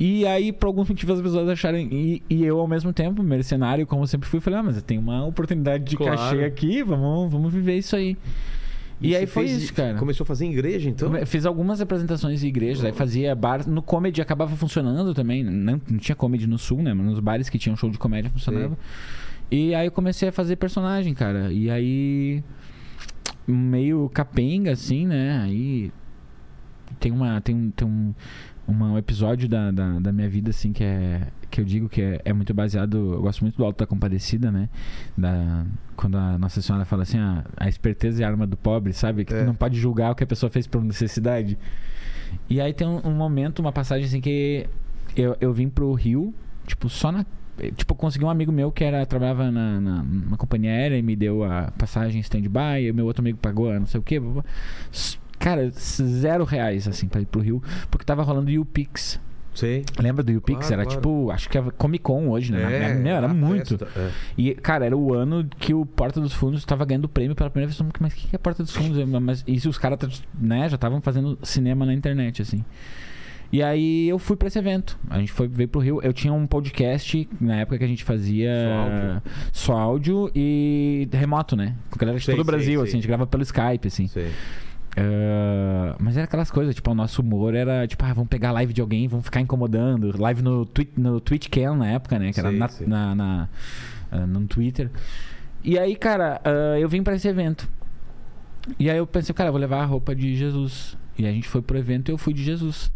E 0.00 0.26
aí, 0.26 0.52
por 0.52 0.66
algum 0.66 0.84
motivo, 0.88 1.12
as 1.12 1.20
pessoas 1.20 1.48
acharem. 1.48 1.86
E, 1.92 2.22
e 2.30 2.42
eu, 2.44 2.58
ao 2.58 2.66
mesmo 2.66 2.92
tempo, 2.94 3.22
mercenário, 3.22 3.86
como 3.86 4.06
sempre 4.06 4.26
fui, 4.28 4.40
falei, 4.40 4.58
ah, 4.58 4.62
mas 4.62 4.76
eu 4.76 4.82
tenho 4.82 5.00
uma 5.02 5.24
oportunidade 5.26 5.84
de 5.84 5.96
Claro. 5.96 6.16
cachê 6.16 6.44
aqui, 6.44 6.82
vamos, 6.82 7.30
vamos 7.30 7.52
viver 7.52 7.76
isso 7.76 7.94
aí. 7.94 8.16
E, 9.02 9.16
aí 9.16 9.26
foi 9.26 9.46
fez- 9.48 9.62
isso, 9.64 9.74
cara. 9.74 9.98
Começou 9.98 10.24
a 10.24 10.26
fazer 10.26 10.46
igreja, 10.46 10.88
então? 10.88 11.16
Eu 11.16 11.26
Fiz 11.26 11.44
algumas 11.46 11.80
apresentações 11.80 12.42
em 12.42 12.46
igrejas, 12.48 12.84
aí 12.84 12.92
fazia 12.92 13.34
bar. 13.34 13.68
No 13.68 13.82
comedy 13.82 14.20
acabava 14.22 14.54
funcionando 14.56 15.12
também. 15.14 15.42
Não, 15.44 15.80
não 15.88 15.98
tinha 15.98 16.14
comedy 16.16 16.46
no 16.46 16.58
sul, 16.58 16.82
né? 16.82 16.94
Mas 16.94 17.06
nos 17.06 17.18
bares 17.20 17.48
que 17.48 17.58
tinham 17.58 17.76
show 17.76 17.90
de 17.90 17.98
comédia 17.98 18.30
funcionava. 18.30 18.76
E 19.50 19.74
aí 19.74 19.86
eu 19.86 19.92
comecei 19.92 20.28
a 20.28 20.32
fazer 20.32 20.56
personagem, 20.56 21.12
cara. 21.14 21.52
E 21.52 21.68
aí. 21.70 22.42
Meio 23.46 24.08
capenga, 24.14 24.72
assim, 24.72 25.06
né? 25.06 25.40
Aí. 25.42 25.90
Tem 27.00 27.10
uma. 27.10 27.40
Tem, 27.40 27.54
um- 27.54 27.70
tem 27.70 27.86
um, 27.88 28.14
uma- 28.66 28.92
um 28.92 28.98
episódio 28.98 29.48
da, 29.48 29.70
da, 29.70 29.98
da 29.98 30.12
minha 30.12 30.28
vida, 30.28 30.50
assim, 30.50 30.72
que 30.72 30.84
é. 30.84 31.26
Que 31.50 31.60
eu 31.60 31.64
digo 31.64 31.88
que 31.88 32.00
é, 32.00 32.20
é 32.24 32.32
muito 32.32 32.54
baseado. 32.54 33.14
Eu 33.14 33.20
gosto 33.22 33.42
muito 33.42 33.56
do 33.58 33.64
Alto 33.64 33.78
da 33.78 33.86
Compadecida, 33.86 34.50
né? 34.50 34.68
Da, 35.16 35.66
quando 35.96 36.16
a 36.16 36.38
Nossa 36.38 36.62
Senhora 36.62 36.84
fala 36.84 37.02
assim: 37.02 37.18
ah, 37.18 37.44
a 37.56 37.68
esperteza 37.68 38.22
é 38.22 38.24
a 38.26 38.28
arma 38.30 38.46
do 38.46 38.56
pobre, 38.56 38.92
sabe? 38.92 39.24
Que 39.24 39.34
É. 39.34 39.40
tu 39.42 39.46
não 39.46 39.54
pode 39.54 39.78
julgar 39.78 40.12
o 40.12 40.14
que 40.14 40.24
a 40.24 40.26
pessoa 40.26 40.48
fez 40.48 40.66
por 40.66 40.82
necessidade. 40.82 41.58
E 42.48 42.60
aí 42.60 42.72
tem 42.72 42.86
um, 42.86 43.06
um 43.06 43.14
momento, 43.14 43.58
uma 43.58 43.72
passagem 43.72 44.06
assim 44.06 44.20
que 44.20 44.66
eu, 45.14 45.36
eu 45.40 45.52
vim 45.52 45.68
pro 45.68 45.92
Rio, 45.92 46.32
tipo, 46.66 46.88
só 46.88 47.12
na. 47.12 47.26
Tipo, 47.76 47.94
consegui 47.94 48.24
um 48.24 48.30
amigo 48.30 48.50
meu 48.50 48.72
que 48.72 48.82
era, 48.82 49.04
trabalhava 49.04 49.50
na, 49.50 49.78
na, 49.78 50.02
numa 50.02 50.38
companhia 50.38 50.70
aérea 50.70 50.96
e 50.96 51.02
me 51.02 51.14
deu 51.14 51.44
a 51.44 51.70
passagem 51.76 52.18
stand-by, 52.22 52.80
e 52.84 52.90
o 52.90 52.94
meu 52.94 53.04
outro 53.04 53.20
amigo 53.22 53.36
pagou 53.38 53.70
a 53.70 53.78
não 53.78 53.86
sei 53.86 54.00
o 54.00 54.02
quê. 54.02 54.18
Cara, 55.42 55.70
zero 55.70 56.44
reais, 56.44 56.86
assim, 56.86 57.08
pra 57.08 57.20
ir 57.20 57.26
pro 57.26 57.40
Rio, 57.40 57.60
porque 57.90 58.04
tava 58.04 58.22
rolando 58.22 58.50
o 58.60 58.64
Pix. 58.64 59.20
Sei. 59.54 59.84
Lembra 59.98 60.22
do 60.22 60.40
Pix? 60.40 60.60
Claro, 60.60 60.72
era 60.74 60.84
claro. 60.84 60.98
tipo, 61.00 61.30
acho 61.30 61.48
que 61.48 61.58
era 61.58 61.70
Comic 61.72 62.02
Con 62.02 62.28
hoje, 62.28 62.52
né? 62.52 62.90
É, 62.90 62.94
Meu, 62.94 63.16
era 63.16 63.28
muito. 63.28 63.76
festa, 63.76 64.00
é. 64.00 64.10
E, 64.38 64.54
cara, 64.54 64.86
era 64.86 64.96
o 64.96 65.12
ano 65.12 65.46
que 65.58 65.74
o 65.74 65.84
Porta 65.84 66.20
dos 66.20 66.32
Fundos 66.32 66.64
tava 66.64 66.84
ganhando 66.84 67.08
prêmio 67.08 67.34
pela 67.34 67.50
primeira 67.50 67.70
vez. 67.70 67.92
Mas 68.00 68.12
o 68.12 68.16
que 68.16 68.34
é 68.34 68.38
Porta 68.38 68.62
dos 68.62 68.74
Fundos? 68.74 69.04
Mas 69.20 69.44
isso 69.46 69.68
os 69.68 69.76
caras, 69.76 70.22
né, 70.38 70.68
já 70.68 70.76
estavam 70.76 71.00
fazendo 71.02 71.38
cinema 71.42 71.84
na 71.84 71.92
internet, 71.92 72.40
assim. 72.40 72.64
E 73.52 73.62
aí 73.62 74.08
eu 74.08 74.18
fui 74.18 74.34
pra 74.34 74.48
esse 74.48 74.58
evento. 74.58 74.98
A 75.10 75.18
gente 75.18 75.30
foi 75.30 75.46
veio 75.46 75.68
pro 75.68 75.78
Rio. 75.82 76.00
Eu 76.02 76.14
tinha 76.14 76.32
um 76.32 76.46
podcast 76.46 77.28
na 77.38 77.56
época 77.56 77.76
que 77.76 77.84
a 77.84 77.88
gente 77.88 78.02
fazia 78.02 78.50
Só 78.54 78.72
áudio. 78.72 79.22
só 79.52 79.72
áudio 79.78 80.30
e 80.34 81.06
remoto, 81.12 81.54
né? 81.54 81.74
Com 81.90 81.96
a 81.96 81.98
galera 81.98 82.18
de 82.18 82.24
Sei, 82.24 82.34
todo 82.34 82.40
o 82.42 82.46
Brasil, 82.46 82.80
sei. 82.80 82.88
assim, 82.88 82.92
a 82.92 83.00
gente 83.00 83.06
grava 83.06 83.26
pelo 83.26 83.42
Skype, 83.42 83.86
assim. 83.86 84.06
Sei. 84.08 84.30
Ah, 84.96 85.96
mas 85.98 86.16
era 86.16 86.24
aquelas 86.24 86.50
coisas, 86.50 86.74
tipo, 86.74 86.90
o 86.90 86.94
nosso 86.94 87.22
humor 87.22 87.54
era, 87.54 87.86
tipo, 87.86 88.04
ah, 88.04 88.12
vamos 88.12 88.28
pegar 88.28 88.50
a 88.50 88.52
live 88.52 88.72
de 88.72 88.80
alguém, 88.80 89.08
vamos 89.08 89.24
ficar 89.24 89.40
incomodando. 89.40 90.14
Live 90.20 90.42
no, 90.42 90.66
twi 90.66 90.88
no 90.96 91.20
TwitchCam 91.20 91.76
na 91.76 91.88
época, 91.92 92.18
né? 92.18 92.32
Que 92.32 92.40
era 92.40 92.50
Sei, 92.50 92.58
na, 92.58 92.68
sei. 92.68 92.86
na, 92.86 93.14
na- 93.14 93.48
ah, 94.10 94.26
no 94.26 94.46
Twitter. 94.46 94.90
E 95.64 95.78
aí, 95.78 95.96
cara, 95.96 96.40
ah, 96.44 96.78
eu 96.78 96.88
vim 96.88 97.02
pra 97.02 97.14
esse 97.14 97.28
evento. 97.28 97.68
E 98.78 98.88
aí 98.90 98.98
eu 98.98 99.06
pensei, 99.06 99.34
cara, 99.34 99.48
eu 99.48 99.52
vou 99.52 99.60
levar 99.60 99.82
a 99.82 99.84
roupa 99.84 100.14
de 100.14 100.36
Jesus. 100.36 100.96
E 101.18 101.26
a 101.26 101.32
gente 101.32 101.48
foi 101.48 101.60
pro 101.62 101.76
evento 101.78 102.10
e 102.10 102.12
eu 102.12 102.18
fui 102.18 102.32
de 102.32 102.42
Jesus. 102.42 102.92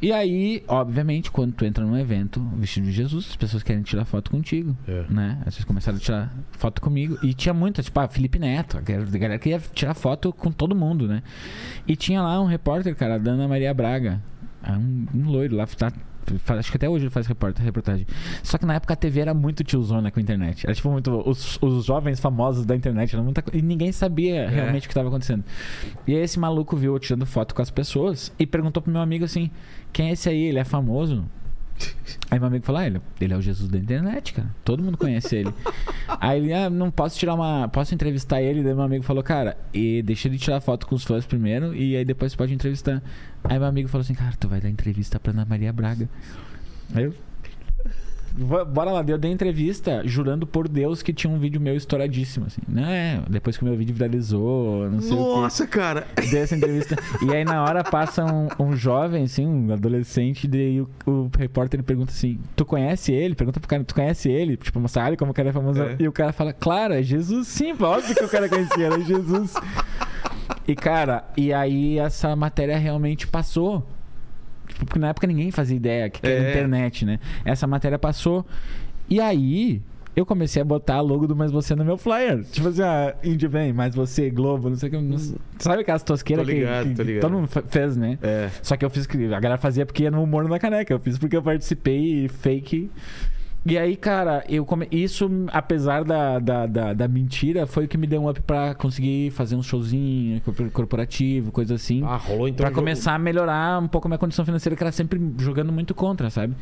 E 0.00 0.12
aí, 0.12 0.62
obviamente, 0.68 1.30
quando 1.30 1.52
tu 1.54 1.64
entra 1.64 1.82
num 1.84 1.96
evento 1.96 2.38
vestido 2.58 2.84
de 2.86 2.92
Jesus, 2.92 3.28
as 3.30 3.36
pessoas 3.36 3.62
querem 3.62 3.82
tirar 3.82 4.04
foto 4.04 4.30
contigo, 4.30 4.76
É. 4.86 5.04
né? 5.08 5.38
As 5.40 5.46
pessoas 5.54 5.64
começaram 5.64 5.96
a 5.96 6.00
tirar 6.00 6.34
foto 6.52 6.82
comigo. 6.82 7.18
E 7.22 7.32
tinha 7.32 7.54
muitas, 7.54 7.86
tipo, 7.86 7.98
ah, 7.98 8.06
Felipe 8.06 8.38
Neto, 8.38 8.76
a 8.76 8.80
galera 8.82 9.34
a 9.34 9.38
queria 9.38 9.58
tirar 9.74 9.94
foto 9.94 10.32
com 10.34 10.52
todo 10.52 10.74
mundo, 10.76 11.08
né? 11.08 11.22
E 11.88 11.96
tinha 11.96 12.20
lá 12.20 12.38
um 12.40 12.44
repórter, 12.46 12.94
cara, 12.94 13.18
da 13.18 13.30
Ana 13.32 13.48
Maria 13.48 13.72
Braga. 13.72 14.20
É 14.66 14.72
Um, 14.72 15.06
um 15.14 15.30
loiro 15.30 15.56
lá, 15.56 15.66
tá, 15.66 15.92
acho 16.58 16.70
que 16.70 16.76
até 16.76 16.88
hoje 16.88 17.04
ele 17.04 17.10
faz 17.10 17.26
reportagem. 17.26 18.06
Só 18.42 18.58
que 18.58 18.66
na 18.66 18.74
época 18.74 18.94
a 18.94 18.96
TV 18.96 19.20
era 19.20 19.32
muito 19.32 19.62
tiozona 19.62 20.10
com 20.10 20.18
a 20.18 20.22
internet. 20.22 20.66
Era 20.66 20.74
tipo 20.74 20.90
muito. 20.90 21.22
Os, 21.28 21.58
os 21.62 21.84
jovens 21.84 22.18
famosos 22.18 22.64
da 22.64 22.74
internet, 22.74 23.14
era 23.14 23.22
muita, 23.22 23.44
e 23.52 23.62
ninguém 23.62 23.92
sabia 23.92 24.48
realmente 24.48 24.84
o 24.84 24.88
que 24.88 24.92
estava 24.92 25.08
acontecendo. 25.08 25.44
E 26.06 26.14
aí 26.14 26.22
esse 26.22 26.38
maluco 26.38 26.76
viu 26.76 26.94
eu 26.94 26.98
tirando 26.98 27.24
foto 27.24 27.54
com 27.54 27.62
as 27.62 27.70
pessoas 27.70 28.32
e 28.38 28.46
perguntou 28.46 28.82
pro 28.82 28.92
meu 28.92 29.00
amigo 29.00 29.24
assim: 29.24 29.50
quem 29.92 30.08
é 30.08 30.12
esse 30.12 30.28
aí? 30.28 30.42
Ele 30.46 30.58
é 30.58 30.64
famoso? 30.64 31.24
Aí 32.30 32.38
meu 32.38 32.48
amigo 32.48 32.64
falou: 32.64 32.80
ah, 32.80 32.86
ele, 32.86 33.00
ele 33.20 33.32
é 33.32 33.36
o 33.36 33.40
Jesus 33.40 33.68
da 33.68 33.78
internet, 33.78 34.32
cara. 34.32 34.48
Todo 34.64 34.82
mundo 34.82 34.98
conhece 34.98 35.36
ele. 35.36 35.54
Aí 36.20 36.40
ele, 36.40 36.52
ah, 36.52 36.68
não 36.68 36.90
posso 36.90 37.18
tirar 37.18 37.34
uma. 37.34 37.68
Posso 37.68 37.94
entrevistar 37.94 38.42
ele? 38.42 38.62
Daí 38.62 38.74
meu 38.74 38.82
amigo 38.82 39.04
falou, 39.04 39.22
cara, 39.22 39.56
e 39.72 40.02
deixa 40.02 40.28
ele 40.28 40.38
tirar 40.38 40.60
foto 40.60 40.86
com 40.86 40.94
os 40.94 41.04
fãs 41.04 41.24
primeiro 41.24 41.74
e 41.74 41.96
aí 41.96 42.04
depois 42.04 42.32
você 42.32 42.38
pode 42.38 42.52
entrevistar. 42.52 43.02
Aí 43.44 43.58
meu 43.58 43.68
amigo 43.68 43.88
falou 43.88 44.02
assim, 44.02 44.14
cara, 44.14 44.34
tu 44.38 44.48
vai 44.48 44.60
dar 44.60 44.68
entrevista 44.68 45.20
pra 45.20 45.32
Ana 45.32 45.44
Maria 45.44 45.72
Braga. 45.72 46.08
Aí 46.94 47.04
eu. 47.04 47.14
"Vo- 48.36 48.64
Bora 48.64 48.90
lá, 48.90 49.04
eu 49.06 49.18
dei 49.18 49.30
entrevista 49.30 50.02
jurando 50.04 50.46
por 50.46 50.68
Deus 50.68 51.02
que 51.02 51.12
tinha 51.12 51.32
um 51.32 51.38
vídeo 51.38 51.60
meu 51.60 51.74
estouradíssimo, 51.74 52.46
assim. 52.46 52.60
Não 52.68 52.84
é, 52.84 53.20
depois 53.28 53.56
que 53.56 53.62
o 53.62 53.66
meu 53.66 53.76
vídeo 53.76 53.94
viralizou, 53.94 54.90
não 54.90 55.00
sei 55.00 55.12
o 55.12 55.16
quê. 55.16 55.22
Nossa, 55.40 55.66
cara. 55.66 56.06
Dei 56.30 56.40
essa 56.40 56.54
entrevista. 56.56 56.96
e 57.26 57.34
aí 57.34 57.44
na 57.44 57.62
hora 57.64 57.82
passa 57.82 58.24
um, 58.24 58.48
um 58.58 58.76
jovem, 58.76 59.24
assim, 59.24 59.46
um 59.46 59.72
adolescente, 59.72 60.48
e 60.52 60.80
o, 60.80 60.88
o 61.06 61.30
repórter 61.38 61.78
ele 61.80 61.86
pergunta 61.86 62.12
assim: 62.12 62.38
Tu 62.54 62.64
conhece 62.64 63.12
ele? 63.12 63.34
Pergunta 63.34 63.58
pro 63.60 63.68
cara, 63.68 63.84
tu 63.84 63.94
conhece 63.94 64.28
ele? 64.30 64.56
Tipo, 64.56 64.78
mostrar 64.80 65.08
ele 65.08 65.16
como 65.16 65.30
o 65.30 65.34
cara 65.34 65.48
é 65.48 65.52
famoso. 65.52 65.82
É. 65.82 65.96
E 65.98 66.06
o 66.08 66.12
cara 66.12 66.32
fala, 66.32 66.52
claro, 66.52 66.94
é 66.94 67.02
Jesus 67.02 67.48
sim, 67.48 67.72
óbvio 67.80 68.14
que 68.14 68.24
o 68.24 68.28
cara 68.28 68.48
conhecia, 68.48 68.86
era 68.86 69.00
Jesus. 69.00 69.54
E 70.68 70.74
cara, 70.74 71.24
e 71.36 71.52
aí 71.52 71.98
essa 71.98 72.34
matéria 72.34 72.76
realmente 72.76 73.26
passou. 73.26 73.86
Tipo, 74.76 74.84
porque 74.86 74.98
na 74.98 75.08
época 75.08 75.26
ninguém 75.26 75.50
fazia 75.50 75.74
ideia 75.76 76.10
que 76.10 76.24
era 76.26 76.44
É. 76.44 76.50
internet, 76.50 77.04
né? 77.06 77.18
Essa 77.44 77.66
matéria 77.66 77.98
passou. 77.98 78.44
E 79.08 79.18
aí, 79.20 79.80
eu 80.14 80.26
comecei 80.26 80.60
a 80.60 80.64
botar 80.64 81.00
logo 81.00 81.26
do 81.26 81.34
Mais 81.34 81.50
Você 81.50 81.74
no 81.74 81.82
meu 81.84 81.96
flyer. 81.96 82.44
Tipo 82.44 82.68
assim, 82.68 82.82
ah, 82.82 83.14
Índio 83.24 83.48
vem, 83.48 83.72
Mais 83.72 83.94
Você, 83.94 84.28
Globo, 84.28 84.68
não 84.68 84.76
sei 84.76 84.88
o 84.90 84.92
que. 84.92 84.98
não 85.00 85.18
Sabe 85.58 85.80
aquelas 85.80 86.02
tosqueiras 86.02 86.46
ligado, 86.46 86.94
que, 86.94 87.04
que 87.04 87.20
todo 87.20 87.32
mundo 87.32 87.46
fe- 87.48 87.62
fez, 87.68 87.96
né? 87.96 88.18
É. 88.22 88.50
Só 88.62 88.76
que 88.76 88.84
eu 88.84 88.90
fiz. 88.90 89.06
que 89.06 89.16
A 89.32 89.40
galera 89.40 89.56
fazia 89.58 89.86
porque 89.86 90.02
ia 90.02 90.10
no 90.10 90.22
humor 90.22 90.46
na 90.48 90.58
caneca. 90.58 90.92
Eu 90.92 90.98
fiz 91.00 91.16
porque 91.18 91.36
eu 91.36 91.42
participei 91.42 92.24
e 92.24 92.28
fake. 92.28 92.90
E 93.66 93.76
aí, 93.76 93.96
cara, 93.96 94.44
eu 94.48 94.64
come... 94.64 94.86
isso, 94.92 95.28
apesar 95.48 96.04
da, 96.04 96.38
da, 96.38 96.66
da, 96.66 96.92
da 96.92 97.08
mentira, 97.08 97.66
foi 97.66 97.86
o 97.86 97.88
que 97.88 97.98
me 97.98 98.06
deu 98.06 98.22
um 98.22 98.28
up 98.30 98.40
pra 98.42 98.74
conseguir 98.74 99.30
fazer 99.32 99.56
um 99.56 99.62
showzinho 99.62 100.40
corpor- 100.42 100.70
corporativo, 100.70 101.50
coisa 101.50 101.74
assim. 101.74 102.02
Ah, 102.04 102.16
rolou 102.16 102.46
então. 102.46 102.58
Pra 102.58 102.68
jogo- 102.68 102.80
começar 102.80 103.14
a 103.14 103.18
melhorar 103.18 103.82
um 103.82 103.88
pouco 103.88 104.06
a 104.06 104.10
minha 104.10 104.18
condição 104.18 104.44
financeira, 104.44 104.76
que 104.76 104.82
era 104.82 104.92
sempre 104.92 105.20
jogando 105.38 105.72
muito 105.72 105.94
contra, 105.94 106.30
sabe? 106.30 106.54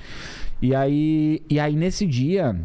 E 0.62 0.74
aí, 0.74 1.42
e 1.50 1.60
aí 1.60 1.76
nesse 1.76 2.06
dia. 2.06 2.56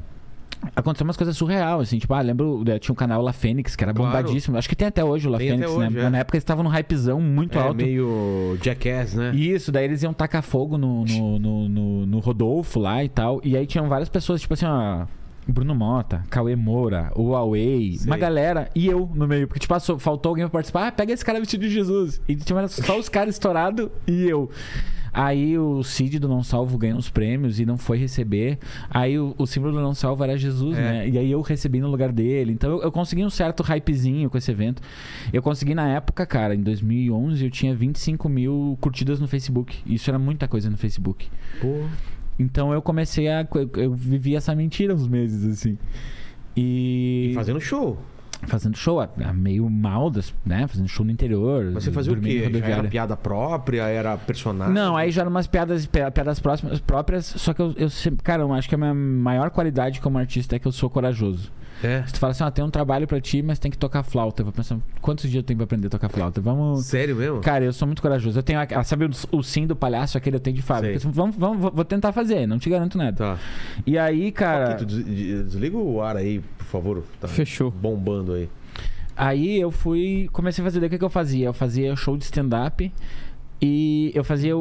Aconteceu 0.76 1.06
umas 1.06 1.16
coisas 1.18 1.36
surreal, 1.38 1.80
assim, 1.80 1.98
tipo, 2.00 2.14
ah, 2.14 2.22
lembro, 2.22 2.64
eh, 2.68 2.78
tinha 2.80 2.92
um 2.92 2.96
canal 2.96 3.22
La 3.22 3.32
Fênix, 3.32 3.76
que 3.76 3.84
era 3.84 3.94
Claro. 3.94 4.12
bombadíssimo. 4.12 4.58
Acho 4.58 4.68
que 4.68 4.76
tem 4.76 4.88
até 4.90 5.04
hoje 5.04 5.28
o 5.28 5.32
La 5.32 5.38
Tem 5.38 5.52
Fênix, 5.52 5.72
hoje, 5.72 5.90
né? 5.90 6.06
é. 6.06 6.10
Na 6.10 6.18
época 6.20 6.36
eles 6.36 6.44
estavam 6.44 6.64
num 6.64 6.70
hypezão 6.70 7.22
muito 7.22 7.58
É 7.58 7.62
alto. 7.62 7.76
meio 7.78 8.58
Jackass, 8.62 9.14
né? 9.14 9.32
Isso, 9.34 9.72
daí 9.72 9.86
eles 9.86 10.04
iam 10.04 10.14
tacar 10.14 10.44
fogo 10.44 10.78
no, 10.78 11.06
no, 11.06 11.40
no, 11.40 11.70
no- 11.70 12.06
no 12.06 12.20
Rodolfo 12.20 12.80
lá 12.80 13.04
e 13.04 13.08
tal. 13.10 13.40
E 13.44 13.56
aí 13.56 13.66
tinham 13.66 13.88
várias 13.88 14.10
pessoas, 14.10 14.42
tipo 14.42 14.54
assim, 14.54 14.66
ó. 14.66 15.06
Bruno 15.48 15.74
Mota, 15.74 16.22
Cauê 16.30 16.56
Moura, 16.56 17.12
o 17.16 17.30
Huawei, 17.30 17.98
Sei. 17.98 18.06
uma 18.06 18.18
galera, 18.18 18.70
e 18.76 18.86
eu 18.86 19.10
no 19.16 19.28
meio, 19.28 19.48
porque 19.48 19.60
tipo, 19.62 19.74
passou- 19.74 19.98
faltou 19.98 20.30
alguém 20.30 20.46
pra 20.46 20.52
participar. 20.52 20.88
Ah, 20.88 20.92
pega 20.92 21.12
esse 21.12 21.26
cara 21.26 21.40
vestido 21.40 21.62
de 21.62 21.72
Jesus. 21.72 22.22
E 22.28 22.36
tinha 22.36 22.68
só 22.68 23.00
os 23.00 23.10
caras 23.10 23.34
estourados 23.34 23.90
e 24.06 24.26
eu. 24.30 24.48
Aí 25.14 25.58
o 25.58 25.84
Cid 25.84 26.20
do 26.20 26.28
Não 26.28 26.44
Salvo 26.44 26.78
ganhou 26.78 26.98
uns 26.98 27.10
prêmios 27.10 27.60
e 27.60 27.66
não 27.66 27.78
foi 27.78 27.98
receber. 27.98 28.60
Aí 28.90 29.18
o, 29.20 29.34
o 29.38 29.46
símbolo 29.46 29.74
do 29.74 29.82
Não 29.82 29.94
Salvo 29.94 30.24
era 30.24 30.38
Jesus, 30.38 30.78
É. 30.78 30.82
né? 30.82 31.10
E 31.10 31.18
aí 31.18 31.32
eu 31.32 31.42
recebi 31.42 31.80
no 31.80 31.90
lugar 31.90 32.12
dele. 32.12 32.52
Então 32.54 32.70
eu, 32.72 32.82
eu 32.84 32.92
consegui 32.92 33.24
um 33.26 33.30
certo 33.30 33.64
hypezinho 33.64 34.30
com 34.30 34.38
esse 34.38 34.52
evento. 34.52 34.82
Eu 35.34 35.42
consegui 35.42 35.74
na 35.76 35.88
época, 35.88 36.26
cara, 36.26 36.54
em 36.56 36.62
2011, 36.62 37.44
eu 37.44 37.52
tinha 37.52 37.76
25 37.76 38.30
mil 38.30 38.78
curtidas 38.82 39.20
no 39.20 39.28
Facebook. 39.28 39.78
Isso 39.86 40.10
era 40.10 40.20
muita 40.20 40.48
coisa 40.48 40.70
no 40.70 40.78
Facebook. 40.78 41.28
Pô. 41.62 41.86
Então 42.38 42.72
eu 42.72 42.82
comecei 42.82 43.28
a. 43.28 43.48
Eu, 43.56 43.70
eu 43.76 43.94
vivi 43.94 44.36
essa 44.36 44.56
mentira 44.56 44.94
uns 44.96 45.08
meses, 45.08 45.46
assim. 45.46 45.78
E. 46.56 47.30
E 47.32 47.34
fazendo 47.36 47.60
show. 47.60 47.98
Fazendo 48.48 48.78
show, 48.78 49.00
meio 49.36 49.70
mal, 49.70 50.12
né? 50.46 50.66
Fazendo 50.68 50.88
show 50.88 51.06
no 51.06 51.12
interior. 51.12 51.72
Mas 51.74 51.84
você 51.84 51.92
fazia 51.92 52.14
o 52.14 52.16
quê? 52.22 52.50
Era 52.64 52.84
piada 52.90 53.18
própria? 53.18 53.84
Era 53.84 54.18
personagem? 54.18 54.74
Não, 54.74 54.96
aí 54.96 55.12
já 55.12 55.22
eram 55.22 55.32
umas 55.32 55.46
piadas, 55.48 55.86
pi- 55.86 56.10
piadas 56.12 56.40
próximas, 56.40 56.80
próprias, 56.80 57.26
só 57.26 57.54
que 57.54 57.62
eu, 57.62 57.74
eu 57.78 57.90
sempre. 57.90 58.24
Cara, 58.24 58.42
eu 58.44 58.54
acho 58.54 58.68
que 58.70 58.76
a 58.76 58.78
minha 58.78 58.94
maior 58.94 59.50
qualidade 59.50 60.00
como 60.02 60.18
artista 60.18 60.56
é 60.56 60.60
que 60.60 60.68
eu 60.68 60.72
sou 60.72 60.90
corajoso. 60.90 61.52
É. 61.84 62.04
Se 62.06 62.14
tu 62.14 62.20
fala 62.20 62.32
assim, 62.32 62.44
ó, 62.44 62.52
tem 62.52 62.64
um 62.64 62.70
trabalho 62.70 63.08
pra 63.08 63.22
ti, 63.22 63.42
mas 63.42 63.58
tem 63.60 63.72
que 63.72 63.78
tocar 63.78 64.04
flauta. 64.04 64.42
Eu 64.42 64.46
vou 64.46 64.54
pensar, 64.54 64.78
quantos 65.02 65.24
dias 65.30 65.42
eu 65.42 65.44
tenho 65.44 65.58
pra 65.58 65.64
aprender 65.64 65.88
a 65.88 65.90
tocar 65.90 66.10
flauta? 66.10 66.42
Vamos. 66.42 66.86
Sério 66.86 67.16
mesmo? 67.16 67.40
Cara, 67.42 67.64
eu 67.64 67.72
sou 67.74 67.86
muito 67.88 68.02
corajoso. 68.02 68.38
Eu 68.38 68.44
tenho, 68.44 68.60
a- 68.60 68.84
sabe 68.84 69.06
o, 69.06 69.10
o 69.32 69.42
sim 69.44 69.66
do 69.66 69.76
palhaço, 69.76 70.18
aquele 70.18 70.36
eu 70.36 70.40
tenho 70.40 70.56
de 70.56 70.62
fábrica. 70.62 71.00
Vamos, 71.10 71.36
vamos, 71.38 71.72
vou- 71.74 71.86
tentar 71.86 72.12
fazer, 72.12 72.46
não 72.48 72.60
te 72.60 72.70
garanto 72.70 72.98
nada. 72.98 73.16
Tá. 73.16 73.38
E 73.86 73.98
aí, 73.98 74.32
cara, 74.32 74.74
desliga 74.76 75.78
o 75.78 76.02
ar 76.02 76.18
aí, 76.18 76.40
por 76.58 76.66
favor. 76.66 77.04
Tá 77.20 77.28
Fechou. 77.28 77.72
bombando 77.72 78.34
aí. 78.34 78.50
aí 79.16 79.60
eu 79.60 79.72
fui, 79.72 80.30
comecei 80.34 80.62
a 80.64 80.66
fazer, 80.66 80.80
daí 80.80 80.88
o 80.88 80.90
que, 80.90 80.98
que 80.98 81.06
eu 81.06 81.10
fazia? 81.10 81.46
Eu 81.48 81.54
fazia 81.54 81.96
show 81.96 82.18
de 82.18 82.26
stand-up 82.26 82.92
e 83.62 84.12
eu 84.16 84.24
fazia 84.24 84.54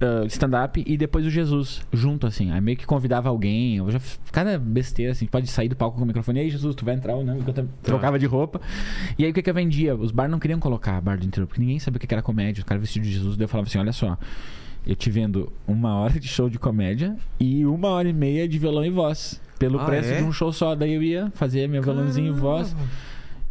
o 0.00 0.04
ah, 0.22 0.26
stand-up 0.26 0.82
e 0.86 0.96
depois 0.96 1.24
o 1.26 1.30
Jesus, 1.30 1.80
junto, 1.92 2.26
assim. 2.26 2.50
Aí 2.52 2.60
meio 2.60 2.76
que 2.76 2.84
convidava 2.86 3.28
alguém, 3.28 3.76
eu 3.76 3.90
já 3.90 4.00
cada 4.32 4.58
besteira, 4.58 5.12
assim, 5.12 5.26
pode 5.26 5.46
sair 5.48 5.68
do 5.68 5.76
palco 5.76 5.96
com 5.96 6.04
o 6.04 6.06
microfone, 6.06 6.40
e 6.40 6.42
aí, 6.42 6.50
Jesus, 6.50 6.74
tu 6.74 6.84
vai 6.84 6.94
entrar 6.94 7.14
ou 7.14 7.24
não? 7.24 7.36
Eu 7.38 7.52
tam- 7.52 7.68
trocava 7.82 8.18
de 8.18 8.26
roupa. 8.26 8.60
E 9.18 9.24
aí 9.24 9.30
o 9.30 9.34
que, 9.34 9.42
que 9.42 9.48
eu 9.50 9.54
vendia? 9.54 9.94
Os 9.94 10.10
bar 10.10 10.28
não 10.28 10.38
queriam 10.38 10.60
colocar 10.60 11.00
bar 11.00 11.18
do 11.18 11.24
interior, 11.26 11.46
porque 11.46 11.60
ninguém 11.60 11.78
sabia 11.78 11.96
o 11.96 12.00
que 12.00 12.12
era 12.14 12.22
comédia, 12.22 12.60
os 12.60 12.64
caras 12.64 12.82
vestidos 12.82 13.08
de 13.08 13.14
Jesus, 13.14 13.36
daí 13.36 13.44
eu 13.44 13.48
falava 13.48 13.68
assim, 13.68 13.78
olha 13.78 13.92
só. 13.92 14.18
Eu 14.86 14.94
te 14.94 15.10
vendo 15.10 15.52
uma 15.66 15.96
hora 15.96 16.20
de 16.20 16.28
show 16.28 16.48
de 16.48 16.60
comédia 16.60 17.16
e 17.40 17.66
uma 17.66 17.88
hora 17.88 18.08
e 18.08 18.12
meia 18.12 18.48
de 18.48 18.56
violão 18.56 18.84
e 18.84 18.90
voz. 18.90 19.40
Pelo 19.58 19.80
Ah, 19.80 19.84
preço 19.84 20.10
é? 20.12 20.18
de 20.18 20.22
um 20.22 20.30
show 20.30 20.52
só. 20.52 20.76
Daí 20.76 20.92
eu 20.92 21.02
ia 21.02 21.28
fazer 21.34 21.68
meu 21.68 21.82
violãozinho 21.82 22.28
e 22.28 22.38
voz. 22.38 22.76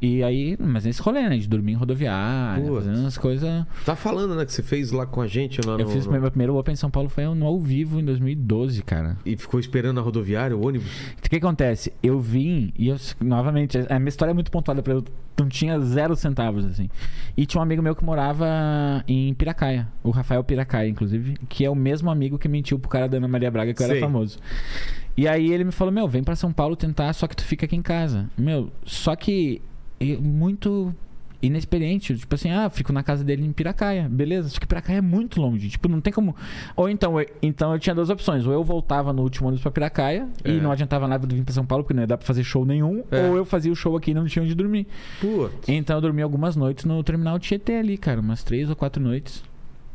E 0.02 0.22
aí, 0.24 0.58
mas 0.60 0.84
nesse 0.86 1.02
rolê, 1.02 1.28
né? 1.30 1.38
De 1.38 1.48
dormir 1.48 1.72
em 1.72 1.76
rodoviária, 1.76 2.64
Putz. 2.64 2.86
fazendo 2.86 3.00
umas 3.02 3.18
coisas. 3.18 3.66
Tá 3.86 3.96
falando, 3.96 4.36
né, 4.36 4.46
que 4.46 4.52
você 4.52 4.62
fez 4.62 4.92
lá 4.92 5.06
com 5.06 5.22
a 5.22 5.28
gente 5.28 5.62
lá 5.66 5.74
Eu 5.74 5.86
no- 5.86 5.88
fiz 5.90 6.06
no- 6.06 6.12
meu 6.12 6.30
primeiro 6.30 6.56
Open 6.58 6.74
em 6.74 6.76
São 6.76 6.92
Paulo 6.92 7.10
foi 7.10 7.24
no 7.34 7.46
ao 7.46 7.60
vivo 7.60 8.00
em 8.00 8.04
2012, 8.06 8.84
cara. 8.84 9.18
E 9.26 9.36
ficou 9.38 9.60
esperando 9.60 10.00
a 10.00 10.04
rodoviária, 10.04 10.56
o 10.56 10.66
ônibus. 10.68 10.88
O 11.26 11.30
que 11.30 11.38
acontece? 11.38 11.92
Eu 12.04 12.20
vim 12.20 12.72
e 12.78 12.90
eu, 12.90 12.98
novamente, 13.22 13.78
a 13.90 13.98
minha 13.98 14.10
história 14.10 14.32
é 14.32 14.34
muito 14.34 14.52
pontuada 14.52 14.84
pra 14.84 14.94
eu. 14.94 15.04
Não 15.40 15.50
tinha 15.50 15.78
zero 15.82 16.16
centavos, 16.16 16.66
assim. 16.66 16.90
E 17.36 17.46
tinha 17.46 17.60
um 17.60 17.64
amigo 17.64 17.82
meu 17.82 17.94
que 17.96 18.04
morava 18.06 19.04
em 19.08 19.34
Piracaia, 19.34 19.88
o 20.04 20.10
Rafael 20.10 20.44
Piracaia, 20.44 20.88
inclusive, 20.90 21.36
que 21.50 21.66
é 21.66 21.70
o 21.70 21.76
mesmo 21.76 22.10
amigo 22.10 22.38
que 22.38 22.48
mentiu 22.48 22.78
pro 22.80 22.90
cara 22.90 23.08
da 23.08 23.18
Ana 23.18 23.28
Maria 23.28 23.52
Braga 23.52 23.74
que 23.74 23.82
eu 23.82 23.88
Sei. 23.88 23.98
era 23.98 24.06
famoso. 24.06 24.40
E 25.18 25.28
aí 25.28 25.52
ele 25.52 25.64
me 25.64 25.72
falou: 25.72 25.94
Meu, 25.94 26.08
vem 26.08 26.24
pra 26.24 26.36
São 26.36 26.52
Paulo 26.54 26.76
tentar, 26.76 27.12
só 27.14 27.28
que 27.28 27.36
tu 27.36 27.44
fica 27.44 27.66
aqui 27.66 27.76
em 27.76 27.82
casa. 27.82 28.30
Meu, 28.38 28.72
só 28.86 29.16
que 29.16 29.62
eu- 29.62 29.62
muito 30.20 30.94
inexperiente. 31.42 32.16
Tipo 32.18 32.36
assim, 32.36 32.50
ah, 32.50 32.70
fico 32.70 32.92
na 32.92 33.04
casa 33.04 33.24
dele 33.24 33.46
em 33.46 33.52
Piracaia. 33.52 34.08
Beleza, 34.10 34.50
só 34.50 34.60
que 34.60 34.66
Piracaia 34.66 34.98
é 34.98 35.02
muito 35.02 35.40
longe. 35.40 35.70
Tipo, 35.70 35.88
não 35.88 36.02
tem 36.02 36.12
como. 36.12 36.36
Ou 36.76 36.90
então, 36.90 37.20
eu, 37.20 37.28
então 37.42 37.72
eu 37.74 37.80
tinha 37.80 37.94
duas 37.94 38.10
opções. 38.10 38.46
Ou 38.46 38.54
eu 38.54 38.64
voltava 38.64 39.14
no 39.14 39.22
último 39.22 39.48
ônibus 39.48 39.62
pra 39.62 39.72
Piracaia 39.72 40.28
É. 40.44 40.52
e 40.52 40.60
não 40.60 40.72
adiantava 40.72 41.08
nada 41.08 41.28
de 41.28 41.36
vir 41.36 41.44
pra 41.44 41.54
São 41.54 41.66
Paulo, 41.66 41.84
porque 41.84 41.94
não 41.94 42.02
ia 42.04 42.08
dar 42.08 42.18
pra 42.18 42.26
fazer 42.26 42.44
show 42.44 42.66
nenhum. 42.66 43.04
É. 43.12 43.30
Ou 43.30 43.38
eu 43.38 43.46
fazia 43.46 43.72
o 43.72 43.76
show 43.76 43.96
aqui 43.96 44.12
e 44.12 44.14
não 44.14 44.26
tinha 44.26 44.44
onde 44.44 44.56
dormir. 44.56 44.88
Putz. 45.22 45.68
Então 45.68 45.98
eu 45.98 46.02
dormi 46.02 46.22
algumas 46.22 46.56
noites 46.56 46.86
no 46.86 47.04
terminal 47.04 47.38
Tietê 47.40 47.76
ali, 47.76 47.98
cara. 47.98 48.20
Umas 48.22 48.44
três 48.44 48.70
ou 48.70 48.76
quatro 48.76 49.02
noites. 49.02 49.44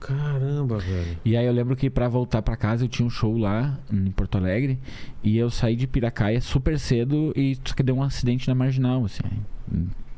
Caramba, 0.01 0.79
velho. 0.79 1.19
E 1.25 1.37
aí 1.37 1.45
eu 1.45 1.53
lembro 1.53 1.77
que 1.77 1.91
pra 1.91 2.09
voltar 2.09 2.41
pra 2.41 2.57
casa 2.57 2.85
eu 2.85 2.89
tinha 2.89 3.07
um 3.07 3.11
show 3.11 3.37
lá 3.37 3.79
em 3.93 4.11
Porto 4.11 4.39
Alegre 4.39 4.79
e 5.23 5.37
eu 5.37 5.51
saí 5.51 5.77
de 5.77 5.87
Piracaia 5.87 6.41
super 6.41 6.79
cedo 6.79 7.33
e 7.37 7.57
deu 7.85 7.97
um 7.97 8.03
acidente 8.03 8.49
na 8.49 8.55
marginal, 8.55 9.05
assim. 9.05 9.23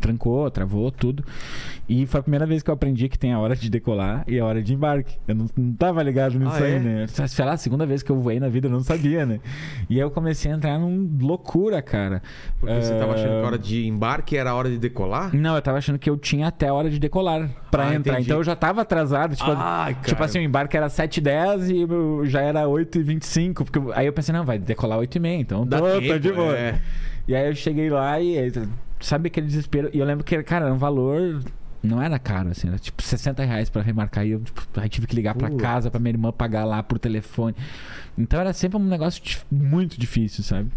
Trancou, 0.03 0.51
travou, 0.51 0.91
tudo. 0.91 1.25
E 1.89 2.07
foi 2.07 2.21
a 2.21 2.23
primeira 2.23 2.45
vez 2.45 2.63
que 2.63 2.69
eu 2.71 2.75
aprendi 2.75 3.09
que 3.09 3.19
tem 3.19 3.33
a 3.33 3.39
hora 3.39 3.55
de 3.55 3.71
decolar 3.71 4.25
e 4.27 4.39
a 4.39 4.45
hora 4.45 4.63
de 4.63 4.75
embarque. 4.75 5.17
Eu 5.29 5.35
não, 5.35 5.47
não 5.57 5.73
tava 5.75 6.03
ligado 6.03 6.39
nisso 6.39 6.51
Ah, 6.55 6.65
aí, 6.65 6.75
é? 6.75 6.79
né? 6.79 7.07
Sei 7.07 7.45
lá, 7.45 7.53
a 7.53 7.57
segunda 7.57 7.87
vez 7.87 8.03
que 8.03 8.11
eu 8.11 8.19
voei 8.21 8.41
na 8.41 8.49
vida 8.49 8.67
eu 8.67 8.71
não 8.73 8.81
sabia, 8.81 9.25
né? 9.25 9.39
E 9.89 9.95
aí 9.95 10.01
eu 10.01 10.11
comecei 10.11 10.51
a 10.51 10.55
entrar 10.57 10.79
num 10.79 11.09
loucura, 11.21 11.81
cara. 11.81 12.21
Porque 12.59 12.75
você 12.75 12.95
tava 12.99 13.15
achando 13.15 13.29
que 13.31 13.37
a 13.37 13.43
Ah, 13.43 13.47
hora 13.47 13.59
de 13.59 13.87
embarque 13.87 14.37
era 14.37 14.51
a 14.51 14.55
hora 14.55 14.69
de 14.69 14.79
decolar? 14.79 15.35
Não, 15.35 15.55
eu 15.55 15.63
tava 15.63 15.79
achando 15.79 15.99
que 15.99 16.11
eu 16.11 16.17
tinha 16.17 16.49
até 16.49 16.69
a 16.69 16.75
hora 16.75 16.91
de 16.91 16.99
decolar 16.99 17.49
pra 17.71 17.89
Ah, 17.89 17.95
entrar. 17.95 18.15
entendi. 18.15 18.27
Então 18.29 18.39
eu 18.39 18.45
já 18.45 18.57
tava 18.57 18.83
atrasado. 18.83 19.37
Tipo, 19.37 19.51
Ai, 19.57 19.97
tipo 20.05 20.23
assim, 20.23 20.39
o 20.41 20.43
embarque 20.43 20.77
era 20.77 20.89
7h10 20.89 21.71
e 21.71 21.83
eu 21.83 22.23
já 22.27 22.41
era 22.41 22.67
8h25. 22.67 23.65
Porque 23.65 23.79
aí 23.95 24.07
eu 24.07 24.13
pensei, 24.13 24.35
não, 24.35 24.45
vai 24.45 24.59
decolar 24.59 24.99
8h30, 24.99 25.41
então 25.41 25.67
Dá 25.67 25.79
tô, 25.79 25.85
tô 25.87 26.01
tempo, 26.01 26.19
de 26.21 26.33
boa. 26.33 26.57
é. 26.57 26.81
E 27.29 27.37
aí 27.37 27.47
eu 27.49 27.55
cheguei 27.55 27.89
lá 27.89 28.19
e 28.21 28.51
sabe 29.03 29.27
aquele 29.29 29.47
desespero? 29.47 29.91
E 29.93 29.99
eu 29.99 30.07
lembro 30.07 30.25
que, 30.25 30.43
cara, 30.43 30.67
era 30.67 30.75
um 30.75 30.79
valor. 30.79 31.43
Não 31.83 32.01
era 32.01 32.17
caro, 32.17 32.51
assim, 32.51 32.69
era 32.69 32.79
tipo 32.79 33.03
60 33.03 33.45
reais 33.45 33.69
pra 33.69 33.83
remarcar. 33.83 34.25
E 34.25 34.31
eu 34.31 34.41
tipo, 34.41 34.63
aí 34.81 34.89
tive 34.89 35.07
que 35.07 35.17
ligar 35.17 35.35
pra 35.35 35.49
Putz. 35.49 35.61
casa, 35.61 35.91
pra 35.91 35.99
minha 35.99 36.13
irmã 36.13 36.31
pagar 36.33 36.65
lá 36.65 36.81
por 36.83 36.99
telefone. 36.99 37.57
Então 38.17 38.41
era 38.41 38.53
sempre 38.53 38.79
um 38.79 38.85
negócio 38.85 39.21
muito 39.51 39.99
difícil, 39.99 40.45
sabe? 40.45 40.71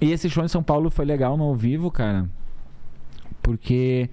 E 0.00 0.10
esse 0.10 0.28
show 0.28 0.44
em 0.44 0.48
São 0.48 0.62
Paulo 0.62 0.90
foi 0.90 1.04
legal 1.04 1.36
no 1.36 1.44
ao 1.44 1.54
vivo, 1.54 1.90
cara. 1.90 2.28
Porque 3.50 4.08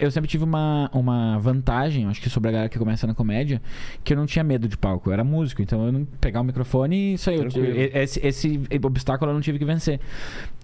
eu 0.00 0.10
sempre 0.10 0.28
tive 0.30 0.44
uma, 0.44 0.88
uma 0.94 1.38
vantagem, 1.38 2.06
acho 2.06 2.20
que 2.22 2.30
sobre 2.30 2.48
a 2.48 2.52
galera 2.52 2.68
que 2.70 2.78
começa 2.78 3.06
na 3.06 3.14
comédia, 3.14 3.60
que 4.02 4.14
eu 4.14 4.16
não 4.16 4.24
tinha 4.24 4.42
medo 4.42 4.66
de 4.66 4.78
palco. 4.78 5.10
Eu 5.10 5.12
era 5.12 5.22
músico, 5.22 5.60
então 5.60 5.84
eu 5.84 5.92
não 5.92 6.04
pegar 6.20 6.40
o 6.40 6.44
microfone 6.44 6.96
e 6.96 7.14
isso 7.14 7.28
aí. 7.28 7.36
eu- 7.36 7.48
Tranquilo. 7.48 7.74
esse, 7.94 8.26
esse 8.26 8.60
obstáculo 8.82 9.30
eu 9.30 9.34
não 9.34 9.42
tive 9.42 9.58
que 9.58 9.64
vencer. 9.66 10.00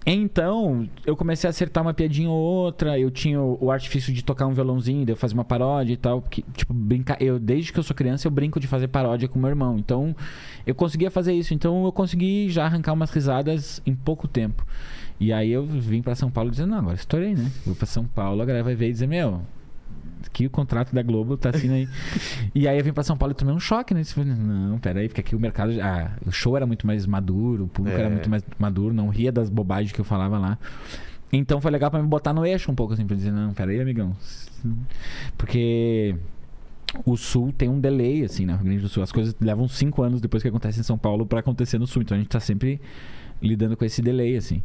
Então, 0.07 0.87
eu 1.05 1.15
comecei 1.15 1.47
a 1.47 1.49
acertar 1.49 1.83
uma 1.83 1.93
piadinha 1.93 2.29
ou 2.29 2.35
outra. 2.37 2.99
Eu 2.99 3.09
tinha 3.09 3.41
o, 3.41 3.57
o 3.59 3.71
artifício 3.71 4.13
de 4.13 4.23
tocar 4.23 4.45
um 4.45 4.53
violãozinho, 4.53 5.03
de 5.05 5.11
eu 5.11 5.15
fazer 5.15 5.33
uma 5.33 5.43
paródia 5.45 5.93
e 5.93 5.97
tal. 5.97 6.21
Que, 6.21 6.43
tipo, 6.55 6.73
brincar. 6.73 7.19
Eu, 7.21 7.39
desde 7.39 7.71
que 7.73 7.79
eu 7.79 7.83
sou 7.83 7.95
criança, 7.95 8.27
eu 8.27 8.31
brinco 8.31 8.59
de 8.59 8.67
fazer 8.67 8.87
paródia 8.87 9.27
com 9.27 9.39
meu 9.39 9.49
irmão. 9.49 9.77
Então, 9.79 10.15
eu 10.65 10.75
conseguia 10.75 11.09
fazer 11.09 11.33
isso. 11.33 11.53
Então, 11.55 11.85
eu 11.85 11.91
consegui 11.91 12.49
já 12.49 12.65
arrancar 12.65 12.93
umas 12.93 13.09
risadas 13.09 13.81
em 13.85 13.95
pouco 13.95 14.27
tempo. 14.27 14.65
E 15.19 15.31
aí 15.31 15.51
eu 15.51 15.65
vim 15.65 16.01
pra 16.01 16.13
São 16.15 16.29
Paulo 16.29 16.51
dizendo, 16.51 16.71
não, 16.71 16.79
agora 16.79 16.95
estourei, 16.95 17.33
né? 17.35 17.49
Vou 17.65 17.75
pra 17.75 17.85
São 17.85 18.05
Paulo, 18.05 18.41
a 18.41 18.45
galera 18.45 18.63
vai 18.63 18.75
ver 18.75 18.89
e 18.89 18.91
dizer, 18.91 19.07
meu, 19.07 19.41
aqui 20.25 20.45
o 20.45 20.49
contrato 20.49 20.93
da 20.93 21.01
Globo 21.01 21.37
tá 21.37 21.49
assim 21.49 21.71
aí. 21.71 21.87
e 22.53 22.67
aí 22.67 22.77
eu 22.77 22.83
vim 22.83 22.91
pra 22.91 23.03
São 23.03 23.15
Paulo 23.17 23.31
e 23.31 23.35
tomei 23.35 23.53
um 23.53 23.59
choque, 23.59 23.93
né? 23.93 24.01
Não, 24.17 24.77
peraí, 24.77 25.07
porque 25.07 25.21
aqui 25.21 25.35
o 25.35 25.39
mercado. 25.39 25.71
Ah, 25.81 26.11
o 26.25 26.31
show 26.31 26.57
era 26.57 26.65
muito 26.65 26.85
mais 26.85 27.05
maduro, 27.05 27.63
o 27.63 27.67
público 27.67 27.97
É. 27.97 28.01
era 28.01 28.09
muito 28.09 28.29
mais 28.29 28.43
maduro, 28.59 28.93
não 28.93 29.07
ria 29.07 29.31
das 29.31 29.49
bobagens 29.49 29.93
que 29.93 30.01
eu 30.01 30.05
falava 30.05 30.37
lá. 30.37 30.57
Então 31.31 31.59
foi 31.59 31.71
legal 31.71 31.89
pra 31.89 32.01
me 32.01 32.07
botar 32.07 32.33
no 32.33 32.45
eixo 32.45 32.71
um 32.71 32.75
pouco, 32.75 32.93
assim, 32.93 33.05
pra 33.05 33.15
dizer, 33.15 33.31
não, 33.31 33.53
peraí, 33.53 33.79
amigão. 33.79 34.15
Porque 35.37 36.15
o 37.05 37.17
sul 37.17 37.51
tem 37.51 37.67
um 37.67 37.79
delay, 37.79 38.23
assim, 38.23 38.45
né? 38.45 38.53
No 38.53 38.59
Rio 38.59 38.67
Grande 38.67 38.81
do 38.83 38.89
Sul. 38.89 39.03
As 39.03 39.11
coisas 39.11 39.35
levam 39.39 39.67
cinco 39.67 40.01
anos 40.03 40.21
depois 40.21 40.43
que 40.43 40.49
acontece 40.49 40.79
em 40.79 40.83
São 40.83 40.97
Paulo 40.97 41.25
pra 41.25 41.39
acontecer 41.39 41.77
no 41.77 41.87
sul. 41.87 42.01
Então 42.03 42.15
a 42.15 42.19
gente 42.19 42.29
tá 42.29 42.39
sempre 42.39 42.79
lidando 43.41 43.75
com 43.75 43.83
esse 43.83 44.01
delay, 44.01 44.37
assim. 44.37 44.61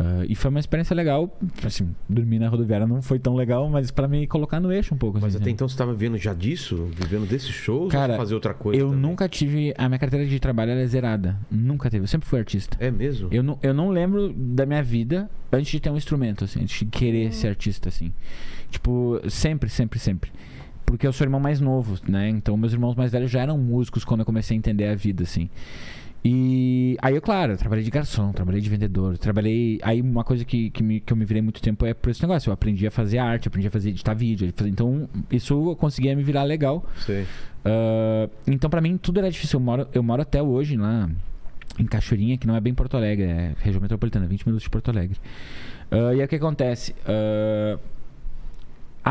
Ah, 0.00 0.24
e 0.28 0.34
foi 0.36 0.48
uma 0.48 0.60
experiência 0.60 0.94
legal. 0.94 1.36
Assim, 1.64 1.92
dormir 2.08 2.38
na 2.38 2.48
rodoviária 2.48 2.86
não 2.86 3.02
foi 3.02 3.18
tão 3.18 3.34
legal, 3.34 3.68
mas 3.68 3.90
pra 3.90 4.06
me 4.06 4.28
colocar 4.28 4.60
no 4.60 4.72
eixo 4.72 4.94
um 4.94 4.98
pouco. 4.98 5.18
Mas 5.20 5.34
assim, 5.34 5.38
até 5.38 5.46
né? 5.46 5.50
então 5.50 5.68
você 5.68 5.74
estava 5.74 5.92
vivendo 5.92 6.16
já 6.16 6.32
disso? 6.32 6.88
Vivendo 6.94 7.28
desses 7.28 7.50
shows? 7.50 7.90
Cara, 7.90 8.12
ou 8.12 8.18
fazer 8.18 8.34
outra 8.34 8.54
coisa? 8.54 8.80
Eu 8.80 8.90
também? 8.90 9.02
nunca 9.02 9.28
tive. 9.28 9.74
A 9.76 9.88
minha 9.88 9.98
carteira 9.98 10.24
de 10.24 10.38
trabalho 10.38 10.70
ela 10.70 10.80
é 10.82 10.86
zerada. 10.86 11.36
Nunca 11.50 11.90
teve. 11.90 12.04
Eu 12.04 12.08
sempre 12.08 12.28
fui 12.28 12.38
artista. 12.38 12.76
É 12.78 12.92
mesmo? 12.92 13.28
Eu 13.32 13.42
não, 13.42 13.58
eu 13.60 13.74
não 13.74 13.90
lembro 13.90 14.32
da 14.32 14.64
minha 14.64 14.82
vida 14.84 15.28
antes 15.50 15.68
de 15.72 15.80
ter 15.80 15.90
um 15.90 15.96
instrumento, 15.96 16.44
assim, 16.44 16.62
antes 16.62 16.78
de 16.78 16.84
querer 16.86 17.32
ser 17.32 17.48
artista, 17.48 17.88
assim. 17.88 18.12
Tipo, 18.70 19.20
sempre, 19.28 19.68
sempre, 19.68 19.98
sempre. 19.98 20.30
Porque 20.86 21.06
eu 21.06 21.12
sou 21.12 21.24
o 21.24 21.26
irmão 21.26 21.40
mais 21.40 21.60
novo, 21.60 21.98
né? 22.08 22.28
Então, 22.28 22.56
meus 22.56 22.72
irmãos 22.72 22.94
mais 22.94 23.10
velhos 23.10 23.30
já 23.30 23.40
eram 23.40 23.58
músicos 23.58 24.04
quando 24.04 24.20
eu 24.20 24.26
comecei 24.26 24.56
a 24.56 24.58
entender 24.58 24.86
a 24.86 24.94
vida, 24.94 25.24
assim. 25.24 25.50
E 26.24 26.96
aí, 27.00 27.14
eu, 27.14 27.22
claro, 27.22 27.52
eu 27.52 27.56
trabalhei 27.56 27.84
de 27.84 27.90
garçom, 27.90 28.32
trabalhei 28.32 28.60
de 28.60 28.68
vendedor, 28.68 29.16
trabalhei. 29.16 29.78
Aí, 29.82 30.02
uma 30.02 30.24
coisa 30.24 30.44
que, 30.44 30.70
que, 30.70 30.82
me, 30.82 31.00
que 31.00 31.12
eu 31.12 31.16
me 31.16 31.24
virei 31.24 31.40
muito 31.40 31.62
tempo 31.62 31.86
é 31.86 31.94
por 31.94 32.10
esse 32.10 32.20
negócio. 32.22 32.50
Eu 32.50 32.54
aprendi 32.54 32.86
a 32.86 32.90
fazer 32.90 33.18
arte, 33.18 33.48
aprendi 33.48 33.68
a 33.68 33.70
fazer 33.70 33.90
editar 33.90 34.14
vídeo. 34.14 34.52
Então, 34.66 35.08
isso 35.30 35.70
eu 35.70 35.76
conseguia 35.76 36.14
me 36.16 36.22
virar 36.22 36.42
legal. 36.42 36.84
Ah, 37.64 38.28
então, 38.46 38.68
pra 38.68 38.80
mim, 38.80 38.96
tudo 38.96 39.18
era 39.18 39.30
difícil. 39.30 39.58
Eu 39.58 39.64
moro, 39.64 39.88
eu 39.92 40.02
moro 40.02 40.22
até 40.22 40.42
hoje 40.42 40.76
lá 40.76 41.08
em 41.78 41.86
Cachoeirinha, 41.86 42.36
que 42.36 42.46
não 42.46 42.56
é 42.56 42.60
bem 42.60 42.74
Porto 42.74 42.96
Alegre, 42.96 43.24
é 43.26 43.54
região 43.60 43.80
metropolitana, 43.80 44.26
20 44.26 44.46
minutos 44.46 44.64
de 44.64 44.70
Porto 44.70 44.90
Alegre. 44.90 45.18
Ah, 45.90 46.14
e 46.14 46.20
aí 46.20 46.24
o 46.24 46.28
que 46.28 46.36
acontece? 46.36 46.94
Ah, 47.06 47.78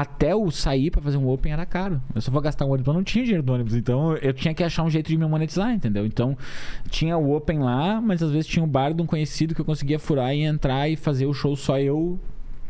até 0.02 0.36
o 0.36 0.52
sair 0.52 0.92
pra 0.92 1.02
fazer 1.02 1.18
um 1.18 1.28
Open 1.28 1.52
era 1.52 1.66
caro. 1.66 2.00
Eu 2.14 2.22
só 2.22 2.30
vou 2.30 2.40
gastar 2.40 2.66
um 2.66 2.70
ônibus, 2.70 2.88
eu 2.88 2.94
não 2.94 3.04
tinha 3.04 3.24
dinheiro 3.24 3.42
do 3.42 3.52
ônibus. 3.52 3.74
Então 3.74 4.16
eu 4.18 4.32
tinha 4.32 4.54
que 4.54 4.64
achar 4.64 4.84
um 4.84 4.92
jeito 4.92 5.08
de 5.08 5.18
me 5.18 5.26
monetizar, 5.26 5.72
entendeu? 5.72 6.06
Então 6.06 6.38
tinha 6.88 7.18
o 7.18 7.36
Open 7.36 7.58
lá, 7.58 8.00
mas 8.00 8.22
às 8.22 8.30
vezes 8.30 8.46
tinha 8.46 8.64
o 8.64 8.68
bar 8.68 8.94
de 8.94 9.02
um 9.02 9.08
conhecido 9.08 9.56
que 9.56 9.62
eu 9.62 9.66
conseguia 9.66 9.98
furar 9.98 10.36
e 10.36 10.44
entrar 10.44 10.88
e 10.88 10.96
fazer 10.96 11.26
o 11.26 11.34
show 11.34 11.56
só 11.56 11.80
eu 11.80 12.20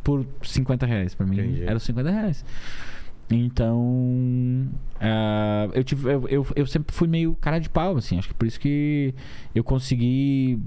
por 0.05 0.25
50 0.41 0.85
reais. 0.85 1.13
Pra 1.13 1.27
mim 1.27 1.37
Entendi. 1.37 1.63
era 1.63 1.75
os 1.75 1.83
50 1.83 2.09
reais. 2.09 2.45
Então, 3.29 4.69
ah, 4.99 5.69
eu, 5.73 5.83
tive, 5.83 6.11
eu, 6.11 6.27
eu, 6.27 6.47
eu 6.55 6.65
sempre 6.65 6.93
fui 6.95 7.07
meio 7.07 7.35
cara 7.35 7.59
de 7.59 7.69
pau, 7.69 7.97
assim. 7.97 8.17
Acho 8.17 8.27
que 8.29 8.33
por 8.33 8.47
isso 8.47 8.59
que 8.59 9.13
eu 9.53 9.63
consegui. 9.63 10.59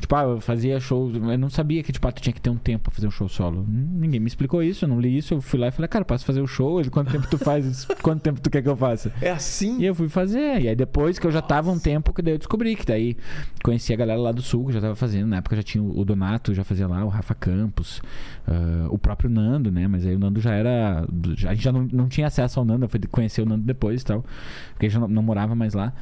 Tipo, 0.00 0.14
ah, 0.16 0.22
eu 0.22 0.40
fazia 0.40 0.78
show. 0.80 1.10
Eu 1.12 1.38
não 1.38 1.50
sabia 1.50 1.82
que, 1.82 1.92
tipo, 1.92 2.06
ah, 2.06 2.12
tu 2.12 2.22
tinha 2.22 2.32
que 2.32 2.40
ter 2.40 2.50
um 2.50 2.56
tempo 2.56 2.84
pra 2.84 2.92
fazer 2.92 3.06
um 3.06 3.10
show 3.10 3.28
solo. 3.28 3.64
Ninguém 3.68 4.20
me 4.20 4.26
explicou 4.26 4.62
isso, 4.62 4.84
eu 4.84 4.88
não 4.88 5.00
li 5.00 5.16
isso. 5.18 5.34
Eu 5.34 5.40
fui 5.40 5.58
lá 5.58 5.68
e 5.68 5.70
falei, 5.70 5.88
cara, 5.88 6.04
posso 6.04 6.24
fazer 6.24 6.40
o 6.40 6.46
show? 6.46 6.80
Ele, 6.80 6.90
quanto 6.90 7.10
tempo 7.12 7.26
tu 7.28 7.36
faz? 7.38 7.84
quanto 8.02 8.20
tempo 8.22 8.40
tu 8.40 8.48
quer 8.50 8.62
que 8.62 8.68
eu 8.68 8.76
faça? 8.76 9.12
É 9.20 9.30
assim? 9.30 9.78
E 9.80 9.84
eu 9.86 9.94
fui 9.94 10.08
fazer. 10.08 10.62
E 10.62 10.68
aí 10.68 10.76
depois 10.76 11.18
que 11.18 11.26
eu 11.26 11.30
já 11.30 11.42
tava 11.42 11.70
um 11.70 11.78
tempo, 11.78 12.12
que 12.12 12.22
daí 12.22 12.34
eu 12.34 12.38
descobri 12.38 12.74
que 12.76 12.86
daí 12.86 13.16
conheci 13.62 13.92
a 13.92 13.96
galera 13.96 14.18
lá 14.20 14.32
do 14.32 14.42
sul 14.42 14.66
que 14.66 14.72
já 14.72 14.80
tava 14.80 14.94
fazendo. 14.96 15.26
Na 15.28 15.36
época 15.38 15.56
já 15.56 15.62
tinha 15.62 15.82
o 15.82 16.04
Donato, 16.04 16.54
já 16.54 16.64
fazia 16.64 16.86
lá, 16.86 17.04
o 17.04 17.08
Rafa 17.08 17.34
Campos, 17.34 18.00
ah, 18.46 18.86
o 18.90 18.98
próprio 18.98 19.28
Nando, 19.28 19.70
né? 19.70 19.86
Mas 19.88 20.06
aí 20.06 20.14
o 20.14 20.18
Nando 20.18 20.40
já 20.40 20.54
era. 20.54 21.06
já- 21.36 21.50
A 21.50 21.54
gente 21.54 21.64
já 21.64 21.72
não, 21.72 21.82
não 21.92 22.08
tinha 22.08 22.26
acesso 22.26 22.58
ao 22.60 22.64
Nando, 22.64 22.84
eu 22.84 22.88
fui 22.88 23.00
conhecer 23.10 23.42
o 23.42 23.46
Nando 23.46 23.62
depois 23.64 23.73
e 24.02 24.06
tal. 24.06 24.24
Porque 24.72 24.88
já 24.88 25.00
não, 25.00 25.08
não 25.08 25.22
morava 25.22 25.54
mais 25.54 25.74
lá. 25.74 25.92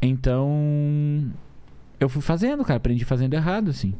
Então. 0.00 1.30
Eu 1.98 2.08
fui 2.08 2.22
fazendo, 2.22 2.64
cara. 2.64 2.78
Aprendi 2.78 3.04
fazendo 3.04 3.34
errado, 3.34 3.70
assim. 3.70 3.94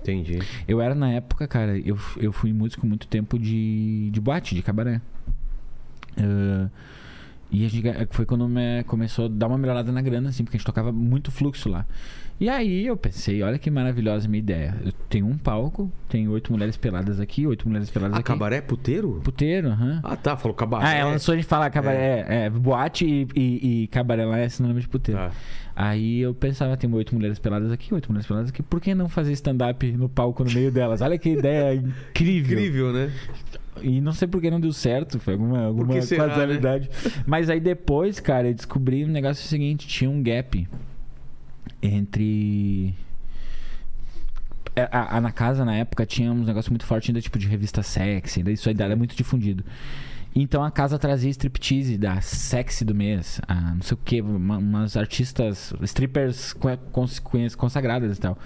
Entendi. 0.00 0.38
Eu 0.68 0.80
era 0.80 0.94
na 0.94 1.10
época, 1.10 1.48
cara, 1.48 1.78
eu, 1.78 1.98
eu 2.18 2.30
fui 2.30 2.52
músico 2.52 2.86
muito 2.86 3.08
tempo 3.08 3.38
de, 3.38 4.10
de 4.10 4.20
boate, 4.20 4.54
de 4.54 4.62
cabaré. 4.62 5.00
Ah, 6.18 6.68
e 7.50 7.64
a 7.64 7.68
gente, 7.68 7.86
foi 8.10 8.26
quando 8.26 8.48
me, 8.48 8.82
começou 8.84 9.26
a 9.26 9.28
dar 9.28 9.46
uma 9.46 9.56
melhorada 9.56 9.92
na 9.92 10.02
grana, 10.02 10.28
assim, 10.28 10.44
porque 10.44 10.56
a 10.56 10.58
gente 10.58 10.66
tocava 10.66 10.90
muito 10.90 11.30
fluxo 11.30 11.68
lá. 11.68 11.86
E 12.40 12.48
aí 12.48 12.84
eu 12.86 12.96
pensei, 12.96 13.42
olha 13.42 13.58
que 13.58 13.70
maravilhosa 13.70 14.26
a 14.26 14.28
minha 14.28 14.40
ideia. 14.40 14.74
Eu 14.84 14.92
tenho 15.08 15.26
um 15.26 15.38
palco, 15.38 15.90
tenho 16.08 16.32
oito 16.32 16.50
mulheres 16.52 16.76
peladas 16.76 17.20
aqui, 17.20 17.46
oito 17.46 17.68
mulheres 17.68 17.88
peladas 17.90 18.16
Ah, 18.16 18.20
aqui. 18.20 18.26
cabaré 18.26 18.56
é 18.56 18.60
puteiro? 18.60 19.20
Puteiro, 19.22 19.68
aham. 19.68 20.00
Ah, 20.02 20.16
tá. 20.16 20.36
Falou 20.36 20.54
cabaré. 20.54 20.84
Ah, 20.84 20.94
ela 20.94 21.10
lançou 21.12 21.32
a 21.32 21.36
gente 21.36 21.46
falar 21.46 21.70
cabaré. 21.70 22.24
É, 22.28 22.44
é, 22.46 22.50
boate 22.50 23.06
e, 23.06 23.28
e, 23.36 23.82
e 23.82 23.86
cabaré 23.86 24.24
lá 24.26 24.38
é 24.38 24.48
sinônimo 24.48 24.80
de 24.80 24.88
puteiro. 24.88 25.20
Tá. 25.20 25.30
Aí 25.76 26.20
eu 26.20 26.34
pensava, 26.34 26.76
tem 26.76 26.92
oito 26.92 27.14
mulheres 27.14 27.38
peladas 27.38 27.70
aqui, 27.70 27.94
oito 27.94 28.08
mulheres 28.08 28.26
peladas 28.26 28.50
aqui, 28.50 28.62
por 28.62 28.80
que 28.80 28.94
não 28.94 29.08
fazer 29.08 29.32
stand-up 29.32 29.90
no 29.92 30.08
palco 30.08 30.44
no 30.44 30.50
meio 30.52 30.70
delas? 30.70 31.00
Olha 31.00 31.16
que 31.16 31.30
ideia 31.30 31.74
incrível. 32.10 32.58
Incrível, 32.58 32.92
né? 32.92 33.12
E 33.82 34.00
não 34.00 34.12
sei 34.12 34.28
por 34.28 34.40
que 34.40 34.50
não 34.50 34.60
deu 34.60 34.72
certo, 34.72 35.18
foi 35.18 35.34
alguma, 35.34 35.66
alguma 35.66 36.00
será, 36.00 36.24
né? 36.24 36.28
casualidade. 36.30 36.90
Mas 37.26 37.50
aí 37.50 37.58
depois, 37.58 38.20
cara, 38.20 38.48
eu 38.48 38.54
descobri 38.54 39.04
um 39.04 39.08
negócio 39.08 39.46
seguinte, 39.48 39.86
tinha 39.86 40.08
um 40.08 40.22
gap 40.22 40.66
entre... 41.86 42.94
É, 44.76 44.88
A, 44.90 45.16
a- 45.18 45.20
na 45.20 45.30
casa, 45.30 45.64
na 45.64 45.74
época, 45.76 46.04
tinha 46.04 46.32
um 46.32 46.42
negócio 46.44 46.70
muito 46.72 46.84
forte 46.84 47.10
ainda, 47.10 47.20
tipo, 47.20 47.38
de 47.38 47.46
revista 47.46 47.82
sexy, 47.82 48.40
ainda 48.40 48.50
isso 48.50 48.68
aí 48.68 48.74
era 48.78 48.96
muito 48.96 49.14
difundido. 49.16 49.64
Então 50.36 50.64
a 50.64 50.70
casa 50.70 50.98
trazia 50.98 51.30
striptease 51.30 51.96
da 51.96 52.20
sexy 52.20 52.84
do 52.84 52.92
mês, 52.92 53.40
a 53.46 53.54
não 53.54 53.82
sei 53.82 53.94
o 53.94 53.98
que, 54.04 54.20
umas 54.20 54.96
artistas, 54.96 55.72
strippers 55.82 56.52
consagradas 57.56 58.16
e 58.16 58.20
tal. 58.20 58.36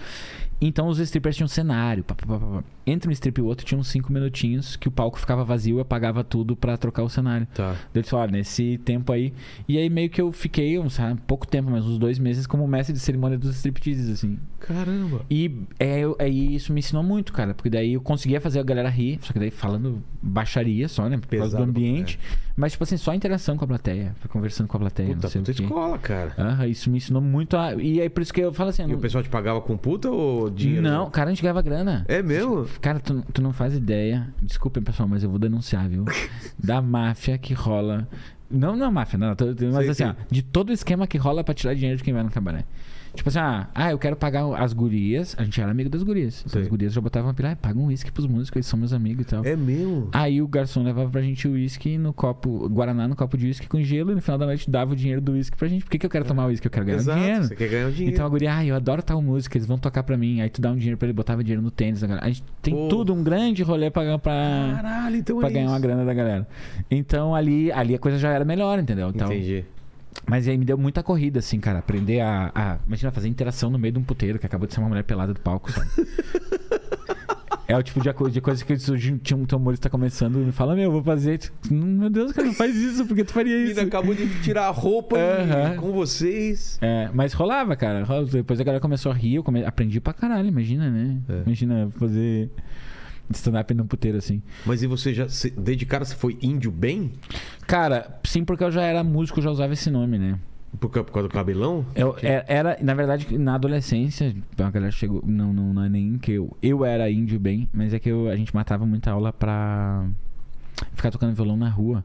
Então 0.60 0.88
os 0.88 0.98
strippers 0.98 1.36
tinham 1.36 1.48
cenário. 1.48 2.02
pá, 2.04 2.14
pá, 2.14 2.26
pá. 2.26 2.64
Entre 2.86 3.08
um 3.08 3.12
strip 3.12 3.38
e 3.38 3.42
o 3.42 3.46
outro 3.46 3.66
tinha 3.66 3.78
uns 3.78 3.88
5 3.88 4.10
minutinhos 4.12 4.74
que 4.74 4.88
o 4.88 4.90
palco 4.90 5.18
ficava 5.20 5.44
vazio, 5.44 5.76
eu 5.76 5.80
apagava 5.82 6.24
tudo 6.24 6.56
pra 6.56 6.76
trocar 6.76 7.02
o 7.02 7.08
cenário. 7.08 7.46
Tá. 7.54 7.72
Daí 7.72 7.78
eles 8.00 8.08
falaram, 8.08 8.32
nesse 8.32 8.78
tempo 8.78 9.12
aí. 9.12 9.32
E 9.68 9.76
aí 9.76 9.90
meio 9.90 10.08
que 10.08 10.20
eu 10.20 10.32
fiquei, 10.32 10.78
um, 10.78 10.88
sabe, 10.88 11.20
pouco 11.26 11.46
tempo, 11.46 11.70
mas 11.70 11.84
uns 11.84 11.98
dois 11.98 12.18
meses 12.18 12.46
como 12.46 12.66
mestre 12.66 12.94
de 12.94 12.98
cerimônia 12.98 13.36
dos 13.38 13.54
stripteases, 13.56 14.08
assim. 14.08 14.38
Caramba. 14.58 15.20
E 15.30 15.64
é, 15.78 16.00
eu- 16.00 16.16
aí 16.18 16.54
isso 16.54 16.72
me 16.72 16.80
ensinou 16.80 17.02
muito, 17.02 17.32
cara. 17.32 17.52
Porque 17.54 17.68
daí 17.70 17.92
eu 17.92 18.00
conseguia 18.00 18.40
fazer 18.40 18.58
a 18.58 18.62
galera 18.62 18.88
rir, 18.88 19.18
só 19.22 19.32
que 19.34 19.38
daí 19.38 19.50
falando 19.50 20.02
baixaria 20.22 20.88
só, 20.88 21.08
né? 21.08 21.18
Por 21.18 21.28
causa 21.28 21.56
do 21.58 21.62
ambiente. 21.70 22.18
Mas, 22.56 22.72
tipo 22.72 22.82
assim, 22.82 22.96
só 22.96 23.14
interação 23.14 23.56
com 23.56 23.64
a 23.64 23.68
plateia. 23.68 24.16
Conversando 24.30 24.66
com 24.66 24.76
a 24.76 24.80
plateia, 24.80 25.14
Puta, 25.14 25.22
não 25.22 25.30
sei 25.30 25.40
puta 25.42 25.62
escola, 25.62 25.98
cara. 25.98 26.66
Isso 26.66 26.90
me 26.90 26.96
ensinou 26.96 27.22
muito 27.22 27.56
a. 27.56 27.74
E 27.74 28.00
aí 28.00 28.08
por 28.08 28.20
isso 28.22 28.32
que 28.32 28.40
eu 28.40 28.52
falo 28.52 28.70
assim. 28.70 28.82
E 28.82 28.86
não- 28.88 28.96
o 28.96 28.98
pessoal 28.98 29.22
te 29.22 29.28
pagava 29.30 29.60
com 29.60 29.76
puta 29.76 30.10
ou 30.10 30.47
dinheiro? 30.50 30.82
não, 30.82 31.10
cara, 31.10 31.30
a 31.30 31.32
gente 31.32 31.42
ganhava 31.42 31.62
grana. 31.62 32.04
É 32.08 32.22
mesmo? 32.22 32.66
Cara, 32.80 33.00
tu, 33.00 33.22
tu 33.32 33.40
não 33.42 33.52
faz 33.52 33.74
ideia. 33.74 34.28
Desculpem, 34.42 34.82
pessoal, 34.82 35.08
mas 35.08 35.22
eu 35.22 35.30
vou 35.30 35.38
denunciar, 35.38 35.88
viu? 35.88 36.04
da 36.58 36.80
máfia 36.82 37.36
que 37.38 37.54
rola. 37.54 38.06
Não, 38.50 38.74
não 38.76 38.90
máfia, 38.90 39.18
não. 39.18 39.28
Mas 39.28 39.56
Sei, 39.58 39.88
assim, 39.90 39.94
sei. 39.94 40.06
ó, 40.06 40.14
de 40.30 40.42
todo 40.42 40.70
o 40.70 40.72
esquema 40.72 41.06
que 41.06 41.18
rola 41.18 41.44
pra 41.44 41.52
tirar 41.54 41.74
dinheiro 41.74 41.98
de 41.98 42.02
quem 42.04 42.14
vai 42.14 42.22
no 42.22 42.30
cabaré. 42.30 42.64
Tipo 43.14 43.28
assim, 43.28 43.38
ah, 43.38 43.68
ah, 43.74 43.90
eu 43.90 43.98
quero 43.98 44.16
pagar 44.16 44.44
as 44.62 44.72
gurias. 44.72 45.34
A 45.38 45.44
gente 45.44 45.60
era 45.60 45.70
amigo 45.70 45.88
das 45.90 46.02
gurias. 46.02 46.44
Então 46.46 46.60
as 46.60 46.68
gurias 46.68 46.92
já 46.92 47.00
botavam 47.00 47.28
uma 47.28 47.34
pilha, 47.34 47.52
ah, 47.52 47.56
paga 47.56 47.78
um 47.78 47.86
uísque 47.86 48.10
pros 48.12 48.26
músicos, 48.26 48.56
eles 48.56 48.66
são 48.66 48.78
meus 48.78 48.92
amigos 48.92 49.22
e 49.22 49.28
tal. 49.28 49.44
É 49.44 49.56
mesmo? 49.56 50.08
Aí 50.12 50.40
o 50.40 50.48
garçom 50.48 50.82
levava 50.82 51.10
pra 51.10 51.20
gente 51.20 51.46
o 51.48 51.52
uísque 51.52 51.98
no 51.98 52.12
copo, 52.12 52.68
Guaraná 52.68 53.08
no 53.08 53.16
copo 53.16 53.36
de 53.36 53.46
uísque 53.46 53.66
com 53.66 53.82
gelo, 53.82 54.12
e 54.12 54.14
no 54.14 54.20
final 54.20 54.38
da 54.38 54.46
noite 54.46 54.70
dava 54.70 54.92
o 54.92 54.96
dinheiro 54.96 55.20
do 55.20 55.32
uísque 55.32 55.56
pra 55.56 55.68
gente. 55.68 55.84
Por 55.84 55.90
que, 55.90 55.98
que 55.98 56.06
eu 56.06 56.10
quero 56.10 56.24
tomar 56.24 56.46
uísque? 56.46 56.66
Eu 56.66 56.70
quero 56.70 56.86
ganhar 56.86 56.98
Exato. 56.98 57.18
dinheiro. 57.20 57.44
Você 57.44 57.56
quer 57.56 57.68
ganhar 57.68 57.88
o 57.88 57.92
dinheiro. 57.92 58.14
Então 58.14 58.26
a 58.26 58.28
guria, 58.28 58.56
ah, 58.56 58.64
eu 58.64 58.74
adoro 58.74 59.02
tal 59.02 59.20
música, 59.22 59.56
eles 59.58 59.66
vão 59.66 59.78
tocar 59.78 60.02
pra 60.02 60.16
mim. 60.16 60.40
Aí 60.40 60.50
tu 60.50 60.60
dá 60.60 60.70
um 60.70 60.76
dinheiro 60.76 60.96
pra 60.96 61.06
ele, 61.06 61.12
botava 61.12 61.42
dinheiro 61.42 61.62
no 61.62 61.70
tênis. 61.70 62.00
da 62.00 62.06
galera. 62.06 62.26
A 62.26 62.28
gente 62.28 62.42
tem 62.62 62.74
Pô. 62.74 62.88
tudo, 62.88 63.14
um 63.14 63.22
grande 63.22 63.62
rolê 63.62 63.90
pra, 63.90 64.18
pra, 64.18 64.72
Caralho, 64.76 65.16
então 65.16 65.38
pra 65.38 65.48
é 65.48 65.52
ganhar 65.52 65.64
isso. 65.64 65.72
uma 65.74 65.80
grana 65.80 66.04
da 66.04 66.14
galera. 66.14 66.46
Então 66.90 67.34
ali, 67.34 67.70
ali 67.72 67.94
a 67.94 67.98
coisa 67.98 68.18
já 68.18 68.30
era 68.30 68.44
melhor, 68.44 68.78
entendeu? 68.78 69.10
Então, 69.10 69.32
Entendi. 69.32 69.64
Mas 70.26 70.46
aí 70.48 70.56
me 70.58 70.64
deu 70.64 70.76
muita 70.78 71.02
corrida, 71.02 71.38
assim, 71.38 71.58
cara. 71.60 71.78
Aprender 71.78 72.20
a, 72.20 72.50
a- 72.54 72.78
Imagina 72.86 73.10
fazer 73.12 73.28
interação 73.28 73.70
no 73.70 73.78
meio 73.78 73.92
de 73.92 73.98
um 73.98 74.02
puteiro 74.04 74.38
que 74.38 74.46
acabou 74.46 74.66
de 74.66 74.74
ser 74.74 74.80
uma 74.80 74.88
mulher 74.88 75.04
pelada 75.04 75.32
do 75.34 75.40
palco, 75.40 75.70
sabe? 75.72 75.88
É 77.70 77.76
o 77.76 77.82
tipo 77.82 78.00
de, 78.00 78.10
co- 78.14 78.30
de 78.30 78.40
coisa 78.40 78.64
que 78.64 78.78
surge- 78.78 79.18
tinha 79.22 79.36
um 79.36 79.44
humorista 79.56 79.90
começando 79.90 80.36
e 80.40 80.46
me 80.46 80.52
fala, 80.52 80.74
meu, 80.74 80.90
vou 80.90 81.02
fazer. 81.02 81.38
Meu 81.70 82.08
Deus, 82.08 82.32
cara, 82.32 82.46
não 82.46 82.54
faz 82.54 82.74
isso, 82.74 83.04
porque 83.04 83.22
tu 83.22 83.30
faria 83.34 83.54
isso? 83.58 83.78
Ainda 83.78 83.82
acabou 83.82 84.14
de 84.14 84.26
tirar 84.40 84.68
a 84.68 84.70
roupa 84.70 85.18
e- 85.18 85.20
Aham. 85.42 85.76
com 85.76 85.92
vocês. 85.92 86.78
É, 86.80 87.10
mas 87.12 87.34
rolava, 87.34 87.76
cara. 87.76 88.06
Depois 88.32 88.58
a 88.58 88.64
galera 88.64 88.80
começou 88.80 89.12
a 89.12 89.14
rir, 89.14 89.34
eu 89.34 89.42
come- 89.44 89.66
aprendi 89.66 90.00
pra 90.00 90.14
caralho, 90.14 90.48
imagina, 90.48 90.88
né? 90.90 91.18
É. 91.28 91.42
Imagina 91.44 91.90
fazer 91.98 92.50
stand-up 93.30 93.74
num 93.74 93.86
puteiro 93.86 94.16
assim. 94.16 94.40
Mas 94.64 94.82
e 94.82 94.86
você 94.86 95.12
já, 95.12 95.28
se- 95.28 95.50
desde 95.50 95.84
cara, 95.84 96.06
você 96.06 96.14
foi 96.16 96.38
índio 96.40 96.70
bem? 96.70 97.12
Cara, 97.68 98.18
sim, 98.24 98.44
porque 98.46 98.64
eu 98.64 98.70
já 98.70 98.80
era 98.82 99.04
músico, 99.04 99.40
eu 99.40 99.44
já 99.44 99.50
usava 99.50 99.74
esse 99.74 99.90
nome, 99.90 100.18
né? 100.18 100.38
Por, 100.80 100.88
por 100.88 101.04
causa 101.12 101.28
do 101.28 101.32
cabelão? 101.32 101.84
Eu, 101.94 102.16
é- 102.22 102.42
era, 102.48 102.78
na 102.82 102.94
verdade, 102.94 103.36
na 103.38 103.54
adolescência, 103.56 104.34
a 104.58 104.70
galera 104.70 104.90
chegou. 104.90 105.22
Não, 105.26 105.52
não, 105.52 105.74
não 105.74 105.84
é 105.84 105.88
nem 105.88 106.16
que 106.16 106.32
eu. 106.32 106.56
Eu 106.62 106.82
era 106.82 107.10
índio 107.10 107.38
bem, 107.38 107.68
mas 107.70 107.92
é 107.92 107.98
que 107.98 108.08
eu- 108.08 108.28
a 108.30 108.36
gente 108.36 108.54
matava 108.54 108.86
muita 108.86 109.10
aula 109.10 109.34
pra 109.34 110.06
ficar 110.94 111.10
tocando 111.10 111.34
violão 111.34 111.58
na 111.58 111.68
rua. 111.68 112.02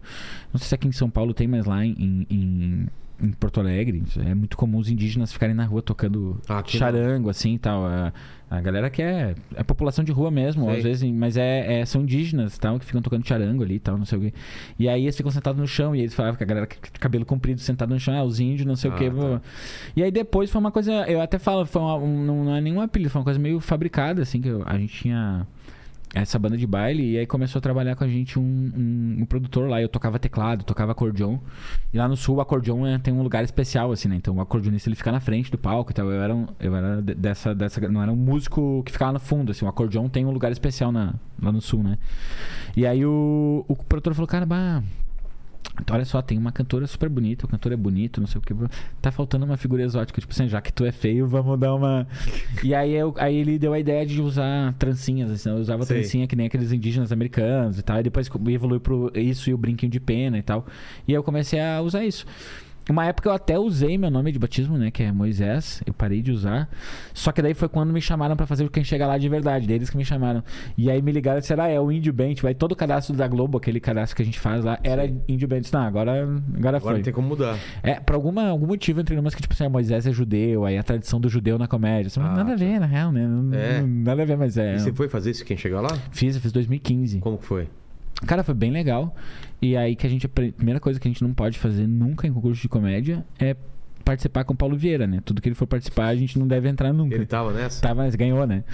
Não 0.52 0.60
sei 0.60 0.68
se 0.68 0.76
aqui 0.76 0.88
em 0.88 0.92
São 0.92 1.10
Paulo 1.10 1.34
tem, 1.34 1.48
mas 1.48 1.66
lá 1.66 1.86
em, 1.86 2.26
em, 2.30 2.88
em 3.22 3.32
Porto 3.32 3.60
Alegre 3.60 4.04
é 4.26 4.34
muito 4.36 4.58
comum 4.58 4.78
os 4.78 4.90
indígenas 4.90 5.32
ficarem 5.32 5.56
na 5.56 5.66
rua 5.66 5.82
tocando 5.82 6.42
Ah, 6.50 6.64
charango, 6.66 7.30
assim 7.30 7.54
e 7.56 7.60
tal. 7.60 7.86
A, 7.86 8.12
a 8.50 8.62
galera 8.62 8.90
que 8.90 9.02
é, 9.02 9.34
é 9.56 9.64
população 9.64 10.04
de 10.04 10.12
rua 10.12 10.30
mesmo, 10.30 10.66
Sei. 10.66 10.78
às 10.78 10.84
vezes, 10.84 11.12
mas 11.12 11.38
é, 11.38 11.80
é- 11.82 11.86
são 11.86 12.02
indígenas 12.02 12.58
tal, 12.58 12.78
que 12.80 12.86
ficam 12.86 13.02
tocando 13.02 13.26
charango 13.28 13.64
ali 13.64 13.76
e 13.76 13.80
tal, 13.80 13.98
não 13.98 14.06
sei 14.06 14.18
o 14.18 14.22
quê. 14.22 14.34
E 14.78 14.88
aí 14.90 15.04
eles 15.04 15.16
ficam 15.18 15.32
sentados 15.32 15.60
no 15.60 15.68
chão 15.68 15.96
e 15.96 16.00
eles 16.02 16.14
falavam 16.14 16.38
que 16.38 16.44
a 16.44 16.48
galera 16.48 16.68
com 16.68 16.76
cabelo 17.00 17.26
comprido 17.26 17.60
sentado 17.62 17.90
no 17.94 18.00
chão, 18.00 18.14
ah, 18.16 18.24
os 18.24 18.40
índios, 18.40 18.66
não 18.68 18.76
sei 18.76 18.92
o 18.92 18.94
Ah, 18.94 18.98
quê. 18.98 19.10
tá. 19.10 19.42
E 19.96 20.04
aí 20.04 20.12
depois 20.12 20.50
foi 20.52 20.60
uma 20.60 20.72
coisa, 20.72 20.92
eu 21.10 21.22
até 21.22 21.40
falo, 21.40 21.66
foi 21.66 21.82
uma- 21.82 21.96
um- 21.98 22.26
não, 22.26 22.44
não 22.46 22.56
é 22.56 22.62
nenhum 22.62 22.82
apelido, 22.82 23.10
foi 23.10 23.20
uma 23.20 23.26
coisa 23.26 23.40
meio 23.40 23.60
fabricada, 23.60 24.22
assim, 24.22 24.40
que 24.42 24.48
eu- 24.50 24.64
a 24.66 24.78
gente 24.78 24.94
tinha 25.02 25.48
essa 26.14 26.38
banda 26.38 26.56
de 26.56 26.68
baile 26.68 27.14
e 27.14 27.18
aí 27.18 27.26
começou 27.26 27.58
a 27.58 27.62
trabalhar 27.62 27.96
com 27.96 28.04
a 28.04 28.08
gente 28.08 28.38
um, 28.38 28.42
um, 28.44 29.16
um 29.22 29.26
produtor 29.26 29.68
lá. 29.68 29.82
Eu 29.82 29.90
tocava 29.90 30.20
teclado, 30.20 30.64
tocava 30.64 30.92
acordeon. 30.92 31.40
E 31.92 31.98
lá 31.98 32.08
no 32.08 32.16
sul 32.16 32.36
o 32.36 32.42
acordeon 32.42 32.86
é- 32.86 33.00
tem 33.00 33.12
um 33.14 33.24
lugar 33.24 33.44
especial, 33.44 33.92
assim, 33.92 34.08
né? 34.08 34.16
Então 34.16 34.36
o 34.36 34.42
acordeonista 34.42 34.88
ele 34.90 34.96
fica 34.96 35.12
na 35.12 35.20
frente 35.20 35.50
do 35.50 35.58
palco 35.58 35.92
e 35.92 35.94
tal. 35.94 36.12
Eu 36.12 36.22
era, 36.22 36.36
um, 36.36 36.48
eu 36.60 36.76
era 36.76 37.02
de- 37.02 37.16
dessa, 37.16 37.56
dessa. 37.56 37.82
Não 37.90 38.02
era 38.02 38.12
um 38.12 38.16
músico 38.16 38.84
que 38.86 38.92
ficava 38.92 39.12
no 39.12 39.20
fundo, 39.20 39.52
assim. 39.52 39.66
O 39.66 39.68
acordeon 39.68 40.08
tem 40.08 40.24
um 40.26 40.32
lugar 40.32 40.52
especial 40.52 40.92
na, 40.92 41.16
lá 41.42 41.52
no 41.52 41.62
sul, 41.62 41.82
né? 41.84 41.98
E 42.78 42.86
aí 42.86 43.04
o, 43.06 43.66
o 43.68 43.76
produtor 43.76 44.14
falou, 44.14 44.28
cara, 44.28 44.46
bah. 44.46 44.84
Então, 45.82 45.96
Olha 45.96 46.06
só, 46.06 46.22
tem 46.22 46.38
uma 46.38 46.52
cantora 46.52 46.86
super 46.86 47.10
bonita, 47.10 47.46
o 47.46 47.50
cantor 47.50 47.72
é 47.72 47.76
bonito, 47.76 48.22
não 48.22 48.28
sei 48.28 48.40
o 48.40 48.42
que. 48.42 48.54
Tá 49.02 49.12
faltando 49.12 49.46
uma 49.46 49.58
figura 49.58 49.82
exótica. 49.82 50.22
Tipo 50.22 50.32
assim, 50.32 50.48
já 50.48 50.62
que 50.62 50.72
tu 50.72 50.86
é 50.86 50.92
feio, 50.92 51.28
vamos 51.28 51.60
dar 51.60 51.74
uma. 51.74 52.08
E 52.64 52.76
aí, 52.76 52.92
eu, 52.94 53.14
aí 53.18 53.36
ele 53.36 53.58
deu 53.58 53.74
a 53.74 53.80
ideia 53.80 54.06
de 54.06 54.22
usar 54.22 54.74
trancinhas, 54.74 55.32
assim. 55.32 55.50
Eu 55.50 55.56
usava 55.56 55.84
Sei. 55.84 55.98
trancinha 55.98 56.28
que 56.28 56.36
nem 56.36 56.46
aqueles 56.46 56.72
indígenas 56.72 57.12
americanos 57.12 57.80
e 57.80 57.82
tal. 57.82 58.00
E 58.00 58.04
depois 58.04 58.30
evoluiu 58.48 58.80
pro 58.80 59.12
isso 59.16 59.50
e 59.50 59.54
o 59.54 59.58
brinquinho 59.58 59.92
de 59.92 60.00
pena 60.00 60.38
e 60.38 60.44
tal. 60.44 60.66
E 61.08 61.12
aí 61.12 61.16
eu 61.16 61.24
comecei 61.24 61.60
a 61.60 61.82
usar 61.82 62.06
isso. 62.06 62.26
Uma 62.90 63.06
época 63.06 63.30
eu 63.30 63.34
até 63.34 63.58
usei 63.58 63.98
meu 63.98 64.12
nome 64.12 64.32
de 64.32 64.38
batismo, 64.40 64.78
né? 64.78 64.92
Que 64.92 65.04
é 65.04 65.12
Moisés. 65.12 65.82
Eu 65.86 65.94
parei 65.94 66.22
de 66.22 66.32
usar. 66.32 66.70
Só 67.14 67.32
que 67.32 67.42
daí 67.42 67.54
foi 67.54 67.70
quando 67.70 67.94
me 67.94 68.02
chamaram 68.02 68.36
pra 68.36 68.46
fazer 68.46 68.66
o 68.66 68.70
Quem 68.70 68.84
Chega 68.84 69.08
Lá 69.08 69.18
de 69.18 69.30
verdade. 69.30 69.66
Deles 69.66 69.90
que 69.90 69.96
me 69.96 70.04
chamaram. 70.04 70.44
E 70.78 70.92
aí 70.92 71.02
me 71.02 71.12
ligaram 71.12 71.38
e 71.38 71.42
disseram, 71.42 71.64
ah, 71.64 71.70
é 71.70 71.80
o 71.80 71.92
Índio 71.92 72.12
Band. 72.12 72.34
Aí 72.44 72.54
todo 72.54 72.74
o 72.74 72.76
cadastro 72.76 73.16
da 73.16 73.28
Globo, 73.28 73.58
aquele 73.58 73.80
cadastro 73.80 74.16
que 74.18 74.22
a 74.22 74.26
gente 74.26 74.40
faz 74.40 74.66
lá, 74.66 74.78
era 74.84 75.08
Sim. 75.08 75.22
Índio 75.28 75.48
disse, 75.48 75.74
Não, 75.74 75.82
agora, 75.82 76.24
agora 76.24 76.44
Agora 76.58 76.80
foi. 76.82 76.94
não 76.96 77.02
tem 77.02 77.14
como 77.14 77.28
mudar. 77.30 77.58
É, 77.82 78.00
por 78.00 78.16
alguma, 78.16 78.48
algum 78.50 78.68
motivo 78.68 79.00
eu 79.00 79.02
entrei 79.02 79.16
numas 79.16 79.34
que, 79.34 79.42
tipo 79.42 79.54
assim, 79.54 79.64
ah, 79.66 79.70
Moisés 79.70 80.06
é 80.06 80.12
judeu, 80.12 80.66
aí 80.66 80.78
a 80.78 80.84
tradição 80.84 81.20
do 81.22 81.30
judeu 81.30 81.58
na 81.58 81.68
comédia. 81.68 82.08
Assim, 82.08 82.20
Ah, 82.20 82.36
nada 82.36 82.54
a 82.54 82.56
ver, 82.56 82.80
na 82.80 82.86
real, 82.86 83.12
né? 83.12 83.26
Não- 83.26 83.54
É. 83.58 83.82
Nada 83.82 84.22
a 84.24 84.26
ver, 84.26 84.38
mas 84.38 84.58
é. 84.58 84.76
E 84.76 84.80
você 84.80 84.92
foi 84.92 85.08
fazer 85.08 85.32
isso 85.32 85.46
quem 85.46 85.56
chegar 85.56 85.80
lá? 85.82 85.98
Fiz, 86.12 86.36
eu 86.36 86.42
fiz 86.42 86.52
2015. 86.52 87.20
Como 87.20 87.38
que 87.38 87.46
foi? 87.46 87.68
Cara, 88.26 88.44
foi 88.44 88.54
bem 88.54 88.72
legal. 88.72 89.14
E 89.64 89.78
aí 89.78 89.96
que 89.96 90.06
a 90.06 90.10
gente. 90.10 90.26
A 90.26 90.30
primeira 90.30 90.80
coisa 90.82 91.00
que 91.00 91.08
a 91.08 91.12
gente 91.12 91.24
não 91.24 91.34
pode 91.34 91.58
fazer 91.58 91.88
nunca 91.88 92.28
em 92.28 92.34
concurso 92.34 92.62
de 92.62 92.68
comédia 92.68 93.26
é 93.40 93.56
participar 94.04 94.44
com 94.44 94.54
o 94.54 94.58
Paulo 94.58 94.76
Vieira, 94.76 95.08
né? 95.08 95.22
Tudo 95.24 95.42
que 95.42 95.48
ele 95.48 95.56
for 95.56 95.66
participar, 95.66 96.08
a 96.08 96.16
gente 96.16 96.38
não 96.38 96.46
deve 96.46 96.68
entrar 96.68 96.92
nunca. 96.92 97.16
Ele 97.16 97.26
tava 97.26 97.54
nessa? 97.54 97.82
Tava, 97.82 98.04
mas 98.04 98.14
ganhou, 98.14 98.46
né? 98.46 98.66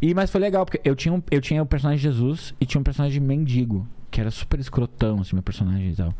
E, 0.00 0.14
mas 0.14 0.30
foi 0.30 0.40
legal, 0.40 0.64
porque 0.64 0.80
eu 0.84 0.94
tinha, 0.94 1.12
um, 1.12 1.20
eu 1.28 1.40
tinha 1.40 1.60
o 1.60 1.66
personagem 1.66 2.00
Jesus 2.00 2.54
e 2.60 2.64
tinha 2.64 2.80
um 2.80 2.84
personagem 2.84 3.20
mendigo, 3.20 3.84
que 4.12 4.20
era 4.20 4.30
super 4.30 4.60
escrotão, 4.60 5.20
assim, 5.20 5.34
meu 5.34 5.42
personagem 5.42 5.90
e 5.90 5.96
tal. 5.96 6.14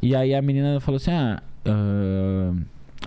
E 0.00 0.14
aí 0.14 0.32
a 0.36 0.40
menina 0.40 0.78
falou 0.78 0.98
assim: 0.98 1.10
ah, 1.10 1.42
ah, 1.66 2.54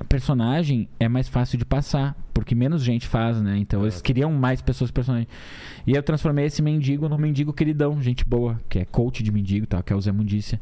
personagem 0.06 0.88
é 1.00 1.08
mais 1.08 1.28
fácil 1.28 1.58
de 1.58 1.66
passar, 1.66 2.16
porque 2.34 2.54
menos 2.54 2.84
gente 2.84 3.08
faz, 3.08 3.42
né? 3.42 3.58
Então 3.58 3.82
eles 3.84 4.02
queriam 4.02 4.32
mais 4.32 4.62
pessoas 4.62 4.92
personagem. 4.92 5.28
E 5.86 5.94
eu 5.94 6.04
transformei 6.04 6.46
esse 6.46 6.62
mendigo 6.62 7.08
num 7.10 7.18
mendigo 7.18 7.52
queridão, 7.54 8.02
gente 8.02 8.24
boa, 8.26 8.60
que 8.70 8.80
é 8.80 8.86
coach 8.86 9.24
de 9.24 9.32
mendigo 9.32 9.64
e 9.64 9.68
tal, 9.68 9.82
que 9.82 9.92
é 9.92 9.96
o 9.96 10.02
Zé 10.02 10.12
Mundícia. 10.12 10.60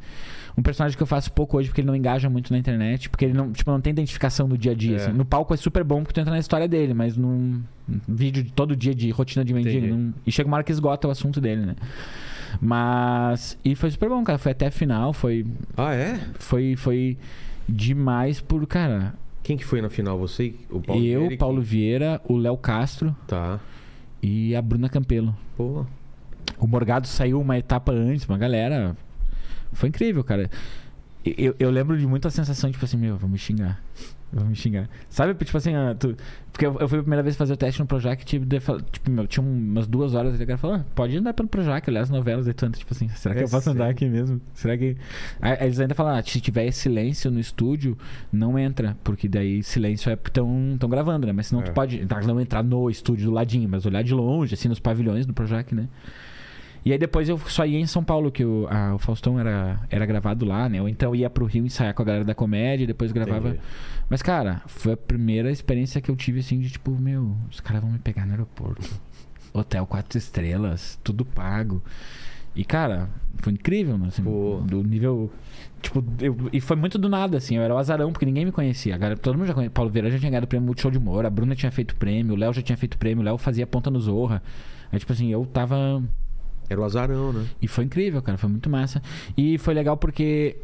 Um 0.57 0.61
personagem 0.61 0.95
que 0.95 1.03
eu 1.03 1.07
faço 1.07 1.31
pouco 1.31 1.57
hoje, 1.57 1.69
porque 1.69 1.81
ele 1.81 1.87
não 1.87 1.95
engaja 1.95 2.29
muito 2.29 2.51
na 2.53 2.57
internet, 2.59 3.09
porque 3.09 3.25
ele 3.25 3.33
não, 3.33 3.51
tipo, 3.51 3.69
não 3.71 3.81
tem 3.81 3.91
identificação 3.91 4.47
do 4.47 4.57
dia 4.57 4.71
a 4.71 4.75
dia. 4.75 4.97
É. 4.97 5.01
assim. 5.01 5.11
No 5.11 5.25
palco 5.25 5.53
é 5.53 5.57
super 5.57 5.83
bom 5.83 6.01
porque 6.01 6.13
tu 6.13 6.19
entra 6.21 6.31
na 6.31 6.39
história 6.39 6.67
dele, 6.67 6.93
mas 6.93 7.17
num 7.17 7.61
num 7.87 7.99
vídeo 8.07 8.41
de 8.41 8.51
todo 8.51 8.75
dia 8.75 8.95
de 8.95 9.11
rotina 9.11 9.45
de 9.45 9.53
mendigo. 9.53 9.87
Não- 9.87 10.13
e 10.25 10.31
chega 10.31 10.47
uma 10.47 10.57
hora 10.57 10.63
que 10.63 10.71
esgota 10.71 11.07
o 11.07 11.11
assunto 11.11 11.39
dele, 11.39 11.65
né? 11.65 11.75
Mas. 12.61 13.57
E 13.63 13.75
foi 13.75 13.91
super 13.91 14.09
bom, 14.09 14.23
cara. 14.23 14.37
Foi 14.37 14.51
até 14.53 14.67
a 14.67 14.71
final, 14.71 15.13
foi. 15.13 15.45
Ah, 15.77 15.93
é? 15.93 16.19
Foi, 16.35 16.75
foi 16.75 17.17
demais 17.67 18.39
por, 18.39 18.65
cara. 18.65 19.13
Quem 19.45 19.55
que 19.55 19.63
foi 19.63 19.79
na 19.79 19.91
final? 19.91 20.17
Você? 20.17 20.45
e 20.45 20.57
O 20.71 20.81
Paulo 20.81 21.05
eu, 21.05 21.19
Vieira 21.19 21.37
Paulo 21.37 21.61
Vieira, 21.61 22.21
o 22.27 22.35
Léo 22.35 22.57
Castro? 22.57 23.15
Tá. 23.27 23.59
e 24.19 24.55
a 24.55 24.61
Bruna 24.61 24.89
Campelo. 24.89 25.37
Pô. 25.55 25.85
O 26.57 26.65
Morgado 26.65 27.05
saiu 27.05 27.39
uma 27.39 27.55
etapa 27.55 27.91
antes, 27.91 28.27
uma 28.27 28.39
galera. 28.39 28.97
Foi 29.71 29.89
incrível, 29.89 30.23
cara. 30.23 30.49
Eu, 31.23 31.55
eu 31.59 31.69
lembro 31.69 31.95
de 31.95 32.07
muita 32.07 32.31
sensação, 32.31 32.71
tipo 32.71 32.83
assim, 32.83 32.97
meu, 32.97 33.17
vou 33.17 33.29
me 33.29 33.37
xingar. 33.37 33.83
Vou 34.37 34.45
me 34.49 34.53
xingar. 34.55 34.89
Sabe, 35.09 35.33
tipo 35.45 35.57
assim, 35.57 35.73
ah, 35.75 35.95
tu- 35.97 36.13
porque 36.51 36.65
eu, 36.65 36.77
eu 36.77 36.89
fui 36.89 36.99
a 36.99 37.01
primeira 37.01 37.23
vez 37.23 37.37
fazer 37.37 37.53
o 37.53 37.57
teste 37.57 37.79
no 37.79 37.87
Projac, 37.87 38.25
tipo, 38.25 38.45
daí 38.45 38.59
fal- 38.59 38.81
tipo 38.81 39.09
meu, 39.09 39.25
tinha 39.25 39.41
umas 39.45 39.87
duas 39.87 40.13
horas 40.13 40.37
e 40.37 40.43
o 40.43 40.45
cara 40.45 40.57
falou, 40.57 40.75
ah, 40.75 40.85
pode 40.93 41.15
andar 41.17 41.33
pelo 41.33 41.47
Projac, 41.47 41.89
olhar 41.89 42.01
as 42.01 42.09
novelas 42.09 42.45
e 42.45 42.53
tanto, 42.53 42.77
tipo 42.77 42.93
assim, 42.93 43.07
será 43.09 43.33
que 43.33 43.39
É 43.41 43.43
eu 43.45 43.49
posso 43.49 43.69
andar 43.69 43.89
aqui 43.89 44.09
mesmo? 44.09 44.41
Será 44.53 44.77
que. 44.77 44.97
Aí 45.41 45.57
eles 45.61 45.79
ainda 45.79 45.95
falaram, 45.95 46.19
ah, 46.19 46.23
se 46.23 46.41
tiver 46.41 46.69
silêncio 46.71 47.31
no 47.31 47.39
estúdio, 47.39 47.97
não 48.29 48.59
entra, 48.59 48.97
porque 49.05 49.29
daí 49.29 49.63
silêncio 49.63 50.09
é 50.11 50.17
tão, 50.17 50.75
tão 50.77 50.89
gravando, 50.89 51.25
né? 51.25 51.31
Mas 51.31 51.47
senão 51.47 51.61
É. 51.61 51.65
tu 51.67 51.71
pode 51.71 52.05
tá, 52.05 52.19
não 52.21 52.39
entrar 52.41 52.61
no 52.61 52.89
estúdio 52.89 53.27
do 53.27 53.31
ladinho, 53.31 53.69
mas 53.69 53.85
olhar 53.85 54.03
de 54.03 54.13
longe, 54.13 54.53
assim, 54.53 54.67
nos 54.67 54.79
pavilhões 54.79 55.25
do 55.25 55.33
Projac, 55.33 55.73
né? 55.73 55.87
E 56.85 56.91
aí 56.91 56.99
depois 56.99 57.27
eu 57.27 57.37
só 57.39 57.65
ia 57.65 57.79
em 57.79 57.87
São 57.87 58.03
Paulo, 58.03 58.31
que 58.31 58.45
o, 58.45 58.67
a- 58.69 58.93
o 58.93 58.99
Faustão 58.99 59.39
era, 59.39 59.79
era 59.89 60.05
gravado 60.05 60.45
lá, 60.45 60.69
né? 60.69 60.79
Ou 60.79 60.87
então 60.87 61.15
ia 61.15 61.29
pro 61.29 61.45
Rio 61.45 61.65
ensaiar 61.65 61.95
com 61.95 62.03
a 62.03 62.05
galera 62.05 62.23
da 62.23 62.35
comédia 62.35 62.83
e 62.83 62.87
depois 62.87 63.11
gravava. 63.11 63.49
Entendi. 63.49 63.63
Mas, 64.07 64.21
cara, 64.21 64.61
foi 64.67 64.93
a 64.93 64.97
primeira 64.97 65.49
experiência 65.51 65.99
que 65.99 66.11
eu 66.11 66.15
tive 66.15 66.41
assim 66.41 66.59
de 66.59 66.69
tipo, 66.69 66.91
meu, 66.91 67.35
os 67.49 67.59
caras 67.59 67.81
vão 67.81 67.91
me 67.91 67.97
pegar 67.97 68.25
no 68.27 68.31
aeroporto. 68.33 68.87
Hotel 69.51 69.85
quatro 69.87 70.17
estrelas, 70.17 70.99
tudo 71.03 71.25
pago. 71.25 71.81
E, 72.55 72.63
cara, 72.63 73.09
foi 73.37 73.51
incrível, 73.53 73.97
né? 73.97 74.07
Assim, 74.09 74.21
do 74.61 74.83
nível. 74.83 75.31
Tipo, 75.81 76.03
eu- 76.21 76.37
e 76.53 76.61
foi 76.61 76.75
muito 76.77 76.97
do 76.99 77.09
nada, 77.09 77.37
assim. 77.37 77.55
Eu 77.57 77.63
era 77.63 77.73
o 77.73 77.77
azarão, 77.79 78.11
porque 78.11 78.25
ninguém 78.27 78.45
me 78.45 78.51
conhecia. 78.51 78.93
A 78.93 78.97
galera, 78.97 79.19
todo 79.19 79.35
mundo 79.37 79.47
já 79.47 79.53
conhecia. 79.55 79.71
Paulo 79.71 79.89
Vieira 79.89 80.11
já 80.11 80.19
tinha 80.19 80.29
ganhado 80.29 80.45
o 80.45 80.47
prêmio 80.47 80.67
Multishow 80.67 80.91
de 80.91 80.97
Humor, 80.99 81.25
a 81.25 81.29
Bruna 81.31 81.55
tinha 81.55 81.71
feito 81.71 81.95
prêmio, 81.95 82.33
o 82.33 82.37
Léo 82.37 82.53
já 82.53 82.61
tinha 82.61 82.77
feito 82.77 82.97
prêmio, 82.97 83.21
o 83.21 83.25
Léo 83.25 83.37
fazia 83.39 83.65
ponta 83.65 83.89
no 83.89 83.99
Zorra. 83.99 84.43
Aí, 84.91 84.99
tipo 84.99 85.11
assim, 85.11 85.31
eu 85.31 85.45
tava 85.47 86.01
Era 86.69 86.79
o 86.79 86.83
azarão, 86.83 87.31
né? 87.33 87.45
e 87.61 87.67
foi 87.67 87.83
incrível, 87.85 88.21
cara, 88.21 88.37
foi 88.37 88.49
muito 88.49 88.69
massa. 88.69 89.01
E 89.37 89.57
foi 89.57 89.73
legal 89.73 89.95
porque 89.97 90.55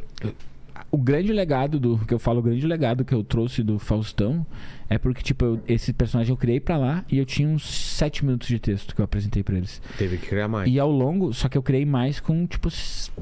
o 0.92 0.98
grande 0.98 1.32
legado 1.32 1.80
do 1.80 1.98
que 2.00 2.14
eu 2.14 2.20
falo, 2.20 2.40
o 2.40 2.42
grande 2.44 2.66
legado 2.66 3.06
que 3.06 3.14
eu 3.14 3.24
trouxe 3.24 3.62
do 3.64 3.78
Faustão 3.80 4.46
é 4.90 4.98
porque 4.98 5.22
tipo, 5.22 5.46
eu- 5.46 5.60
esse 5.68 5.94
personagem 5.94 6.32
eu 6.32 6.38
criei 6.38 6.60
pra 6.60 6.76
lá 6.78 7.06
e 7.10 7.18
eu 7.18 7.26
tinha 7.26 7.48
uns 7.48 7.64
sete 7.70 8.26
minutos 8.26 8.48
de 8.48 8.60
texto 8.60 8.94
que 8.96 9.00
eu 9.00 9.06
apresentei 9.06 9.42
pra 9.44 9.56
eles. 9.56 9.82
Teve 9.98 10.18
que 10.18 10.28
criar 10.28 10.48
mais. 10.48 10.70
E 10.70 10.80
ao 10.80 10.92
longo, 10.92 11.34
só 11.34 11.48
que 11.48 11.58
eu 11.58 11.62
criei 11.64 11.86
mais 11.86 12.20
com 12.20 12.46
tipo 12.46 12.70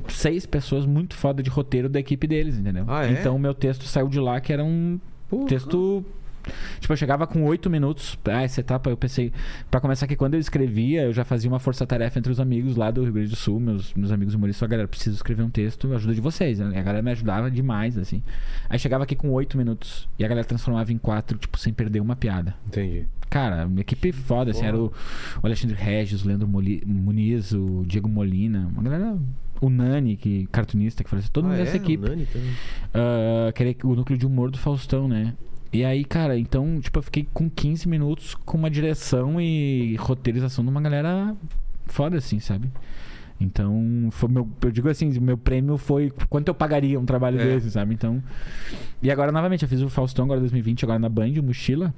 seis 0.08 0.46
pessoas 0.46 0.86
muito 0.86 1.16
foda 1.16 1.44
de 1.44 1.50
roteiro 1.50 1.90
da 1.90 2.00
equipe 2.00 2.26
deles, 2.28 2.58
entendeu? 2.58 2.86
Ah, 2.88 3.06
é? 3.06 3.12
Então 3.12 3.36
o 3.36 3.40
meu 3.40 3.54
texto 3.54 3.84
saiu 3.86 4.08
de 4.08 4.20
lá 4.20 4.40
que 4.40 4.52
era 4.54 4.64
um 4.64 5.00
Porra. 5.30 5.48
texto 5.48 6.04
Tipo, 6.80 6.94
eu 6.94 6.98
chegava 6.98 7.26
com 7.28 7.44
oito 7.46 7.70
minutos. 7.70 8.18
Ah, 8.26 8.44
essa 8.44 8.60
etapa 8.62 8.90
eu 8.90 8.98
pensei. 8.98 9.32
Pra 9.70 9.80
começar 9.80 10.08
que 10.08 10.16
quando 10.16 10.34
eu 10.36 10.40
escrevia, 10.40 11.04
eu 11.04 11.14
já 11.14 11.24
fazia 11.26 11.50
uma 11.50 11.60
força-tarefa 11.60 12.20
entre 12.20 12.32
os 12.32 12.40
amigos 12.40 12.76
lá 12.76 12.92
do 12.92 13.04
Rio 13.04 13.14
Grande 13.14 13.30
do 13.30 13.36
Sul, 13.36 13.60
meus, 13.60 13.94
meus 13.94 14.12
amigos 14.12 14.34
humoristas. 14.34 14.60
Falei, 14.60 14.72
galera, 14.72 14.88
preciso 14.88 15.16
escrever 15.16 15.44
um 15.44 15.50
texto, 15.50 15.94
ajuda 15.94 16.14
de 16.14 16.22
vocês. 16.22 16.60
né? 16.60 16.78
A 16.80 16.82
galera 16.84 17.02
me 17.04 17.12
ajudava 17.12 17.50
demais, 17.52 17.98
assim. 17.98 18.22
Aí 18.70 18.78
chegava 18.80 19.04
aqui 19.04 19.16
com 19.16 19.30
oito 19.32 19.58
minutos 19.58 20.08
e 20.18 20.26
a 20.26 20.28
galera 20.28 20.46
transformava 20.48 20.92
em 20.92 20.98
quatro, 20.98 21.38
tipo, 21.38 21.58
sem 21.58 21.74
perder 21.74 22.00
uma 22.02 22.16
piada. 22.16 22.56
Entendi. 22.68 23.06
Cara, 23.30 23.68
uma 23.68 23.80
equipe 23.82 24.12
foda, 24.12 24.50
assim, 24.52 24.62
Porra. 24.62 24.70
era 24.70 24.78
o, 24.80 24.86
o 24.88 25.46
Alexandre 25.46 25.76
Regis, 25.76 26.24
o 26.26 26.28
Leandro 26.28 26.48
Moli- 26.48 26.82
Muniz, 26.86 27.52
o 27.52 27.84
Diego 27.86 28.10
Molina, 28.10 28.68
uma 28.74 28.82
galera. 28.82 29.18
O 29.62 29.70
Nani, 29.70 30.16
que 30.16 30.48
cartunista, 30.54 31.04
que 31.04 31.10
fazia 31.10 31.30
todo 31.32 31.44
mundo 31.44 31.56
ah, 31.56 31.58
dessa 31.58 31.74
é? 31.74 31.76
equipe. 31.76 32.04
O 32.06 32.10
Nani 32.10 32.26
também. 32.26 32.50
Ah, 32.94 33.52
que 33.54 33.62
era 33.62 33.76
o 33.84 33.94
núcleo 33.96 34.18
de 34.18 34.26
humor 34.26 34.50
do 34.50 34.58
Faustão, 34.58 35.08
né? 35.08 35.34
E 35.72 35.86
aí, 35.86 36.04
cara, 36.04 36.38
então, 36.38 36.80
tipo, 36.82 36.98
eu 37.00 37.04
fiquei 37.04 37.28
com 37.34 37.50
15 37.50 37.88
minutos 37.88 38.34
com 38.46 38.58
uma 38.58 38.70
direção 38.72 39.40
e 39.40 39.96
roteirização 40.00 40.64
de 40.64 40.72
uma 40.72 40.82
galera 40.82 41.36
foda, 41.86 42.18
assim, 42.18 42.40
sabe? 42.40 42.72
Então, 43.40 44.10
foi 44.12 44.28
meu, 44.30 44.48
eu 44.64 44.72
digo 44.72 44.90
assim, 44.90 45.18
meu 45.20 45.38
prêmio 45.38 45.78
foi 45.78 46.12
quanto 46.30 46.48
eu 46.50 46.54
pagaria 46.54 47.00
um 47.00 47.06
trabalho 47.06 47.40
É. 47.40 47.46
desse, 47.46 47.72
sabe? 47.72 47.94
Então. 47.94 48.22
E 49.02 49.10
agora, 49.12 49.32
novamente, 49.32 49.64
eu 49.64 49.70
fiz 49.70 49.82
o 49.82 49.90
Faustão 49.90 50.26
agora 50.26 50.40
2020, 50.42 50.84
agora 50.84 51.00
na 51.00 51.08
Band, 51.08 51.34
o 51.40 51.44
Mochila. 51.44 51.94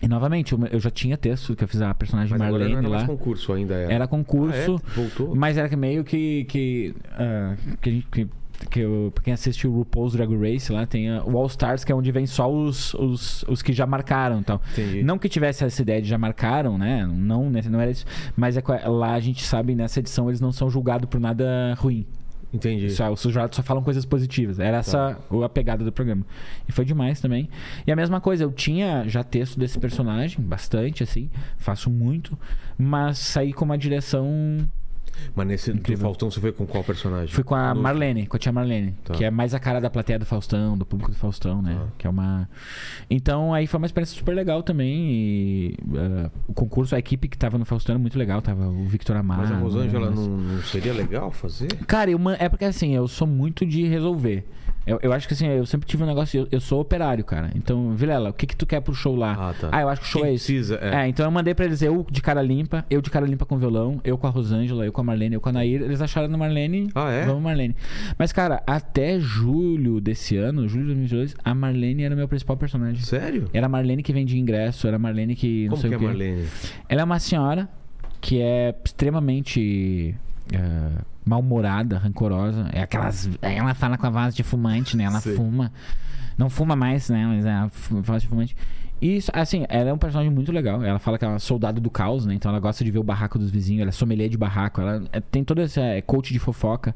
E 0.00 0.08
novamente, 0.08 0.52
eu, 0.70 0.80
já 0.80 0.90
tinha 0.90 1.16
texto 1.16 1.54
que 1.54 1.62
eu 1.64 1.68
fiz 1.68 1.80
a 1.82 1.92
personagem 1.94 2.30
Mas 2.30 2.40
agora 2.40 2.64
Marlene 2.64 2.72
não 2.74 2.78
era 2.80 2.88
mais 2.88 3.02
lá. 3.02 3.08
concurso 3.08 3.52
ainda. 3.52 3.74
Era, 3.74 3.92
Era 3.92 4.06
concurso. 4.08 4.80
Ah, 4.82 4.90
é? 4.90 4.94
Voltou? 4.94 5.34
Mas 5.36 5.56
era 5.58 5.74
meio 5.76 6.02
que. 6.04 6.44
que, 6.44 6.94
ah, 7.12 7.54
que, 7.80 7.88
a 7.88 7.92
gente- 7.92 8.06
que, 8.10 8.26
que 8.70 8.80
eu, 8.80 9.10
pra 9.14 9.22
quem 9.24 9.32
assiste 9.34 9.66
o 9.66 9.72
RuPaul's 9.78 10.12
Drag 10.14 10.30
Race 10.36 10.72
lá, 10.72 10.86
tem 10.86 11.10
a- 11.10 11.22
o 11.24 11.36
All 11.36 11.46
Stars, 11.46 11.84
que 11.84 11.92
é 11.92 11.94
onde 11.94 12.10
vem 12.12 12.26
só 12.26 12.50
os, 12.50 12.94
os, 12.94 13.42
os 13.48 13.62
que 13.62 13.72
já 13.72 13.86
marcaram 13.86 14.40
e 14.40 14.44
tal. 14.44 14.60
Entendi. 14.72 15.02
Não 15.02 15.18
que 15.18 15.28
tivesse 15.28 15.64
essa 15.64 15.82
ideia 15.82 16.00
de 16.00 16.08
já 16.08 16.18
marcaram, 16.18 16.78
né? 16.78 17.06
Não, 17.06 17.50
né? 17.50 17.62
não 17.68 17.80
era 17.80 17.90
isso. 17.90 18.06
Mas 18.36 18.56
é 18.56 18.62
lá 18.88 19.14
a 19.14 19.20
gente 19.20 19.44
sabe, 19.44 19.74
nessa 19.74 20.00
edição, 20.00 20.28
eles 20.30 20.40
não 20.40 20.52
são 20.52 20.70
julgados 20.70 21.08
por 21.08 21.20
nada 21.20 21.74
ruim. 21.78 22.06
Entendi. 22.52 22.88
Só, 22.90 23.12
os 23.12 23.20
jurados 23.20 23.56
só 23.56 23.64
falam 23.64 23.82
coisas 23.82 24.04
positivas. 24.04 24.60
Era 24.60 24.76
essa 24.76 25.18
a 25.44 25.48
pegada 25.48 25.84
do 25.84 25.90
programa. 25.90 26.24
E 26.68 26.70
foi 26.72 26.84
demais 26.84 27.20
também. 27.20 27.48
E 27.84 27.90
a 27.90 27.96
mesma 27.96 28.20
coisa, 28.20 28.44
eu 28.44 28.52
tinha 28.52 29.02
já 29.08 29.24
texto 29.24 29.58
desse 29.58 29.76
personagem, 29.76 30.40
bastante, 30.40 31.02
assim. 31.02 31.28
Faço 31.58 31.90
muito. 31.90 32.38
Mas 32.78 33.18
saí 33.18 33.52
com 33.52 33.64
uma 33.64 33.76
direção. 33.76 34.28
Mas 35.34 35.46
nesse 35.46 35.72
do. 35.72 35.96
Faustão 35.96 36.30
você 36.30 36.40
foi 36.40 36.52
com 36.52 36.66
qual 36.66 36.84
personagem? 36.84 37.34
Fui 37.34 37.44
com 37.44 37.54
a 37.54 37.74
Marlene, 37.74 38.26
com 38.26 38.36
a 38.36 38.38
tia 38.38 38.52
Marlene. 38.52 38.94
Tá. 39.04 39.14
Que 39.14 39.24
é 39.24 39.30
mais 39.30 39.54
a 39.54 39.58
cara 39.58 39.80
da 39.80 39.90
plateia 39.90 40.18
do 40.18 40.26
Faustão, 40.26 40.76
do 40.76 40.84
público 40.84 41.10
do 41.10 41.16
Faustão, 41.16 41.62
né? 41.62 41.78
Ah. 41.80 41.88
Que 41.98 42.06
é 42.06 42.10
uma. 42.10 42.48
Então 43.08 43.52
aí 43.52 43.66
foi 43.66 43.78
uma 43.78 43.86
experiência 43.86 44.16
super 44.16 44.34
legal 44.34 44.62
também. 44.62 45.10
E 45.10 45.76
ah, 45.96 46.30
o 46.48 46.52
concurso, 46.52 46.94
a 46.94 46.98
equipe 46.98 47.28
que 47.28 47.36
tava 47.36 47.58
no 47.58 47.64
Faustão 47.64 47.94
era 47.94 48.00
muito 48.00 48.18
legal. 48.18 48.40
Tava 48.42 48.68
o 48.68 48.84
Victor 48.84 49.16
Amar. 49.16 49.38
Mas 49.38 49.52
a 49.52 49.56
Rosângela 49.56 50.10
mas- 50.10 50.18
não, 50.18 50.36
não 50.36 50.62
seria 50.62 50.92
legal 50.92 51.30
fazer? 51.30 51.68
Cara, 51.86 52.10
eu, 52.10 52.18
é 52.38 52.48
porque 52.48 52.64
assim, 52.64 52.94
eu 52.94 53.06
sou 53.08 53.26
muito 53.26 53.64
de 53.66 53.86
resolver. 53.86 54.46
Eu, 54.86 54.98
eu 55.02 55.12
acho 55.12 55.26
que 55.26 55.34
assim, 55.34 55.46
eu 55.46 55.64
sempre 55.66 55.86
tive 55.86 56.02
um 56.02 56.06
negócio. 56.06 56.40
Eu, 56.40 56.48
eu 56.50 56.60
sou 56.60 56.80
operário, 56.80 57.24
cara. 57.24 57.50
Então, 57.54 57.94
Vilela, 57.94 58.30
o 58.30 58.32
que 58.32 58.46
que 58.46 58.56
tu 58.56 58.66
quer 58.66 58.80
pro 58.80 58.94
show 58.94 59.16
lá? 59.16 59.50
Ah, 59.50 59.54
tá. 59.54 59.80
eu 59.80 59.88
acho 59.88 60.02
que 60.02 60.06
o 60.06 60.10
show 60.10 60.22
Quem 60.22 60.30
é 60.30 60.34
esse. 60.34 60.46
precisa, 60.46 60.78
é. 60.80 61.04
É. 61.04 61.08
então 61.08 61.24
eu 61.24 61.30
mandei 61.30 61.54
pra 61.54 61.64
eles 61.64 61.80
eu 61.82 62.06
de 62.10 62.20
cara 62.20 62.42
limpa, 62.42 62.84
eu 62.90 63.00
de 63.00 63.10
cara 63.10 63.26
limpa 63.26 63.46
com 63.46 63.56
violão, 63.58 64.00
eu 64.04 64.18
com 64.18 64.26
a 64.26 64.30
Rosângela, 64.30 64.84
eu 64.84 64.92
com 64.92 65.00
a 65.00 65.04
Marlene, 65.04 65.34
eu 65.34 65.40
com 65.40 65.48
a 65.48 65.52
Nair. 65.52 65.82
Eles 65.82 66.00
acharam 66.00 66.28
no 66.28 66.38
Marlene. 66.38 66.90
Ah, 66.94 67.10
é? 67.10 67.24
Vamos, 67.24 67.42
Marlene. 67.42 67.74
Mas, 68.18 68.32
cara, 68.32 68.62
até 68.66 69.18
julho 69.18 70.00
desse 70.00 70.36
ano, 70.36 70.68
julho 70.68 70.84
de 70.84 70.94
2022, 70.94 71.34
a 71.42 71.54
Marlene 71.54 72.02
era 72.02 72.14
o 72.14 72.16
meu 72.16 72.28
principal 72.28 72.56
personagem. 72.56 73.02
Sério? 73.02 73.48
Era 73.52 73.66
a 73.66 73.68
Marlene 73.68 74.02
que 74.02 74.12
vendia 74.12 74.38
ingresso, 74.38 74.86
era 74.86 74.96
a 74.96 74.98
Marlene 74.98 75.34
que. 75.34 75.64
Não 75.64 75.70
Como 75.70 75.80
sei 75.80 75.90
que 75.90 75.94
é 75.94 75.96
o 75.96 76.00
quê. 76.00 76.06
Marlene? 76.06 76.46
Ela 76.88 77.00
é 77.00 77.04
uma 77.04 77.18
senhora 77.18 77.68
que 78.20 78.40
é 78.40 78.74
extremamente 78.84 80.14
é, 80.52 81.02
mal-humorada, 81.24 81.98
rancorosa. 81.98 82.68
É 82.72 82.82
aquelas. 82.82 83.28
Ela 83.40 83.74
fala 83.74 83.96
com 83.96 84.06
a 84.06 84.10
voz 84.10 84.34
de 84.34 84.42
fumante, 84.42 84.96
né? 84.96 85.04
Ela 85.04 85.20
Sei. 85.20 85.34
fuma. 85.36 85.72
Não 86.36 86.50
fuma 86.50 86.74
mais, 86.76 87.08
né? 87.08 87.26
Mas 87.26 87.44
é 87.46 87.52
a 87.52 87.68
fu- 87.70 88.00
voz 88.02 88.22
de 88.22 88.28
fumante. 88.28 88.56
E, 89.02 89.18
assim, 89.32 89.66
ela 89.68 89.90
é 89.90 89.92
um 89.92 89.98
personagem 89.98 90.32
muito 90.32 90.50
legal. 90.50 90.82
Ela 90.82 90.98
fala 90.98 91.18
que 91.18 91.24
ela 91.24 91.34
é 91.34 91.38
soldado 91.38 91.80
do 91.80 91.90
caos, 91.90 92.24
né? 92.26 92.34
Então 92.34 92.50
ela 92.50 92.60
gosta 92.60 92.82
de 92.84 92.90
ver 92.90 92.98
o 92.98 93.02
barraco 93.02 93.38
dos 93.38 93.50
vizinhos. 93.50 93.82
Ela 93.82 93.90
é 93.90 93.92
sommelier 93.92 94.28
de 94.28 94.36
barraco. 94.38 94.80
Ela 94.80 95.04
é- 95.12 95.20
tem 95.20 95.44
toda 95.44 95.62
essa 95.62 95.80
é, 95.80 96.00
coach 96.00 96.32
de 96.32 96.38
fofoca. 96.38 96.94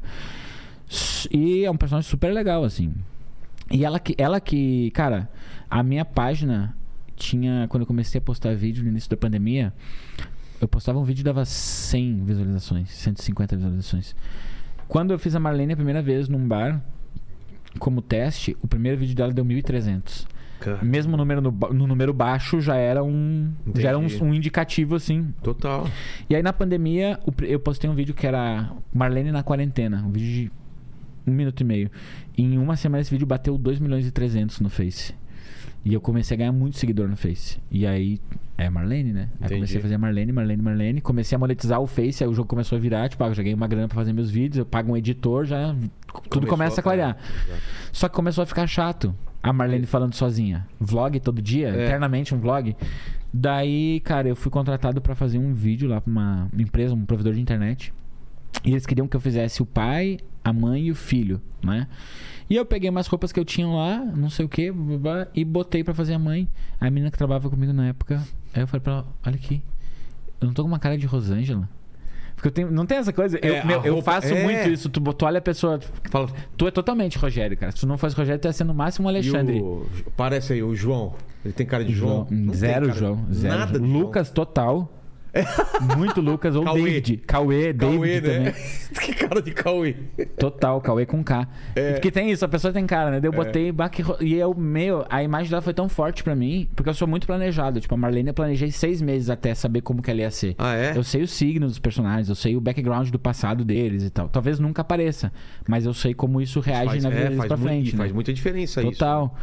E 1.31 1.63
é 1.65 1.71
um 1.71 1.77
personagem 1.77 2.09
super 2.09 2.33
legal, 2.33 2.63
assim. 2.63 2.93
E 3.71 3.85
ela 3.85 3.99
que, 3.99 4.15
ela 4.17 4.39
que, 4.39 4.89
cara, 4.91 5.29
a 5.69 5.83
minha 5.83 6.03
página 6.03 6.75
tinha, 7.15 7.67
quando 7.69 7.81
eu 7.81 7.87
comecei 7.87 8.17
a 8.17 8.21
postar 8.21 8.55
vídeo 8.55 8.83
no 8.83 8.89
início 8.89 9.09
da 9.09 9.17
pandemia, 9.17 9.71
eu 10.61 10.67
postava 10.67 10.99
um 10.99 11.03
vídeo 11.03 11.21
e 11.21 11.23
dava 11.23 11.45
100 11.45 12.23
visualizações, 12.23 12.89
150 12.89 13.55
visualizações. 13.55 14.15
Quando 14.87 15.11
eu 15.11 15.19
fiz 15.19 15.35
a 15.35 15.39
Marlene 15.39 15.73
a 15.73 15.75
primeira 15.75 16.01
vez 16.01 16.27
num 16.27 16.47
bar, 16.47 16.81
como 17.77 18.01
teste, 18.01 18.57
o 18.61 18.67
primeiro 18.67 18.97
vídeo 18.97 19.15
dela 19.15 19.31
deu 19.31 19.45
1.300. 19.45 20.25
Cara, 20.59 20.83
Mesmo 20.83 21.15
número 21.15 21.41
no, 21.41 21.51
no 21.51 21.87
número 21.87 22.13
baixo 22.13 22.59
já 22.59 22.75
era 22.75 23.01
um, 23.01 23.53
já 23.75 23.89
era 23.89 23.99
um, 23.99 24.07
um 24.21 24.33
indicativo 24.33 24.95
assim. 24.95 25.33
Total. 25.41 25.87
E 26.29 26.35
aí 26.35 26.43
na 26.43 26.51
pandemia 26.51 27.19
eu 27.43 27.59
postei 27.59 27.89
um 27.89 27.95
vídeo 27.95 28.13
que 28.13 28.27
era 28.27 28.69
Marlene 28.93 29.31
na 29.31 29.41
quarentena, 29.41 30.03
um 30.05 30.11
vídeo 30.11 30.51
de 31.25 31.31
um 31.31 31.33
minuto 31.33 31.61
e 31.61 31.63
meio. 31.63 31.89
E 32.37 32.43
em 32.43 32.57
uma 32.57 32.75
semana 32.75 33.01
esse 33.01 33.11
vídeo 33.11 33.25
bateu 33.25 33.57
2 33.57 33.79
milhões 33.79 34.05
e 34.05 34.11
300 34.11 34.59
no 34.59 34.69
Face. 34.69 35.13
E 35.85 35.93
eu 35.93 36.01
comecei 36.01 36.35
a 36.35 36.37
ganhar 36.37 36.51
muito 36.51 36.77
seguidor 36.77 37.07
no 37.07 37.15
Face. 37.15 37.57
E 37.71 37.87
aí 37.87 38.19
é 38.57 38.69
Marlene, 38.69 39.13
né? 39.13 39.29
Aí 39.39 39.45
Entendi. 39.47 39.55
comecei 39.55 39.77
a 39.79 39.81
fazer 39.81 39.97
Marlene, 39.97 40.31
Marlene, 40.31 40.61
Marlene. 40.61 41.01
Comecei 41.01 41.35
a 41.35 41.39
monetizar 41.39 41.79
o 41.79 41.87
Face, 41.87 42.21
aí 42.23 42.29
o 42.29 42.33
jogo 42.33 42.47
começou 42.49 42.77
a 42.77 42.81
virar, 42.81 43.07
tipo, 43.07 43.23
ah, 43.23 43.27
eu 43.27 43.33
já 43.33 43.41
ganhei 43.41 43.55
uma 43.55 43.67
grana 43.67 43.87
pra 43.87 43.95
fazer 43.95 44.11
meus 44.11 44.29
vídeos, 44.29 44.57
eu 44.57 44.65
pago 44.65 44.91
um 44.91 44.97
editor, 44.97 45.45
já 45.45 45.73
tudo 45.73 46.29
Começou 46.29 46.49
começa 46.49 46.81
a 46.81 46.83
clarear. 46.83 47.17
é. 47.49 47.53
Só 47.93 48.09
que 48.09 48.15
começou 48.15 48.41
a 48.43 48.45
ficar 48.45 48.67
chato. 48.67 49.15
A 49.41 49.53
Marlene 49.53 49.85
falando 49.85 50.13
sozinha. 50.13 50.67
Vlog 50.79 51.17
todo 51.21 51.41
dia, 51.41 51.69
É. 51.69 51.85
eternamente 51.85 52.35
um 52.35 52.39
vlog. 52.39 52.75
Daí, 53.33 54.01
cara, 54.01 54.27
eu 54.27 54.35
fui 54.35 54.51
contratado 54.51 54.99
pra 54.99 55.15
fazer 55.15 55.37
um 55.37 55.53
vídeo 55.53 55.87
lá 55.87 56.01
pra 56.01 56.11
uma 56.11 56.49
empresa, 56.57 56.93
um 56.93 57.05
provedor 57.05 57.33
de 57.33 57.39
internet. 57.41 57.93
E 58.63 58.71
eles 58.71 58.85
queriam 58.85 59.07
que 59.07 59.15
eu 59.15 59.21
fizesse 59.21 59.61
o 59.61 59.65
pai, 59.65 60.19
a 60.43 60.51
mãe 60.51 60.83
e 60.87 60.91
o 60.91 60.95
filho, 60.95 61.41
né? 61.63 61.87
E 62.49 62.55
eu 62.55 62.65
peguei 62.65 62.89
umas 62.89 63.07
roupas 63.07 63.31
que 63.31 63.39
eu 63.39 63.45
tinha 63.45 63.67
lá, 63.67 63.97
não 63.99 64.29
sei 64.29 64.45
o 64.45 64.49
que, 64.49 64.73
e 65.35 65.45
botei 65.45 65.83
pra 65.83 65.93
fazer 65.93 66.15
a 66.15 66.19
mãe. 66.19 66.47
A 66.79 66.89
menina 66.89 67.11
que 67.11 67.17
trabalhava 67.17 67.49
comigo 67.49 67.71
na 67.71 67.87
época, 67.87 68.21
aí 68.53 68.61
eu 68.63 68.67
falei 68.67 68.81
pra 68.81 68.93
ela: 68.93 69.07
olha 69.25 69.35
aqui, 69.35 69.61
eu 70.41 70.47
não 70.47 70.53
tô 70.53 70.63
com 70.63 70.67
uma 70.67 70.79
cara 70.79 70.97
de 70.97 71.05
Rosângela. 71.05 71.69
Porque 72.35 72.47
eu 72.47 72.51
tenho, 72.53 72.71
não 72.71 72.85
tem 72.85 72.97
essa 72.97 73.11
coisa. 73.11 73.37
Eu, 73.43 73.53
É, 73.55 73.59
a 73.59 73.65
meu, 73.65 73.83
eu 73.83 74.01
faço 74.01 74.33
é. 74.33 74.43
muito 74.43 74.69
isso. 74.69 74.89
Tu, 74.89 75.01
tu 75.13 75.25
olha 75.25 75.39
a 75.39 75.41
pessoa. 75.41 75.77
Fala, 76.09 76.29
Tu 76.55 76.65
é 76.67 76.71
totalmente 76.71 77.17
Rogério, 77.17 77.57
cara. 77.57 77.73
Se 77.73 77.79
tu 77.81 77.85
não 77.87 77.97
fosse 77.97 78.15
Rogério, 78.15 78.39
tu 78.41 78.45
ia 78.47 78.53
ser 78.53 78.63
no 78.63 78.73
máximo 78.73 79.07
um 79.09 79.11
e 79.11 79.15
Alexandre. 79.15 79.59
o, 79.59 79.85
parece 80.15 80.53
aí, 80.53 80.63
o 80.63 80.73
João. 80.73 81.15
Ele 81.43 81.53
tem 81.53 81.65
cara 81.65 81.83
de 81.83 81.93
João? 81.93 82.23
Tem 82.25 82.53
zero 82.53 82.87
cara- 82.87 82.97
João. 82.97 83.25
Zero. 83.33 83.57
Nada 83.59 83.77
de 83.79 83.85
Lucas 83.85 84.31
total. 84.31 84.89
Muito 85.97 86.21
Lucas. 86.21 86.55
Ou 86.55 86.63
Cauê. 86.63 86.81
David. 86.81 87.17
Cauê. 87.25 87.73
Cauê, 87.73 88.19
David 88.21 88.27
né? 88.27 88.37
também. 88.51 88.53
que 89.01 89.13
cara 89.13 89.41
de 89.41 89.51
Cauê. 89.51 89.93
Total, 90.37 90.79
Cauê 90.81 91.05
com 91.05 91.23
K. 91.23 91.47
É. 91.75 91.93
Porque 91.93 92.11
tem 92.11 92.31
isso, 92.31 92.43
a 92.43 92.47
pessoa 92.47 92.73
tem 92.73 92.85
cara, 92.87 93.11
né? 93.11 93.19
Daí 93.19 93.27
eu 93.27 93.33
botei 93.33 93.71
bah, 93.71 93.89
que 93.89 94.01
ro- 94.01 94.17
E 94.19 94.33
eu, 94.35 94.53
meu, 94.55 95.05
a 95.09 95.23
imagem 95.23 95.49
dela 95.49 95.61
foi 95.61 95.73
tão 95.73 95.87
forte 95.87 96.23
pra 96.23 96.35
mim, 96.35 96.67
porque 96.75 96.89
eu 96.89 96.93
sou 96.93 97.07
muito 97.07 97.27
planejado. 97.27 97.79
Tipo, 97.79 97.93
a 97.95 97.97
Marlene 97.97 98.29
eu 98.29 98.33
planejei 98.33 98.71
seis 98.71 99.01
meses 99.01 99.29
até 99.29 99.53
saber 99.53 99.81
como 99.81 100.01
que 100.01 100.09
ela 100.09 100.21
ia 100.21 100.31
ser. 100.31 100.55
Ah, 100.57 100.75
é? 100.75 100.97
Eu 100.97 101.03
sei 101.03 101.21
os 101.21 101.31
signos 101.31 101.71
dos 101.71 101.79
personagens, 101.79 102.29
eu 102.29 102.35
sei 102.35 102.55
o 102.55 102.61
background 102.61 103.09
do 103.09 103.19
passado 103.19 103.63
deles 103.63 104.03
e 104.03 104.09
tal. 104.09 104.27
Talvez 104.29 104.59
nunca 104.59 104.81
apareça, 104.81 105.31
mas 105.67 105.85
eu 105.85 105.93
sei 105.93 106.13
como 106.13 106.41
isso 106.41 106.59
reage 106.59 106.85
faz, 106.85 107.03
na 107.03 107.09
vida 107.09 107.21
é, 107.21 107.29
deles 107.29 107.45
pra 107.45 107.57
muito- 107.57 107.69
frente. 107.69 107.95
faz 107.95 108.11
né? 108.11 108.15
muita 108.15 108.33
diferença 108.33 108.81
isso. 108.81 108.91
Total. 108.91 109.35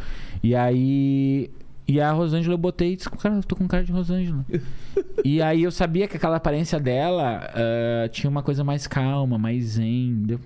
E 0.43 0.53
aí. 0.55 1.49
E 1.87 2.01
a 2.01 2.11
Rosângela 2.11 2.53
eu 2.53 2.57
botei 2.57 2.93
e 2.93 2.95
disse, 2.97 3.09
cara, 3.09 3.35
eu 3.35 3.43
tô 3.43 3.55
com 3.55 3.65
cara 3.65 3.81
de 3.81 3.93
Rosângela. 3.93 4.45
e 5.23 5.41
aí 5.41 5.63
eu 5.63 5.71
sabia 5.71 6.05
que 6.05 6.17
aquela 6.17 6.35
aparência 6.35 6.77
dela 6.79 7.49
ah, 7.53 8.09
tinha 8.09 8.29
uma 8.29 8.43
coisa 8.43 8.61
mais 8.61 8.85
calma, 8.87 9.37
mais 9.37 9.63
zen. 9.63 10.23
Deu-. 10.25 10.39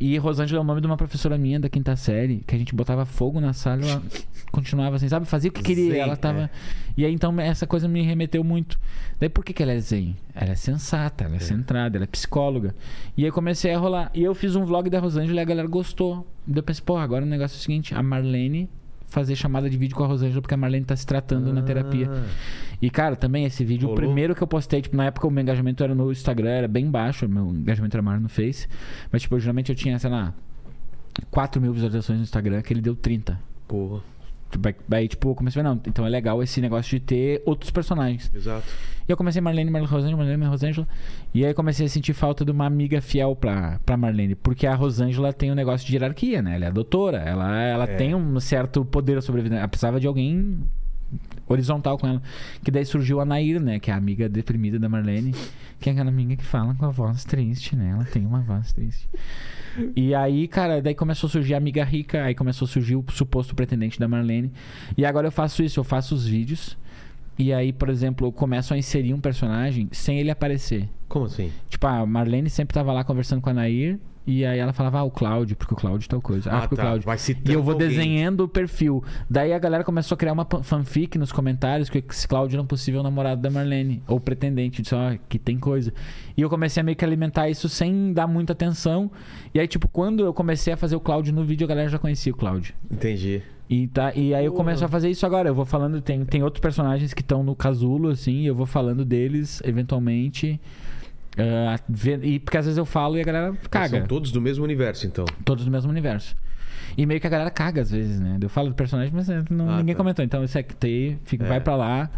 E 0.00 0.18
Rosângela 0.18 0.60
é 0.60 0.62
o 0.62 0.66
nome 0.66 0.80
de 0.80 0.86
uma 0.88 0.96
professora 0.96 1.38
minha 1.38 1.60
da 1.60 1.68
quinta 1.68 1.94
série, 1.94 2.42
que 2.44 2.52
a 2.52 2.58
gente 2.58 2.74
botava 2.74 3.06
fogo 3.06 3.40
na 3.40 3.52
sala 3.52 3.84
e 3.84 3.88
ela 3.88 4.02
continuava 4.50 4.96
assim, 4.96 5.08
sabe? 5.08 5.24
Fazia 5.26 5.50
o 5.50 5.52
que 5.52 5.62
queria. 5.62 5.92
Zen, 5.92 6.00
ela 6.00 6.16
tava. 6.16 6.42
é. 6.42 6.50
E 6.96 7.04
aí 7.04 7.12
então 7.12 7.38
essa 7.40 7.64
coisa 7.64 7.86
me 7.86 8.02
remeteu 8.02 8.42
muito. 8.42 8.76
Daí 9.20 9.28
por 9.28 9.44
que, 9.44 9.52
que 9.52 9.62
ela 9.62 9.72
é 9.72 9.78
zen? 9.78 10.16
Ela 10.34 10.50
é 10.50 10.56
sensata, 10.56 11.24
ela 11.24 11.36
é, 11.36 11.38
centrada, 11.38 11.96
ela 11.96 12.04
é 12.04 12.08
psicóloga. 12.08 12.74
E 13.16 13.24
aí 13.24 13.30
comecei 13.30 13.72
a 13.72 13.78
rolar. 13.78 14.10
E 14.12 14.24
eu 14.24 14.34
fiz 14.34 14.56
um 14.56 14.64
vlog 14.64 14.90
da 14.90 14.98
Rosângela 14.98 15.38
e 15.38 15.42
a 15.42 15.44
galera 15.44 15.68
gostou. 15.68 16.26
Daí 16.44 16.58
eu 16.58 16.62
pensei, 16.64 16.82
pô, 16.84 16.96
agora 16.96 17.24
o 17.24 17.28
negócio 17.28 17.54
é 17.54 17.58
o 17.58 17.62
seguinte: 17.62 17.94
a 17.94 18.02
Marlene 18.02 18.68
fazer 19.08 19.36
chamada 19.36 19.68
de 19.70 19.76
vídeo 19.76 19.96
com 19.96 20.04
a 20.04 20.06
Rosângela 20.06 20.40
porque 20.42 20.54
a 20.54 20.56
Marlene 20.56 20.84
tá 20.84 20.96
se 20.96 21.06
tratando 21.06 21.52
na 21.52 21.62
terapia. 21.62 22.08
Ah, 22.10 22.22
E, 22.82 22.90
cara, 22.90 23.16
também 23.16 23.44
esse 23.44 23.64
vídeo, 23.64 23.88
Rolou? 23.88 23.94
o 24.02 24.06
primeiro 24.06 24.34
que 24.34 24.42
eu 24.42 24.46
postei, 24.46 24.82
tipo, 24.82 24.96
na 24.96 25.06
época 25.06 25.26
o 25.26 25.30
meu 25.30 25.42
engajamento 25.42 25.82
era 25.82 25.94
no 25.94 26.10
Instagram, 26.12 26.50
era 26.50 26.68
bem 26.68 26.90
baixo, 26.90 27.28
meu 27.28 27.46
engajamento 27.48 27.96
era 27.96 28.02
maior 28.02 28.20
no 28.20 28.28
Face. 28.28 28.66
Mas, 29.10 29.22
tipo, 29.22 29.38
geralmente 29.38 29.70
eu 29.70 29.76
tinha, 29.76 29.98
sei 29.98 30.10
lá, 30.10 30.34
4 31.30 31.60
mil 31.60 31.72
visualizações 31.72 32.18
no 32.18 32.24
Instagram, 32.24 32.60
que 32.62 32.72
ele 32.72 32.80
deu 32.80 32.94
30. 32.94 33.38
Porra, 33.66 34.00
Aí, 34.90 35.08
tipo, 35.08 35.30
eu 35.30 35.34
comecei 35.34 35.60
a 35.60 35.62
ver, 35.62 35.68
não, 35.68 35.80
então 35.86 36.06
é 36.06 36.08
legal 36.08 36.42
esse 36.42 36.60
negócio 36.60 36.98
de 36.98 37.04
ter 37.04 37.42
outros 37.46 37.70
personagens. 37.70 38.30
exato. 38.34 38.64
E 39.08 39.12
eu 39.12 39.16
comecei 39.16 39.40
Marlene, 39.40 39.70
Marlene 39.70 39.92
Rosângela, 39.92 40.16
Marlene, 40.18 40.44
Rosângela. 40.46 40.88
E 41.32 41.44
aí 41.46 41.54
comecei 41.54 41.86
a 41.86 41.88
sentir 41.88 42.12
falta 42.12 42.44
de 42.44 42.50
uma 42.50 42.66
amiga 42.66 43.00
fiel 43.00 43.36
pra, 43.36 43.78
pra 43.86 43.96
Marlene. 43.96 44.34
Porque 44.34 44.66
a 44.66 44.74
Rosângela 44.74 45.32
tem 45.32 45.52
um 45.52 45.54
negócio 45.54 45.86
de 45.86 45.92
hierarquia, 45.94 46.42
né? 46.42 46.56
Ela 46.56 46.64
é 46.64 46.68
a 46.68 46.72
doutora, 46.72 47.18
ela, 47.18 47.56
ela 47.62 47.84
É. 47.84 47.94
tem 47.96 48.14
um 48.16 48.40
certo 48.40 48.84
poder 48.84 49.22
sobre 49.22 49.40
a 49.42 49.44
vida. 49.44 49.56
Ela 49.58 49.68
precisava 49.68 50.00
de 50.00 50.08
alguém 50.08 50.58
horizontal 51.48 51.98
com 51.98 52.06
ela. 52.06 52.22
Que 52.62 52.70
daí 52.70 52.84
surgiu 52.84 53.20
a 53.20 53.24
Nair, 53.24 53.60
né? 53.60 53.78
Que 53.78 53.90
é 53.90 53.94
a 53.94 53.96
amiga 53.96 54.28
deprimida 54.28 54.78
da 54.78 54.88
Marlene. 54.88 55.34
Que 55.80 55.90
é 55.90 55.92
aquela 55.92 56.08
amiga 56.08 56.36
que 56.36 56.44
fala 56.44 56.74
com 56.74 56.84
a 56.84 56.90
voz 56.90 57.24
triste, 57.24 57.76
né? 57.76 57.90
Ela 57.90 58.04
tem 58.04 58.24
uma 58.24 58.40
voz 58.40 58.72
triste. 58.72 59.08
E 59.94 60.14
aí, 60.14 60.48
cara, 60.48 60.80
daí 60.80 60.94
começou 60.94 61.28
a 61.28 61.30
surgir 61.30 61.54
a 61.54 61.58
amiga 61.58 61.84
rica, 61.84 62.24
aí 62.24 62.34
começou 62.34 62.66
a 62.66 62.68
surgir 62.68 62.96
o 62.96 63.04
suposto 63.10 63.54
pretendente 63.54 64.00
da 64.00 64.08
Marlene. 64.08 64.50
E 64.96 65.04
agora 65.04 65.26
eu 65.28 65.32
faço 65.32 65.62
isso, 65.62 65.78
eu 65.78 65.84
faço 65.84 66.14
os 66.14 66.26
vídeos. 66.26 66.76
E 67.38 67.52
aí, 67.52 67.72
por 67.72 67.90
exemplo, 67.90 68.26
eu 68.26 68.32
começo 68.32 68.72
a 68.72 68.78
inserir 68.78 69.12
um 69.12 69.20
personagem 69.20 69.88
sem 69.92 70.18
ele 70.18 70.30
aparecer. 70.30 70.88
Como 71.08 71.26
assim? 71.26 71.52
Tipo, 71.68 71.86
a 71.86 72.06
Marlene 72.06 72.48
sempre 72.48 72.72
tava 72.72 72.92
lá 72.92 73.04
conversando 73.04 73.42
com 73.42 73.50
a 73.50 73.54
Nair. 73.54 73.98
E 74.26 74.44
aí 74.44 74.58
ela 74.58 74.72
falava, 74.72 74.98
ah, 74.98 75.04
o 75.04 75.10
Cláudio, 75.10 75.54
porque 75.56 75.72
o 75.72 75.76
Cláudio 75.76 76.08
tal 76.08 76.20
coisa. 76.20 76.50
Ah, 76.50 76.56
Ah, 76.56 76.60
porque 76.62 76.74
o 76.74 76.76
tá. 76.78 76.82
Cláudio. 76.82 77.06
Vai 77.06 77.16
E 77.44 77.52
eu 77.52 77.62
vou 77.62 77.74
alguém. 77.74 77.88
desenhando 77.88 78.40
o 78.42 78.48
perfil. 78.48 79.04
Daí 79.30 79.52
a 79.52 79.58
galera 79.58 79.84
começou 79.84 80.16
a 80.16 80.18
criar 80.18 80.32
uma 80.32 80.46
fanfic 80.62 81.16
nos 81.16 81.30
comentários 81.30 81.88
que 81.88 82.02
esse 82.10 82.26
Cláudio 82.26 82.56
era 82.56 82.62
um 82.62 82.66
possível 82.66 83.02
namorado 83.04 83.40
da 83.40 83.50
Marlene. 83.50 84.02
Ou 84.08 84.18
pretendente. 84.18 84.82
Disse, 84.82 84.94
ó, 84.96 85.16
que 85.28 85.38
tem 85.38 85.58
coisa. 85.58 85.92
E 86.36 86.42
eu 86.42 86.50
comecei 86.50 86.80
a 86.80 86.84
meio 86.84 86.96
que 86.96 87.04
alimentar 87.04 87.48
isso 87.48 87.68
sem 87.68 88.12
dar 88.12 88.26
muita 88.26 88.52
atenção. 88.52 89.10
E 89.54 89.60
aí, 89.60 89.68
tipo, 89.68 89.86
quando 89.86 90.24
eu 90.24 90.34
comecei 90.34 90.72
a 90.72 90.76
fazer 90.76 90.96
o 90.96 91.00
Cláudio 91.00 91.32
no 91.32 91.44
vídeo, 91.44 91.64
a 91.64 91.68
galera 91.68 91.88
já 91.88 91.98
conhecia 91.98 92.32
o 92.32 92.36
Cláudio. 92.36 92.74
Entendi. 92.90 93.42
E, 93.68 93.88
tá, 93.88 94.12
e 94.14 94.32
aí 94.32 94.44
eu 94.44 94.52
começo 94.52 94.84
a 94.84 94.88
fazer 94.88 95.08
isso 95.10 95.24
agora. 95.26 95.48
Eu 95.48 95.54
vou 95.54 95.64
falando, 95.64 96.00
tem, 96.00 96.24
tem 96.24 96.42
outros 96.42 96.60
personagens 96.60 97.12
que 97.14 97.20
estão 97.20 97.42
no 97.42 97.54
casulo, 97.56 98.10
assim, 98.10 98.42
e 98.42 98.46
eu 98.46 98.54
vou 98.54 98.66
falando 98.66 99.04
deles, 99.04 99.60
eventualmente. 99.64 100.60
Ve- 101.88 102.20
e 102.22 102.38
porque 102.38 102.56
às 102.56 102.64
vezes 102.64 102.78
eu 102.78 102.86
falo 102.86 103.16
e 103.16 103.20
a 103.20 103.24
galera 103.24 103.54
caga. 103.70 103.98
São 103.98 104.06
todos 104.06 104.30
do 104.32 104.40
mesmo 104.40 104.64
universo, 104.64 105.06
então. 105.06 105.24
Todos 105.44 105.64
do 105.64 105.70
mesmo 105.70 105.90
universo. 105.90 106.34
E 106.96 107.04
meio 107.04 107.20
que 107.20 107.26
a 107.26 107.30
galera 107.30 107.50
caga 107.50 107.82
às 107.82 107.90
vezes, 107.90 108.18
né? 108.20 108.38
Eu 108.40 108.48
falo 108.48 108.68
do 108.70 108.74
personagem, 108.74 109.12
mas 109.14 109.28
é, 109.28 109.42
não- 109.50 109.68
Ah, 109.68 109.78
ninguém 109.78 109.94
tá. 109.94 109.98
comentou. 109.98 110.24
Então 110.24 110.42
esse 110.42 110.58
aqui 110.58 111.18
fica, 111.24 111.44
É. 111.44 111.48
vai 111.48 111.60
pra 111.60 111.76
lá. 111.76 112.10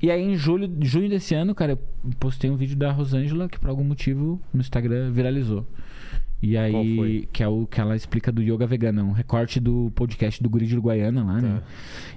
E 0.00 0.08
aí 0.10 0.22
em 0.22 0.36
julho, 0.36 0.72
junho 0.82 1.08
desse 1.08 1.34
ano, 1.34 1.54
cara, 1.54 1.72
eu 1.72 1.78
postei 2.20 2.48
um 2.48 2.54
vídeo 2.54 2.76
da 2.76 2.92
Rosângela 2.92 3.48
que 3.48 3.58
por 3.58 3.68
algum 3.70 3.82
motivo 3.82 4.40
no 4.52 4.60
Instagram 4.60 5.10
viralizou. 5.10 5.66
E 6.46 6.58
aí, 6.58 7.26
que 7.32 7.42
é 7.42 7.48
o 7.48 7.66
que 7.66 7.80
ela 7.80 7.96
explica 7.96 8.30
do 8.30 8.42
yoga 8.42 8.66
vegano, 8.66 9.02
um 9.02 9.12
recorte 9.12 9.58
do 9.58 9.90
podcast 9.94 10.42
do 10.42 10.50
Guri 10.50 10.66
de 10.66 10.74
Uruguaiana 10.74 11.24
lá, 11.24 11.40
né? 11.40 11.60
Tá. 11.60 11.66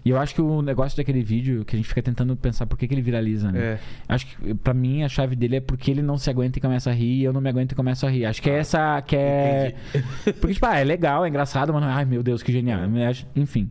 E 0.03 0.09
eu 0.09 0.17
acho 0.19 0.35
que 0.35 0.41
o 0.41 0.61
negócio 0.61 0.97
daquele 0.97 1.23
vídeo, 1.23 1.63
que 1.63 1.75
a 1.75 1.79
gente 1.79 1.87
fica 1.87 2.01
tentando 2.01 2.35
pensar 2.35 2.65
por 2.65 2.77
que, 2.77 2.89
que 2.89 2.93
ele 2.93 3.01
viraliza, 3.01 3.49
né? 3.53 3.59
É. 3.59 3.79
Acho 4.09 4.27
que 4.27 4.53
pra 4.55 4.73
mim 4.73 5.01
a 5.03 5.07
chave 5.07 5.33
dele 5.33 5.55
é 5.55 5.61
porque 5.61 5.89
ele 5.91 6.01
não 6.01 6.17
se 6.17 6.29
aguenta 6.29 6.57
e 6.59 6.61
começa 6.61 6.89
a 6.89 6.93
rir, 6.93 7.21
e 7.21 7.23
eu 7.23 7.31
não 7.31 7.39
me 7.39 7.47
aguento 7.49 7.71
e 7.71 7.75
começo 7.75 8.05
a 8.05 8.09
rir. 8.09 8.25
Acho 8.25 8.41
que 8.41 8.49
é 8.49 8.57
essa 8.59 9.01
que 9.01 9.15
é. 9.15 9.75
Porque, 10.41 10.53
tipo, 10.55 10.65
ah, 10.65 10.77
é 10.77 10.83
legal, 10.83 11.23
é 11.23 11.29
engraçado, 11.29 11.73
mas 11.73 11.83
ai 11.83 12.03
meu 12.03 12.21
Deus, 12.21 12.43
que 12.43 12.51
genial. 12.51 12.81
É. 12.97 13.07
Acho- 13.07 13.25
Enfim. 13.33 13.69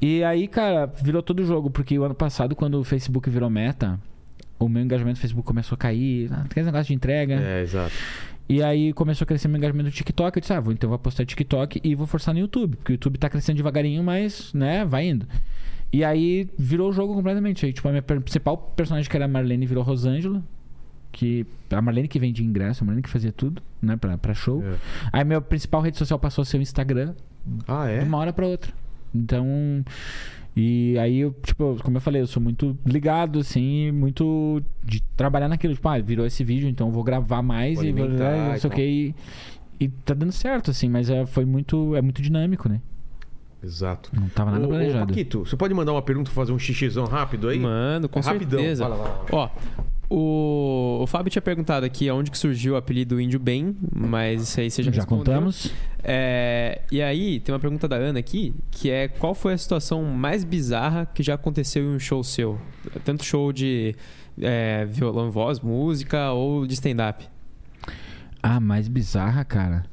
E 0.00 0.24
aí, 0.24 0.48
cara, 0.48 0.86
virou 1.02 1.22
todo 1.22 1.40
o 1.40 1.44
jogo, 1.44 1.68
porque 1.68 1.98
o 1.98 2.04
ano 2.04 2.14
passado, 2.14 2.56
quando 2.56 2.80
o 2.80 2.84
Facebook 2.84 3.28
virou 3.28 3.50
meta, 3.50 4.00
o 4.58 4.68
meu 4.68 4.82
engajamento 4.82 5.18
no 5.18 5.20
Facebook 5.20 5.46
começou 5.46 5.76
a 5.76 5.78
cair, 5.78 6.30
ah, 6.32 6.42
aquele 6.46 6.66
negócio 6.66 6.86
de 6.86 6.94
entrega. 6.94 7.34
É, 7.34 7.62
exato. 7.62 7.92
E 8.48 8.62
aí 8.62 8.92
começou 8.94 9.24
a 9.24 9.26
crescer 9.26 9.46
meu 9.48 9.58
engajamento 9.58 9.86
no 9.86 9.90
TikTok. 9.92 10.36
Eu 10.36 10.40
disse, 10.40 10.52
ah, 10.52 10.60
vou, 10.60 10.72
então 10.72 10.88
vou 10.88 10.98
postar 10.98 11.26
TikTok 11.26 11.80
e 11.84 11.94
vou 11.94 12.06
forçar 12.06 12.32
no 12.32 12.40
YouTube. 12.40 12.76
Porque 12.76 12.92
o 12.92 12.94
YouTube 12.94 13.18
tá 13.18 13.28
crescendo 13.28 13.56
devagarinho, 13.56 14.02
mas, 14.02 14.52
né, 14.54 14.84
vai 14.86 15.08
indo. 15.08 15.26
E 15.92 16.02
aí 16.02 16.48
virou 16.58 16.88
o 16.88 16.92
jogo 16.92 17.14
completamente. 17.14 17.66
Aí, 17.66 17.72
tipo, 17.72 17.86
a 17.88 17.90
minha 17.90 18.02
principal 18.02 18.56
personagem, 18.56 19.08
que 19.10 19.16
era 19.16 19.26
a 19.26 19.28
Marlene, 19.28 19.66
virou 19.66 19.82
Rosângela. 19.82 20.42
Que, 21.12 21.46
a 21.70 21.80
Marlene 21.82 22.06
que 22.08 22.18
vendia 22.18 22.44
ingresso, 22.44 22.82
a 22.82 22.86
Marlene 22.86 23.02
que 23.02 23.08
fazia 23.10 23.32
tudo, 23.32 23.62
né, 23.82 23.96
pra, 23.96 24.16
pra 24.16 24.32
show. 24.34 24.62
É. 24.62 24.76
Aí 25.12 25.24
minha 25.24 25.40
principal 25.40 25.80
rede 25.82 25.96
social 25.98 26.18
passou 26.18 26.42
a 26.42 26.44
ser 26.44 26.58
o 26.58 26.62
Instagram, 26.62 27.14
Ah, 27.66 27.86
é? 27.88 27.98
de 28.00 28.04
uma 28.04 28.18
hora 28.18 28.32
pra 28.32 28.46
outra. 28.46 28.72
Então. 29.14 29.84
E 30.60 30.98
aí, 30.98 31.18
eu, 31.18 31.34
tipo, 31.42 31.76
como 31.82 31.96
eu 31.96 32.00
falei, 32.00 32.20
eu 32.22 32.26
sou 32.26 32.42
muito 32.42 32.76
ligado, 32.84 33.38
assim, 33.38 33.90
muito 33.92 34.62
de 34.84 35.00
trabalhar 35.16 35.48
naquilo. 35.48 35.74
Tipo, 35.74 35.88
ah, 35.88 35.98
virou 35.98 36.26
esse 36.26 36.42
vídeo, 36.42 36.68
então 36.68 36.88
eu 36.88 36.92
vou 36.92 37.04
gravar 37.04 37.42
mais 37.42 37.76
Vou 37.76 37.84
e 37.84 37.92
vou. 37.92 38.08
não 38.08 38.16
sei 38.18 38.56
o 38.56 38.60
tal. 38.60 38.70
que. 38.70 38.82
E, 38.82 39.14
e 39.80 39.88
tá 39.88 40.14
dando 40.14 40.32
certo, 40.32 40.70
assim, 40.70 40.88
mas 40.88 41.08
é, 41.10 41.24
foi 41.26 41.44
muito. 41.44 41.94
É 41.94 42.02
muito 42.02 42.20
dinâmico, 42.20 42.68
né? 42.68 42.80
Exato. 43.62 44.10
Não 44.14 44.28
tava 44.28 44.52
nada 44.52 44.64
Ô, 44.64 44.66
ô, 44.66 44.70
planejado. 44.70 45.06
Paquito, 45.08 45.40
você 45.44 45.56
pode 45.56 45.74
mandar 45.74 45.92
uma 45.92 46.02
pergunta, 46.02 46.30
fazer 46.30 46.52
um 46.52 46.58
xixizão 46.58 47.04
rápido 47.06 47.48
aí? 47.48 47.58
Mano, 47.58 48.08
com 48.08 48.20
É 48.20 48.22
rapidão. 48.22 48.58
certeza. 48.60 48.84
Fala, 48.84 48.96
vai 48.96 49.06
lá. 49.08 49.24
Ó, 49.32 49.48
o, 50.10 51.00
o 51.02 51.06
Fábio 51.06 51.30
tinha 51.30 51.42
perguntado 51.42 51.84
aqui 51.84 52.08
aonde 52.08 52.30
que 52.30 52.38
surgiu 52.38 52.74
o 52.74 52.76
apelido 52.76 53.20
Índio 53.20 53.38
Bem, 53.38 53.76
mas 53.94 54.42
isso 54.42 54.60
aí 54.60 54.70
você 54.70 54.82
já, 54.82 54.90
já 54.90 54.96
respondeu. 55.02 55.24
contamos. 55.34 55.72
É, 56.02 56.80
e 56.90 57.02
aí, 57.02 57.40
tem 57.40 57.52
uma 57.54 57.58
pergunta 57.60 57.86
da 57.86 57.96
Ana 57.96 58.18
aqui, 58.18 58.54
que 58.70 58.90
é 58.90 59.08
qual 59.08 59.34
foi 59.34 59.52
a 59.52 59.58
situação 59.58 60.02
mais 60.04 60.44
bizarra 60.44 61.06
que 61.06 61.22
já 61.22 61.34
aconteceu 61.34 61.82
em 61.84 61.94
um 61.96 61.98
show 61.98 62.22
seu? 62.24 62.58
Tanto 63.04 63.24
show 63.24 63.52
de 63.52 63.94
é, 64.40 64.86
violão, 64.86 65.30
voz, 65.30 65.60
música 65.60 66.30
ou 66.32 66.66
de 66.66 66.74
stand-up? 66.74 67.26
Ah, 68.42 68.60
mais 68.60 68.88
bizarra, 68.88 69.44
cara. 69.44 69.84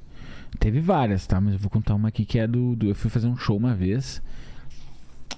Teve 0.59 0.79
várias, 0.79 1.27
tá? 1.27 1.41
Mas 1.41 1.53
eu 1.53 1.59
vou 1.59 1.69
contar 1.69 1.95
uma 1.95 2.07
aqui 2.07 2.23
que 2.23 2.39
é 2.39 2.47
do, 2.47 2.75
do- 2.75 2.87
Eu 2.89 2.95
fui 2.95 3.09
fazer 3.09 3.27
um 3.27 3.35
show 3.35 3.57
uma 3.57 3.73
vez. 3.75 4.21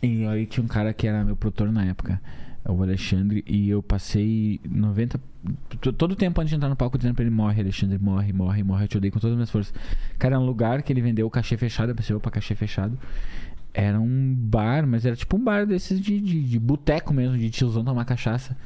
E 0.03 0.25
aí 0.27 0.45
tinha 0.45 0.63
um 0.63 0.67
cara 0.67 0.93
que 0.93 1.07
era 1.07 1.23
meu 1.23 1.35
produtor 1.35 1.71
na 1.71 1.83
época, 1.85 2.21
o 2.71 2.81
Alexandre, 2.83 3.43
e 3.47 3.69
eu 3.69 3.81
passei 3.81 4.59
90. 4.69 5.19
t- 5.79 5.91
Todo 5.93 6.11
o 6.11 6.15
tempo 6.15 6.39
antes 6.41 6.49
de 6.49 6.55
entrar 6.55 6.69
no 6.69 6.75
palco 6.75 6.97
dizendo 6.97 7.15
pra 7.15 7.23
ele: 7.23 7.33
morre, 7.33 7.61
Alexandre, 7.61 7.97
morre, 7.97 8.33
morre, 8.33 8.63
morre. 8.63 8.83
Eu 8.85 8.87
te 8.87 8.97
odeio 8.97 9.13
com 9.13 9.19
todas 9.19 9.31
as 9.33 9.37
minhas 9.37 9.49
forças. 9.49 9.73
Cara, 10.19 10.35
era 10.35 10.41
um 10.41 10.45
lugar 10.45 10.81
que 10.83 10.91
ele 10.91 11.01
vendeu 11.01 11.25
o 11.27 11.29
cachê 11.29 11.55
fechado. 11.57 11.89
Eu 11.91 11.95
pensei: 11.95 12.15
opa, 12.15 12.29
cachê 12.31 12.55
fechado. 12.55 12.97
Era 13.73 13.99
um 13.99 14.33
bar, 14.35 14.87
mas 14.87 15.05
era 15.05 15.15
tipo 15.15 15.37
um 15.37 15.43
bar 15.43 15.65
desses 15.65 16.01
de, 16.01 16.19
de, 16.19 16.41
de 16.43 16.59
boteco 16.59 17.13
mesmo, 17.13 17.37
de 17.37 17.49
tiozão 17.49 17.83
tomar 17.83 18.05
cachaça. 18.05 18.57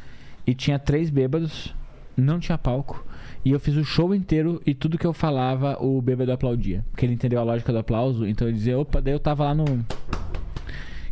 E 0.47 0.55
tinha 0.55 0.79
três 0.79 1.09
bêbados, 1.09 1.75
não 2.15 2.39
tinha 2.39 2.57
palco. 2.57 3.05
E 3.43 3.51
eu 3.51 3.59
fiz 3.59 3.75
o 3.75 3.83
show 3.83 4.13
inteiro 4.15 4.61
e 4.65 4.73
tudo 4.73 4.97
que 4.97 5.05
eu 5.05 5.13
falava, 5.13 5.77
o 5.83 6.01
bêbado 6.01 6.31
aplaudia. 6.31 6.85
Porque 6.91 7.05
ele 7.05 7.13
entendeu 7.13 7.39
a 7.39 7.43
lógica 7.43 7.73
do 7.73 7.79
aplauso, 7.79 8.25
então 8.25 8.47
ele 8.47 8.55
dizia, 8.55 8.77
opa, 8.79 9.01
daí 9.01 9.13
eu 9.13 9.19
tava 9.19 9.43
lá 9.45 9.53
no. 9.55 9.65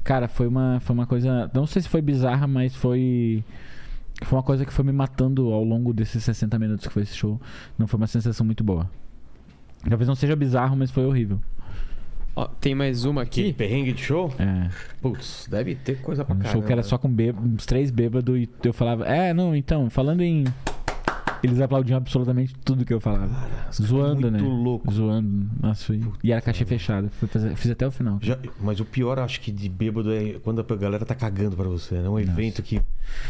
Cara, 0.09 0.27
foi 0.27 0.47
uma, 0.47 0.79
foi 0.79 0.95
uma 0.95 1.05
coisa. 1.05 1.51
Não 1.53 1.67
sei 1.67 1.83
se 1.83 1.87
foi 1.87 2.01
bizarra, 2.01 2.47
mas 2.47 2.73
foi. 2.75 3.43
Foi 4.23 4.37
uma 4.39 4.41
coisa 4.43 4.65
que 4.65 4.73
foi 4.73 4.83
me 4.83 4.91
matando 4.91 5.53
ao 5.53 5.63
longo 5.63 5.93
desses 5.93 6.23
60 6.23 6.57
minutos 6.57 6.87
que 6.87 6.91
foi 6.91 7.03
esse 7.03 7.15
show. 7.15 7.39
Não 7.77 7.85
foi 7.85 7.99
uma 7.99 8.07
sensação 8.07 8.43
muito 8.43 8.63
boa. 8.63 8.89
Talvez 9.87 10.07
não 10.07 10.15
seja 10.15 10.35
bizarro, 10.35 10.75
mas 10.75 10.89
foi 10.89 11.05
horrível. 11.05 11.39
Ó, 12.35 12.45
tem 12.47 12.73
mais 12.73 13.05
uma 13.05 13.23
Que 13.23 13.41
aqui. 13.49 13.53
perrengue 13.53 13.93
de 13.93 14.01
show? 14.01 14.33
É. 14.39 14.69
Putz, 14.99 15.47
deve 15.47 15.75
ter 15.75 16.01
coisa 16.01 16.25
pra 16.25 16.33
Um 16.33 16.39
caramba. 16.39 16.53
show 16.57 16.65
que 16.65 16.71
era 16.73 16.81
só 16.81 16.97
com 16.97 17.07
bê- 17.07 17.31
uns 17.31 17.67
três 17.67 17.91
bêbados 17.91 18.35
e 18.35 18.49
eu 18.63 18.73
falava, 18.73 19.05
é, 19.05 19.31
não, 19.31 19.55
então, 19.55 19.91
falando 19.91 20.21
em. 20.21 20.43
Eles 21.41 21.61
aplaudiam 21.61 21.95
absolutamente 21.95 22.53
tudo 22.65 22.83
que 22.83 22.93
eu 22.93 22.99
falava. 22.99 23.29
Zoando, 23.71 24.29
muito 24.29 24.31
né? 24.31 24.39
louco. 24.41 24.91
Zoando. 24.91 25.47
Nossa, 25.61 25.85
foi... 25.85 26.01
E 26.21 26.33
era. 26.33 26.41
Fui 27.11 27.27
fazer- 27.29 27.55
Fiz 27.55 27.71
até 27.71 27.87
o 27.87 27.91
final. 27.91 28.19
Já- 28.21 28.37
mas 28.59 28.81
o 28.81 28.85
pior, 28.85 29.17
acho 29.19 29.39
que 29.39 29.49
de 29.49 29.69
bêbado 29.69 30.11
é 30.11 30.33
quando 30.43 30.59
a 30.59 30.75
galera 30.75 31.05
tá 31.05 31.15
cagando 31.15 31.55
pra 31.55 31.69
você, 31.69 31.95
né? 31.95 32.09
Um 32.09 32.19
evento 32.19 32.61
que 32.61 32.77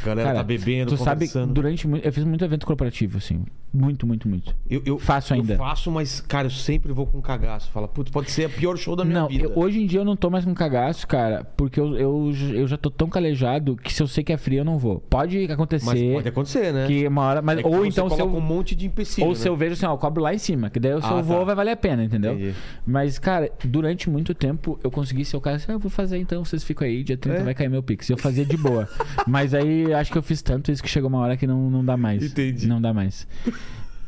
a 0.02 0.06
galera 0.06 0.30
Cara, 0.30 0.38
tá 0.40 0.44
bebendo, 0.44 0.90
Tu 0.92 0.98
sabe, 0.98 1.28
conversando. 1.28 1.54
durante 1.54 1.88
muito. 1.88 2.04
Eu 2.04 2.12
fiz 2.12 2.24
muito 2.24 2.44
evento 2.44 2.66
corporativo, 2.66 3.20
assim. 3.20 3.44
Muito, 3.72 4.08
muito, 4.08 4.28
muito. 4.28 4.56
Eu, 4.68 4.82
eu 4.84 4.98
Faço 4.98 5.32
ainda. 5.36 5.54
Eu 5.54 5.58
faço, 5.60 5.92
mas, 5.92 6.20
cara, 6.22 6.48
eu 6.48 6.52
sempre 6.52 6.92
vou 6.92 7.06
com 7.06 7.22
cagaço. 7.22 7.70
Fala, 7.70 7.88
putz, 7.88 8.10
pode 8.10 8.32
ser 8.32 8.48
o 8.48 8.50
pior 8.50 8.76
show 8.76 8.96
da 8.96 9.06
minha 9.06 9.20
não, 9.22 9.28
vida. 9.28 9.46
eu- 9.46 9.54
hoje 9.56 9.80
em 9.80 9.86
dia 9.86 10.00
eu 10.00 10.06
não 10.06 10.16
tô 10.16 10.32
mais 10.32 10.44
com 10.44 10.54
cagaço, 10.56 11.08
cara, 11.08 11.44
porque 11.56 11.80
eu, 11.80 11.96
eu, 11.96 12.32
eu 12.56 12.68
já 12.68 12.76
tô 12.78 12.90
tão 12.90 13.08
calejado 13.08 13.76
que 13.78 13.94
se 13.94 14.02
eu 14.02 14.08
sei 14.08 14.24
que 14.24 14.34
é 14.34 14.38
frio, 14.38 14.62
eu 14.62 14.66
não 14.66 14.80
vou. 14.80 15.00
Pode 15.02 15.44
acontecer. 15.52 15.86
Mas 15.86 16.02
pode 16.14 16.28
acontecer, 16.30 16.74
né? 16.74 16.88
Que 16.88 17.06
uma 17.08 17.22
hora. 17.22 17.42
Mas, 17.44 17.60
É 17.60 17.62
ou 17.70 17.80
você 17.82 17.88
então 17.88 18.10
se 18.10 18.20
eu. 18.20 18.26
um 18.28 18.40
monte 18.42 18.76
de 18.76 18.86
empecilho, 18.86 19.28
Ou 19.28 19.34
né? 19.34 19.40
se 19.40 19.48
eu 19.48 19.56
vejo 19.56 19.74
assim, 19.74 19.86
ó, 19.86 19.94
eu 19.94 19.98
cobro 19.98 20.22
lá 20.24 20.34
em 20.34 20.38
cima, 20.38 20.70
que 20.70 20.80
daí 20.80 20.92
se 21.02 21.08
Ah, 21.08 21.18
eu 21.18 21.24
vou 21.24 21.40
tá. 21.40 21.44
vai 21.46 21.56
valer 21.56 21.72
a 21.72 21.78
pena, 21.78 22.04
entendeu? 22.04 22.34
Entendi. 22.34 22.56
Mas, 22.86 23.18
cara, 23.20 23.52
durante 23.64 24.10
muito 24.10 24.34
tempo 24.34 24.80
eu 24.84 24.90
consegui 24.92 25.24
ser 25.26 25.38
o 25.38 25.42
cara 25.42 25.56
assim, 25.58 25.66
ah, 25.70 25.74
eu 25.76 25.80
vou 25.80 25.90
fazer 25.90 26.18
então, 26.18 26.44
vocês 26.44 26.64
ficam 26.64 26.88
aí, 26.88 27.04
dia 27.04 27.18
30 27.18 27.40
É? 27.40 27.44
vai 27.44 27.54
cair 27.54 27.70
meu 27.70 27.82
pix. 27.84 28.10
Eu 28.10 28.18
fazia 28.18 28.46
de 28.46 28.58
boa. 28.58 28.88
Mas 29.28 29.54
aí 29.54 29.94
acho 29.94 30.12
que 30.12 30.18
eu 30.18 30.24
fiz 30.24 30.42
tanto 30.42 30.72
isso 30.72 30.82
que 30.84 30.90
chegou 30.90 31.10
uma 31.10 31.20
hora 31.20 31.38
que 31.38 31.46
não, 31.48 31.70
não 31.70 31.84
dá 31.86 31.96
mais. 31.98 32.24
Entendi. 32.24 32.68
Não 32.68 32.82
dá 32.82 32.94
mais. 32.94 33.28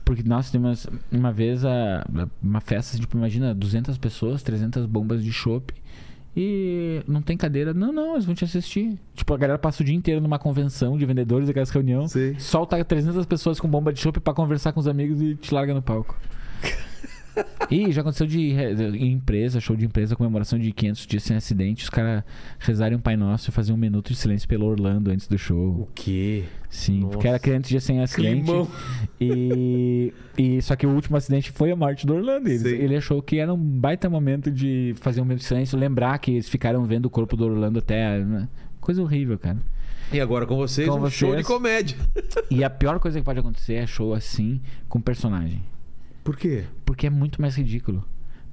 Porque, 0.04 0.24
nossa, 0.24 0.52
tem 0.52 0.60
umas, 0.60 0.88
uma 1.12 1.32
vez 1.32 1.64
a, 1.64 2.06
uma 2.42 2.60
festa, 2.60 2.98
tipo, 2.98 3.16
imagina, 3.18 3.54
200 3.54 3.98
pessoas, 3.98 4.42
300 4.44 4.86
bombas 4.86 5.24
de 5.24 5.32
chopp. 5.32 5.74
E 6.36 7.02
não 7.08 7.22
tem 7.22 7.36
cadeira. 7.36 7.74
Não, 7.74 7.92
não, 7.92 8.14
eles 8.14 8.26
vão 8.26 8.34
te 8.34 8.46
assistir. 8.46 8.98
Tipo, 9.14 9.34
a 9.34 9.38
galera 9.38 9.60
passa 9.60 9.84
o 9.84 9.86
dia 9.86 9.96
inteiro 9.96 10.22
numa 10.22 10.40
convenção 10.40 10.98
de 10.98 11.06
vendedores, 11.06 11.50
aquelas 11.50 11.70
reunião. 11.70 12.08
Solta 12.40 12.84
300 12.84 13.26
pessoas 13.26 13.60
com 13.60 13.68
bomba 13.68 13.92
de 13.92 14.00
chopp 14.00 14.20
pra 14.20 14.34
conversar 14.34 14.72
com 14.72 14.80
os 14.80 14.88
amigos 14.88 15.22
e 15.22 15.36
te 15.36 15.54
larga 15.54 15.74
no 15.74 15.82
palco. 15.82 16.18
E 17.70 17.92
já 17.92 18.02
aconteceu 18.02 18.28
de, 18.28 18.52
em 18.52 19.12
empresa, 19.14 19.60
show 19.62 19.76
de 19.76 19.86
empresa, 19.86 20.16
comemoração 20.16 20.60
de 20.60 20.72
500 20.72 21.08
dias 21.08 21.24
sem 21.24 21.38
acidente, 21.38 21.84
os 21.84 21.90
caras 21.90 22.24
rezarem 22.60 22.98
um 22.98 23.02
Pai 23.02 23.16
Nosso 23.16 23.50
e 23.50 23.54
fazer 23.54 23.72
um 23.72 23.78
minuto 23.78 24.10
de 24.12 24.16
silêncio 24.16 24.48
pelo 24.48 24.66
Orlando 24.66 25.10
antes 25.10 25.28
do 25.28 25.38
show. 25.38 25.82
O 25.82 25.88
quê? 25.96 26.44
Sim, 26.70 27.00
Nossa. 27.02 27.12
porque 27.14 27.28
era 27.28 27.40
500 27.40 27.70
dias 27.70 27.84
sem 27.84 28.02
acidente. 28.02 28.44
Climão. 28.44 28.68
E, 29.20 30.14
e 30.38 30.62
só 30.62 30.76
que 30.76 30.86
o 30.86 30.90
último 30.90 31.16
acidente 31.18 31.52
foi 31.52 31.72
a 31.72 31.76
morte 31.76 32.06
do 32.06 32.14
Orlando. 32.16 32.50
Ele, 32.50 32.70
ele 32.70 32.96
achou 32.96 33.22
que 33.22 33.38
era 33.38 33.54
um 33.54 33.58
baita 33.58 34.10
momento 34.10 34.52
de 34.52 34.94
fazer 35.00 35.22
um 35.22 35.26
minuto 35.26 35.40
de 35.42 35.46
silêncio, 35.48 35.78
lembrar 35.78 36.18
que 36.20 36.32
eles 36.32 36.50
ficaram 36.50 36.84
vendo 36.86 37.06
o 37.06 37.10
corpo 37.10 37.38
do 37.38 37.46
Orlando 37.46 37.80
até. 37.80 38.20
né? 38.20 38.48
Coisa 38.80 39.02
horrível, 39.02 39.38
cara. 39.38 39.58
E 40.12 40.20
agora 40.20 40.46
com 40.46 40.58
vocês, 40.58 40.88
Com 40.90 41.00
um 41.00 41.10
show 41.10 41.30
vocês. 41.30 41.42
de 41.42 41.48
comédia. 41.48 41.98
E 42.50 42.64
a 42.66 42.70
pior 42.70 43.00
coisa 43.00 43.18
que 43.20 43.24
pode 43.24 43.40
acontecer 43.40 43.76
é 43.76 43.88
show 43.88 44.14
assim 44.14 44.60
com 44.90 45.00
personagem. 45.00 45.62
Por 46.24 46.36
quê? 46.38 46.64
Porque 46.86 47.08
é 47.08 47.10
muito 47.10 47.42
mais 47.42 47.56
ridículo. 47.56 48.04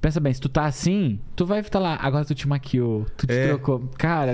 Pensa 0.01 0.19
bem, 0.19 0.33
se 0.33 0.39
tu 0.39 0.47
tá 0.47 0.65
assim, 0.65 1.19
tu 1.35 1.45
vai 1.45 1.59
estar 1.59 1.77
lá, 1.79 1.97
agora 2.01 2.23
tu 2.23 2.33
te 2.33 2.47
maquiou, 2.47 3.05
tu 3.17 3.27
te 3.27 3.33
É. 3.33 3.47
trocou. 3.49 3.81
Cara, 3.97 4.33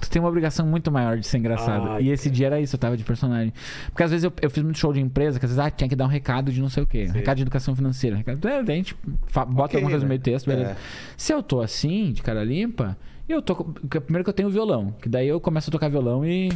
tu 0.00 0.10
tem 0.10 0.20
uma 0.20 0.28
obrigação 0.28 0.66
muito 0.66 0.90
maior 0.90 1.16
de 1.16 1.26
ser 1.28 1.38
engraçado. 1.38 1.90
Ai, 1.90 2.02
e 2.02 2.10
esse 2.10 2.28
dia 2.28 2.46
era 2.48 2.60
isso, 2.60 2.74
eu 2.74 2.78
tava 2.80 2.96
de 2.96 3.04
personagem. 3.04 3.52
Porque 3.90 4.02
às 4.02 4.10
vezes 4.10 4.24
eu, 4.24 4.32
eu 4.42 4.50
fiz 4.50 4.64
muito 4.64 4.78
show 4.80 4.92
de 4.92 5.00
empresa, 5.00 5.38
que 5.38 5.46
às 5.46 5.52
vezes 5.52 5.64
ah, 5.64 5.70
tinha 5.70 5.88
que 5.88 5.94
dar 5.94 6.06
um 6.06 6.08
recado 6.08 6.50
de 6.50 6.60
não 6.60 6.68
sei 6.68 6.82
o 6.82 6.86
quê. 6.88 7.04
Recado 7.04 7.36
de 7.36 7.42
educação 7.42 7.76
financeira. 7.76 8.16
Recado, 8.16 8.48
é, 8.48 8.58
a 8.58 8.64
gente 8.64 8.96
bota 9.32 9.40
Ok, 9.62 9.76
alguma 9.76 9.90
coisa 9.90 9.98
no 9.98 10.02
né? 10.02 10.08
meio 10.08 10.20
texto, 10.20 10.46
beleza. 10.46 10.70
É. 10.72 10.76
Se 11.16 11.32
eu 11.32 11.40
tô 11.40 11.60
assim, 11.60 12.12
de 12.12 12.20
cara 12.20 12.42
limpa, 12.42 12.98
eu 13.28 13.40
tô. 13.40 13.54
Primeiro 13.54 14.24
que 14.24 14.30
eu 14.30 14.34
tenho 14.34 14.50
violão, 14.50 14.92
que 15.00 15.08
daí 15.08 15.28
eu 15.28 15.40
começo 15.40 15.70
a 15.70 15.72
tocar 15.72 15.88
violão 15.88 16.26
e. 16.26 16.50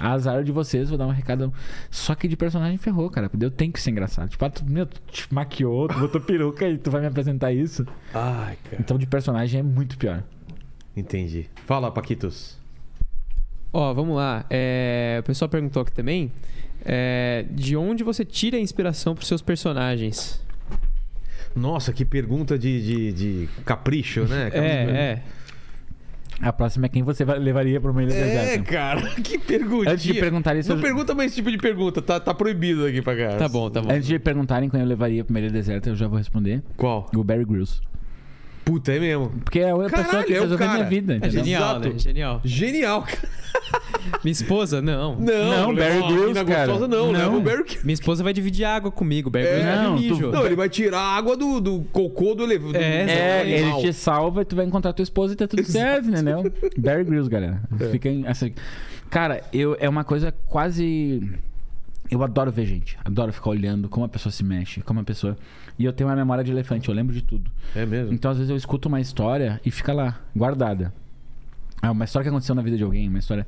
Azar 0.00 0.42
de 0.42 0.50
vocês, 0.52 0.88
vou 0.88 0.96
dar 0.98 1.06
um 1.06 1.10
recado. 1.10 1.52
Só 1.90 2.14
que 2.14 2.26
de 2.26 2.36
personagem 2.36 2.78
ferrou, 2.78 3.10
cara. 3.10 3.28
porque 3.28 3.44
Eu 3.44 3.50
tenho 3.50 3.72
que 3.72 3.80
ser 3.80 3.90
engraçado. 3.90 4.28
Tipo, 4.28 4.44
ah, 4.44 4.50
tu, 4.50 4.64
meu, 4.64 4.86
tu 4.86 5.00
te 5.10 5.32
maquiou, 5.32 5.88
tu 5.88 5.98
botou 5.98 6.20
peruca 6.20 6.68
e 6.68 6.78
tu 6.78 6.90
vai 6.90 7.00
me 7.00 7.06
apresentar 7.06 7.52
isso. 7.52 7.86
Ai, 8.14 8.56
cara. 8.64 8.76
Então 8.80 8.96
de 8.98 9.06
personagem 9.06 9.60
é 9.60 9.62
muito 9.62 9.96
pior. 9.98 10.22
Entendi. 10.96 11.48
Fala, 11.66 11.90
Paquitos. 11.90 12.58
Ó, 13.72 13.92
vamos 13.94 14.16
lá. 14.16 14.44
É, 14.50 15.18
o 15.20 15.22
pessoal 15.22 15.48
perguntou 15.48 15.82
aqui 15.82 15.92
também. 15.92 16.32
é, 16.84 17.44
de 17.50 17.76
onde 17.76 18.02
você 18.02 18.24
tira 18.24 18.56
a 18.56 18.60
inspiração 18.60 19.14
pros 19.14 19.28
seus 19.28 19.42
personagens? 19.42 20.40
Nossa, 21.54 21.92
que 21.92 22.04
pergunta 22.04 22.58
de, 22.58 22.82
de, 22.84 23.12
de 23.12 23.48
capricho, 23.64 24.24
né? 24.24 24.46
Aquelas 24.46 24.70
perguntas- 24.70 24.96
É, 24.96 25.02
é. 25.12 25.22
A 26.40 26.52
próxima 26.52 26.86
é 26.86 26.88
quem 26.88 27.02
você 27.02 27.24
levaria 27.24 27.80
pra 27.80 27.90
uma 27.90 28.02
ilha 28.02 28.12
É, 28.14 28.24
deserta. 28.24 28.64
cara, 28.72 29.00
que 29.22 29.38
pergunta. 29.38 29.90
Antes 29.90 30.04
de 30.04 30.14
perguntar 30.14 30.56
isso, 30.56 30.70
Não 30.70 30.76
eu- 30.76 30.82
pergunta 30.82 31.14
mais 31.14 31.28
esse 31.30 31.36
tipo 31.36 31.50
de 31.50 31.58
pergunta, 31.58 32.00
tá, 32.00 32.18
tá 32.18 32.32
proibido 32.32 32.86
aqui 32.86 33.02
pra 33.02 33.14
cá. 33.16 33.36
Tá 33.36 33.48
bom, 33.48 33.68
tá 33.70 33.82
bom. 33.82 33.90
Antes 33.92 34.06
de 34.06 34.18
perguntarem 34.18 34.68
quem 34.70 34.80
eu 34.80 34.86
levaria 34.86 35.22
pra 35.24 35.32
uma 35.32 35.38
ilha 35.40 35.50
deserta, 35.50 35.90
eu 35.90 35.96
já 35.96 36.08
vou 36.08 36.16
responder. 36.18 36.62
Qual? 36.76 37.10
O 37.14 37.22
Barry 37.22 37.44
Grylls. 37.44 37.80
Puta, 38.70 38.92
é 38.92 39.00
mesmo. 39.00 39.30
Porque 39.42 39.58
é 39.58 39.70
a 39.70 39.74
única 39.74 39.90
pessoa 39.96 40.06
Caralho, 40.10 40.26
que 40.26 40.32
é 40.34 40.38
o 40.38 40.42
resolveu 40.42 40.66
cara. 40.66 40.78
minha 40.78 40.88
vida. 40.88 41.12
É 41.14 41.16
entendeu? 41.16 41.44
genial, 41.44 41.70
Exato. 41.70 41.88
né? 41.88 41.98
Genial. 41.98 42.40
Genial, 42.44 43.02
cara. 43.02 43.28
Minha 44.22 44.32
esposa, 44.32 44.80
não. 44.80 45.16
Não, 45.16 45.50
Não, 45.50 45.70
uma 45.70 45.74
Grylls, 45.74 46.26
mina 46.28 46.44
cara. 46.44 46.66
gostosa, 46.66 46.88
não, 46.88 47.12
Não. 47.12 47.38
o 47.38 47.40
Barry 47.40 47.64
Minha 47.82 47.94
esposa 47.94 48.22
vai 48.22 48.32
dividir 48.32 48.64
água 48.64 48.90
comigo. 48.90 49.28
É, 49.36 49.42
Grylls 49.42 49.64
vai 49.64 49.84
não, 49.84 49.96
de 49.96 50.08
tu- 50.08 50.14
mijo. 50.14 50.30
Não, 50.30 50.46
ele 50.46 50.54
vai 50.56 50.68
tirar 50.68 51.00
a 51.00 51.16
água 51.16 51.36
do, 51.36 51.60
do 51.60 51.80
cocô 51.92 52.34
do 52.34 52.44
elevador. 52.44 52.76
É, 52.76 53.04
do 53.04 53.10
É, 53.10 53.48
ele 53.50 53.72
te 53.80 53.92
salva 53.92 54.42
e 54.42 54.44
tu 54.44 54.54
vai 54.54 54.64
encontrar 54.66 54.92
tua 54.92 55.02
esposa 55.02 55.32
e 55.32 55.36
tá 55.36 55.46
tudo 55.48 55.64
certo, 55.64 56.08
entendeu? 56.08 56.42
Barry 56.78 57.04
Grylls, 57.04 57.28
galera. 57.28 57.60
Fiquem 57.90 58.24
assim. 58.26 58.52
Cara, 59.10 59.42
eu, 59.52 59.76
é 59.80 59.88
uma 59.88 60.04
coisa 60.04 60.32
quase. 60.46 61.28
Eu 62.10 62.22
adoro 62.22 62.50
ver 62.52 62.66
gente. 62.66 62.96
Adoro 63.04 63.32
ficar 63.32 63.50
olhando 63.50 63.88
como 63.88 64.04
a 64.06 64.08
pessoa 64.08 64.32
se 64.32 64.44
mexe, 64.44 64.80
como 64.80 65.00
a 65.00 65.04
pessoa. 65.04 65.36
E 65.80 65.84
eu 65.86 65.94
tenho 65.94 66.10
uma 66.10 66.14
memória 66.16 66.44
de 66.44 66.50
elefante, 66.52 66.90
eu 66.90 66.94
lembro 66.94 67.14
de 67.14 67.22
tudo. 67.22 67.50
É 67.74 67.86
mesmo? 67.86 68.12
Então, 68.12 68.30
às 68.30 68.36
vezes, 68.36 68.50
eu 68.50 68.56
escuto 68.56 68.86
uma 68.86 69.00
história 69.00 69.58
e 69.64 69.70
fica 69.70 69.94
lá, 69.94 70.20
guardada. 70.36 70.92
É 71.82 71.88
uma 71.90 72.04
história 72.04 72.24
que 72.24 72.28
aconteceu 72.28 72.54
na 72.54 72.60
vida 72.60 72.76
de 72.76 72.82
alguém, 72.84 73.08
uma 73.08 73.18
história. 73.18 73.46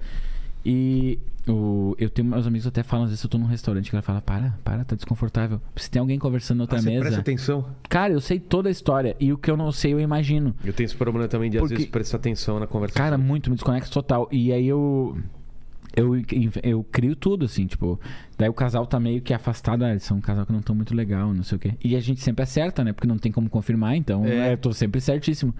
E 0.64 1.18
o, 1.46 1.94
eu 1.98 2.08
tenho 2.08 2.28
meus 2.28 2.46
amigos 2.46 2.66
até 2.66 2.82
falam, 2.82 3.04
às 3.04 3.10
vezes 3.10 3.22
eu 3.22 3.28
tô 3.28 3.36
num 3.36 3.44
restaurante 3.44 3.90
que 3.90 3.94
ela 3.96 4.00
fala, 4.02 4.22
para, 4.22 4.54
para, 4.64 4.82
tá 4.82 4.96
desconfortável. 4.96 5.60
Se 5.76 5.90
tem 5.90 6.00
alguém 6.00 6.18
conversando 6.18 6.56
na 6.58 6.64
outra 6.64 6.78
Ah, 6.78 6.82
mesa. 6.82 7.00
presta 7.00 7.20
atenção. 7.20 7.66
Cara, 7.86 8.14
eu 8.14 8.20
sei 8.22 8.40
toda 8.40 8.70
a 8.70 8.72
história. 8.72 9.14
E 9.20 9.30
o 9.30 9.36
que 9.36 9.50
eu 9.50 9.56
não 9.58 9.70
sei, 9.70 9.92
eu 9.92 10.00
imagino. 10.00 10.54
Eu 10.64 10.72
tenho 10.72 10.86
esse 10.86 10.96
problema 10.96 11.28
também 11.28 11.50
de, 11.50 11.58
às 11.58 11.60
Porque- 11.62 11.74
vezes, 11.74 11.90
prestar 11.90 12.16
atenção 12.16 12.58
na 12.58 12.66
conversa. 12.66 12.94
Cara, 12.96 13.18
muito, 13.18 13.50
me 13.50 13.56
desconecto 13.56 13.90
total. 13.90 14.26
E 14.32 14.50
aí 14.54 14.66
eu. 14.66 15.18
Eu, 15.94 16.12
eu 16.62 16.84
crio 16.84 17.14
tudo, 17.14 17.44
assim, 17.44 17.66
tipo. 17.66 18.00
Daí 18.38 18.48
o 18.48 18.54
casal 18.54 18.86
tá 18.86 18.98
meio 18.98 19.20
que 19.20 19.34
afastado. 19.34 19.84
Ah, 19.84 19.90
eles 19.90 20.02
são 20.02 20.16
um 20.16 20.20
casal 20.20 20.46
que 20.46 20.52
não 20.52 20.60
tão 20.62 20.74
muito 20.74 20.94
legal, 20.94 21.32
não 21.34 21.42
sei 21.42 21.56
o 21.56 21.58
quê. 21.58 21.74
E 21.84 21.94
a 21.96 22.00
gente 22.00 22.20
sempre 22.20 22.42
acerta, 22.42 22.82
né? 22.82 22.92
Porque 22.92 23.06
não 23.06 23.18
tem 23.18 23.30
como 23.30 23.48
confirmar, 23.50 23.94
então 23.96 24.24
É. 24.24 24.52
eu 24.52 24.56
tô 24.58 24.72
sempre 24.72 25.00
certíssimo. 25.00 25.54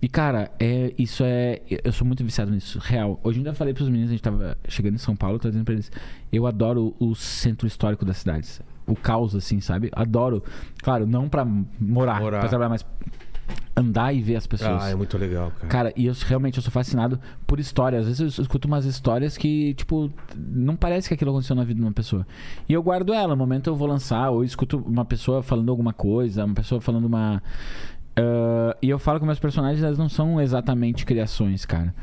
E, 0.00 0.08
cara, 0.08 0.50
é, 0.60 0.94
isso 0.96 1.24
é. 1.24 1.60
Eu 1.84 1.92
sou 1.92 2.06
muito 2.06 2.22
viciado 2.24 2.52
nisso, 2.52 2.78
real. 2.80 3.18
Hoje 3.24 3.38
ainda 3.38 3.52
falei 3.52 3.74
pros 3.74 3.88
meninos, 3.88 4.10
a 4.10 4.12
gente 4.12 4.22
tava 4.22 4.56
chegando 4.68 4.94
em 4.94 4.98
São 4.98 5.16
Paulo, 5.16 5.40
tô 5.40 5.48
dizendo 5.48 5.64
pra 5.64 5.74
eles. 5.74 5.90
Eu 6.32 6.46
adoro 6.46 6.94
o 7.00 7.14
centro 7.16 7.66
histórico 7.66 8.04
das 8.04 8.18
cidades. 8.18 8.62
O 8.86 8.94
caos, 8.94 9.34
assim, 9.34 9.60
sabe? 9.60 9.90
Adoro. 9.92 10.42
Claro, 10.82 11.04
não 11.04 11.28
pra 11.28 11.44
morar, 11.44 12.20
Morar. 12.20 12.40
pra 12.40 12.48
trabalhar, 12.48 12.68
mas 12.70 12.86
andar 13.76 14.12
e 14.12 14.20
ver 14.20 14.36
as 14.36 14.46
pessoas. 14.46 14.82
Ah, 14.82 14.90
é 14.90 14.94
muito 14.94 15.16
legal, 15.16 15.50
cara. 15.52 15.68
Cara, 15.68 15.92
e 15.96 16.06
eu 16.06 16.14
realmente 16.26 16.56
eu 16.56 16.62
sou 16.62 16.72
fascinado 16.72 17.20
por 17.46 17.60
histórias. 17.60 18.02
Às 18.02 18.18
vezes 18.18 18.38
eu 18.38 18.42
escuto 18.42 18.68
umas 18.68 18.84
histórias 18.84 19.36
que, 19.36 19.74
tipo, 19.74 20.10
não 20.36 20.76
parece 20.76 21.08
que 21.08 21.14
aquilo 21.14 21.30
aconteceu 21.30 21.56
na 21.56 21.64
vida 21.64 21.80
de 21.80 21.86
uma 21.86 21.92
pessoa. 21.92 22.26
E 22.68 22.72
eu 22.72 22.82
guardo 22.82 23.12
ela, 23.12 23.28
no 23.28 23.36
momento 23.36 23.68
eu 23.68 23.76
vou 23.76 23.88
lançar, 23.88 24.30
ou 24.30 24.40
eu 24.40 24.44
escuto 24.44 24.78
uma 24.78 25.04
pessoa 25.04 25.42
falando 25.42 25.70
alguma 25.70 25.92
coisa, 25.92 26.44
uma 26.44 26.54
pessoa 26.54 26.80
falando 26.80 27.04
uma. 27.04 27.42
Ah, 28.16 28.76
e 28.82 28.90
eu 28.90 28.98
falo 28.98 29.20
que 29.20 29.26
meus 29.26 29.38
personagens 29.38 29.82
elas 29.82 29.98
não 29.98 30.08
são 30.08 30.40
exatamente 30.40 31.06
criações, 31.06 31.64
cara. 31.64 31.94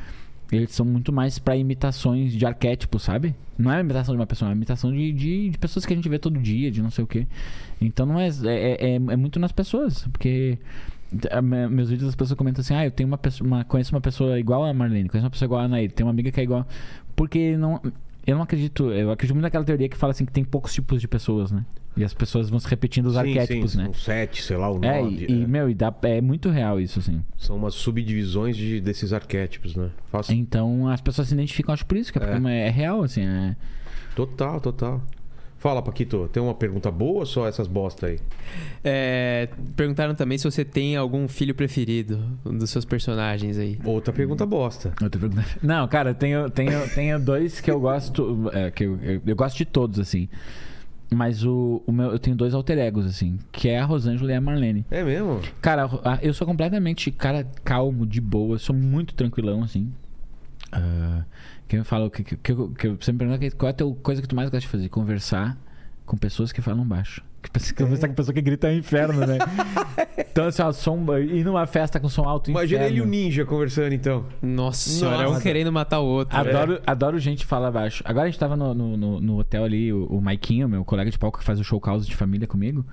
Eles 0.52 0.72
são 0.72 0.86
muito 0.86 1.12
mais 1.12 1.40
pra 1.40 1.58
imitações 1.58 2.34
de 2.34 2.46
arquétipos, 2.46 3.02
sabe? 3.02 3.36
Não 3.58 3.72
é 3.72 3.80
imitação 3.80 4.14
de 4.14 4.20
uma 4.20 4.28
pessoa, 4.28 4.52
é 4.52 4.54
imitação 4.54 4.92
de, 4.92 5.12
de, 5.12 5.50
de 5.50 5.58
pessoas 5.58 5.86
que 5.86 5.94
a 5.94 5.96
gente 5.96 6.08
vê 6.08 6.20
todo 6.20 6.40
dia, 6.40 6.70
de 6.70 6.82
não 6.82 6.92
sei 6.92 7.04
o 7.04 7.08
quê. 7.08 7.28
Então 7.82 8.06
não 8.06 8.20
é. 8.20 8.28
É, 8.28 8.92
é, 8.92 8.96
é 8.96 9.16
muito 9.16 9.40
nas 9.40 9.52
pessoas, 9.52 10.08
porque. 10.12 10.58
A 11.32 11.42
Meus 11.42 11.90
vídeos 11.90 12.10
as 12.10 12.16
pessoas 12.16 12.38
comentam 12.38 12.62
assim: 12.62 12.74
Ah, 12.74 12.86
eu 12.86 12.92
tenho 12.92 13.08
uma 13.08 13.18
pessoa. 13.18 13.48
Uma, 13.48 13.64
conheço 13.64 13.94
uma 13.94 14.02
pessoa 14.02 14.40
igual 14.40 14.64
a 14.64 14.74
Marlene, 14.74 15.10
conheço 15.10 15.26
uma 15.26 15.32
pessoa 15.32 15.48
igual 15.48 15.62
a 15.62 15.64
Anaí, 15.66 15.90
tem 15.90 16.06
uma 16.06 16.12
amiga 16.12 16.32
que 16.32 16.40
é 16.40 16.44
igual. 16.44 16.68
Porque 17.16 17.56
não. 17.58 17.82
Eu 18.26 18.36
não 18.36 18.44
acredito. 18.44 18.92
Eu 18.92 19.12
acredito 19.12 19.36
muito 19.36 19.44
naquela 19.44 19.64
teoria 19.64 19.88
que 19.88 19.96
fala 19.96 20.12
assim 20.12 20.26
que 20.26 20.32
tem 20.32 20.44
poucos 20.44 20.74
tipos 20.74 21.00
de 21.00 21.08
pessoas, 21.08 21.52
né? 21.52 21.64
E 21.98 22.04
as 22.04 22.14
pessoas 22.14 22.50
vão 22.50 22.60
se 22.60 22.68
repetindo 22.68 23.06
os 23.06 23.14
Sim, 23.14 23.20
arquétipos, 23.20 23.72
sim, 23.72 23.78
né? 23.78 23.88
Um 23.88 23.94
sete, 23.94 24.42
sei 24.44 24.58
lá, 24.58 24.70
o 24.70 24.84
É, 24.84 25.02
nove. 25.02 25.26
e, 25.30 25.32
e, 25.32 25.44
é. 25.44 25.48
meu, 25.48 25.70
e 25.70 25.74
dá, 25.74 25.94
é 26.04 26.20
muito 26.20 26.50
real 26.50 26.80
isso, 26.80 27.00
assim. 27.00 27.24
São 27.38 27.56
umas 27.56 27.74
subdivisões 27.76 28.58
de, 28.58 28.82
desses 28.82 29.14
arquétipos, 29.14 29.76
né? 29.76 29.92
Faço... 30.12 30.34
Então 30.34 30.90
as 30.90 31.00
pessoas 31.00 31.30
se 31.30 31.34
identificam, 31.34 31.74
acho 31.74 31.86
por 31.86 31.96
isso, 31.96 32.12
que 32.12 32.18
é, 32.18 32.22
porque 32.22 32.48
é. 32.50 32.70
real, 32.70 33.02
assim. 33.04 33.22
É... 33.22 33.56
Total, 34.14 34.60
total. 34.60 35.02
Fala, 35.66 35.82
Paquito, 35.82 36.30
tem 36.32 36.44
uma 36.44 36.54
pergunta 36.54 36.92
boa 36.92 37.22
ou 37.22 37.26
só 37.26 37.48
essas 37.48 37.68
bosta 37.68 38.06
aí? 38.06 38.20
É, 38.84 39.50
perguntaram 39.76 40.14
também 40.14 40.38
se 40.38 40.44
você 40.44 40.64
tem 40.64 40.96
algum 40.96 41.28
filho 41.28 41.56
preferido 41.56 42.24
um 42.46 42.56
dos 42.56 42.70
seus 42.70 42.86
personagens 42.86 43.58
aí. 43.58 43.80
Outra 43.84 44.14
pergunta 44.14 44.46
bosta. 44.46 44.94
Outra 45.02 45.20
pergunta. 45.20 45.44
Não, 45.64 45.88
cara, 45.88 46.14
tenho, 46.14 46.52
tenho, 46.52 46.88
tenho 46.94 47.20
dois 47.20 47.60
que 47.62 47.72
eu 47.72 47.80
gosto. 47.80 48.48
é, 48.54 48.70
que 48.70 48.84
eu, 48.84 49.00
eu, 49.02 49.22
eu 49.26 49.36
gosto 49.36 49.58
de 49.58 49.66
todos, 49.66 49.98
assim. 49.98 50.30
Mas 51.12 51.44
o, 51.44 51.82
o 51.88 51.92
meu, 51.92 52.12
eu 52.12 52.20
tenho 52.20 52.38
dois 52.38 52.54
alter 52.54 52.78
egos, 52.78 53.08
assim, 53.08 53.40
que 53.52 53.68
é 53.68 53.80
a 53.80 53.86
Rosângela 53.86 54.32
e 54.32 54.36
a 54.36 54.42
Marlene. 54.42 54.86
É 54.92 55.04
mesmo? 55.04 55.42
Cara, 55.64 55.90
eu 56.22 56.32
sou 56.36 56.46
completamente 56.46 57.10
cara 57.10 57.44
calmo, 57.64 58.06
de 58.06 58.22
boa, 58.22 58.60
sou 58.60 58.76
muito 58.76 59.16
tranquilão, 59.16 59.64
assim. 59.64 59.92
Ah, 60.72 61.24
quem 61.68 61.80
me 61.80 61.86
fala, 61.86 62.10
que, 62.10 62.24
que, 62.24 62.36
que, 62.38 62.52
eu- 62.52 62.70
que 62.70 62.88
eu 62.88 62.98
sempre 63.02 63.26
pergunto 63.28 63.40
que- 63.40 63.52
qual 63.52 63.70
é 63.70 63.74
a 63.74 64.04
coisa 64.04 64.22
que 64.22 64.28
tu 64.28 64.36
mais 64.36 64.50
gosta 64.50 64.62
de 64.62 64.68
fazer? 64.68 64.90
Conversar 64.90 65.58
com 66.06 66.16
pessoas 66.18 66.52
que 66.52 66.62
falam 66.62 66.86
baixo. 66.86 67.24
Pensa- 67.54 67.74
É. 67.74 67.84
Conversar 67.84 68.08
com 68.08 68.14
pessoa 68.16 68.34
que 68.34 68.42
grita 68.42 68.68
é 68.70 68.74
um 68.74 68.78
inferno, 68.80 69.20
né? 69.26 69.38
então, 70.18 70.46
assim, 70.48 70.62
ó, 70.64 70.72
som, 70.72 71.06
ir 71.20 71.44
numa 71.44 71.66
festa 71.68 72.00
com 72.00 72.10
som 72.10 72.24
alto, 72.24 72.50
Imagina 72.50 72.82
inferno. 72.86 72.96
ele 72.98 73.00
e 73.00 73.02
o 73.02 73.06
ninja 73.10 73.46
conversando, 73.46 73.94
então. 73.94 74.26
Nossa 74.42 74.90
senhora, 74.90 75.24
Nossa. 75.24 75.38
um 75.40 75.42
querendo 75.42 75.72
matar 75.72 76.00
o 76.00 76.06
outro. 76.06 76.36
Adoro, 76.36 76.82
adoro 76.86 77.20
gente 77.20 77.46
falar 77.46 77.70
baixo. 77.72 78.02
Agora 78.06 78.26
a 78.26 78.30
gente 78.30 78.40
tava 78.40 78.56
no, 78.58 78.74
no, 78.74 78.98
no- 78.98 79.20
no 79.22 79.38
hotel 79.40 79.64
ali, 79.64 79.94
o, 79.94 80.06
o 80.08 80.20
Maiquinho, 80.22 80.68
meu 80.68 80.84
colega 80.84 81.10
de 81.12 81.20
palco 81.20 81.38
que 81.40 81.46
faz 81.46 81.60
o 81.60 81.64
show 81.64 81.80
Causa 81.80 82.06
de 82.06 82.16
Família 82.16 82.48
comigo. 82.48 82.84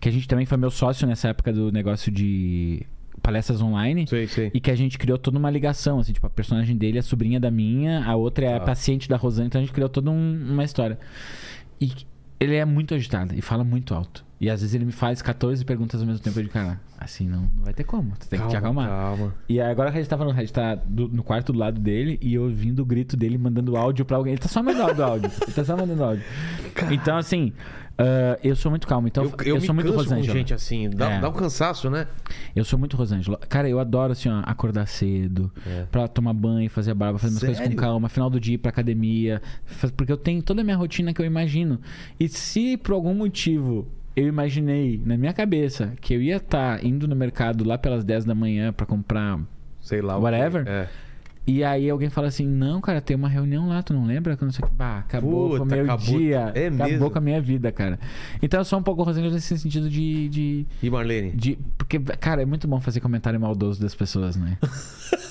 Que 0.00 0.08
a 0.08 0.12
gente 0.12 0.26
também 0.26 0.46
foi 0.46 0.56
meu 0.56 0.70
sócio 0.70 1.06
nessa 1.06 1.28
época 1.28 1.52
do 1.52 1.70
negócio 1.70 2.10
de 2.10 2.84
palestras 3.20 3.60
online. 3.60 4.06
Sei, 4.06 4.26
sei. 4.26 4.50
E 4.54 4.60
que 4.60 4.70
a 4.70 4.74
gente 4.74 4.98
criou 4.98 5.18
toda 5.18 5.38
uma 5.38 5.50
ligação, 5.50 5.98
assim, 5.98 6.12
tipo, 6.12 6.26
a 6.26 6.30
personagem 6.30 6.76
dele 6.76 6.96
é 6.98 7.00
a 7.00 7.02
sobrinha 7.02 7.38
da 7.40 7.50
minha, 7.50 8.04
a 8.04 8.14
outra 8.16 8.46
é 8.46 8.54
a 8.54 8.56
Ah. 8.56 8.60
paciente 8.60 9.08
da 9.08 9.16
Rosane, 9.16 9.46
então 9.48 9.60
a 9.60 9.64
gente 9.64 9.72
criou 9.74 9.88
toda 9.88 10.10
um- 10.10 10.48
uma 10.50 10.64
história. 10.64 10.98
E 11.80 11.90
ele 12.40 12.54
é 12.56 12.64
muito 12.64 12.94
agitado 12.94 13.34
e 13.36 13.40
fala 13.42 13.64
muito 13.64 13.94
alto. 13.94 14.24
E 14.40 14.50
às 14.50 14.60
vezes 14.60 14.74
ele 14.74 14.84
me 14.84 14.90
faz 14.90 15.22
14 15.22 15.64
perguntas 15.64 16.00
ao 16.00 16.06
mesmo 16.06 16.20
tempo 16.20 16.36
eu 16.36 16.42
digo, 16.42 16.52
cara, 16.52 16.80
assim 16.98 17.28
não, 17.28 17.42
não 17.56 17.62
vai 17.64 17.72
ter 17.72 17.84
como, 17.84 18.12
tu 18.18 18.28
tem 18.28 18.40
que 18.40 18.48
te 18.48 18.56
acalmar. 18.56 18.88
Calma. 18.88 19.32
E 19.48 19.60
agora 19.60 19.90
a 19.90 19.92
gente 19.92 20.08
tava 20.08 20.24
no, 20.24 20.30
a 20.32 20.34
gente 20.34 20.52
tá 20.52 20.74
do- 20.74 21.06
no 21.08 21.22
quarto 21.22 21.52
do 21.52 21.58
lado 21.60 21.80
dele 21.80 22.18
e 22.20 22.34
eu 22.34 22.42
ouvindo 22.42 22.80
o 22.80 22.84
grito 22.84 23.16
dele 23.16 23.38
mandando 23.38 23.76
áudio 23.76 24.04
pra 24.04 24.16
alguém. 24.16 24.32
Ele 24.32 24.42
tá 24.42 24.48
só 24.48 24.60
mandando 24.60 25.00
áudio. 25.00 25.30
Ele 25.42 25.52
tá 25.52 25.64
só 25.64 25.76
mandando 25.76 26.02
áudio. 26.02 26.24
Então, 26.90 27.16
assim, 27.16 27.52
ah, 27.98 28.38
eu 28.42 28.56
sou 28.56 28.70
muito 28.70 28.86
calmo. 28.86 29.06
Então, 29.08 29.24
Eu, 29.24 29.30
eu, 29.30 29.46
eu, 29.46 29.54
me 29.60 29.66
sou 29.66 29.74
muito 29.74 29.86
canso 29.92 29.98
com 30.04 30.10
Rosângela. 30.14 30.38
gente 30.38 30.54
assim. 30.54 30.90
Dá, 30.90 31.10
É. 31.12 31.20
dá 31.20 31.28
um 31.28 31.32
cansaço, 31.32 31.88
né? 31.90 32.06
Eu 32.56 32.64
sou 32.64 32.78
muito 32.78 32.96
Rosângela. 32.96 33.38
Cara, 33.48 33.68
eu 33.68 33.78
adoro, 33.78 34.12
assim, 34.12 34.28
ó, 34.28 34.42
acordar 34.44 34.86
cedo, 34.86 35.50
É. 35.66 35.84
pra 35.90 36.08
tomar 36.08 36.32
banho, 36.32 36.68
fazer 36.70 36.90
a 36.92 36.94
barba, 36.94 37.18
fazer 37.18 37.30
minhas 37.32 37.40
coisas 37.42 37.58
Sério? 37.58 37.76
com 37.76 37.80
calma, 37.82 38.08
final 38.08 38.28
do 38.30 38.40
dia 38.40 38.54
ir 38.54 38.58
pra 38.58 38.70
academia. 38.70 39.40
Porque 39.96 40.12
eu 40.12 40.16
tenho 40.16 40.42
toda 40.42 40.60
a 40.62 40.64
minha 40.64 40.76
rotina 40.76 41.12
que 41.12 41.20
eu 41.20 41.26
imagino. 41.26 41.80
E 42.18 42.28
se 42.28 42.76
por 42.76 42.92
algum 42.92 43.14
motivo 43.14 43.86
eu 44.14 44.26
imaginei 44.26 45.00
na 45.04 45.16
minha 45.16 45.32
cabeça 45.32 45.92
que 46.00 46.12
eu 46.14 46.20
ia 46.20 46.36
estar 46.36 46.84
indo 46.84 47.08
no 47.08 47.16
mercado 47.16 47.64
lá 47.64 47.78
pelas 47.78 48.04
10 48.04 48.24
da 48.26 48.34
manhã 48.34 48.72
pra 48.72 48.84
comprar 48.84 49.38
Sei 49.80 50.00
lá. 50.02 50.18
Whatever. 50.18 50.64
É. 50.68 50.88
E 51.46 51.64
aí 51.64 51.90
alguém 51.90 52.08
fala 52.08 52.28
assim: 52.28 52.46
Não, 52.46 52.80
cara, 52.80 53.00
tem 53.00 53.16
uma 53.16 53.28
reunião 53.28 53.68
lá, 53.68 53.82
tu 53.82 53.92
não 53.92 54.06
lembra? 54.06 54.36
Que 54.36 54.44
não 54.44 54.52
sei 54.52 54.64
que. 54.64 54.74
Bah, 54.74 54.98
acabou 54.98 55.48
Puta, 55.50 55.58
com 55.58 55.64
o 55.64 55.66
meu 55.66 55.84
acabou- 55.84 56.18
dia. 56.18 56.52
é 56.54 56.66
acabou 56.68 56.86
mesmo? 56.88 57.10
com 57.10 57.18
a 57.18 57.20
minha 57.20 57.40
vida, 57.40 57.72
cara. 57.72 57.98
Então 58.40 58.60
eu 58.60 58.64
sou 58.64 58.78
um 58.78 58.82
pouco 58.82 59.02
Rosângela 59.02 59.34
nesse 59.34 59.58
sentido 59.58 59.90
de. 59.90 60.28
de, 60.28 60.66
E 60.82 60.88
Marlene? 60.90 61.32
de- 61.32 61.58
porque, 61.76 61.98
cara, 61.98 62.42
é 62.42 62.44
muito 62.44 62.68
bom 62.68 62.80
fazer 62.80 63.00
comentário 63.00 63.40
maldoso 63.40 63.80
das 63.80 63.94
pessoas, 63.94 64.36
né? 64.36 64.56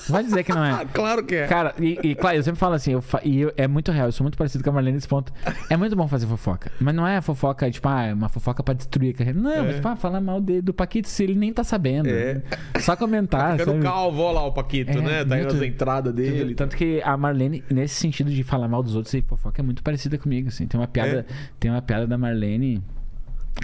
Vai 0.08 0.22
dizer 0.24 0.42
que 0.44 0.52
não 0.52 0.64
é. 0.64 0.84
claro 0.92 1.24
que 1.24 1.34
é. 1.34 1.46
Cara, 1.46 1.74
e, 1.78 1.98
e, 2.02 2.14
claro, 2.14 2.36
eu 2.36 2.42
sempre 2.42 2.58
falo 2.58 2.74
assim, 2.74 2.92
eu 2.92 3.00
fa- 3.00 3.20
e 3.24 3.40
eu- 3.40 3.52
é 3.56 3.66
muito 3.66 3.90
real, 3.92 4.08
eu 4.08 4.12
sou 4.12 4.24
muito 4.24 4.36
parecido 4.36 4.62
com 4.62 4.70
a 4.70 4.72
Marlene 4.72 4.96
nesse 4.96 5.08
ponto. 5.08 5.32
É 5.70 5.76
muito 5.76 5.94
bom 5.96 6.06
fazer 6.08 6.26
fofoca. 6.26 6.70
Mas 6.80 6.94
não 6.94 7.06
é 7.06 7.20
fofoca, 7.20 7.70
tipo, 7.70 7.88
ah, 7.88 8.02
é 8.04 8.12
uma 8.14 8.28
fofoca 8.28 8.62
pra 8.62 8.74
destruir 8.74 9.14
a 9.14 9.18
carreira. 9.18 9.38
Não, 9.40 9.64
mas 9.64 9.76
tipo, 9.76 9.88
ah, 9.88 9.96
falar 9.96 10.20
mal 10.20 10.40
de- 10.40 10.60
do 10.60 10.74
Paquito 10.74 11.08
se 11.08 11.22
ele 11.22 11.34
nem 11.34 11.52
tá 11.52 11.64
sabendo. 11.64 12.08
É. 12.08 12.42
Só 12.80 12.96
comentar. 12.96 13.52
Fica 13.52 13.66
no 13.66 13.72
sabe? 13.72 13.84
calvo, 13.84 14.20
ó 14.22 14.32
lá 14.32 14.44
o 14.44 14.52
Paquito, 14.52 14.90
É, 14.90 15.00
né? 15.00 15.24
Tá 15.24 15.34
aí 15.36 15.40
muito- 15.42 15.54
nas 15.54 15.62
entradas 16.10 16.14
dele. 16.14 16.54
Tanto 16.54 16.76
que 16.76 17.00
a 17.02 17.16
Marlene, 17.16 17.62
nesse 17.70 17.94
sentido 17.94 18.30
de 18.30 18.42
falar 18.42 18.68
mal 18.68 18.82
dos 18.82 18.94
outros 18.94 19.12
e 19.14 19.22
fofoca, 19.22 19.60
é 19.60 19.64
muito 19.64 19.82
parecida 19.82 20.18
comigo, 20.18 20.48
assim. 20.48 20.66
Tem 20.66 20.78
uma 20.80 20.86
piada, 20.88 21.26
tem 21.58 21.70
uma 21.70 21.82
piada 21.82 22.06
da 22.06 22.18
Marlene 22.18 22.82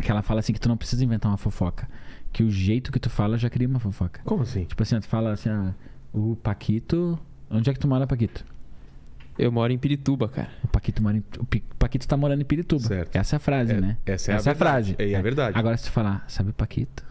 que 0.03 0.11
ela 0.11 0.23
fala 0.23 0.41
assim 0.41 0.53
que 0.53 0.61
tu 0.61 0.69
não 0.69 0.77
precisa 0.77 1.05
inventar 1.05 1.31
uma 1.31 1.39
fofoca. 1.39 1.89
Que 2.33 2.43
o 2.43 2.51
jeito 2.51 2.93
que 2.93 3.01
tu 3.01 3.09
fala 3.09 3.39
já 3.39 3.49
cria 3.49 3.67
uma 3.67 3.81
fofoca. 3.81 4.21
Como 4.25 4.43
assim? 4.43 4.65
Tipo 4.65 4.83
assim, 4.83 5.01
tu 5.01 5.09
fala 5.09 5.33
assim, 5.33 5.49
ah, 5.49 5.75
o 6.13 6.37
Paquito. 6.37 7.19
Onde 7.51 7.71
é 7.71 7.73
que 7.73 7.79
tu 7.81 7.89
mora, 7.89 8.07
Paquito? 8.07 8.45
Eu 9.39 9.51
moro 9.53 9.73
em 9.73 9.79
Pirituba, 9.79 10.29
cara. 10.29 10.51
O 10.65 10.69
Paquito, 10.69 11.03
mora 11.03 11.17
em... 11.17 11.25
o 11.39 11.47
Paquito 11.79 12.07
tá 12.07 12.17
morando 12.17 12.43
em 12.43 12.45
Pirituba. 12.45 12.83
Certo. 12.83 13.17
Essa 13.17 13.37
é 13.37 13.39
a 13.39 13.41
frase, 13.41 13.73
É, 13.73 13.81
né? 13.81 13.97
essa 14.05 14.33
é 14.33 14.35
a 14.35 14.39
a 14.39 14.41
verdade. 14.41 14.59
frase. 14.59 14.97
É, 14.99 15.13
é 15.13 15.23
verdade. 15.23 15.57
Agora 15.59 15.77
se 15.77 15.85
tu 15.85 15.91
falar, 15.93 16.25
sabe 16.29 16.51
o 16.51 16.53
Paquito? 16.53 17.03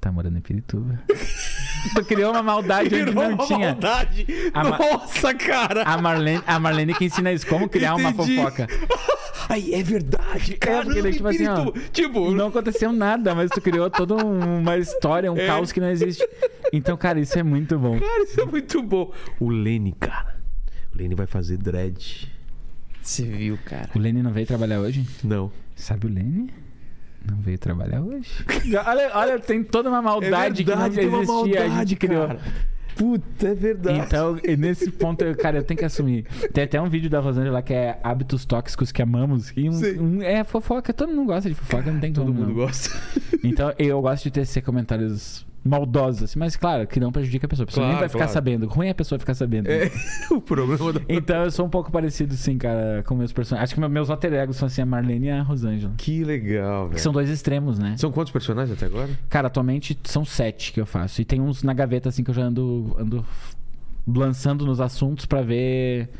Tá 0.00 0.12
morando 0.12 0.36
em 0.38 0.40
Pirituba. 0.42 1.00
tu 1.94 2.04
criou 2.04 2.30
uma 2.32 2.42
maldade 2.42 2.86
onde 2.94 3.04
Virou 3.04 3.14
não 3.14 3.34
uma 3.34 3.46
tinha. 3.46 3.58
maldade. 3.70 4.26
A 4.52 4.64
ma- 4.64 4.78
Nossa, 4.78 5.34
cara. 5.34 5.82
A 5.82 5.96
Marlene, 6.00 6.42
a 6.46 6.58
Marlene 6.58 6.94
que 6.94 7.04
ensina 7.04 7.32
isso, 7.32 7.46
como 7.46 7.68
criar 7.68 7.94
uma 7.96 8.10
Entendi. 8.10 8.36
fofoca. 8.36 8.66
Aí, 9.48 9.74
é 9.74 9.82
verdade. 9.82 10.54
Caramba, 10.56 10.84
porque 10.86 11.02
daí, 11.02 11.12
tipo 11.12 11.28
assim, 11.28 11.46
ó. 11.46 11.70
Tipo, 11.92 12.30
Não 12.32 12.46
aconteceu 12.48 12.90
nada, 12.92 13.34
mas 13.34 13.50
tu 13.50 13.60
criou 13.60 13.90
toda 13.90 14.14
um- 14.16 14.60
uma 14.60 14.78
história, 14.78 15.30
um 15.30 15.36
É. 15.36 15.46
caos 15.46 15.70
que 15.70 15.80
não 15.80 15.90
existe. 15.90 16.26
Então, 16.72 16.96
cara, 16.96 17.20
isso 17.20 17.38
é 17.38 17.42
muito 17.42 17.78
bom. 17.78 17.98
cara, 18.00 18.22
isso 18.22 18.40
é 18.40 18.46
muito 18.46 18.82
bom. 18.82 19.12
O 19.38 19.50
Lene, 19.50 19.92
cara. 20.00 20.34
O 20.94 20.98
Lene 20.98 21.14
vai 21.14 21.26
fazer 21.26 21.58
dread. 21.58 22.32
Você 23.02 23.22
viu, 23.24 23.58
cara. 23.66 23.90
O 23.94 23.98
Lene 23.98 24.22
não 24.22 24.32
veio 24.32 24.46
trabalhar 24.46 24.80
hoje? 24.80 25.06
Não. 25.22 25.52
Sabe 25.76 26.06
o 26.06 26.10
Lene? 26.10 26.50
Não 27.30 27.38
veio 27.38 27.58
trabalhar 27.58 28.00
hoje. 28.02 28.30
olha, 28.86 29.10
olha, 29.14 29.38
tem 29.40 29.62
toda 29.64 29.88
uma 29.88 30.02
maldade 30.02 30.62
é 30.62 30.64
verdade, 30.64 30.64
que 30.64 30.70
não 30.70 30.90
tem 30.94 31.08
uma 31.08 31.22
existia. 31.22 31.32
a 31.64 31.68
maldade, 31.68 31.88
gente 31.90 31.96
criou. 31.96 32.26
cara. 32.26 32.40
Puta, 32.96 33.48
é 33.48 33.54
verdade. 33.54 33.98
Então, 33.98 34.38
nesse 34.56 34.88
ponto, 34.92 35.24
eu, 35.24 35.36
cara, 35.36 35.56
eu 35.58 35.64
tenho 35.64 35.76
que 35.78 35.84
assumir. 35.84 36.26
Tem 36.52 36.62
até 36.62 36.80
um 36.80 36.88
vídeo 36.88 37.10
da 37.10 37.18
Rosângela 37.18 37.60
que 37.60 37.74
é 37.74 37.98
hábitos 38.04 38.44
tóxicos 38.44 38.92
que 38.92 39.02
amamos. 39.02 39.52
E 39.56 39.68
um, 39.68 39.72
Sim. 39.72 39.98
um- 39.98 40.22
é 40.22 40.44
fofoca. 40.44 40.92
Todo 40.92 41.12
mundo 41.12 41.26
gosta 41.26 41.48
de 41.48 41.56
fofoca, 41.56 41.90
não 41.90 41.98
tem 41.98 42.12
Todo 42.12 42.26
como. 42.26 42.38
mundo 42.38 42.48
não. 42.48 42.54
gosta. 42.54 42.90
Então, 43.42 43.72
eu 43.78 44.00
gosto 44.00 44.24
de 44.24 44.30
ter 44.30 44.40
esses 44.42 44.62
comentários 44.62 45.44
maldosos, 45.64 46.24
assim, 46.24 46.38
mas 46.38 46.56
claro, 46.56 46.86
que 46.86 47.00
não 47.00 47.10
prejudica 47.10 47.46
a 47.46 47.48
pessoa. 47.48 47.64
A 47.64 47.66
pessoa 47.66 47.86
nem 47.86 47.92
Claro, 47.94 48.00
vai 48.02 48.08
ficar 48.10 48.18
claro. 48.24 48.32
sabendo. 48.32 48.66
Ruim 48.68 48.88
é 48.88 48.90
a 48.90 48.94
pessoa 48.94 49.18
ficar 49.18 49.32
sabendo. 49.34 49.66
É, 49.68 49.90
o 50.30 50.40
problema 50.40 50.92
da... 50.92 51.00
Então, 51.08 51.42
eu 51.44 51.50
sou 51.50 51.64
um 51.64 51.70
pouco 51.70 51.90
parecido, 51.90 52.34
sim, 52.34 52.58
cara, 52.58 53.02
com 53.06 53.14
meus 53.14 53.32
personagens. 53.32 53.70
Acho 53.72 53.80
que 53.80 53.88
meus 53.88 54.10
alter 54.10 54.32
egos 54.34 54.56
são 54.56 54.66
assim, 54.66 54.82
a 54.82 54.86
Marlene 54.86 55.28
e 55.28 55.30
a 55.30 55.42
Rosângela. 55.42 55.94
Que 55.96 56.22
legal, 56.22 56.84
Que 56.84 56.90
velho. 56.90 57.02
são 57.02 57.12
dois 57.12 57.30
extremos, 57.30 57.78
né? 57.78 57.96
São 57.96 58.12
quantos 58.12 58.30
personagens 58.32 58.76
até 58.76 58.84
agora? 58.86 59.08
Cara, 59.30 59.46
atualmente 59.46 59.98
são 60.04 60.24
sete 60.24 60.72
que 60.72 60.80
eu 60.80 60.86
faço. 60.86 61.22
E 61.22 61.24
tem 61.24 61.40
uns 61.40 61.62
na 61.62 61.72
gaveta, 61.72 62.10
assim, 62.10 62.22
que 62.22 62.30
eu 62.30 62.34
já 62.34 62.42
ando, 62.42 62.94
ando 62.98 63.24
lançando 64.06 64.66
nos 64.66 64.80
assuntos 64.82 65.24
pra 65.24 65.40
ver. 65.40 66.10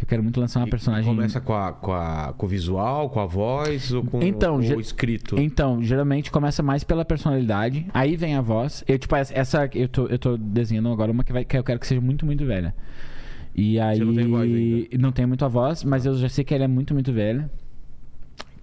Eu 0.00 0.06
quero 0.06 0.22
muito 0.22 0.40
lançar 0.40 0.60
uma 0.60 0.66
E- 0.66 0.70
personagem. 0.70 1.04
Começa 1.04 1.40
com, 1.40 1.52
a, 1.54 1.72
com, 1.72 1.92
a, 1.92 2.32
com 2.36 2.46
o 2.46 2.48
visual, 2.48 3.10
com 3.10 3.20
a 3.20 3.26
voz 3.26 3.92
ou 3.92 4.02
com 4.02 4.22
Então, 4.22 4.56
o, 4.56 4.62
ge- 4.62 4.74
escrito? 4.80 5.38
Então, 5.38 5.82
geralmente 5.82 6.30
começa 6.30 6.62
mais 6.62 6.82
pela 6.82 7.04
personalidade, 7.04 7.86
aí 7.92 8.16
vem 8.16 8.34
a 8.34 8.40
voz. 8.40 8.82
Eu, 8.88 8.98
tipo, 8.98 9.14
essa-. 9.14 9.68
Eu 9.74 9.88
tô, 9.88 10.06
eu 10.06 10.18
tô 10.18 10.36
desenhando 10.36 10.88
agora 10.90 11.12
uma 11.12 11.22
que, 11.22 11.32
vai, 11.32 11.44
que 11.44 11.56
eu 11.56 11.62
quero 11.62 11.78
que 11.78 11.86
seja 11.86 12.00
muito, 12.00 12.24
muito 12.24 12.44
velha. 12.46 12.74
E 13.54 13.78
aí. 13.78 13.98
não 13.98 14.14
tem 14.14 14.26
voz 14.28 14.50
ainda? 14.54 14.98
não 14.98 15.12
tem 15.12 15.26
muito 15.26 15.44
a 15.44 15.48
voz, 15.48 15.84
mas 15.84 16.06
eu 16.06 16.16
já 16.16 16.28
sei 16.28 16.44
que 16.44 16.54
ela 16.54 16.64
é 16.64 16.68
muito, 16.68 16.94
muito 16.94 17.12
velha. 17.12 17.50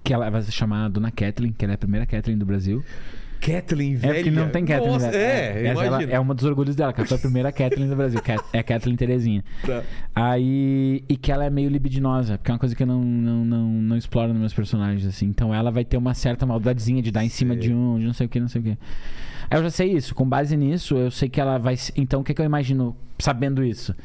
Que 0.04 0.14
ela 0.14 0.30
vai 0.30 0.42
se 0.42 0.52
chamar 0.52 0.90
Dona 0.90 1.12
Kathleen, 1.12 1.52
que 1.52 1.66
ela 1.66 1.74
é 1.74 1.76
a 1.76 1.78
primeira 1.78 2.06
Kathleen 2.06 2.38
do 2.38 2.46
Brasil. 2.46 2.84
Kathleen, 3.40 3.94
É 3.94 3.98
velha. 3.98 4.14
porque 4.16 4.32
não 4.32 4.50
tem 4.50 4.66
Kathleen. 4.66 4.92
Nossa, 4.94 5.12
velha. 5.12 5.18
é, 5.24 5.68
Essa 5.68 5.84
ela 5.86 6.04
é 6.04 6.20
um 6.20 6.28
dos 6.36 6.44
orgulhos 6.46 6.76
dela, 6.76 6.92
que 6.94 7.00
ela 7.02 7.08
foi 7.08 7.18
a 7.18 7.20
primeira 7.20 7.52
Kathleen 7.52 7.88
do 7.90 7.96
Brasil. 7.96 8.20
É 8.54 8.60
a 8.60 8.64
Kathleen 8.64 8.96
Terezinha. 8.96 9.44
Tá. 9.66 9.84
Aí. 10.16 11.04
E 11.08 11.16
que 11.16 11.32
ela 11.32 11.46
é 11.46 11.50
meio 11.50 11.70
libidinosa, 11.70 12.38
porque 12.38 12.52
é 12.52 12.54
uma 12.54 12.60
coisa 12.60 12.76
que 12.76 12.84
eu 12.84 12.88
não, 12.88 13.02
não, 13.02 13.46
não, 13.46 13.68
não 13.70 13.98
exploro 13.98 14.30
nos 14.30 14.40
meus 14.40 14.54
personagens, 14.54 15.06
assim. 15.06 15.26
Então 15.28 15.54
ela 15.54 15.72
vai 15.72 15.86
ter 15.86 15.98
uma 15.98 16.14
certa 16.14 16.46
maldadezinha 16.46 17.02
de 17.02 17.12
dar 17.12 17.24
em 17.24 17.30
cima 17.30 17.54
Sei. 17.54 17.64
de 17.64 17.74
um, 17.74 18.00
de 18.00 18.06
não 18.06 18.14
sei 18.14 18.26
o 18.26 18.30
que, 18.30 18.40
não 18.40 18.48
sei 18.48 18.62
o 18.62 18.64
que. 18.64 18.78
Aí 19.50 19.58
eu 19.60 19.64
já 19.64 19.70
sei 19.70 19.92
isso. 19.94 20.14
Com 20.14 20.28
base 20.28 20.58
nisso, 20.58 20.96
eu 20.98 21.10
sei 21.12 21.30
que 21.30 21.40
ela 21.40 21.58
vai. 21.58 21.76
Então 21.96 22.22
o 22.22 22.24
que, 22.24 22.34
que 22.34 22.42
eu 22.42 22.46
imagino 22.46 22.96
sabendo 23.20 23.64
isso? 23.64 23.96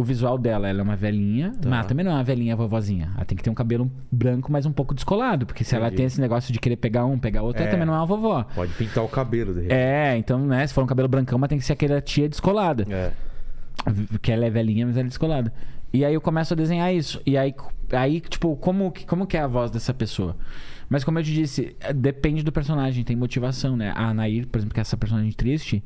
O 0.00 0.02
visual 0.04 0.38
dela, 0.38 0.66
ela 0.66 0.80
é 0.80 0.82
uma 0.82 0.96
velhinha, 0.96 1.52
Tá. 1.60 1.68
mas 1.68 1.84
também 1.86 2.04
não 2.04 2.12
é 2.12 2.14
uma 2.14 2.24
velhinha 2.24 2.56
vovozinha. 2.56 3.10
Ela 3.16 3.24
tem 3.26 3.36
que 3.36 3.42
ter 3.44 3.50
um 3.50 3.54
cabelo 3.54 3.90
branco, 4.10 4.50
mas 4.50 4.64
um 4.64 4.72
pouco 4.72 4.94
descolado. 4.94 5.44
Porque 5.44 5.62
se 5.62 5.74
ela 5.76 5.86
Entendi. 5.88 5.96
tem 5.98 6.06
esse 6.06 6.18
negócio 6.20 6.52
de 6.52 6.58
querer 6.58 6.76
pegar 6.76 7.04
um, 7.04 7.18
pegar 7.18 7.42
outro, 7.42 7.60
ela 7.60 7.68
É. 7.68 7.70
também 7.72 7.86
não 7.86 7.92
é 7.94 7.98
uma 7.98 8.06
vovó. 8.06 8.44
Pode 8.54 8.72
pintar 8.72 9.04
o 9.04 9.08
cabelo, 9.08 9.52
de 9.52 9.60
repente. 9.60 9.74
É, 9.78 10.16
então, 10.16 10.38
né? 10.46 10.66
Se 10.66 10.72
for 10.72 10.82
um 10.82 10.86
cabelo 10.86 11.06
brancão, 11.08 11.38
mas 11.38 11.48
tem 11.50 11.58
que 11.58 11.64
ser 11.64 11.74
aquela 11.74 12.00
tia 12.00 12.28
descolada. 12.28 12.86
É. 12.88 13.12
Que 14.22 14.32
ela 14.32 14.46
é 14.46 14.50
velhinha, 14.50 14.86
mas 14.86 14.96
ela 14.96 15.04
é 15.06 15.08
descolada. 15.08 15.52
E 15.92 16.04
aí 16.04 16.14
eu 16.14 16.20
começo 16.20 16.54
a 16.54 16.56
desenhar 16.56 16.94
isso. 16.94 17.20
E 17.26 17.36
aí, 17.36 17.54
aí 17.92 18.20
tipo, 18.20 18.56
como, 18.56 18.90
que- 18.92 19.04
como 19.04 19.26
que 19.26 19.36
é 19.36 19.40
a 19.40 19.46
voz 19.46 19.70
dessa 19.70 19.92
pessoa? 19.92 20.36
Mas 20.88 21.04
como 21.04 21.18
eu 21.18 21.22
te 21.22 21.32
disse, 21.32 21.76
é, 21.80 21.92
depende 21.92 22.42
do 22.42 22.50
personagem, 22.52 23.04
tem 23.04 23.16
motivação, 23.16 23.76
né? 23.76 23.92
A 23.94 24.08
Anair, 24.08 24.46
por 24.48 24.58
exemplo, 24.58 24.72
que 24.74 24.80
é 24.80 24.82
essa 24.82 24.96
personagem 24.96 25.30
triste, 25.32 25.82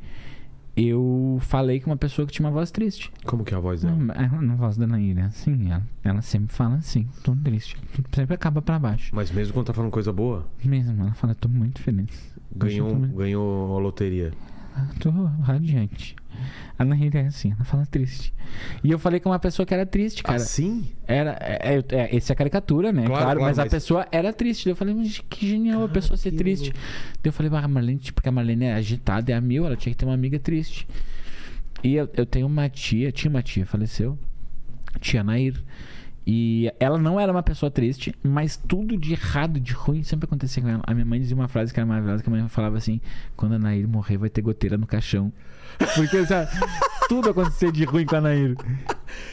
eu 0.76 1.38
falei 1.40 1.80
com 1.80 1.90
uma 1.90 1.96
pessoa 1.96 2.26
que 2.26 2.32
tinha 2.32 2.46
uma 2.46 2.52
voz 2.52 2.70
triste. 2.70 3.12
Como 3.24 3.44
que 3.44 3.54
é 3.54 3.56
a 3.56 3.60
voz 3.60 3.82
dela? 3.82 3.94
Não, 3.96 4.14
a, 4.14 4.52
a 4.52 4.56
voz 4.56 4.76
da 4.76 4.84
Anair 4.84 5.18
é 5.18 5.22
assim, 5.22 5.70
ela, 5.70 5.82
ela 6.02 6.22
sempre 6.22 6.54
fala 6.54 6.76
assim, 6.76 7.06
tô 7.22 7.34
triste. 7.36 7.76
Sempre 8.12 8.34
acaba 8.34 8.60
pra 8.60 8.78
baixo. 8.78 9.10
Mas 9.14 9.30
mesmo 9.30 9.54
quando 9.54 9.66
tá 9.66 9.72
falando 9.72 9.90
coisa 9.90 10.12
boa, 10.12 10.46
Mesmo, 10.64 11.00
ela 11.02 11.14
fala, 11.14 11.34
tô 11.34 11.48
muito 11.48 11.80
feliz. 11.80 12.08
ganhou, 12.54 12.90
tô 12.90 13.16
ganhou 13.16 13.76
a 13.76 13.80
loteria. 13.80 14.32
Tô 14.98 15.10
radiante. 15.42 16.16
A 16.78 16.82
Ana 16.82 16.96
Hira 16.96 17.20
é 17.20 17.26
assim, 17.26 17.52
ela 17.52 17.64
fala 17.64 17.84
triste. 17.86 18.32
E 18.82 18.90
eu 18.90 18.98
falei 18.98 19.20
com 19.20 19.30
uma 19.30 19.38
pessoa 19.38 19.64
que 19.66 19.72
era 19.74 19.84
triste, 19.86 20.22
cara. 20.22 20.36
Assim? 20.36 20.86
Era, 21.06 21.36
é, 21.40 21.76
é, 21.76 21.84
é, 21.96 22.16
esse 22.16 22.30
é 22.30 22.34
a 22.34 22.36
caricatura, 22.36 22.92
né? 22.92 23.06
Claro, 23.06 23.12
Claro, 23.24 23.24
claro, 23.38 23.40
mas, 23.42 23.58
a 23.58 23.62
mas- 23.62 23.70
pessoa 23.70 24.06
era 24.12 24.32
triste. 24.32 24.68
Eu 24.68 24.76
falei, 24.76 24.94
mas 24.94 25.20
que 25.28 25.48
genial 25.48 25.84
a 25.84 25.88
pessoa 25.88 26.16
ser 26.16 26.32
triste. 26.32 26.70
louco. 26.70 26.78
Eu 27.24 27.32
falei, 27.32 27.50
ah, 27.54 27.68
Marlene, 27.68 27.98
tipo, 27.98 28.16
porque 28.16 28.28
a 28.28 28.32
Marlene 28.32 28.64
é 28.66 28.74
agitada, 28.74 29.32
é 29.32 29.34
a 29.34 29.40
mil, 29.40 29.64
ela 29.66 29.76
tinha 29.76 29.92
que 29.92 29.98
ter 29.98 30.04
uma 30.04 30.14
amiga 30.14 30.38
triste. 30.38 30.86
E 31.82 31.94
eu, 31.94 32.08
eu 32.16 32.24
tenho 32.26 32.46
uma 32.46 32.68
tia, 32.68 33.12
tinha 33.12 33.30
uma 33.30 33.42
tia, 33.42 33.66
faleceu, 33.66 34.18
tia 35.00 35.22
Nair. 35.22 35.62
E 36.26 36.72
ela 36.80 36.96
não 36.96 37.20
era 37.20 37.30
uma 37.30 37.42
pessoa 37.42 37.70
triste, 37.70 38.14
mas 38.22 38.56
tudo 38.56 38.96
de 38.96 39.12
errado, 39.12 39.60
de 39.60 39.74
ruim 39.74 40.02
sempre 40.02 40.24
acontecia 40.24 40.62
com 40.62 40.68
ela. 40.70 40.82
A 40.86 40.94
minha 40.94 41.04
mãe 41.04 41.20
dizia 41.20 41.36
uma 41.36 41.48
frase 41.48 41.70
que 41.74 41.78
era 41.78 41.86
maravilhosa, 41.86 42.22
que 42.22 42.28
a 42.30 42.32
mãe 42.32 42.48
falava 42.48 42.78
assim, 42.78 42.98
quando 43.36 43.56
a 43.56 43.58
Nair 43.58 43.86
morrer 43.86 44.16
vai 44.16 44.30
ter 44.30 44.40
goteira 44.40 44.78
no 44.78 44.86
caixão. 44.86 45.30
Porque, 45.94 46.26
sabe, 46.26 46.50
tudo 47.08 47.30
acontecia 47.30 47.70
de 47.70 47.84
ruim 47.84 48.06
com 48.06 48.16
a 48.16 48.20
Nair. 48.20 48.56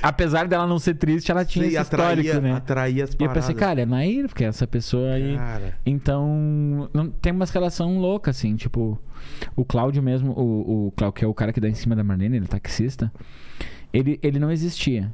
Apesar 0.01 0.47
dela 0.47 0.67
não 0.67 0.79
ser 0.79 0.95
triste, 0.95 1.31
ela 1.31 1.45
tinha 1.45 1.65
Sei, 1.65 1.75
esse 1.75 1.81
histórico, 1.81 2.39
né? 2.39 2.53
atraía 2.53 3.03
as 3.03 3.15
E 3.19 3.23
eu 3.23 3.29
pensei, 3.29 3.55
cara, 3.55 3.81
é 3.81 3.85
Nair, 3.85 4.27
porque 4.27 4.43
é 4.43 4.47
essa 4.47 4.67
pessoa 4.67 5.11
aí. 5.11 5.35
Cara, 5.35 5.77
Então, 5.85 6.89
não, 6.93 7.09
tem 7.09 7.31
umas 7.31 7.49
relação 7.49 7.97
louca, 7.97 8.31
assim, 8.31 8.55
tipo, 8.55 8.99
o 9.55 9.65
Cláudio 9.65 10.01
mesmo, 10.01 10.31
o, 10.31 10.87
o 10.87 10.91
Cláudio, 10.91 11.13
que 11.13 11.25
é 11.25 11.27
o 11.27 11.33
cara 11.33 11.53
que 11.53 11.59
dá 11.59 11.69
em 11.69 11.73
cima 11.73 11.95
da 11.95 12.03
Marlene, 12.03 12.37
ele 12.37 12.45
é 12.45 12.47
taxista, 12.47 13.11
ele, 13.93 14.19
ele 14.21 14.39
não 14.39 14.51
existia. 14.51 15.11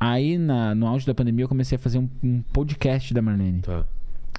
Aí, 0.00 0.38
na, 0.38 0.74
no 0.74 0.86
auge 0.86 1.04
da 1.06 1.14
pandemia, 1.14 1.44
eu 1.44 1.48
comecei 1.48 1.76
a 1.76 1.78
fazer 1.78 1.98
um, 1.98 2.08
um 2.22 2.42
podcast 2.52 3.12
da 3.12 3.20
Marlene. 3.20 3.60
tá. 3.62 3.84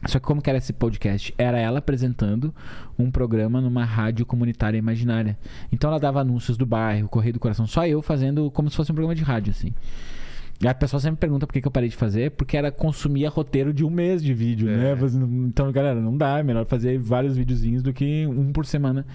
Só 0.07 0.19
que 0.19 0.26
como 0.26 0.41
que 0.41 0.49
era 0.49 0.57
esse 0.57 0.71
podcast? 0.73 1.34
Era 1.38 1.59
ela 1.59 1.80
apresentando 1.80 2.53
um 2.97 3.11
programa 3.11 3.59
numa 3.61 3.84
rádio 3.84 4.26
comunitária 4.26 4.77
imaginária. 4.77 5.38
Então 5.71 5.89
ela 5.89 5.99
dava 5.99 6.21
anúncios 6.21 6.57
do 6.57 6.65
bairro, 6.65 7.09
Correio 7.09 7.34
do 7.34 7.39
Coração, 7.39 7.67
só 7.67 7.85
eu 7.85 8.01
fazendo 8.01 8.49
como 8.51 8.69
se 8.69 8.76
fosse 8.77 8.91
um 8.91 8.95
programa 8.95 9.15
de 9.15 9.23
rádio, 9.23 9.51
assim. 9.51 9.73
E 10.61 10.67
a 10.67 10.73
pessoa 10.73 10.99
sempre 10.99 11.19
pergunta 11.19 11.47
por 11.47 11.53
que, 11.53 11.61
que 11.61 11.67
eu 11.67 11.71
parei 11.71 11.88
de 11.88 11.95
fazer, 11.95 12.31
porque 12.31 12.57
era 12.57 12.69
consumia 12.69 13.30
roteiro 13.30 13.73
de 13.73 13.85
um 13.85 13.89
mês 13.89 14.21
de 14.21 14.34
vídeo, 14.34 14.69
É. 14.69 14.93
né? 14.95 14.97
Então, 15.47 15.71
galera, 15.71 16.01
não 16.01 16.17
dá, 16.17 16.39
é 16.39 16.43
melhor 16.43 16.65
fazer 16.65 16.97
vários 16.99 17.38
videozinhos 17.38 17.81
do 17.81 17.93
que 17.93 18.27
um 18.27 18.51
por 18.51 18.65
semana. 18.65 19.05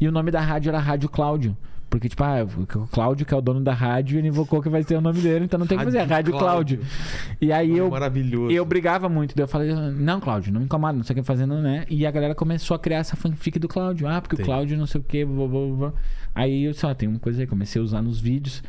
E 0.00 0.08
o 0.08 0.12
nome 0.12 0.30
da 0.30 0.40
rádio 0.40 0.70
era 0.70 0.78
Rádio 0.78 1.08
Cláudio. 1.10 1.54
Porque, 1.90 2.08
tipo, 2.08 2.22
ah, 2.22 2.46
o 2.76 2.86
Cláudio, 2.86 3.26
que 3.26 3.34
é 3.34 3.36
o 3.36 3.40
dono 3.40 3.60
da 3.60 3.74
rádio, 3.74 4.16
ele 4.16 4.28
invocou 4.28 4.62
que 4.62 4.68
vai 4.68 4.80
ser 4.84 4.94
o 4.94 5.00
nome 5.00 5.20
dele, 5.20 5.46
então 5.46 5.58
não 5.58 5.66
tem 5.66 5.76
que 5.76 5.82
fazer, 5.82 5.98
é 5.98 6.02
Rádio 6.02 6.32
Cláudio. 6.32 6.78
Cláudio. 6.78 7.36
E 7.40 7.52
aí 7.52 7.76
eu, 7.76 7.90
Maravilhoso. 7.90 8.52
eu 8.52 8.64
brigava 8.64 9.08
muito. 9.08 9.34
Daí 9.34 9.42
eu 9.42 9.48
falei, 9.48 9.74
não, 9.74 10.20
Cláudio, 10.20 10.52
não 10.52 10.60
me 10.60 10.66
incomoda, 10.66 10.92
não 10.96 11.02
sei 11.02 11.14
o 11.14 11.18
que 11.18 11.22
fazendo, 11.24 11.56
né? 11.56 11.84
E 11.90 12.06
a 12.06 12.10
galera 12.12 12.32
começou 12.34 12.76
a 12.76 12.78
criar 12.78 12.98
essa 12.98 13.16
fanfic 13.16 13.58
do 13.58 13.66
Cláudio. 13.66 14.06
Ah, 14.06 14.20
porque 14.20 14.36
Tem. 14.36 14.44
o 14.44 14.46
Cláudio 14.46 14.78
não 14.78 14.86
sei 14.86 15.00
o 15.00 15.04
que, 15.04 15.24
blá, 15.24 15.48
blá, 15.48 15.76
blá. 15.76 15.92
Aí 16.32 16.62
eu 16.64 16.70
disse, 16.70 16.86
ó, 16.86 16.94
tem 16.94 17.08
uma 17.08 17.18
coisa 17.18 17.42
aí, 17.42 17.46
comecei 17.48 17.82
a 17.82 17.84
usar 17.84 18.00
nos 18.00 18.20
vídeos. 18.20 18.62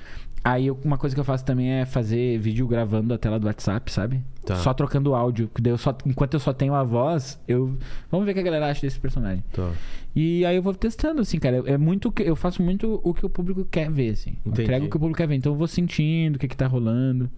Aí 0.43 0.67
eu- 0.67 0.79
uma 0.83 0.97
coisa 0.97 1.15
que 1.15 1.19
eu 1.19 1.23
faço 1.25 1.45
também 1.45 1.69
é 1.69 1.85
fazer 1.85 2.39
vídeo 2.39 2.67
gravando 2.67 3.13
a 3.13 3.17
tela 3.17 3.39
do 3.39 3.45
WhatsApp, 3.45 3.91
sabe? 3.91 4.21
Tá. 4.43 4.55
Só 4.55 4.73
trocando 4.73 5.13
áudio. 5.13 5.49
que 5.53 5.61
daí 5.61 5.71
eu 5.71 5.77
só, 5.77 5.95
enquanto 6.03 6.33
eu 6.33 6.39
só 6.39 6.51
tenho 6.51 6.73
a 6.73 6.83
voz, 6.83 7.39
eu. 7.47 7.77
Vamos 8.09 8.25
ver 8.25 8.31
o 8.31 8.33
que 8.33 8.39
a 8.39 8.43
galera 8.43 8.67
acha 8.71 8.81
desse 8.81 8.99
personagem. 8.99 9.43
Tá. 9.53 9.71
E 10.15 10.43
aí 10.43 10.55
eu 10.55 10.61
vou 10.63 10.73
testando, 10.73 11.21
assim, 11.21 11.37
cara. 11.37 11.61
É 11.67 11.77
muito. 11.77 12.07
o 12.09 12.11
que- 12.11 12.23
Eu 12.23 12.35
faço 12.35 12.61
muito 12.63 12.99
o 13.03 13.13
que 13.13 13.23
o 13.23 13.29
público 13.29 13.63
quer 13.69 13.91
ver, 13.91 14.09
assim. 14.13 14.31
Eu 14.43 14.51
Entendi. 14.51 14.63
entrego 14.63 14.85
o 14.87 14.89
que 14.89 14.97
o 14.97 14.99
público 14.99 15.17
quer 15.17 15.27
ver. 15.27 15.35
Então 15.35 15.51
eu 15.51 15.57
vou 15.57 15.67
sentindo 15.67 16.37
o 16.37 16.39
que, 16.39 16.47
que 16.47 16.57
tá 16.57 16.65
rolando. 16.65 17.29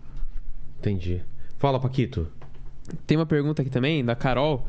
Entendi. 0.80 1.22
Fala, 1.58 1.80
Paquito. 1.80 2.28
Tem 3.06 3.18
uma 3.18 3.26
pergunta 3.26 3.62
aqui 3.62 3.70
também, 3.72 4.04
da 4.04 4.16
Carol, 4.16 4.66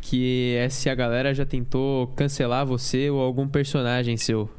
que 0.00 0.54
é 0.58 0.68
se 0.68 0.88
a 0.90 0.94
galera 0.94 1.32
já 1.34 1.44
tentou 1.46 2.08
cancelar 2.08 2.64
você 2.66 3.10
ou 3.10 3.20
algum 3.20 3.46
personagem 3.48 4.16
seu. 4.16 4.50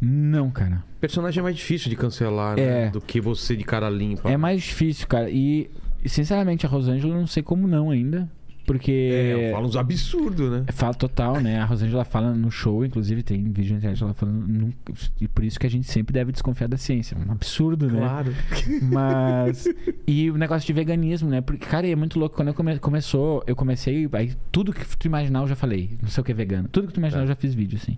Não, 0.00 0.50
cara. 0.50 0.84
Personagem 1.00 1.40
é 1.40 1.42
mais 1.42 1.56
difícil 1.56 1.88
de 1.88 1.96
cancelar, 1.96 2.56
né? 2.56 2.86
É. 2.86 2.90
Do 2.90 3.00
que 3.00 3.20
você 3.20 3.56
de 3.56 3.64
cara 3.64 3.88
limpa. 3.88 4.30
É 4.30 4.36
mais 4.36 4.62
difícil, 4.62 5.06
cara. 5.06 5.30
E, 5.30 5.70
sinceramente, 6.04 6.66
a 6.66 6.68
Rosângela 6.68 7.14
eu 7.14 7.18
não 7.20 7.26
sei 7.26 7.42
como 7.42 7.66
não 7.66 7.90
ainda. 7.90 8.28
Porque. 8.66 8.90
É, 8.90 9.48
eu 9.50 9.52
falo 9.52 9.66
uns 9.68 9.76
absurdos, 9.76 10.50
né? 10.50 10.64
Fala 10.72 10.92
total, 10.92 11.40
né? 11.40 11.60
A 11.60 11.64
Rosângela 11.64 12.04
fala 12.04 12.34
no 12.34 12.50
show, 12.50 12.84
inclusive 12.84 13.22
tem 13.22 13.44
vídeo 13.44 13.70
na 13.74 13.78
internet 13.78 14.02
ela 14.02 14.12
falando. 14.12 14.44
nunca- 14.44 14.92
E 15.20 15.28
por 15.28 15.44
isso 15.44 15.56
que 15.58 15.68
a 15.68 15.70
gente 15.70 15.86
sempre 15.86 16.12
deve 16.12 16.32
desconfiar 16.32 16.66
da 16.66 16.76
ciência. 16.76 17.16
Um 17.16 17.30
absurdo, 17.30 17.86
né? 17.86 18.00
Claro. 18.00 18.34
Mas. 18.82 19.68
E 20.04 20.28
o 20.32 20.36
negócio 20.36 20.66
de 20.66 20.72
veganismo, 20.72 21.30
né? 21.30 21.40
Porque, 21.40 21.64
cara, 21.64 21.86
é 21.86 21.94
muito 21.94 22.18
louco. 22.18 22.34
Quando 22.34 22.48
eu 22.48 22.54
come... 22.54 22.76
começou, 22.80 23.42
eu 23.46 23.54
comecei. 23.54 24.08
Aí 24.12 24.32
tudo 24.50 24.72
que 24.72 24.84
tu 24.98 25.06
imaginar 25.06 25.42
eu 25.42 25.46
já 25.46 25.54
falei. 25.54 25.96
Não 26.02 26.08
sei 26.08 26.20
o 26.20 26.24
que 26.24 26.32
é 26.32 26.34
vegano. 26.34 26.68
Tudo 26.68 26.88
que 26.88 26.92
tu 26.92 26.98
imaginar 26.98 27.20
Tá. 27.20 27.24
eu 27.24 27.28
já 27.28 27.36
fiz 27.36 27.54
vídeo, 27.54 27.78
assim. 27.80 27.96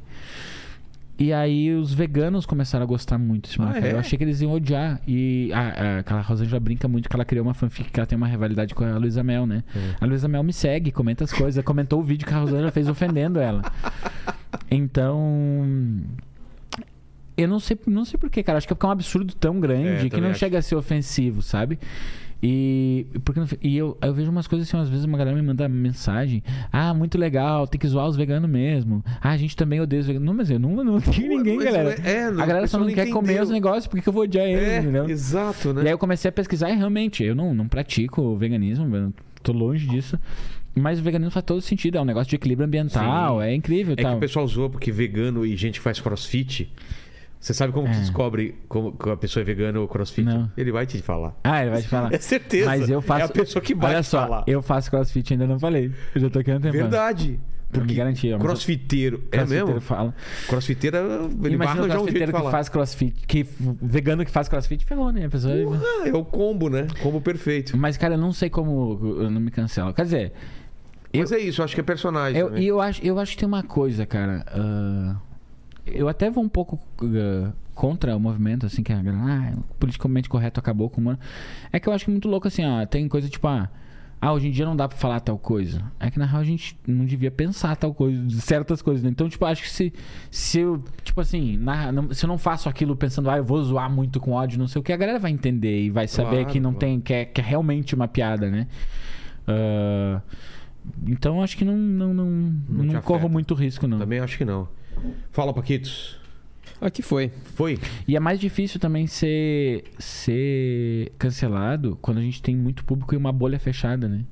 E 1.19 1.33
aí 1.33 1.73
os 1.75 1.93
veganos 1.93 2.47
começaram 2.47 2.85
a 2.85 2.87
gostar 2.87 3.19
muito 3.19 3.49
desse 3.49 3.61
Ah, 3.61 3.67
moleque. 3.67 3.87
é? 3.89 3.93
Eu 3.93 3.99
achei 3.99 4.17
que 4.17 4.23
eles 4.23 4.41
iam 4.41 4.53
odiar. 4.53 5.01
E 5.07 5.51
a, 5.53 5.59
a, 5.61 5.99
aquela 5.99 6.21
Rosângela 6.21 6.61
brinca 6.61 6.87
muito 6.87 7.09
que 7.09 7.17
ela 7.17 7.25
criou 7.25 7.45
uma 7.45 7.55
fanfic 7.55 7.91
que 7.91 7.99
ela 7.99 8.07
tem 8.07 8.17
uma 8.17 8.29
rivalidade 8.29 8.73
com 8.73 8.85
a 8.85 8.97
Luísa 8.99 9.25
Mel, 9.25 9.45
né? 9.45 9.65
É. 9.75 9.97
A 10.01 10.07
Luísa 10.07 10.29
Mel 10.29 10.45
me 10.45 10.53
segue, 10.53 10.93
comenta 10.93 11.25
as 11.25 11.33
coisas. 11.33 11.65
Comentou 11.65 11.99
o 11.99 12.05
vídeo 12.05 12.25
que 12.27 12.33
a 12.33 12.39
Rosângela 12.39 12.71
fez 12.71 12.89
ofendendo 12.89 13.41
ela. 13.41 13.63
Então. 14.71 16.01
Eu 17.37 17.47
não 17.49 17.61
sei, 17.61 17.79
não 17.87 18.05
sei 18.05 18.19
porquê, 18.19 18.43
cara. 18.43 18.59
Acho 18.59 18.67
que 18.67 18.73
é 18.73 18.75
porque 18.77 18.87
é 18.87 18.89
um 18.89 18.93
absurdo 18.93 19.33
tão 19.35 19.61
grande 19.61 20.07
É, 20.07 20.11
que 20.11 20.21
não 20.21 20.31
acho. 20.31 20.39
chega 20.39 20.59
a 20.59 20.63
ser 20.63 20.75
ofensivo, 20.77 21.41
sabe? 21.43 21.79
E, 22.43 23.07
porque, 23.25 23.41
e 23.61 23.77
eu, 23.77 23.99
eu 24.01 24.15
vejo 24.15 24.31
umas 24.31 24.47
coisas 24.47 24.69
assim, 24.69 24.77
às 24.81 24.89
vezes 24.89 25.05
uma 25.05 25.19
galera 25.19 25.37
me 25.37 25.43
manda 25.43 25.69
mensagem. 25.69 26.43
Ah, 26.73 26.95
muito 26.95 27.19
legal, 27.19 27.67
tem 27.67 27.81
que 27.81 27.87
zoar 27.89 28.07
os 28.07 28.17
veganos 28.17 28.49
mesmo. 28.49 29.03
Ah, 29.21 29.31
a 29.31 29.37
gente 29.37 29.57
também 29.57 29.81
odeia 29.81 30.01
os 30.01 30.07
veganos. 30.07 30.27
Não, 30.27 30.35
mas 30.35 30.49
eu 30.51 30.59
não, 30.59 30.85
não 30.85 31.01
tenho 31.01 31.29
ninguém, 31.29 31.57
Mas 31.57 31.65
galera. 31.65 31.91
É, 32.05 32.25
a 32.27 32.31
galera 32.47 32.67
só 32.69 32.79
não 32.79 32.87
quer 32.93 33.09
comer 33.11 33.43
os 33.43 33.51
negócios, 33.51 33.87
porque 33.89 34.03
que 34.03 34.09
eu 34.09 34.13
vou 34.13 34.23
odiar 34.23 34.47
eles, 34.47 34.63
É, 34.63 34.79
entendeu? 34.79 35.09
exato, 35.11 35.73
né? 35.75 35.83
E 35.83 35.87
aí 35.87 35.93
eu 35.93 35.99
comecei 35.99 36.29
a 36.29 36.33
pesquisar 36.33 36.71
e 36.71 36.77
realmente, 36.77 37.25
eu 37.25 37.35
não, 37.35 37.53
não 37.53 37.67
pratico 37.67 38.23
o 38.23 38.37
veganismo, 38.37 38.95
eu 38.95 39.13
tô 39.43 39.53
longe 39.53 39.87
disso. 39.89 40.17
Mas 40.77 41.01
o 41.01 41.03
veganismo 41.03 41.33
faz 41.33 41.45
todo 41.45 41.61
sentido, 41.61 41.99
é 41.99 42.01
um 42.01 42.05
negócio 42.05 42.31
de 42.31 42.37
equilíbrio 42.37 42.65
ambiental, 42.67 43.41
Sim. 43.41 43.47
é 43.47 43.55
incrível 43.55 43.95
É 43.95 43.97
que 43.97 44.03
tal. 44.03 44.17
o 44.17 44.21
pessoal 44.21 44.47
zoa 44.47 44.71
porque 44.71 44.93
vegano 44.93 45.45
e 45.45 45.57
gente 45.57 45.81
que 45.81 45.83
faz 45.83 45.99
crossfit. 45.99 46.71
Você 47.41 47.55
sabe 47.55 47.73
como 47.73 47.87
que 47.89 47.95
É. 47.97 48.01
descobre 48.01 48.57
como 48.69 48.93
que 48.93 49.09
a 49.09 49.17
pessoa 49.17 49.43
é 49.43 49.45
vegana 49.45 49.79
ou 49.79 49.87
crossfit? 49.87 50.25
Não. 50.27 50.51
Ele 50.57 50.73
vai 50.73 50.87
te 50.87 50.99
falar. 51.01 51.35
Ah, 51.45 51.61
ele 51.63 51.71
vai 51.71 51.83
te 51.83 51.89
falar. 51.89 52.13
É 52.15 52.19
certeza. 52.19 52.67
Mas 52.67 52.89
eu 52.91 53.01
faço. 53.01 53.23
É 53.23 53.25
a 53.25 53.29
pessoa 53.29 53.63
que 53.63 53.75
vai 53.75 53.95
Olha 53.95 54.03
só, 54.03 54.23
falar. 54.23 54.45
eu 54.47 54.61
faço 54.61 54.91
crossfit 54.91 55.31
e 55.31 55.35
ainda 55.35 55.47
não 55.47 55.59
falei. 55.59 55.93
Eu 56.15 56.21
já 56.21 56.31
tô 56.31 56.41
aqui 56.41 56.51
há 56.51 56.57
um 56.57 56.61
tempo. 56.61 56.73
Verdade. 56.77 57.39
Porque 57.71 57.93
garantir. 57.95 58.33
mas 58.33 58.41
crossfiteiro. 58.43 59.23
É 59.31 59.37
crossfiteiro 59.37 59.67
mesmo? 59.67 59.81
Fala. 59.83 60.15
Crossfiteiro, 60.49 60.97
ele 61.45 61.55
Imagina 61.55 61.83
o 61.83 61.85
arranjar 61.85 61.85
um 61.85 61.87
jeito 61.87 61.89
crossfiteiro 61.99 62.27
de 62.27 62.33
que 62.33 62.39
falar. 62.39 62.51
faz 62.51 62.69
crossfit. 62.71 63.15
Que, 63.27 63.47
vegano 63.83 64.25
que 64.25 64.31
faz 64.31 64.49
crossfit, 64.49 64.85
ferrou, 64.87 65.13
né? 65.13 65.27
A 65.27 65.29
pessoa... 65.29 65.53
Ah, 65.55 66.09
é 66.09 66.13
o 66.15 66.25
combo, 66.25 66.71
né? 66.71 66.87
Combo 67.03 67.21
perfeito. 67.21 67.77
Mas, 67.77 67.97
cara, 67.99 68.15
eu 68.15 68.19
não 68.19 68.33
sei 68.33 68.49
como 68.49 68.99
eu 69.21 69.31
não 69.31 69.41
me 69.41 69.51
cancelo. 69.51 69.93
Quer 69.93 70.05
dizer, 70.05 70.33
Eu- 71.13 71.21
Mas 71.21 71.33
é 71.33 71.39
isso, 71.39 71.61
eu 71.61 71.65
acho 71.67 71.75
que 71.75 71.81
é 71.81 71.85
personagem. 71.85 72.39
eu, 72.41 72.57
e 72.59 72.67
eu 72.67 72.81
acho, 72.81 73.05
eu 73.05 73.19
acho 73.19 73.33
que 73.33 73.39
tem 73.39 73.47
uma 73.49 73.63
coisa, 73.63 74.05
cara. 74.07 74.45
ah, 74.49 75.17
eu 75.95 76.09
até 76.09 76.31
vou 76.31 76.43
um 76.45 76.49
pouco 76.49 76.79
ah, 77.03 77.53
contra 77.75 78.17
o 78.17 78.21
movimento, 78.21 78.67
assim, 78.67 78.83
que 78.83 78.93
a 78.93 79.01
galera, 79.03 79.53
ah, 79.55 79.59
politicamente 79.79 80.29
correto 80.29 80.59
acabou 80.61 80.89
com 80.91 81.01
o 81.01 81.05
humano. 81.05 81.19
É 81.73 81.79
que 81.81 81.89
eu 81.89 81.93
acho 81.93 82.05
que 82.05 82.11
é 82.11 82.13
muito 82.13 82.29
louco, 82.29 82.49
assim, 82.49 82.65
ó. 82.65 82.85
Tem 82.87 83.07
coisa 83.09 83.29
tipo, 83.29 83.47
ah, 83.47 83.69
ah, 84.21 84.33
hoje 84.33 84.49
em 84.49 84.51
dia 84.51 84.67
não 84.67 84.75
dá 84.75 84.89
pra 84.89 84.99
falar 84.99 85.21
tal 85.21 85.39
coisa. 85.39 85.81
É 86.01 86.11
que 86.11 86.19
na 86.19 86.27
real 86.27 86.41
a 86.41 86.45
gente 86.45 86.77
não 86.87 87.05
devia 87.05 87.31
pensar 87.31 87.77
tal 87.77 87.95
coisa, 87.95 88.29
certas 88.41 88.83
coisas, 88.83 89.05
né? 89.05 89.11
Então, 89.11 89.29
tipo, 89.29 89.45
acho 89.45 89.63
que 89.63 89.71
se, 89.71 89.93
se 90.29 90.59
eu, 90.59 90.83
tipo 91.05 91.21
assim, 91.21 91.57
na- 91.57 91.93
não- 91.93 92.13
se 92.13 92.25
eu 92.25 92.29
não 92.29 92.37
faço 92.37 92.69
aquilo 92.69 92.97
pensando, 92.97 93.31
ah, 93.31 93.37
eu 93.37 93.45
vou 93.45 93.63
zoar 93.63 93.89
muito 93.89 94.19
com 94.19 94.33
ódio, 94.33 94.59
não 94.59 94.67
sei 94.67 94.81
o 94.81 94.83
que, 94.83 94.93
a 94.93 94.97
galera 94.97 95.21
vai 95.21 95.31
entender 95.31 95.83
e 95.85 95.89
vai 95.91 96.09
saber 96.09 96.31
Claro, 96.39 96.47
que 96.47 96.59
não 96.59 96.71
claro. 96.73 96.81
tem, 96.81 97.01
que 97.01 97.13
é, 97.15 97.25
que 97.25 97.41
é 97.41 97.45
realmente 97.45 97.95
uma 97.95 98.09
piada, 98.09 98.51
né? 98.51 98.67
Ah, 99.47 100.21
então 101.07 101.43
acho 101.43 101.57
que 101.57 101.65
não, 101.65 101.77
não, 101.77 102.13
não, 102.15 102.25
Não 102.69 102.85
não, 102.85 103.01
corro 103.03 103.29
muito 103.29 103.55
risco, 103.55 103.87
não. 103.87 103.99
Também 103.99 104.19
acho 104.19 104.37
que 104.37 104.45
não. 104.45 104.69
Fala, 105.31 105.53
Paquitos. 105.53 106.19
Aqui 106.81 107.03
foi. 107.03 107.33
Foi? 107.55 107.79
E 108.07 108.15
é 108.17 108.21
mais 108.21 108.39
difícil 108.39 108.79
também 108.79 109.07
ser, 109.07 109.85
ser 109.99 111.11
cancelado 111.19 111.99
quando 112.01 112.19
a 112.19 112.23
gente 112.23 112.41
tem 112.41 112.57
muito 112.57 112.85
público 112.85 113.15
e 113.15 113.17
uma 113.17 113.33
bolha 113.33 113.59
fechada, 113.59 114.09
né? 114.09 114.25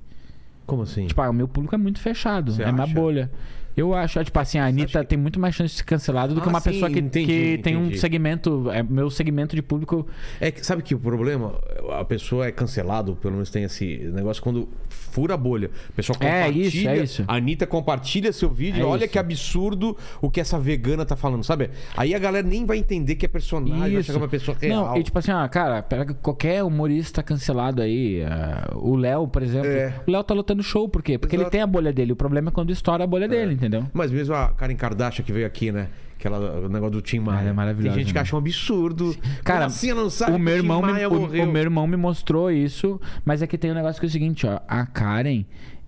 Como 0.65 0.83
assim? 0.83 1.07
Tipo, 1.07 1.23
ah, 1.23 1.31
o 1.31 1.33
meu 1.33 1.49
público 1.49 1.75
é 1.75 1.79
muito 1.79 1.99
fechado, 2.01 2.53
Você 2.53 2.63
é 2.63 2.71
uma 2.71 2.85
acha? 2.85 2.95
bolha. 2.95 3.31
Eu 3.77 3.93
acho, 3.95 4.23
tipo 4.25 4.39
assim, 4.39 4.59
a 4.59 4.67
Anitta 4.67 5.05
tem 5.05 5.19
muito 5.19 5.39
mais 5.39 5.55
chance 5.55 5.73
de 5.73 5.79
ser 5.79 5.85
cancelada 5.85 6.35
do 6.35 6.41
que 6.41 6.47
Ah, 6.49 6.51
uma 6.51 6.61
sim, 6.61 6.71
pessoa 6.71 6.91
que, 6.91 6.99
entendi, 6.99 7.27
que 7.27 7.59
tem 7.63 7.77
um 7.77 7.83
entendi. 7.87 7.99
segmento. 7.99 8.71
É, 8.71 8.83
meu 8.83 9.11
segmento 9.11 9.55
de 9.55 9.61
público. 9.63 10.07
É 10.41 10.51
que 10.51 10.65
sabe 10.65 10.83
que 10.83 10.95
o 10.95 10.99
problema, 10.99 11.55
a 11.99 12.05
pessoa 12.05 12.47
é 12.47 12.53
cancelado, 12.53 13.17
pelo 13.17 13.35
menos 13.35 13.51
tem 13.51 13.65
esse 13.65 13.99
negócio 14.15 14.43
quando 14.43 14.67
fura 14.89 15.35
a 15.35 15.37
bolha. 15.37 15.71
A 15.91 15.93
pessoa 15.93 16.17
É 16.21 16.45
compartilha. 16.45 16.67
isso, 16.67 16.89
é 16.89 16.99
isso. 16.99 17.25
A 17.29 17.37
Anitta 17.37 17.67
compartilha 17.67 18.33
seu 18.33 18.49
vídeo, 18.49 18.81
É 18.83 18.85
olha 18.85 19.05
isso. 19.05 19.13
que 19.13 19.19
absurdo 19.19 19.97
o 20.23 20.31
que 20.31 20.41
essa 20.41 20.59
vegana 20.59 21.05
tá 21.05 21.15
falando, 21.17 21.45
sabe? 21.45 21.71
Aí 21.97 22.15
a 22.15 22.19
galera 22.19 22.47
nem 22.47 22.65
vai 22.65 22.79
entender 22.79 23.15
que 23.17 23.27
é 23.27 23.29
personagem, 23.29 23.79
vai 23.79 23.91
Isso. 23.93 24.05
chegar 24.05 24.19
uma 24.19 24.29
pessoa 24.29 24.57
real. 24.61 24.87
Não, 24.87 24.97
e 24.97 25.03
tipo 25.03 25.19
assim, 25.19 25.31
ah, 25.33 25.47
cara, 25.49 25.83
qualquer 26.23 26.63
humorista 26.63 27.23
cancelado 27.23 27.83
aí. 27.83 28.23
ah, 28.25 28.71
o 28.75 28.95
Léo, 28.97 29.29
por 29.29 29.43
exemplo. 29.43 29.69
É. 29.69 29.95
O 30.07 30.11
Léo 30.11 30.25
tá 30.25 30.33
lotando 30.35 30.63
show, 30.63 30.89
por 30.89 31.03
quê? 31.03 31.19
Porque 31.19 31.37
Exato. 31.37 31.49
ele 31.49 31.51
tem 31.51 31.61
a 31.61 31.67
bolha 31.67 31.93
dele. 31.93 32.13
O 32.13 32.17
problema 32.17 32.49
é 32.49 32.53
quando 32.53 32.71
estoura 32.71 33.05
a 33.05 33.07
bolha 33.07 33.29
dele, 33.29 33.53
entendeu? 33.55 33.66
Mas 33.93 34.11
mesmo 34.11 34.35
a 34.35 34.49
Karen 34.51 34.75
Kardashian 34.77 35.25
que 35.25 35.33
veio 35.33 35.47
aqui, 35.47 35.71
né? 35.73 35.89
Aquela, 36.19 36.39
o 36.61 36.69
negócio 36.69 36.93
do 36.93 37.03
Tim 37.03 37.19
Maia. 37.21 37.41
Ela 37.41 37.51
é 37.51 37.53
maravilhosa, 37.53 37.95
Tem 37.95 38.05
gente 38.05 38.13
que 38.13 38.19
né? 38.19 38.23
acha 38.23 38.35
um 38.35 38.39
absurdo. 38.39 39.15
Cara, 39.45 39.61
Como 39.61 39.67
assim 39.71 39.93
não 39.93 40.09
sabe 40.09 40.33
o 40.33 40.39
meu 40.39 40.57
irmão 40.57 40.81
me, 40.83 41.07
o- 41.07 41.27
o, 41.45 41.47
meu 41.47 41.63
irmão 41.63 41.87
me 41.87 41.97
mostrou 41.97 42.51
isso, 42.51 42.99
mas 43.25 43.43
é 43.43 43.47
que 43.47 43.59
tem 43.59 43.71
um 43.71 43.75
negócio 43.75 44.01
que 44.01 44.07
é 44.07 44.09
o 44.09 44.11
seguinte, 44.11 44.47
ó, 44.47 44.59
a 44.67 44.87
Karen, 44.87 45.45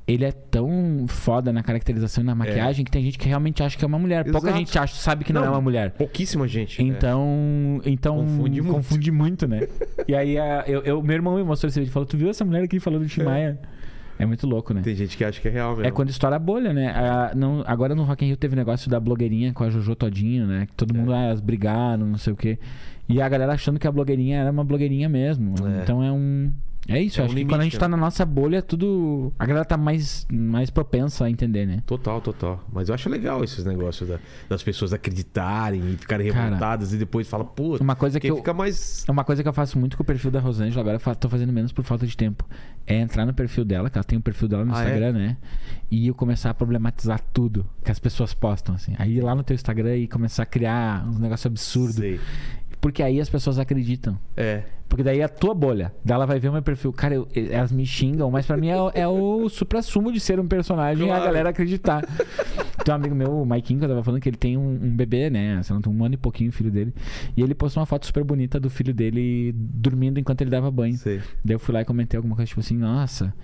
ele 0.07 0.25
é 0.27 0.33
tão 0.33 1.07
foda 1.09 1.51
na 1.53 1.63
caracterização 1.63 2.23
e 2.23 2.27
na 2.27 2.35
maquiagem 2.35 2.85
que 2.85 2.91
tem 2.91 3.03
gente 3.03 3.19
que 3.19 3.27
realmente 3.27 3.63
acha 3.63 3.77
que 3.77 3.85
é 3.85 3.89
uma 3.89 3.99
mulher. 3.99 4.23
Pouca 4.25 4.49
Exato. 4.49 4.59
gente 4.59 4.79
acha, 4.79 4.95
sabe 4.97 5.25
que 5.25 5.33
não, 5.33 5.41
Não, 5.41 5.49
é 5.49 5.51
uma 5.51 5.61
mulher. 5.63 5.91
Pouquíssima 5.93 6.47
gente. 6.47 6.83
né? 6.83 6.89
Então, 6.89 7.81
então 7.85 8.17
Confunde 8.17 8.61
muito. 8.63 8.75
confunde 8.75 9.11
muito, 9.11 9.49
né? 9.49 9.67
e 10.07 10.15
aí 10.15 10.39
a- 10.39 10.65
eu, 10.67 10.83
eu- 10.83 11.03
meu 11.03 11.15
irmão 11.15 11.37
me 11.37 11.43
mostrou 11.43 11.69
esse 11.69 11.79
vídeo 11.81 11.91
e 11.91 11.93
falou: 11.93 12.07
"Tu 12.07 12.17
viu 12.19 12.29
essa 12.31 12.45
mulher 12.45 12.63
aqui 12.65 12.79
falando 12.81 13.07
de 13.07 13.13
Tim 13.15 13.23
Maia?" 13.23 13.59
É 14.19 14.27
muito 14.27 14.47
louco, 14.47 14.75
né? 14.75 14.81
Tem 14.83 14.95
gente 14.95 15.17
que 15.17 15.25
acha 15.25 15.41
que 15.41 15.49
é 15.49 15.51
real 15.51 15.71
mesmo. 15.71 15.87
É 15.87 15.91
quando 15.91 16.11
estoura 16.11 16.37
a 16.37 16.39
bolha, 16.39 16.73
né? 16.73 16.93
Ah, 16.95 17.33
não, 17.35 17.63
agora 17.67 17.95
no 17.95 18.03
Rock 18.03 18.25
in 18.25 18.29
Rio 18.29 18.37
teve 18.37 18.57
negócio 18.57 18.91
da 18.91 18.99
blogueirinha 18.99 19.53
com 19.53 19.63
a 19.63 19.71
Jojo 19.71 19.95
Todinho, 19.95 20.47
né? 20.47 20.67
Que 20.67 20.73
todo 20.75 20.93
mundo, 20.95 21.13
ah, 21.13 21.23
elas 21.25 21.41
brigaram, 21.41 22.07
não 22.07 22.19
sei 22.19 22.33
o 22.33 22.37
quê. 22.37 22.59
E 23.09 23.23
a 23.23 23.29
galera 23.29 23.53
achando 23.53 23.79
que 23.79 23.87
a 23.87 23.93
blogueirinha 23.93 24.39
era 24.41 24.51
uma 24.51 24.65
blogueirinha 24.65 25.09
mesmo. 25.09 25.55
É. 25.67 25.83
Então 25.83 26.03
é 26.03 26.11
um... 26.11 26.51
É 26.89 27.01
isso, 27.03 27.21
É 27.21 27.23
um 27.23 27.27
acho 27.27 27.35
que 27.35 27.39
limite, 27.41 27.53
quando 27.53 27.61
a 27.61 27.65
gente 27.65 27.75
né? 27.75 27.81
tá 27.81 27.89
na 27.89 27.97
nossa 27.97 28.25
bolha, 28.25 28.63
tudo... 28.63 29.33
A 29.39 29.45
galera 29.45 29.65
tá 29.65 29.77
mais, 29.77 30.27
mais 30.33 30.71
propensa 30.71 31.27
a 31.27 31.31
entender, 31.31 31.67
né? 31.67 31.83
Total, 31.87 32.21
total. 32.21 32.65
Mas 32.73 32.89
eu 32.89 32.95
acho 32.95 33.09
legal 33.11 33.45
esses 33.45 33.65
negócios 33.65 34.09
da- 34.09 34.19
das 34.49 34.63
pessoas 34.63 34.93
acreditarem 34.95 35.81
e 35.93 35.97
ficarem 35.99 36.31
Cara, 36.33 36.45
revoltadas 36.45 36.93
e 36.95 36.97
depois 36.97 37.29
fala, 37.29 37.45
pô, 37.45 37.77
Uma 37.77 37.95
coisa 37.95 38.19
que 38.19 38.27
eu... 38.31 38.37
fica 38.37 38.55
mais. 38.55 39.05
É 39.07 39.13
uma 39.13 39.23
coisa 39.25 39.43
que 39.43 39.49
eu 39.49 39.53
faço 39.53 39.79
muito 39.79 39.97
com 39.97 40.03
o 40.03 40.07
perfil 40.07 40.31
da 40.31 40.41
Rosângela, 40.41 40.81
agora 40.81 40.99
eu 41.05 41.17
tô 41.17 41.29
fazendo 41.29 41.53
menos 41.53 41.73
por 41.73 41.85
falta 41.85 42.07
de 42.07 42.17
tempo. 42.17 42.45
É 42.87 42.97
entrar 42.97 43.27
no 43.27 43.35
perfil 43.35 43.65
dela, 43.67 43.91
que 43.91 43.99
ela 43.99 44.05
tem 44.05 44.17
um 44.19 44.23
perfil 44.23 44.49
dela 44.49 44.65
no 44.65 44.75
Ah, 44.75 44.81
é? 44.81 44.85
Instagram, 44.85 45.13
né? 45.13 45.37
E 45.91 46.07
eu 46.09 46.15
começar 46.15 46.49
a 46.51 46.55
problematizar 46.55 47.21
tudo 47.35 47.67
que 47.85 47.91
as 47.91 47.99
pessoas 47.99 48.33
postam, 48.33 48.75
assim. 48.75 48.95
Aí 48.99 49.17
ir 49.19 49.21
lá 49.21 49.35
no 49.35 49.43
teu 49.43 49.55
Instagram 49.55 49.97
e 49.97 50.09
começar 50.09 50.43
a 50.45 50.47
criar 50.47 51.07
uns 51.07 51.19
negócios 51.19 51.45
absurdos. 51.47 52.03
Porque 52.81 53.03
aí 53.03 53.21
as 53.21 53.29
pessoas 53.29 53.59
acreditam. 53.59 54.19
É. 54.37 54.63
Porque 54.89 55.03
daí 55.03 55.21
é 55.21 55.25
a 55.25 55.29
tua 55.29 55.53
bolha. 55.55 55.93
Daí 56.05 56.15
ela 56.15 56.25
vai 56.27 56.41
ver 56.41 56.49
o 56.49 56.53
meu 56.53 56.63
perfil. 56.63 56.93
Cara, 56.93 57.15
eu- 57.15 57.29
elas 57.51 57.71
me 57.71 57.85
xingam, 57.85 58.31
mas 58.31 58.47
pra 58.47 58.57
mim 58.57 58.69
é, 58.69 58.81
o- 58.81 58.91
é 58.95 59.07
o 59.07 59.49
supra-sumo 59.51 60.11
de 60.11 60.19
ser 60.19 60.41
um 60.41 60.49
personagem 60.49 61.07
e 61.07 61.11
a 61.11 61.15
Claro. 61.15 61.25
galera 61.27 61.49
acreditar. 61.51 62.03
Tem 62.85 62.93
um 62.93 62.97
amigo 62.97 63.15
meu, 63.15 63.43
o 63.43 63.45
Maikinho, 63.45 63.79
que 63.81 63.85
eu 63.85 63.89
tava 63.91 64.03
falando 64.03 64.21
que 64.21 64.29
ele 64.31 64.37
tem 64.39 64.57
um, 64.57 64.67
um 64.83 64.97
bebê, 64.97 65.29
né? 65.29 65.63
Sei 65.63 65.77
lá, 65.77 65.83
tem 65.83 65.93
um 65.93 66.05
ano 66.05 66.15
e 66.15 66.17
pouquinho, 66.17 66.49
o 66.49 66.53
filho 66.53 66.71
dele. 66.71 66.95
E 67.37 67.43
ele 67.43 67.55
postou 67.55 67.81
uma 67.83 67.87
foto 67.87 68.07
super 68.07 68.25
bonita 68.25 68.59
do 68.59 68.71
filho 68.71 68.95
dele 68.95 69.53
dormindo 69.55 70.19
enquanto 70.19 70.41
ele 70.41 70.51
dava 70.51 70.71
banho. 70.71 70.97
Sei. 70.97 71.19
Daí 71.45 71.55
eu 71.55 71.59
fui 71.59 71.75
lá 71.75 71.83
e 71.83 71.85
comentei 71.85 72.17
alguma 72.17 72.35
coisa, 72.35 72.49
tipo 72.49 72.61
assim, 72.61 72.77
nossa, 72.77 73.35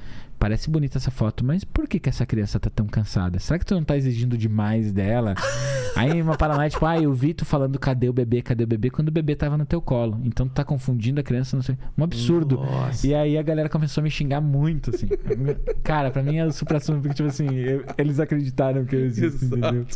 parece 0.45 0.69
bonita 0.69 0.99
essa 0.99 1.11
foto, 1.11 1.43
mas 1.43 1.65
por 1.65 1.89
que, 1.89 1.99
que 1.99 2.07
essa 2.07 2.27
criança 2.27 2.61
tá 2.61 2.69
tão 2.69 2.85
cansada? 2.87 3.39
Será 3.39 3.59
que 3.59 3.65
tu 3.65 3.75
não 3.75 3.83
tá 3.83 3.97
exigindo 3.97 4.37
demais 4.37 4.93
dela? 4.93 5.35
Aí 5.97 6.21
uma 6.21 6.37
paranoia, 6.37 6.69
tipo, 6.69 6.85
ah, 6.85 7.01
eu 7.01 7.15
vi 7.15 7.33
tu 7.33 7.47
falando 7.47 7.79
cadê 7.79 8.11
o 8.11 8.13
bebê, 8.13 8.43
cadê 8.43 8.63
o 8.65 8.67
bebê, 8.67 8.91
quando 8.91 9.09
o 9.09 9.11
bebê 9.11 9.35
tava 9.35 9.57
no 9.57 9.65
teu 9.65 9.81
colo. 9.81 10.21
Então 10.23 10.47
tu 10.47 10.53
tá 10.53 10.63
confundindo 10.63 11.19
a 11.19 11.23
criança, 11.23 11.57
não 11.57 11.63
sei. 11.63 11.79
Um 11.97 12.05
absurdo. 12.05 12.57
Nossa. 12.59 13.07
E 13.07 13.15
aí 13.15 13.39
a 13.39 13.43
galera 13.43 13.71
começou 13.71 14.03
a 14.03 14.05
me 14.05 14.11
xingar 14.11 14.43
muito, 14.43 14.91
assim. 14.95 15.09
Cara, 15.83 16.11
pra 16.11 16.23
mim 16.23 16.37
é 16.37 16.45
o 16.45 16.53
supra-sumo, 16.53 17.01
porque, 17.01 17.15
tipo 17.15 17.29
assim, 17.31 17.49
eu- 17.55 17.83
eles 17.97 18.21
acreditaram 18.21 18.85
que 18.85 18.95
eu 18.97 19.01
existo, 19.07 19.47
Exato. 19.47 19.57
entendeu? 19.57 19.87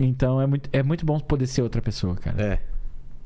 Então 0.00 0.40
é 0.40 0.46
muito, 0.46 0.70
é 0.72 0.82
muito 0.82 1.04
bom 1.04 1.20
poder 1.20 1.46
ser 1.48 1.60
outra 1.60 1.82
pessoa, 1.82 2.16
cara. 2.16 2.42
É. 2.42 2.58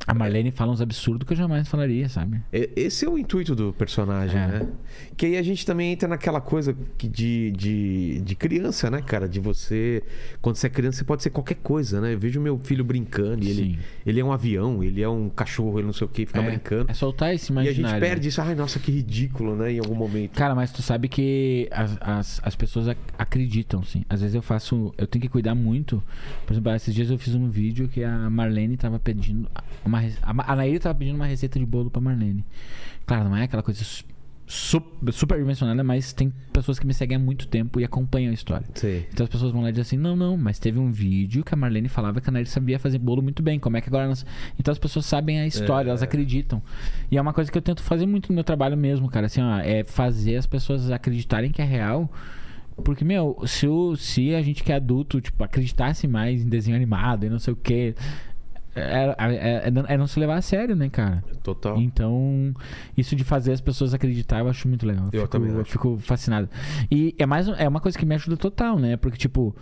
A 0.06 0.14
Marlene 0.14 0.50
fala 0.50 0.72
uns 0.72 0.80
absurdos 0.80 1.26
que 1.26 1.32
eu 1.32 1.36
jamais 1.36 1.68
falaria, 1.68 2.08
sabe? 2.08 2.40
Esse 2.52 3.04
é 3.04 3.08
o 3.08 3.16
intuito 3.16 3.54
do 3.54 3.72
personagem, 3.72 4.36
É. 4.40 4.46
né? 4.46 4.68
Que 5.16 5.26
aí 5.26 5.36
a 5.36 5.42
gente 5.42 5.64
também 5.64 5.92
entra 5.92 6.08
naquela 6.08 6.40
coisa 6.40 6.76
de, 6.98 7.50
de, 7.52 8.20
de 8.20 8.34
criança, 8.34 8.90
né, 8.90 9.00
cara? 9.00 9.28
De 9.28 9.38
você. 9.38 10.02
Quando 10.40 10.56
você 10.56 10.66
é 10.66 10.70
criança, 10.70 10.98
você 10.98 11.04
pode 11.04 11.22
ser 11.22 11.30
qualquer 11.30 11.54
coisa, 11.56 12.00
né? 12.00 12.14
Eu 12.14 12.18
vejo 12.18 12.40
meu 12.40 12.58
filho 12.58 12.84
brincando, 12.84 13.44
ele, 13.46 13.54
Sim. 13.74 13.78
ele 14.04 14.18
é 14.20 14.24
um 14.24 14.32
avião, 14.32 14.82
ele 14.82 15.00
é 15.02 15.08
um 15.08 15.28
cachorro, 15.28 15.78
ele 15.78 15.86
não 15.86 15.92
sei 15.92 16.06
o 16.06 16.10
que, 16.10 16.26
fica 16.26 16.40
é, 16.40 16.46
brincando. 16.50 16.90
é 16.90 16.94
soltar 16.94 17.32
esse 17.34 17.52
e 17.52 17.58
a 17.58 17.62
imaginário. 17.62 17.74
gente 17.76 17.92
né? 17.92 18.00
perde 18.00 18.28
isso. 18.28 18.40
Ai, 18.42 18.54
nossa, 18.56 18.78
que 18.80 18.90
ridículo, 18.90 19.54
né? 19.54 19.72
Em 19.72 19.78
algum 19.78 19.94
momento. 19.94 20.32
Cara, 20.32 20.54
mas 20.54 20.72
tu 20.72 20.82
sabe 20.82 21.08
que 21.08 21.68
as, 21.70 21.96
as, 22.00 22.40
as 22.44 22.56
pessoas 22.56 22.88
ac- 22.88 22.98
acreditam, 23.16 23.82
sim. 23.84 24.04
Às 24.10 24.20
vezes 24.20 24.34
eu 24.34 24.42
faço. 24.42 24.92
Eu 24.98 25.06
tenho 25.06 25.22
que 25.22 25.28
cuidar 25.28 25.54
muito. 25.54 26.02
Por 26.44 26.52
exemplo, 26.54 26.72
esses 26.74 26.92
dias 26.94 27.08
eu 27.08 27.18
fiz 27.18 27.34
um 27.36 27.48
vídeo 27.48 27.88
que 27.88 28.02
a 28.02 28.28
Marlene 28.28 28.76
tava 28.76 28.98
pedindo. 28.98 29.48
A 29.84 29.88
Ma- 29.92 30.44
a 30.46 30.56
Nair 30.56 30.80
tava 30.80 30.94
pedindo 30.94 31.16
uma 31.16 31.26
receita 31.26 31.58
de 31.58 31.66
bolo 31.66 31.90
pra 31.90 32.00
Marlene. 32.00 32.44
Claro, 33.06 33.28
não 33.28 33.36
é 33.36 33.42
aquela 33.44 33.62
coisa 33.62 33.82
su- 33.84 34.04
super, 34.46 35.12
super 35.12 35.38
dimensionada, 35.38 35.82
mas 35.82 36.12
tem 36.12 36.32
pessoas 36.52 36.78
que 36.78 36.86
me 36.86 36.92
seguem 36.92 37.16
há 37.16 37.18
muito 37.20 37.46
tempo 37.48 37.80
e 37.80 37.84
acompanham 37.84 38.30
a 38.30 38.34
história. 38.34 38.66
Sei. 38.74 39.06
Então 39.12 39.24
as 39.24 39.30
pessoas 39.30 39.50
vão 39.52 39.62
lá 39.62 39.68
e 39.68 39.72
dizem 39.72 39.82
assim: 39.82 39.96
não, 39.96 40.14
não, 40.14 40.36
mas 40.36 40.58
teve 40.58 40.78
um 40.78 40.90
vídeo 40.92 41.42
que 41.44 41.54
a 41.54 41.56
Marlene 41.56 41.88
falava 41.88 42.20
que 42.20 42.28
a 42.28 42.32
Nair 42.32 42.46
sabia 42.46 42.78
fazer 42.78 42.98
bolo 42.98 43.22
muito 43.22 43.42
bem. 43.42 43.58
Como 43.58 43.76
é 43.76 43.80
que 43.80 43.88
agora 43.88 44.06
nós. 44.06 44.24
Então 44.58 44.70
as 44.72 44.78
pessoas 44.78 45.06
sabem 45.06 45.40
a 45.40 45.46
história, 45.46 45.88
É. 45.88 45.90
elas 45.90 46.02
acreditam. 46.02 46.62
E 47.10 47.16
é 47.16 47.20
uma 47.20 47.32
coisa 47.32 47.50
que 47.50 47.56
eu 47.58 47.62
tento 47.62 47.82
fazer 47.82 48.06
muito 48.06 48.28
no 48.28 48.34
meu 48.34 48.44
trabalho 48.44 48.76
mesmo, 48.76 49.08
cara. 49.08 49.26
Assim, 49.26 49.40
ó, 49.40 49.58
é 49.58 49.84
fazer 49.84 50.36
as 50.36 50.46
pessoas 50.46 50.90
acreditarem 50.90 51.50
que 51.50 51.60
é 51.62 51.64
real. 51.64 52.10
Porque, 52.84 53.04
meu, 53.04 53.36
se, 53.46 53.66
o, 53.68 53.94
se 53.96 54.34
a 54.34 54.40
gente 54.42 54.64
que 54.64 54.72
é 54.72 54.76
adulto, 54.76 55.20
tipo, 55.20 55.44
acreditasse 55.44 56.08
mais 56.08 56.42
em 56.42 56.48
desenho 56.48 56.74
animado 56.74 57.26
e 57.26 57.28
não 57.30 57.38
sei 57.38 57.52
o 57.52 57.56
quê. 57.56 57.94
É, 58.74 59.14
é- 59.18 59.62
é 59.66 59.70
não- 59.70 59.84
é 59.86 59.96
não 59.98 60.06
se 60.06 60.18
levar 60.18 60.36
a 60.36 60.42
sério, 60.42 60.74
né, 60.74 60.88
cara? 60.88 61.22
Total. 61.42 61.76
Então, 61.78 62.54
isso 62.96 63.14
de 63.14 63.22
fazer 63.24 63.52
as 63.52 63.60
pessoas 63.60 63.92
acreditar, 63.92 64.38
eu 64.40 64.48
acho 64.48 64.66
muito 64.66 64.86
legal. 64.86 65.06
Eu 65.12 65.20
fico, 65.22 65.28
também 65.28 65.50
eu 65.50 65.60
acho. 65.60 65.70
fico 65.70 65.98
fascinado. 66.00 66.48
E 66.90 67.14
é 67.18 67.26
mais 67.26 67.48
é 67.48 67.68
uma 67.68 67.80
coisa 67.80 67.98
que 67.98 68.06
me 68.06 68.14
ajuda 68.14 68.36
total, 68.36 68.78
né? 68.78 68.96
Porque, 68.96 69.18
tipo, 69.18 69.54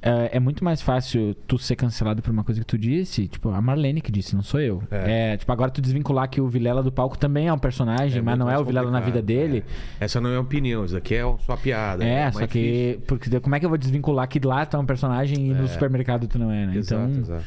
é, 0.00 0.36
é 0.36 0.40
muito 0.40 0.62
mais 0.62 0.80
fácil 0.80 1.34
tu 1.46 1.58
ser 1.58 1.74
cancelado 1.74 2.20
por 2.22 2.30
uma 2.30 2.44
coisa 2.44 2.60
que 2.60 2.66
tu 2.66 2.76
disse. 2.78 3.26
Tipo, 3.26 3.48
a 3.48 3.60
Marlene 3.62 4.00
que 4.00 4.12
disse, 4.12 4.36
não 4.36 4.42
sou 4.42 4.60
eu. 4.60 4.82
É. 4.90 5.32
É, 5.32 5.36
tipo, 5.38 5.50
agora 5.50 5.70
tu 5.70 5.80
desvincular 5.80 6.28
que 6.28 6.40
o 6.40 6.46
Vilela 6.48 6.82
do 6.82 6.92
palco 6.92 7.16
também 7.18 7.48
é 7.48 7.52
um 7.52 7.58
personagem, 7.58 8.18
É 8.18 8.22
mas 8.22 8.38
não 8.38 8.50
é 8.50 8.58
o 8.58 8.64
Vilela 8.64 8.90
na 8.90 9.00
vida 9.00 9.20
dele. 9.22 9.64
é. 10.00 10.04
Essa 10.04 10.20
não 10.20 10.30
é 10.30 10.38
opinião, 10.38 10.84
isso 10.84 10.96
aqui 10.96 11.14
é 11.14 11.22
só 11.46 11.56
piada. 11.56 12.04
É, 12.04 12.30
só 12.30 12.46
que. 12.46 12.92
difícil. 12.92 13.00
Porque 13.06 13.40
como 13.40 13.54
é 13.54 13.58
que 13.60 13.64
eu 13.64 13.70
vou 13.70 13.78
desvincular 13.78 14.28
que 14.28 14.38
lá 14.38 14.64
tu 14.66 14.76
é 14.76 14.80
um 14.80 14.86
personagem 14.86 15.46
e 15.50 15.54
no 15.54 15.66
supermercado 15.66 16.28
tu 16.28 16.38
não 16.38 16.52
é, 16.52 16.66
né? 16.66 16.76
Exato, 16.76 17.10
então, 17.10 17.20
exato. 17.22 17.44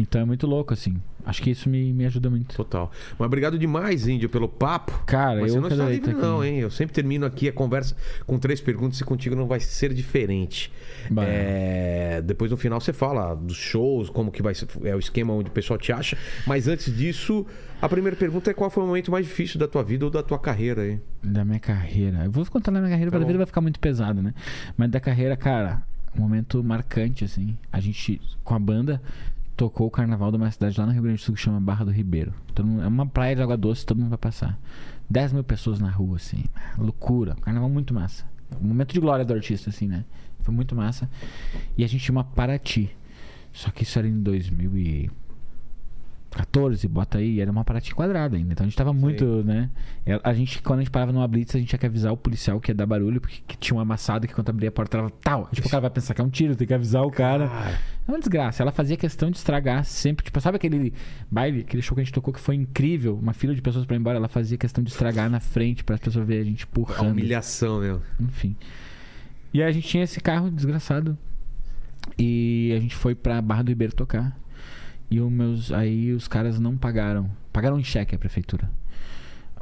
Então 0.00 0.20
é 0.20 0.24
muito 0.24 0.46
louco, 0.46 0.72
assim. 0.72 0.96
Acho 1.24 1.42
que 1.42 1.50
isso 1.50 1.68
me, 1.68 1.92
me 1.92 2.06
ajuda 2.06 2.30
muito. 2.30 2.56
Total. 2.56 2.90
Mas 3.18 3.26
obrigado 3.26 3.58
demais, 3.58 4.08
Índio, 4.08 4.28
pelo 4.28 4.48
papo. 4.48 5.02
Cara, 5.06 5.40
Mas 5.40 5.54
eu 5.54 5.60
você 5.60 5.60
não 5.60 5.68
está 5.68 5.88
livre, 5.90 6.14
não, 6.14 6.42
hein? 6.44 6.58
Eu 6.60 6.70
sempre 6.70 6.94
termino 6.94 7.26
aqui 7.26 7.46
a 7.48 7.52
conversa 7.52 7.94
com 8.26 8.38
três 8.38 8.60
perguntas 8.60 8.98
e 9.00 9.04
contigo 9.04 9.36
não 9.36 9.46
vai 9.46 9.60
ser 9.60 9.92
diferente. 9.92 10.72
É, 11.24 12.22
Depois 12.24 12.50
no 12.50 12.56
final 12.56 12.80
você 12.80 12.92
fala 12.92 13.34
dos 13.34 13.56
shows, 13.56 14.08
como 14.10 14.30
que 14.32 14.42
vai 14.42 14.54
ser 14.54 14.66
é 14.84 14.94
o 14.94 14.98
esquema 14.98 15.32
onde 15.34 15.48
o 15.48 15.52
pessoal 15.52 15.78
te 15.78 15.92
acha. 15.92 16.16
Mas 16.46 16.66
antes 16.68 16.94
disso, 16.96 17.46
a 17.80 17.88
primeira 17.88 18.16
pergunta 18.16 18.50
é 18.50 18.54
qual 18.54 18.70
foi 18.70 18.82
o 18.82 18.86
momento 18.86 19.10
mais 19.10 19.26
difícil 19.26 19.58
da 19.60 19.68
tua 19.68 19.82
vida 19.82 20.04
ou 20.06 20.10
da 20.10 20.22
tua 20.22 20.38
carreira 20.38 20.82
aí? 20.82 21.00
Da 21.22 21.44
minha 21.44 21.60
carreira. 21.60 22.24
Eu 22.24 22.30
vou 22.30 22.44
contar 22.46 22.70
da 22.72 22.78
minha 22.80 22.90
carreira, 22.90 23.10
Tá 23.10 23.16
pra 23.16 23.20
bom. 23.20 23.26
vida 23.26 23.38
vai 23.38 23.46
ficar 23.46 23.60
muito 23.60 23.78
pesado, 23.78 24.22
né? 24.22 24.32
Mas 24.76 24.90
da 24.90 25.00
carreira, 25.00 25.36
cara, 25.36 25.82
um 26.16 26.20
momento 26.22 26.62
marcante, 26.64 27.24
assim. 27.24 27.56
A 27.72 27.78
gente, 27.80 28.20
com 28.42 28.54
a 28.54 28.58
banda, 28.58 29.00
tocou 29.60 29.88
o 29.88 29.90
carnaval 29.90 30.30
de 30.30 30.38
uma 30.38 30.50
cidade 30.50 30.80
lá 30.80 30.86
no 30.86 30.92
Rio 30.92 31.02
Grande 31.02 31.18
do 31.18 31.22
Sul 31.22 31.34
que 31.34 31.40
chama 31.42 31.60
Barra 31.60 31.84
do 31.84 31.90
Ribeiro. 31.90 32.32
Mundo- 32.64 32.82
é 32.82 32.86
uma 32.86 33.04
praia 33.04 33.36
de 33.36 33.42
água 33.42 33.58
doce, 33.58 33.84
todo 33.84 33.98
mundo 33.98 34.08
vai 34.08 34.16
passar. 34.16 34.58
10 35.10 35.34
mil 35.34 35.44
pessoas 35.44 35.78
na 35.78 35.90
rua, 35.90 36.16
assim. 36.16 36.44
Loucura. 36.78 37.34
Carnaval 37.42 37.68
muito 37.68 37.92
massa. 37.92 38.24
Um 38.58 38.68
momento 38.68 38.94
de 38.94 39.00
glória 39.00 39.22
do 39.22 39.34
artista, 39.34 39.68
assim, 39.68 39.86
né? 39.86 40.06
Foi 40.40 40.54
muito 40.54 40.74
massa. 40.74 41.10
E 41.76 41.84
a 41.84 41.86
gente 41.86 42.02
tinha 42.02 42.16
uma 42.16 42.24
Paraty. 42.24 42.88
Só 43.52 43.70
que 43.70 43.82
isso 43.82 43.98
era 43.98 44.08
em 44.08 44.22
2014, 46.30 46.86
bota 46.88 47.18
aí, 47.18 47.40
era 47.40 47.50
uma 47.50 47.64
Paraty 47.64 47.94
quadrada 47.94 48.36
ainda. 48.36 48.52
Então 48.52 48.64
a 48.64 48.68
gente 48.68 48.76
tava 48.76 48.92
muito, 48.92 49.24
né? 49.44 49.68
É, 50.06 50.20
A 50.22 50.32
gente, 50.32 50.62
quando 50.62 50.78
a 50.78 50.82
gente 50.82 50.90
parava 50.90 51.12
numa 51.12 51.26
blitz, 51.26 51.54
a 51.54 51.58
gente 51.58 51.68
tinha 51.68 51.78
que 51.78 51.86
avisar 51.86 52.12
o 52.12 52.16
policial 52.16 52.60
que 52.60 52.70
ia 52.70 52.74
dar 52.74 52.86
barulho, 52.86 53.20
porque 53.20 53.42
que 53.46 53.56
tinha 53.56 53.76
um 53.76 53.80
amassado 53.80 54.26
que 54.28 54.34
quando 54.34 54.48
abria 54.48 54.68
a 54.68 54.72
porta 54.72 54.98
tava 54.98 55.10
tal. 55.10 55.48
Tipo, 55.52 55.66
o 55.66 55.70
cara 55.70 55.80
vai 55.82 55.90
pensar 55.90 56.14
que 56.14 56.20
é 56.20 56.24
um 56.24 56.30
tiro, 56.30 56.54
tem 56.54 56.66
que 56.66 56.74
avisar 56.74 57.02
o 57.02 57.10
cara. 57.10 57.48
Cara, 57.48 57.78
É 58.06 58.10
uma 58.10 58.18
desgraça. 58.18 58.62
Ela 58.62 58.70
fazia 58.72 58.96
questão 58.96 59.30
de 59.30 59.38
estragar 59.38 59.84
sempre. 59.84 60.24
Tipo, 60.24 60.40
sabe 60.40 60.56
aquele 60.56 60.92
baile, 61.30 61.60
aquele 61.60 61.82
show 61.82 61.94
que 61.96 62.00
a 62.00 62.04
gente 62.04 62.12
tocou 62.14 62.32
que 62.32 62.40
foi 62.40 62.54
incrível? 62.54 63.18
Uma 63.20 63.32
fila 63.32 63.54
de 63.54 63.60
pessoas 63.60 63.84
pra 63.84 63.96
ir 63.96 63.98
embora. 63.98 64.16
Ela 64.16 64.28
fazia 64.28 64.56
questão 64.56 64.82
de 64.84 64.90
estragar 64.90 65.28
na 65.28 65.40
frente 65.40 65.82
para 65.82 65.96
as 65.96 66.00
pessoas 66.00 66.26
verem 66.26 66.42
a 66.42 66.46
gente 66.46 66.64
a 66.64 66.66
empurrando. 66.68 67.10
humilhação, 67.10 67.80
meu. 67.80 68.00
Enfim. 68.20 68.54
E 69.52 69.60
aí 69.60 69.68
a 69.68 69.72
gente 69.72 69.88
tinha 69.88 70.04
esse 70.04 70.20
carro 70.20 70.48
desgraçado. 70.50 71.18
E 72.18 72.72
a 72.76 72.80
gente 72.80 72.94
foi 72.94 73.14
pra 73.14 73.42
Barra 73.42 73.62
do 73.62 73.68
Ribeiro 73.68 73.94
tocar. 73.94 74.38
E 75.10 75.20
os 75.20 75.30
meus, 75.30 75.72
aí 75.72 76.12
os 76.12 76.28
caras 76.28 76.60
não 76.60 76.76
pagaram. 76.76 77.28
Pagaram 77.52 77.78
em 77.80 77.84
cheque 77.84 78.14
a 78.14 78.18
prefeitura. 78.18 78.70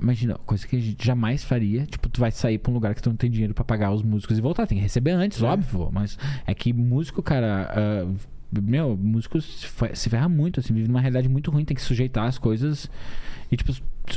Imagina, 0.01 0.35
coisa 0.47 0.67
que 0.67 0.77
a 0.77 0.81
gente 0.81 1.05
jamais 1.05 1.43
faria. 1.43 1.85
Tipo, 1.87 2.09
tu 2.09 2.21
vai 2.21 2.31
sair 2.31 2.59
pra 2.59 2.71
um 2.71 2.75
lugar 2.75 2.95
que 2.95 3.03
tu 3.03 3.09
não 3.09 3.17
tem 3.17 3.31
dinheiro 3.31 3.55
pra 3.55 3.65
pagar 3.65 3.91
os 3.93 4.03
músicos 4.03 4.39
e 4.39 4.41
voltar. 4.41 4.67
Tem 4.67 4.79
que 4.79 4.83
receber 4.83 5.11
antes, 5.13 5.43
É. 5.43 5.47
óbvio. 5.47 5.89
Mas 5.93 6.19
é 6.47 6.55
que 6.55 6.73
músico, 6.73 7.23
cara. 7.23 7.69
ah, 7.75 8.29
meu, 8.63 8.97
músico 8.97 9.41
se 9.41 9.67
fe- 9.67 9.95
se 9.95 10.09
ferra 10.09 10.29
muito, 10.29 10.61
assim, 10.61 10.73
vive 10.73 10.87
numa 10.89 11.01
realidade 11.01 11.29
muito 11.29 11.51
ruim, 11.51 11.65
tem 11.65 11.75
que 11.75 11.83
sujeitar 11.83 12.27
as 12.27 12.39
coisas. 12.39 12.89
E, 13.51 13.57
tipo, 13.57 13.73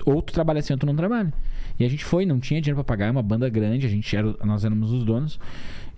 ou 0.05 0.21
tu 0.21 0.31
trabalha 0.33 0.59
assim 0.59 0.71
ou 0.73 0.79
tu 0.79 0.85
não 0.85 0.95
trabalha. 0.95 1.33
E 1.79 1.83
a 1.85 1.89
gente 1.89 2.05
foi, 2.05 2.25
não 2.25 2.39
tinha 2.39 2.61
dinheiro 2.61 2.75
pra 2.75 2.83
pagar, 2.83 3.07
é 3.07 3.11
uma 3.11 3.23
banda 3.23 3.49
grande, 3.49 3.85
a 3.85 3.89
gente 3.89 4.15
era, 4.15 4.35
nós 4.45 4.63
éramos 4.63 4.91
os 4.93 5.03
donos. 5.03 5.39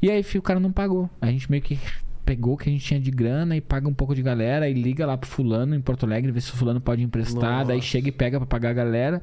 E 0.02 0.10
aí 0.10 0.24
o 0.36 0.42
cara 0.42 0.60
não 0.60 0.72
pagou. 0.72 1.10
A 1.22 1.28
gente 1.28 1.50
meio 1.52 1.62
que 1.62 1.78
pegou 2.26 2.54
o 2.54 2.58
que 2.58 2.70
a 2.70 2.72
gente 2.72 2.86
tinha 2.86 3.00
de 3.00 3.12
grana 3.12 3.56
e 3.56 3.62
paga 3.62 3.88
um 3.88 3.94
pouco 3.94 4.16
de 4.16 4.22
galera 4.22 4.70
e 4.70 4.74
liga 4.74 5.06
lá 5.06 5.18
pro 5.18 5.30
fulano 5.30 5.76
em 5.76 5.82
Porto 5.82 6.06
Alegre, 6.06 6.32
vê 6.32 6.42
se 6.42 6.52
o 6.52 6.56
fulano 6.56 6.80
pode 6.80 7.04
emprestar, 7.04 7.66
daí 7.66 7.78
Nossa. 7.78 7.88
chega 7.88 8.10
e 8.10 8.12
pega 8.12 8.40
pra 8.40 8.48
pagar 8.48 8.70
a 8.70 8.74
galera. 8.74 9.22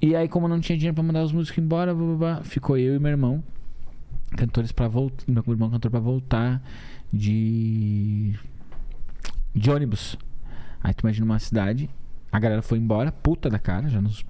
E 0.00 0.16
aí, 0.16 0.28
como 0.28 0.48
não 0.48 0.60
tinha 0.60 0.76
dinheiro 0.76 0.94
pra 0.94 1.02
mandar 1.02 1.22
os 1.22 1.32
músicos 1.32 1.62
embora, 1.62 1.94
blá, 1.94 2.06
blá, 2.06 2.16
blá, 2.16 2.42
ficou 2.42 2.76
eu 2.76 2.96
e 2.96 2.98
meu 2.98 3.10
irmão, 3.10 3.42
cantores 4.36 4.72
pra 4.72 4.88
voltar, 4.88 5.24
meu 5.28 5.44
irmão 5.48 5.70
cantor 5.70 5.90
pra 5.90 6.00
voltar 6.00 6.62
de 7.12 8.34
de 9.54 9.70
ônibus. 9.70 10.16
Aí 10.82 10.92
tu 10.94 11.02
imagina 11.02 11.24
uma 11.24 11.38
cidade, 11.38 11.88
a 12.30 12.38
galera 12.38 12.62
foi 12.62 12.78
embora, 12.78 13.12
puta 13.12 13.48
da 13.48 13.58
cara, 13.58 13.88
já 13.88 14.00
nos, 14.00 14.24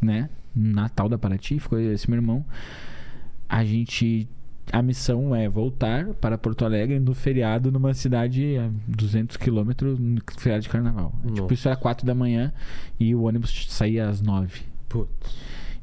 né, 0.00 0.28
Natal 0.54 1.08
da 1.08 1.16
Paraty, 1.16 1.58
ficou 1.58 1.78
esse 1.78 2.10
meu 2.10 2.18
irmão. 2.18 2.44
A 3.48 3.64
gente 3.64 4.28
a 4.72 4.82
missão 4.82 5.34
é 5.34 5.48
voltar 5.48 6.06
para 6.14 6.36
Porto 6.36 6.64
Alegre 6.64 6.98
no 6.98 7.14
feriado 7.14 7.70
numa 7.70 7.94
cidade 7.94 8.56
a 8.58 8.70
200 8.88 9.36
quilômetros 9.36 9.98
no 9.98 10.20
feriado 10.36 10.62
de 10.62 10.68
carnaval. 10.68 11.12
Tipo, 11.22 11.42
Nossa. 11.42 11.54
isso 11.54 11.68
era 11.68 11.76
4 11.76 12.04
da 12.04 12.14
manhã 12.14 12.52
e 12.98 13.14
o 13.14 13.22
ônibus 13.22 13.66
saía 13.68 14.08
às 14.08 14.20
9. 14.20 14.62
Putz. 14.88 15.36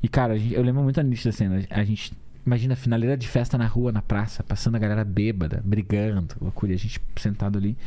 E, 0.04 0.10
cara, 0.10 0.36
eu 0.38 0.62
lembro 0.62 0.84
muito 0.84 1.00
a 1.00 1.04
nítida 1.04 1.32
cena. 1.32 1.64
A 1.70 1.82
gente, 1.86 2.12
imagina, 2.46 2.76
finaleira 2.76 3.16
de 3.16 3.26
festa 3.26 3.58
na 3.58 3.66
rua, 3.66 3.90
na 3.90 4.02
praça, 4.02 4.44
passando 4.44 4.76
a 4.76 4.80
galera 4.80 5.06
bêbada, 5.06 5.62
brigando, 5.64 6.36
loucura. 6.42 6.74
E 6.74 6.76
a 6.76 6.78
gente 6.78 7.00
sentado 7.16 7.58
ali 7.58 7.78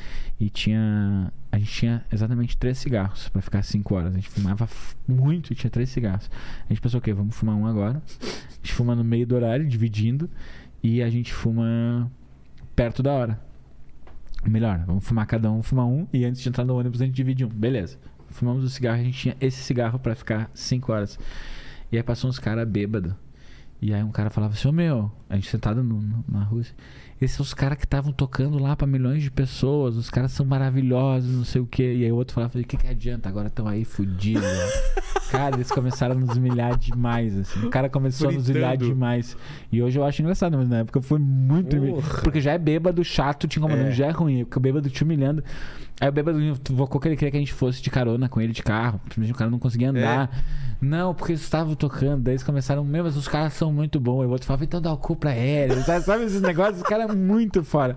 e 0.41 0.49
tinha. 0.49 1.31
A 1.53 1.59
gente 1.59 1.73
tinha 1.73 2.05
exatamente 2.11 2.57
três 2.57 2.79
cigarros 2.79 3.29
pra 3.29 3.43
ficar 3.43 3.63
cinco 3.63 3.95
horas. 3.95 4.13
A 4.13 4.17
gente 4.17 4.31
fumava 4.31 4.67
muito 5.07 5.53
e 5.53 5.55
tinha 5.55 5.71
três 5.71 5.91
cigarros. 5.91 6.31
A 6.65 6.73
gente 6.73 6.81
pensou, 6.81 6.99
ok, 6.99 7.13
vamos 7.13 7.37
fumar 7.37 7.55
um 7.55 7.67
agora. 7.67 8.03
A 8.23 8.55
gente 8.57 8.73
fuma 8.73 8.95
no 8.95 9.05
meio 9.05 9.27
do 9.27 9.35
horário, 9.35 9.67
dividindo. 9.69 10.31
E 10.83 11.03
a 11.03 11.11
gente 11.11 11.33
fuma 11.33 12.11
perto 12.75 13.03
da 13.03 13.13
hora. 13.13 13.41
Melhor, 14.47 14.85
vamos 14.87 15.05
fumar 15.07 15.27
cada 15.27 15.51
um, 15.51 15.63
fumar 15.63 15.87
um. 15.87 16.07
E 16.13 16.25
antes 16.25 16.41
de 16.41 16.49
entrar 16.49 16.65
no 16.65 16.79
ônibus, 16.79 17.01
a 17.03 17.05
gente 17.07 17.15
divide 17.15 17.45
um. 17.45 17.49
Beleza. 17.49 17.99
Fumamos 18.31 18.65
o 18.65 18.69
cigarro, 18.71 19.01
a 19.01 19.03
gente 19.05 19.19
tinha 19.19 19.37
esse 19.41 19.59
cigarro 19.63 19.99
pra 19.99 20.15
ficar 20.15 20.51
cinco 20.55 20.93
horas. 20.93 21.19
E 21.91 21.97
aí 21.97 22.03
passou 22.03 22.29
uns 22.31 22.39
caras 22.39 22.69
bêbados. 22.69 23.13
E 23.81 23.93
aí 23.93 24.03
um 24.03 24.11
cara 24.11 24.31
falava 24.31 24.55
assim, 24.55 24.69
ô 24.69 24.73
meu, 24.73 25.11
A 25.29 25.35
gente 25.35 25.49
sentado 25.49 25.83
no- 25.83 26.01
no- 26.01 26.25
na 26.29 26.43
rua. 26.45 26.63
Esses 27.21 27.37
são 27.37 27.45
os 27.45 27.55
caras 27.55 27.79
que 27.79 27.85
estavam 27.85 28.13
tocando 28.13 28.59
lá 28.59 28.77
pra 28.77 28.87
milhões 28.87 29.23
de 29.23 29.31
pessoas. 29.31 29.97
Os 29.97 30.11
caras 30.11 30.33
são 30.33 30.45
maravilhosos, 30.45 31.31
não 31.31 31.45
sei 31.45 31.61
o 31.61 31.67
quê. 31.67 31.95
E 31.95 32.05
aí 32.05 32.13
o 32.13 32.17
outro 32.17 32.35
falava, 32.35 32.59
o 32.59 32.65
que, 32.65 32.77
que 32.77 32.87
adianta? 32.87 33.29
Agora 33.29 33.49
estão 33.49 33.67
aí 33.67 33.85
fudidos. 33.85 34.43
né?" 34.45 35.03
cara, 35.31 35.57
eles 35.57 35.71
começaram 35.71 36.15
a 36.15 36.19
nos 36.19 36.37
humilhar 36.37 36.77
demais, 36.79 37.37
assim. 37.39 37.67
O 37.67 37.71
cara 37.71 37.89
começou 37.89 38.29
a 38.29 38.33
nos 38.33 38.49
humilhar 38.49 38.71
Fritando. 38.71 38.93
demais. 38.93 39.37
E 39.73 39.83
hoje 39.83 39.99
eu 39.99 40.05
acho 40.05 40.21
engraçado, 40.21 40.57
mas 40.57 40.69
na 40.69 40.79
época 40.79 41.01
foi 41.01 41.19
muito... 41.19 41.77
Porque 42.23 42.41
já 42.41 42.53
é 42.53 42.59
bêbado, 42.59 43.03
chato, 43.03 43.49
te 43.49 43.59
incomodando. 43.59 43.89
É. 43.89 43.93
Já 43.93 44.07
é 44.07 44.11
ruim. 44.11 44.45
Porque 44.45 44.59
o 44.59 44.61
bêbado 44.61 44.91
te 44.91 45.03
humilhando. 45.03 45.43
Aí 45.99 46.09
o 46.09 46.13
bêbado 46.13 46.39
invocou 46.39 47.01
que 47.01 47.09
ele 47.09 47.17
queria 47.17 47.31
que 47.31 47.37
a 47.39 47.41
gente 47.41 47.55
fosse 47.55 47.81
de 47.83 47.89
carona 47.91 48.29
com 48.29 48.39
ele 48.41 48.53
de 48.53 48.63
carro. 48.63 49.01
Simplesmente 49.05 49.33
o 49.33 49.35
cara 49.37 49.51
não 49.51 49.59
conseguia 49.59 49.89
andar. 49.91 50.31
Não, 50.79 51.15
porque 51.15 51.33
eles 51.33 51.41
estavam 51.41 51.75
tocando. 51.75 52.23
Daí 52.23 52.33
eles 52.35 52.43
começaram, 52.43 52.85
meu, 52.85 53.03
mas 53.05 53.17
os 53.17 53.27
caras 53.27 53.55
são 53.55 53.73
muito 53.73 53.99
bons. 53.99 54.21
Aí 54.21 54.27
o 54.27 54.31
outro 54.31 54.47
falava, 54.47 54.63
então 54.65 54.81
dá 54.81 54.93
o 54.93 54.99
cu 54.99 55.17
pra 55.17 55.35
ele. 55.35 55.75
Sabe, 55.83 56.25
esses 56.25 56.43
negócios? 56.43 56.79
Os 56.79 56.83
caras 56.83 57.09
é 57.09 57.15
muito 57.15 57.65
fora. 57.65 57.97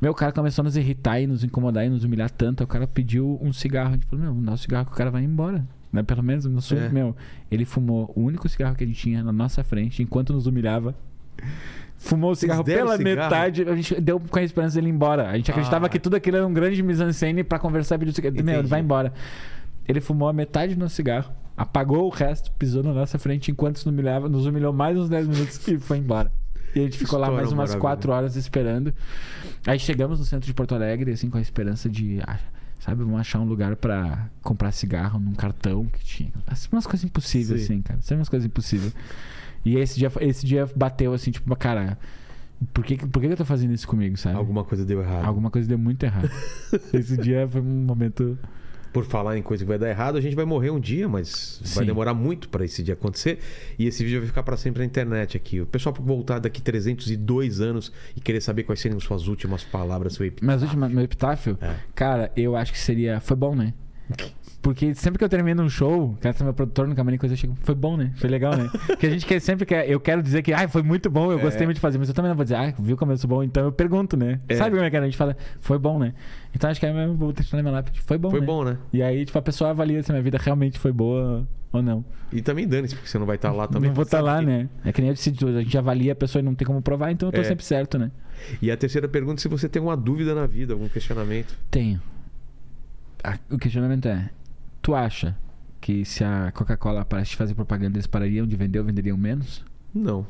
Meu, 0.00 0.10
o 0.10 0.14
cara 0.14 0.32
começou 0.32 0.62
a 0.62 0.64
nos 0.64 0.76
irritar 0.76 1.20
e 1.20 1.26
nos 1.28 1.44
incomodar 1.44 1.86
e 1.86 1.88
nos 1.88 2.02
humilhar 2.02 2.30
tanto. 2.30 2.62
Aí 2.62 2.64
o 2.64 2.68
cara 2.68 2.86
pediu 2.88 3.38
um 3.40 3.52
cigarro. 3.52 3.90
A 3.90 3.92
gente 3.92 4.06
falou, 4.06 4.24
meu, 4.24 4.42
dar 4.42 4.54
o 4.54 4.58
cigarro 4.58 4.86
que 4.86 4.92
o 4.92 4.96
cara 4.96 5.12
vai 5.12 5.22
embora. 5.22 5.64
Né? 5.92 6.02
Pelo 6.02 6.24
menos 6.24 6.44
no 6.46 6.60
sul, 6.60 6.78
É. 6.78 6.88
meu, 6.88 7.14
ele 7.48 7.64
fumou 7.64 8.12
o 8.16 8.22
único 8.22 8.48
cigarro 8.48 8.74
que 8.74 8.82
a 8.82 8.86
gente 8.88 8.98
tinha 9.00 9.22
na 9.22 9.32
nossa 9.32 9.62
frente, 9.62 10.02
enquanto 10.02 10.32
nos 10.32 10.48
humilhava. 10.48 10.96
Fumou 12.06 12.30
o 12.30 12.34
cigarro 12.34 12.62
pela 12.64 12.96
cigarro? 12.96 13.16
metade, 13.16 13.62
a 13.68 13.74
gente 13.76 14.00
deu 14.00 14.20
com 14.20 14.38
a 14.38 14.42
esperança 14.42 14.76
dele 14.76 14.88
ir 14.88 14.92
embora. 14.92 15.28
A 15.28 15.36
gente 15.36 15.50
acreditava 15.50 15.86
Ah. 15.86 15.88
que 15.88 15.98
tudo 15.98 16.16
aquilo 16.16 16.36
era 16.38 16.46
um 16.46 16.52
grande 16.52 16.82
mise-en-scène 16.82 17.42
pra 17.44 17.58
conversar 17.58 17.96
e 17.96 17.98
pedir 17.98 18.10
o 18.10 18.14
cigarro. 18.14 18.34
Meu, 18.36 18.54
Entendi. 18.54 18.68
vai 18.68 18.80
embora. 18.80 19.12
Ele 19.88 20.00
fumou 20.00 20.28
a 20.28 20.32
metade 20.32 20.74
do 20.74 20.80
nosso 20.80 20.94
cigarro, 20.94 21.30
apagou 21.56 22.06
o 22.06 22.08
resto, 22.10 22.50
pisou 22.52 22.82
na 22.82 22.92
nossa 22.92 23.18
frente 23.18 23.50
enquanto 23.50 23.76
nos 23.76 23.86
humilhava, 23.86 24.28
nos 24.28 24.46
humilhou 24.46 24.72
mais 24.72 24.96
uns 24.98 25.08
10 25.08 25.26
minutos 25.28 25.66
e 25.68 25.78
foi 25.78 25.98
embora. 25.98 26.30
E 26.74 26.80
a 26.80 26.82
gente 26.82 26.98
ficou 26.98 27.18
lá 27.18 27.26
História 27.26 27.36
mais 27.42 27.48
umas 27.52 27.70
maravilhosa. 27.70 27.80
4 27.80 28.12
horas 28.12 28.36
esperando. 28.36 28.92
Aí 29.66 29.78
chegamos 29.78 30.18
no 30.18 30.24
centro 30.24 30.46
de 30.46 30.52
Porto 30.52 30.74
Alegre, 30.74 31.12
assim, 31.12 31.30
com 31.30 31.38
a 31.38 31.40
esperança 31.40 31.88
de, 31.88 32.20
ah, 32.26 32.38
sabe, 32.80 33.02
vamos 33.02 33.18
achar 33.20 33.38
um 33.40 33.44
lugar 33.46 33.76
pra 33.76 34.28
comprar 34.42 34.72
cigarro 34.72 35.18
num 35.18 35.32
cartão 35.34 35.86
que 35.86 36.04
tinha. 36.04 36.32
Assim, 36.46 36.68
umas 36.70 36.86
coisas 36.86 37.04
impossíveis, 37.04 37.62
Sim. 37.62 37.74
assim, 37.74 37.82
cara. 37.82 38.00
Sabe 38.02 38.18
umas 38.20 38.28
coisas 38.28 38.44
impossíveis. 38.46 38.94
E 39.66 39.76
esse 39.78 39.98
dia, 39.98 40.12
esse 40.20 40.46
dia 40.46 40.68
bateu 40.76 41.12
assim, 41.12 41.32
tipo, 41.32 41.54
cara, 41.56 41.98
por 42.72 42.84
que, 42.84 42.96
por 43.04 43.20
que 43.20 43.26
eu 43.26 43.36
tô 43.36 43.44
fazendo 43.44 43.74
isso 43.74 43.88
comigo, 43.88 44.16
sabe? 44.16 44.36
Alguma 44.36 44.62
coisa 44.62 44.84
deu 44.84 45.00
errado. 45.02 45.24
Alguma 45.24 45.50
coisa 45.50 45.68
deu 45.68 45.76
muito 45.76 46.04
errado. 46.04 46.30
esse 46.94 47.16
dia 47.16 47.48
foi 47.48 47.60
um 47.60 47.64
momento. 47.84 48.38
Por 48.92 49.04
falar 49.04 49.36
em 49.36 49.42
coisa 49.42 49.64
que 49.64 49.68
vai 49.68 49.76
dar 49.76 49.90
errado, 49.90 50.16
a 50.16 50.20
gente 50.20 50.36
vai 50.36 50.44
morrer 50.44 50.70
um 50.70 50.78
dia, 50.78 51.08
mas 51.08 51.60
vai 51.74 51.82
Sim. 51.82 51.86
demorar 51.86 52.14
muito 52.14 52.48
pra 52.48 52.64
esse 52.64 52.80
dia 52.80 52.94
acontecer. 52.94 53.40
E 53.76 53.86
esse 53.88 54.04
vídeo 54.04 54.20
vai 54.20 54.28
ficar 54.28 54.44
pra 54.44 54.56
sempre 54.56 54.78
na 54.78 54.86
internet 54.86 55.36
aqui. 55.36 55.60
O 55.60 55.66
pessoal 55.66 55.94
voltar 55.98 56.38
daqui 56.38 56.62
302 56.62 57.60
anos 57.60 57.92
e 58.16 58.20
querer 58.20 58.40
saber 58.40 58.62
quais 58.62 58.80
seriam 58.80 59.00
suas 59.00 59.26
últimas 59.26 59.64
palavras, 59.64 60.14
seu 60.14 60.24
epitáfio. 60.24 60.78
Meu 60.88 61.02
epitáfio, 61.04 61.58
É. 61.60 61.74
cara, 61.92 62.30
eu 62.36 62.54
acho 62.56 62.72
que 62.72 62.78
seria. 62.78 63.18
Foi 63.20 63.36
bom, 63.36 63.54
né? 63.56 63.74
Porque 64.66 64.96
sempre 64.96 65.16
que 65.16 65.24
eu 65.24 65.28
termino 65.28 65.62
um 65.62 65.68
show, 65.68 66.18
cara, 66.20 66.34
meu 66.42 66.52
produtor 66.52 66.88
no 66.88 66.94
camarim, 66.96 67.16
coisa 67.18 67.34
eu 67.34 67.38
chego, 67.38 67.56
foi 67.62 67.74
bom, 67.76 67.96
né? 67.96 68.12
Foi 68.16 68.28
legal, 68.28 68.56
né? 68.56 68.68
Porque 68.88 69.06
a 69.06 69.10
gente 69.10 69.24
quer, 69.24 69.38
sempre 69.40 69.64
quer, 69.64 69.88
eu 69.88 70.00
quero 70.00 70.20
dizer 70.20 70.42
que, 70.42 70.52
ai, 70.52 70.66
foi 70.66 70.82
muito 70.82 71.08
bom, 71.08 71.30
eu 71.30 71.38
É. 71.38 71.42
gostei 71.42 71.64
muito 71.68 71.76
de 71.76 71.80
fazer, 71.80 71.98
mas 71.98 72.08
eu 72.08 72.14
também 72.16 72.30
não 72.30 72.36
vou 72.36 72.42
dizer, 72.44 72.56
ah, 72.56 72.74
viu 72.76 72.96
como 72.96 73.12
eu 73.12 73.16
sou 73.16 73.30
bom, 73.30 73.44
então 73.44 73.62
eu 73.62 73.70
pergunto, 73.70 74.16
né? 74.16 74.40
É. 74.48 74.56
Sabe 74.56 74.70
como 74.70 74.82
é 74.84 74.90
que 74.90 74.96
é? 74.96 74.98
A 74.98 75.04
gente 75.04 75.16
fala, 75.16 75.36
foi 75.60 75.78
bom, 75.78 76.00
né? 76.00 76.14
Então 76.52 76.68
acho 76.68 76.80
que 76.80 76.84
aí 76.86 76.92
eu 76.96 77.14
vou 77.14 77.32
testar 77.32 77.58
na 77.58 77.62
minha 77.62 77.74
lápide, 77.74 78.00
foi 78.00 78.18
bom, 78.18 78.28
Foi 78.28 78.40
né? 78.40 78.46
bom, 78.46 78.64
né? 78.64 78.76
E 78.92 79.04
aí, 79.04 79.24
tipo, 79.24 79.38
a 79.38 79.42
pessoa 79.42 79.70
avalia 79.70 80.02
se 80.02 80.10
a 80.10 80.14
minha 80.14 80.22
vida 80.24 80.36
realmente 80.36 80.80
foi 80.80 80.90
boa 80.90 81.46
ou 81.70 81.80
não. 81.80 82.04
E 82.32 82.42
também 82.42 82.66
dane-se, 82.66 82.96
porque 82.96 83.08
você 83.08 83.18
não 83.20 83.26
vai 83.26 83.36
estar 83.36 83.52
lá 83.52 83.68
também. 83.68 83.88
não 83.88 83.94
vou 83.94 84.02
estar 84.02 84.16
Sabe 84.16 84.28
lá, 84.30 84.40
que- 84.40 84.46
né? 84.46 84.68
É 84.84 84.92
que 84.92 85.00
nem 85.00 85.10
eu 85.10 85.14
disse, 85.14 85.30
a 85.30 85.62
gente 85.62 85.78
avalia 85.78 86.10
a 86.10 86.16
pessoa 86.16 86.40
e 86.40 86.44
não 86.44 86.56
tem 86.56 86.66
como 86.66 86.82
provar, 86.82 87.12
então 87.12 87.28
eu 87.28 87.32
tô 87.32 87.40
É. 87.40 87.44
sempre 87.44 87.64
certo, 87.64 87.98
né? 88.00 88.10
E 88.60 88.68
a 88.68 88.76
terceira 88.76 89.06
pergunta 89.06 89.40
é 89.40 89.42
se 89.42 89.46
você 89.48 89.68
tem 89.68 89.78
alguma 89.78 89.96
dúvida 89.96 90.34
na 90.34 90.44
vida, 90.44 90.72
algum 90.72 90.88
questionamento. 90.88 91.56
Tenho. 91.70 92.02
O 93.50 93.58
questionamento 93.58 94.06
é: 94.08 94.28
tu 94.86 94.94
acha 94.94 95.36
que 95.80 96.04
se 96.04 96.22
a 96.22 96.52
Coca-Cola 96.52 97.04
parasse 97.04 97.30
de 97.30 97.36
fazer 97.36 97.54
propaganda, 97.54 97.96
eles 97.96 98.06
parariam 98.06 98.46
de 98.46 98.54
vender 98.54 98.78
ou 98.78 98.84
venderiam 98.84 99.16
menos? 99.16 99.64
Não. 99.92 100.24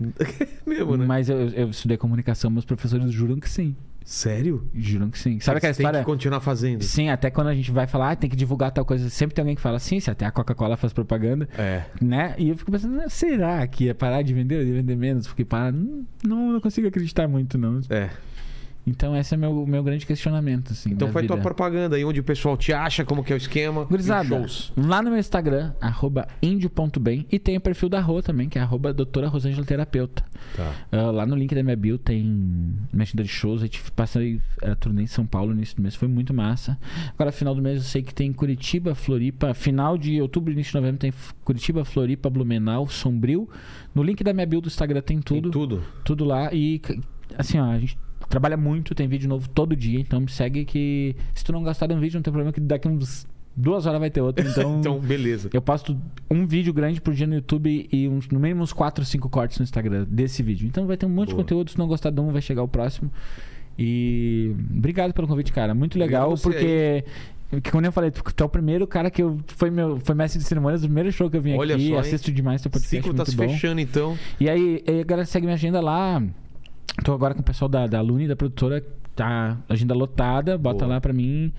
Mesmo, 0.66 0.96
né? 0.96 1.06
Mas 1.06 1.28
eu, 1.28 1.38
eu 1.50 1.70
estudei 1.70 1.96
comunicação, 1.96 2.50
meus 2.50 2.64
professores 2.64 3.12
juram 3.12 3.38
que 3.38 3.48
sim. 3.48 3.76
Sério? 4.04 4.68
Juram 4.74 5.08
que 5.08 5.18
sim. 5.18 5.38
Sabe 5.40 5.58
aquela 5.58 5.72
Você 5.72 5.78
tem 5.78 5.86
história? 5.86 6.00
que 6.00 6.04
continuar 6.04 6.40
fazendo. 6.40 6.82
Sim, 6.82 7.08
até 7.10 7.30
quando 7.30 7.46
a 7.46 7.54
gente 7.54 7.70
vai 7.70 7.86
falar, 7.86 8.10
ah, 8.10 8.16
tem 8.16 8.28
que 8.28 8.36
divulgar 8.36 8.70
tal 8.72 8.84
coisa, 8.84 9.08
sempre 9.08 9.34
tem 9.34 9.42
alguém 9.42 9.54
que 9.56 9.62
fala, 9.62 9.78
sim, 9.78 9.98
se 10.00 10.10
até 10.10 10.26
a 10.26 10.30
Coca-Cola 10.32 10.76
faz 10.76 10.92
propaganda, 10.92 11.48
É. 11.56 11.84
né? 12.02 12.34
E 12.36 12.48
eu 12.50 12.56
fico 12.56 12.70
pensando, 12.72 12.96
"Não, 12.96 13.08
será 13.08 13.64
que 13.68 13.84
ia 13.84 13.94
parar 13.94 14.20
de 14.22 14.34
vender 14.34 14.56
ou 14.56 14.62
ia 14.64 14.74
vender 14.74 14.96
menos? 14.96 15.26
Porque 15.28 15.44
para, 15.44 15.72
não, 15.72 16.52
não 16.52 16.60
consigo 16.60 16.88
acreditar 16.88 17.26
muito, 17.28 17.56
não. 17.56 17.80
É. 17.88 18.10
Então 18.86 19.16
esse 19.16 19.32
é 19.32 19.36
meu, 19.36 19.66
meu 19.66 19.82
grande 19.82 20.04
questionamento, 20.04 20.72
assim. 20.72 20.90
Então 20.90 21.10
faz 21.10 21.26
tua 21.26 21.36
vida. 21.36 21.42
propaganda 21.42 21.96
aí 21.96 22.04
onde 22.04 22.20
o 22.20 22.24
pessoal 22.24 22.56
te 22.56 22.72
acha, 22.72 23.04
como 23.04 23.24
que 23.24 23.32
é 23.32 23.36
o 23.36 23.38
esquema. 23.38 23.84
Gurizada, 23.84 24.28
shows. 24.28 24.72
lá 24.76 25.00
no 25.00 25.10
meu 25.10 25.18
Instagram, 25.18 25.72
arroba 25.80 26.28
índio.bem, 26.42 27.26
e 27.30 27.38
tem 27.38 27.56
o 27.56 27.60
perfil 27.60 27.88
da 27.88 28.00
Rô 28.00 28.22
também, 28.22 28.48
que 28.48 28.58
é 28.58 28.62
arroba 28.62 28.92
doutora 28.92 29.28
Rosângela 29.28 29.64
Terapeuta. 29.64 30.24
Tá. 30.54 30.72
Ah, 30.92 31.10
lá 31.10 31.26
no 31.26 31.34
link 31.34 31.54
da 31.54 31.62
minha 31.62 31.76
bio 31.76 31.96
tem 31.96 32.22
minha 32.22 33.02
agenda 33.02 33.22
de 33.22 33.28
shows. 33.28 33.62
A 33.62 33.66
gente 33.66 33.82
passei 33.92 34.40
a 34.62 34.74
turnê 34.74 35.02
em 35.02 35.06
São 35.06 35.24
Paulo 35.24 35.50
no 35.50 35.56
início 35.56 35.76
do 35.76 35.82
mês, 35.82 35.94
foi 35.94 36.08
muito 36.08 36.34
massa. 36.34 36.78
Agora, 37.14 37.32
final 37.32 37.54
do 37.54 37.62
mês, 37.62 37.78
eu 37.78 37.84
sei 37.84 38.02
que 38.02 38.12
tem 38.14 38.32
Curitiba, 38.32 38.94
Floripa. 38.94 39.54
Final 39.54 39.96
de 39.96 40.20
outubro, 40.20 40.52
início 40.52 40.72
de 40.72 40.76
novembro, 40.78 40.98
tem 40.98 41.12
Curitiba, 41.42 41.84
Floripa, 41.84 42.28
Blumenau, 42.28 42.86
Sombrio. 42.88 43.48
No 43.94 44.02
link 44.02 44.22
da 44.22 44.32
minha 44.32 44.46
bio 44.46 44.60
do 44.60 44.66
Instagram 44.68 45.00
tem 45.00 45.20
Tem 45.20 45.40
tudo. 45.40 45.50
tudo. 45.50 45.82
Tudo 46.04 46.24
lá. 46.24 46.52
E, 46.52 46.80
assim, 47.38 47.58
ó, 47.58 47.64
a 47.64 47.78
gente 47.78 47.96
trabalha 48.34 48.56
muito, 48.56 48.94
tem 48.96 49.06
vídeo 49.06 49.28
novo 49.28 49.48
todo 49.48 49.76
dia. 49.76 50.00
Então 50.00 50.20
me 50.20 50.28
segue 50.28 50.64
que 50.64 51.14
se 51.32 51.44
tu 51.44 51.52
não 51.52 51.62
gostar 51.62 51.86
de 51.86 51.94
um 51.94 52.00
vídeo, 52.00 52.16
não 52.16 52.22
tem 52.22 52.32
problema, 52.32 52.52
que 52.52 52.60
daqui 52.60 52.88
uns 52.88 53.26
duas 53.56 53.86
horas 53.86 54.00
vai 54.00 54.10
ter 54.10 54.20
outro. 54.20 54.44
Então. 54.46 54.78
Então, 54.80 54.98
beleza. 54.98 55.48
Eu 55.52 55.62
posto 55.62 55.96
um 56.28 56.44
vídeo 56.44 56.72
grande 56.74 57.00
por 57.00 57.14
dia 57.14 57.26
no 57.28 57.34
YouTube 57.36 57.88
e 57.92 58.08
uns, 58.08 58.28
no 58.28 58.40
mínimo 58.40 58.62
uns 58.64 58.72
4, 58.72 59.04
5 59.04 59.28
cortes 59.30 59.58
no 59.58 59.62
Instagram 59.62 60.04
desse 60.08 60.42
vídeo. 60.42 60.66
Então 60.66 60.84
vai 60.84 60.96
ter 60.96 61.06
um 61.06 61.10
monte 61.10 61.28
Boa. 61.28 61.38
de 61.38 61.44
conteúdo. 61.44 61.70
Se 61.70 61.78
não 61.78 61.86
gostar 61.86 62.10
de 62.10 62.20
um, 62.20 62.32
vai 62.32 62.42
chegar 62.42 62.62
o 62.64 62.68
próximo. 62.68 63.08
E 63.78 64.52
obrigado 64.76 65.12
pelo 65.12 65.28
convite, 65.28 65.52
cara. 65.52 65.72
Muito 65.74 65.96
legal, 65.98 66.32
Obrigado 66.32 66.42
porque. 66.42 67.04
Que, 67.62 67.70
como 67.70 67.86
eu 67.86 67.92
falei, 67.92 68.10
tu 68.10 68.20
tu 68.22 68.42
é 68.42 68.46
o 68.46 68.48
primeiro 68.48 68.84
cara 68.86 69.10
que 69.10 69.22
eu. 69.22 69.38
Foi, 69.46 69.70
meu, 69.70 70.00
foi 70.00 70.14
mestre 70.14 70.40
de 70.40 70.44
cerimônias, 70.46 70.82
o 70.82 70.86
primeiro 70.86 71.12
show 71.12 71.30
que 71.30 71.36
eu 71.36 71.40
vim 71.42 71.56
Olha 71.56 71.76
aqui. 71.76 71.88
só, 71.88 71.94
hein? 71.94 72.00
assisto 72.00 72.32
demais 72.32 72.60
teu 72.62 72.68
O 72.68 72.72
podcast. 72.72 72.96
ciclo 72.96 73.14
tá 73.14 73.24
se 73.24 73.36
bom. 73.36 73.48
fechando, 73.48 73.80
então. 73.80 74.18
E 74.40 74.48
aí, 74.48 74.82
aí 74.88 75.00
a 75.00 75.04
galera 75.04 75.26
segue 75.26 75.46
minha 75.46 75.54
agenda 75.54 75.80
lá. 75.80 76.20
Tô 77.02 77.12
agora 77.12 77.34
com 77.34 77.40
o 77.40 77.44
pessoal 77.44 77.68
da, 77.68 77.86
da 77.86 78.00
Lune, 78.00 78.28
da 78.28 78.36
produtora. 78.36 78.84
Tá 79.16 79.58
agenda 79.68 79.94
lotada, 79.94 80.58
bota 80.58 80.80
Boa. 80.80 80.94
lá 80.94 81.00
pra 81.00 81.12
mim. 81.12 81.52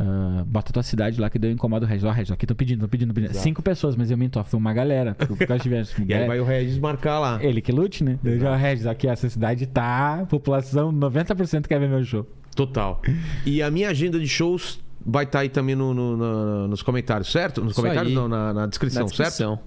ah, 0.00 0.44
bota 0.46 0.70
a 0.70 0.72
tua 0.72 0.82
cidade 0.82 1.20
lá 1.20 1.28
que 1.28 1.38
deu 1.38 1.50
incomodo 1.50 1.84
o 1.84 1.88
Regis. 1.88 2.04
Ó, 2.04 2.10
Regis, 2.10 2.30
aqui 2.32 2.46
tô 2.46 2.54
pedindo, 2.54 2.80
tô 2.80 2.88
pedindo, 2.88 3.12
pedindo. 3.12 3.30
Exato. 3.32 3.42
Cinco 3.44 3.60
pessoas, 3.62 3.94
mas 3.96 4.10
eu 4.10 4.16
minto, 4.16 4.40
ó, 4.40 4.44
foi 4.44 4.58
uma 4.58 4.72
galera. 4.72 5.14
Por 5.14 5.36
causa 5.36 5.56
de 5.58 5.62
diversos. 5.64 5.94
E 6.08 6.14
aí 6.14 6.26
vai 6.26 6.40
o 6.40 6.44
Regis 6.44 6.78
marcar 6.78 7.18
lá. 7.18 7.38
Ele 7.44 7.60
que 7.60 7.70
lute, 7.70 8.02
né? 8.02 8.18
Eu 8.24 8.38
já, 8.38 8.56
Regis, 8.56 8.86
aqui 8.86 9.06
essa 9.08 9.28
cidade 9.28 9.66
tá. 9.66 10.24
População 10.30 10.90
90% 10.90 11.66
quer 11.66 11.78
ver 11.78 11.88
meu 11.90 12.02
show. 12.02 12.26
Total. 12.56 13.02
E 13.44 13.62
a 13.62 13.70
minha 13.70 13.90
agenda 13.90 14.18
de 14.18 14.26
shows 14.26 14.80
vai 15.04 15.24
estar 15.24 15.40
aí 15.40 15.50
também 15.50 15.74
no, 15.74 15.92
no- 15.92 16.16
na- 16.16 16.68
nos 16.68 16.80
comentários, 16.82 17.30
certo? 17.30 17.60
Nos 17.60 17.72
Isso 17.72 17.80
comentários 17.82 18.10
aí. 18.10 18.14
não, 18.14 18.26
na, 18.26 18.54
na 18.54 18.66
descrição, 18.66 19.02
Na 19.02 19.08
certo? 19.08 19.18
descrição. 19.28 19.58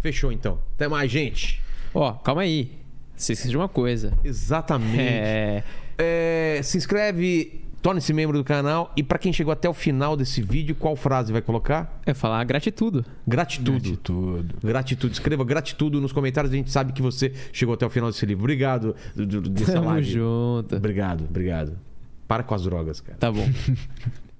Fechou 0.00 0.30
então. 0.30 0.60
Até 0.76 0.86
mais, 0.86 1.10
gente. 1.10 1.60
Ó, 1.92 2.12
calma 2.12 2.42
aí. 2.42 2.70
Você 3.16 3.32
esqueceu 3.32 3.50
de 3.52 3.56
uma 3.56 3.68
coisa. 3.68 4.12
Exatamente. 4.24 4.98
É. 5.00 5.62
É, 5.96 6.60
se 6.62 6.76
inscreve, 6.76 7.62
torne-se 7.80 8.12
membro 8.12 8.36
do 8.36 8.42
canal. 8.44 8.92
E 8.96 9.02
pra 9.02 9.18
quem 9.18 9.32
chegou 9.32 9.52
até 9.52 9.68
o 9.68 9.72
final 9.74 10.16
desse 10.16 10.42
vídeo, 10.42 10.74
qual 10.74 10.96
frase 10.96 11.32
vai 11.32 11.40
colocar? 11.40 12.00
É 12.04 12.12
falar 12.12 12.42
gratitude. 12.44 13.04
Gratitude. 13.26 13.96
tudo. 13.98 14.54
Gratitude. 14.62 15.12
Escreva 15.14 15.44
gratitude 15.44 16.00
nos 16.00 16.12
comentários. 16.12 16.52
A 16.52 16.56
gente 16.56 16.70
sabe 16.70 16.92
que 16.92 17.00
você 17.00 17.32
chegou 17.52 17.74
até 17.74 17.86
o 17.86 17.90
final 17.90 18.10
desse 18.10 18.26
livro. 18.26 18.42
Obrigado 18.42 18.96
do- 19.14 19.24
do- 19.26 19.48
dessa 19.48 19.74
Tamo 19.74 19.86
live. 19.90 20.10
junto. 20.10 20.74
Obrigado, 20.76 21.24
obrigado. 21.30 21.78
Para 22.26 22.42
com 22.42 22.54
as 22.54 22.62
drogas, 22.64 23.00
cara. 23.00 23.18
Tá 23.18 23.30
bom. 23.30 23.48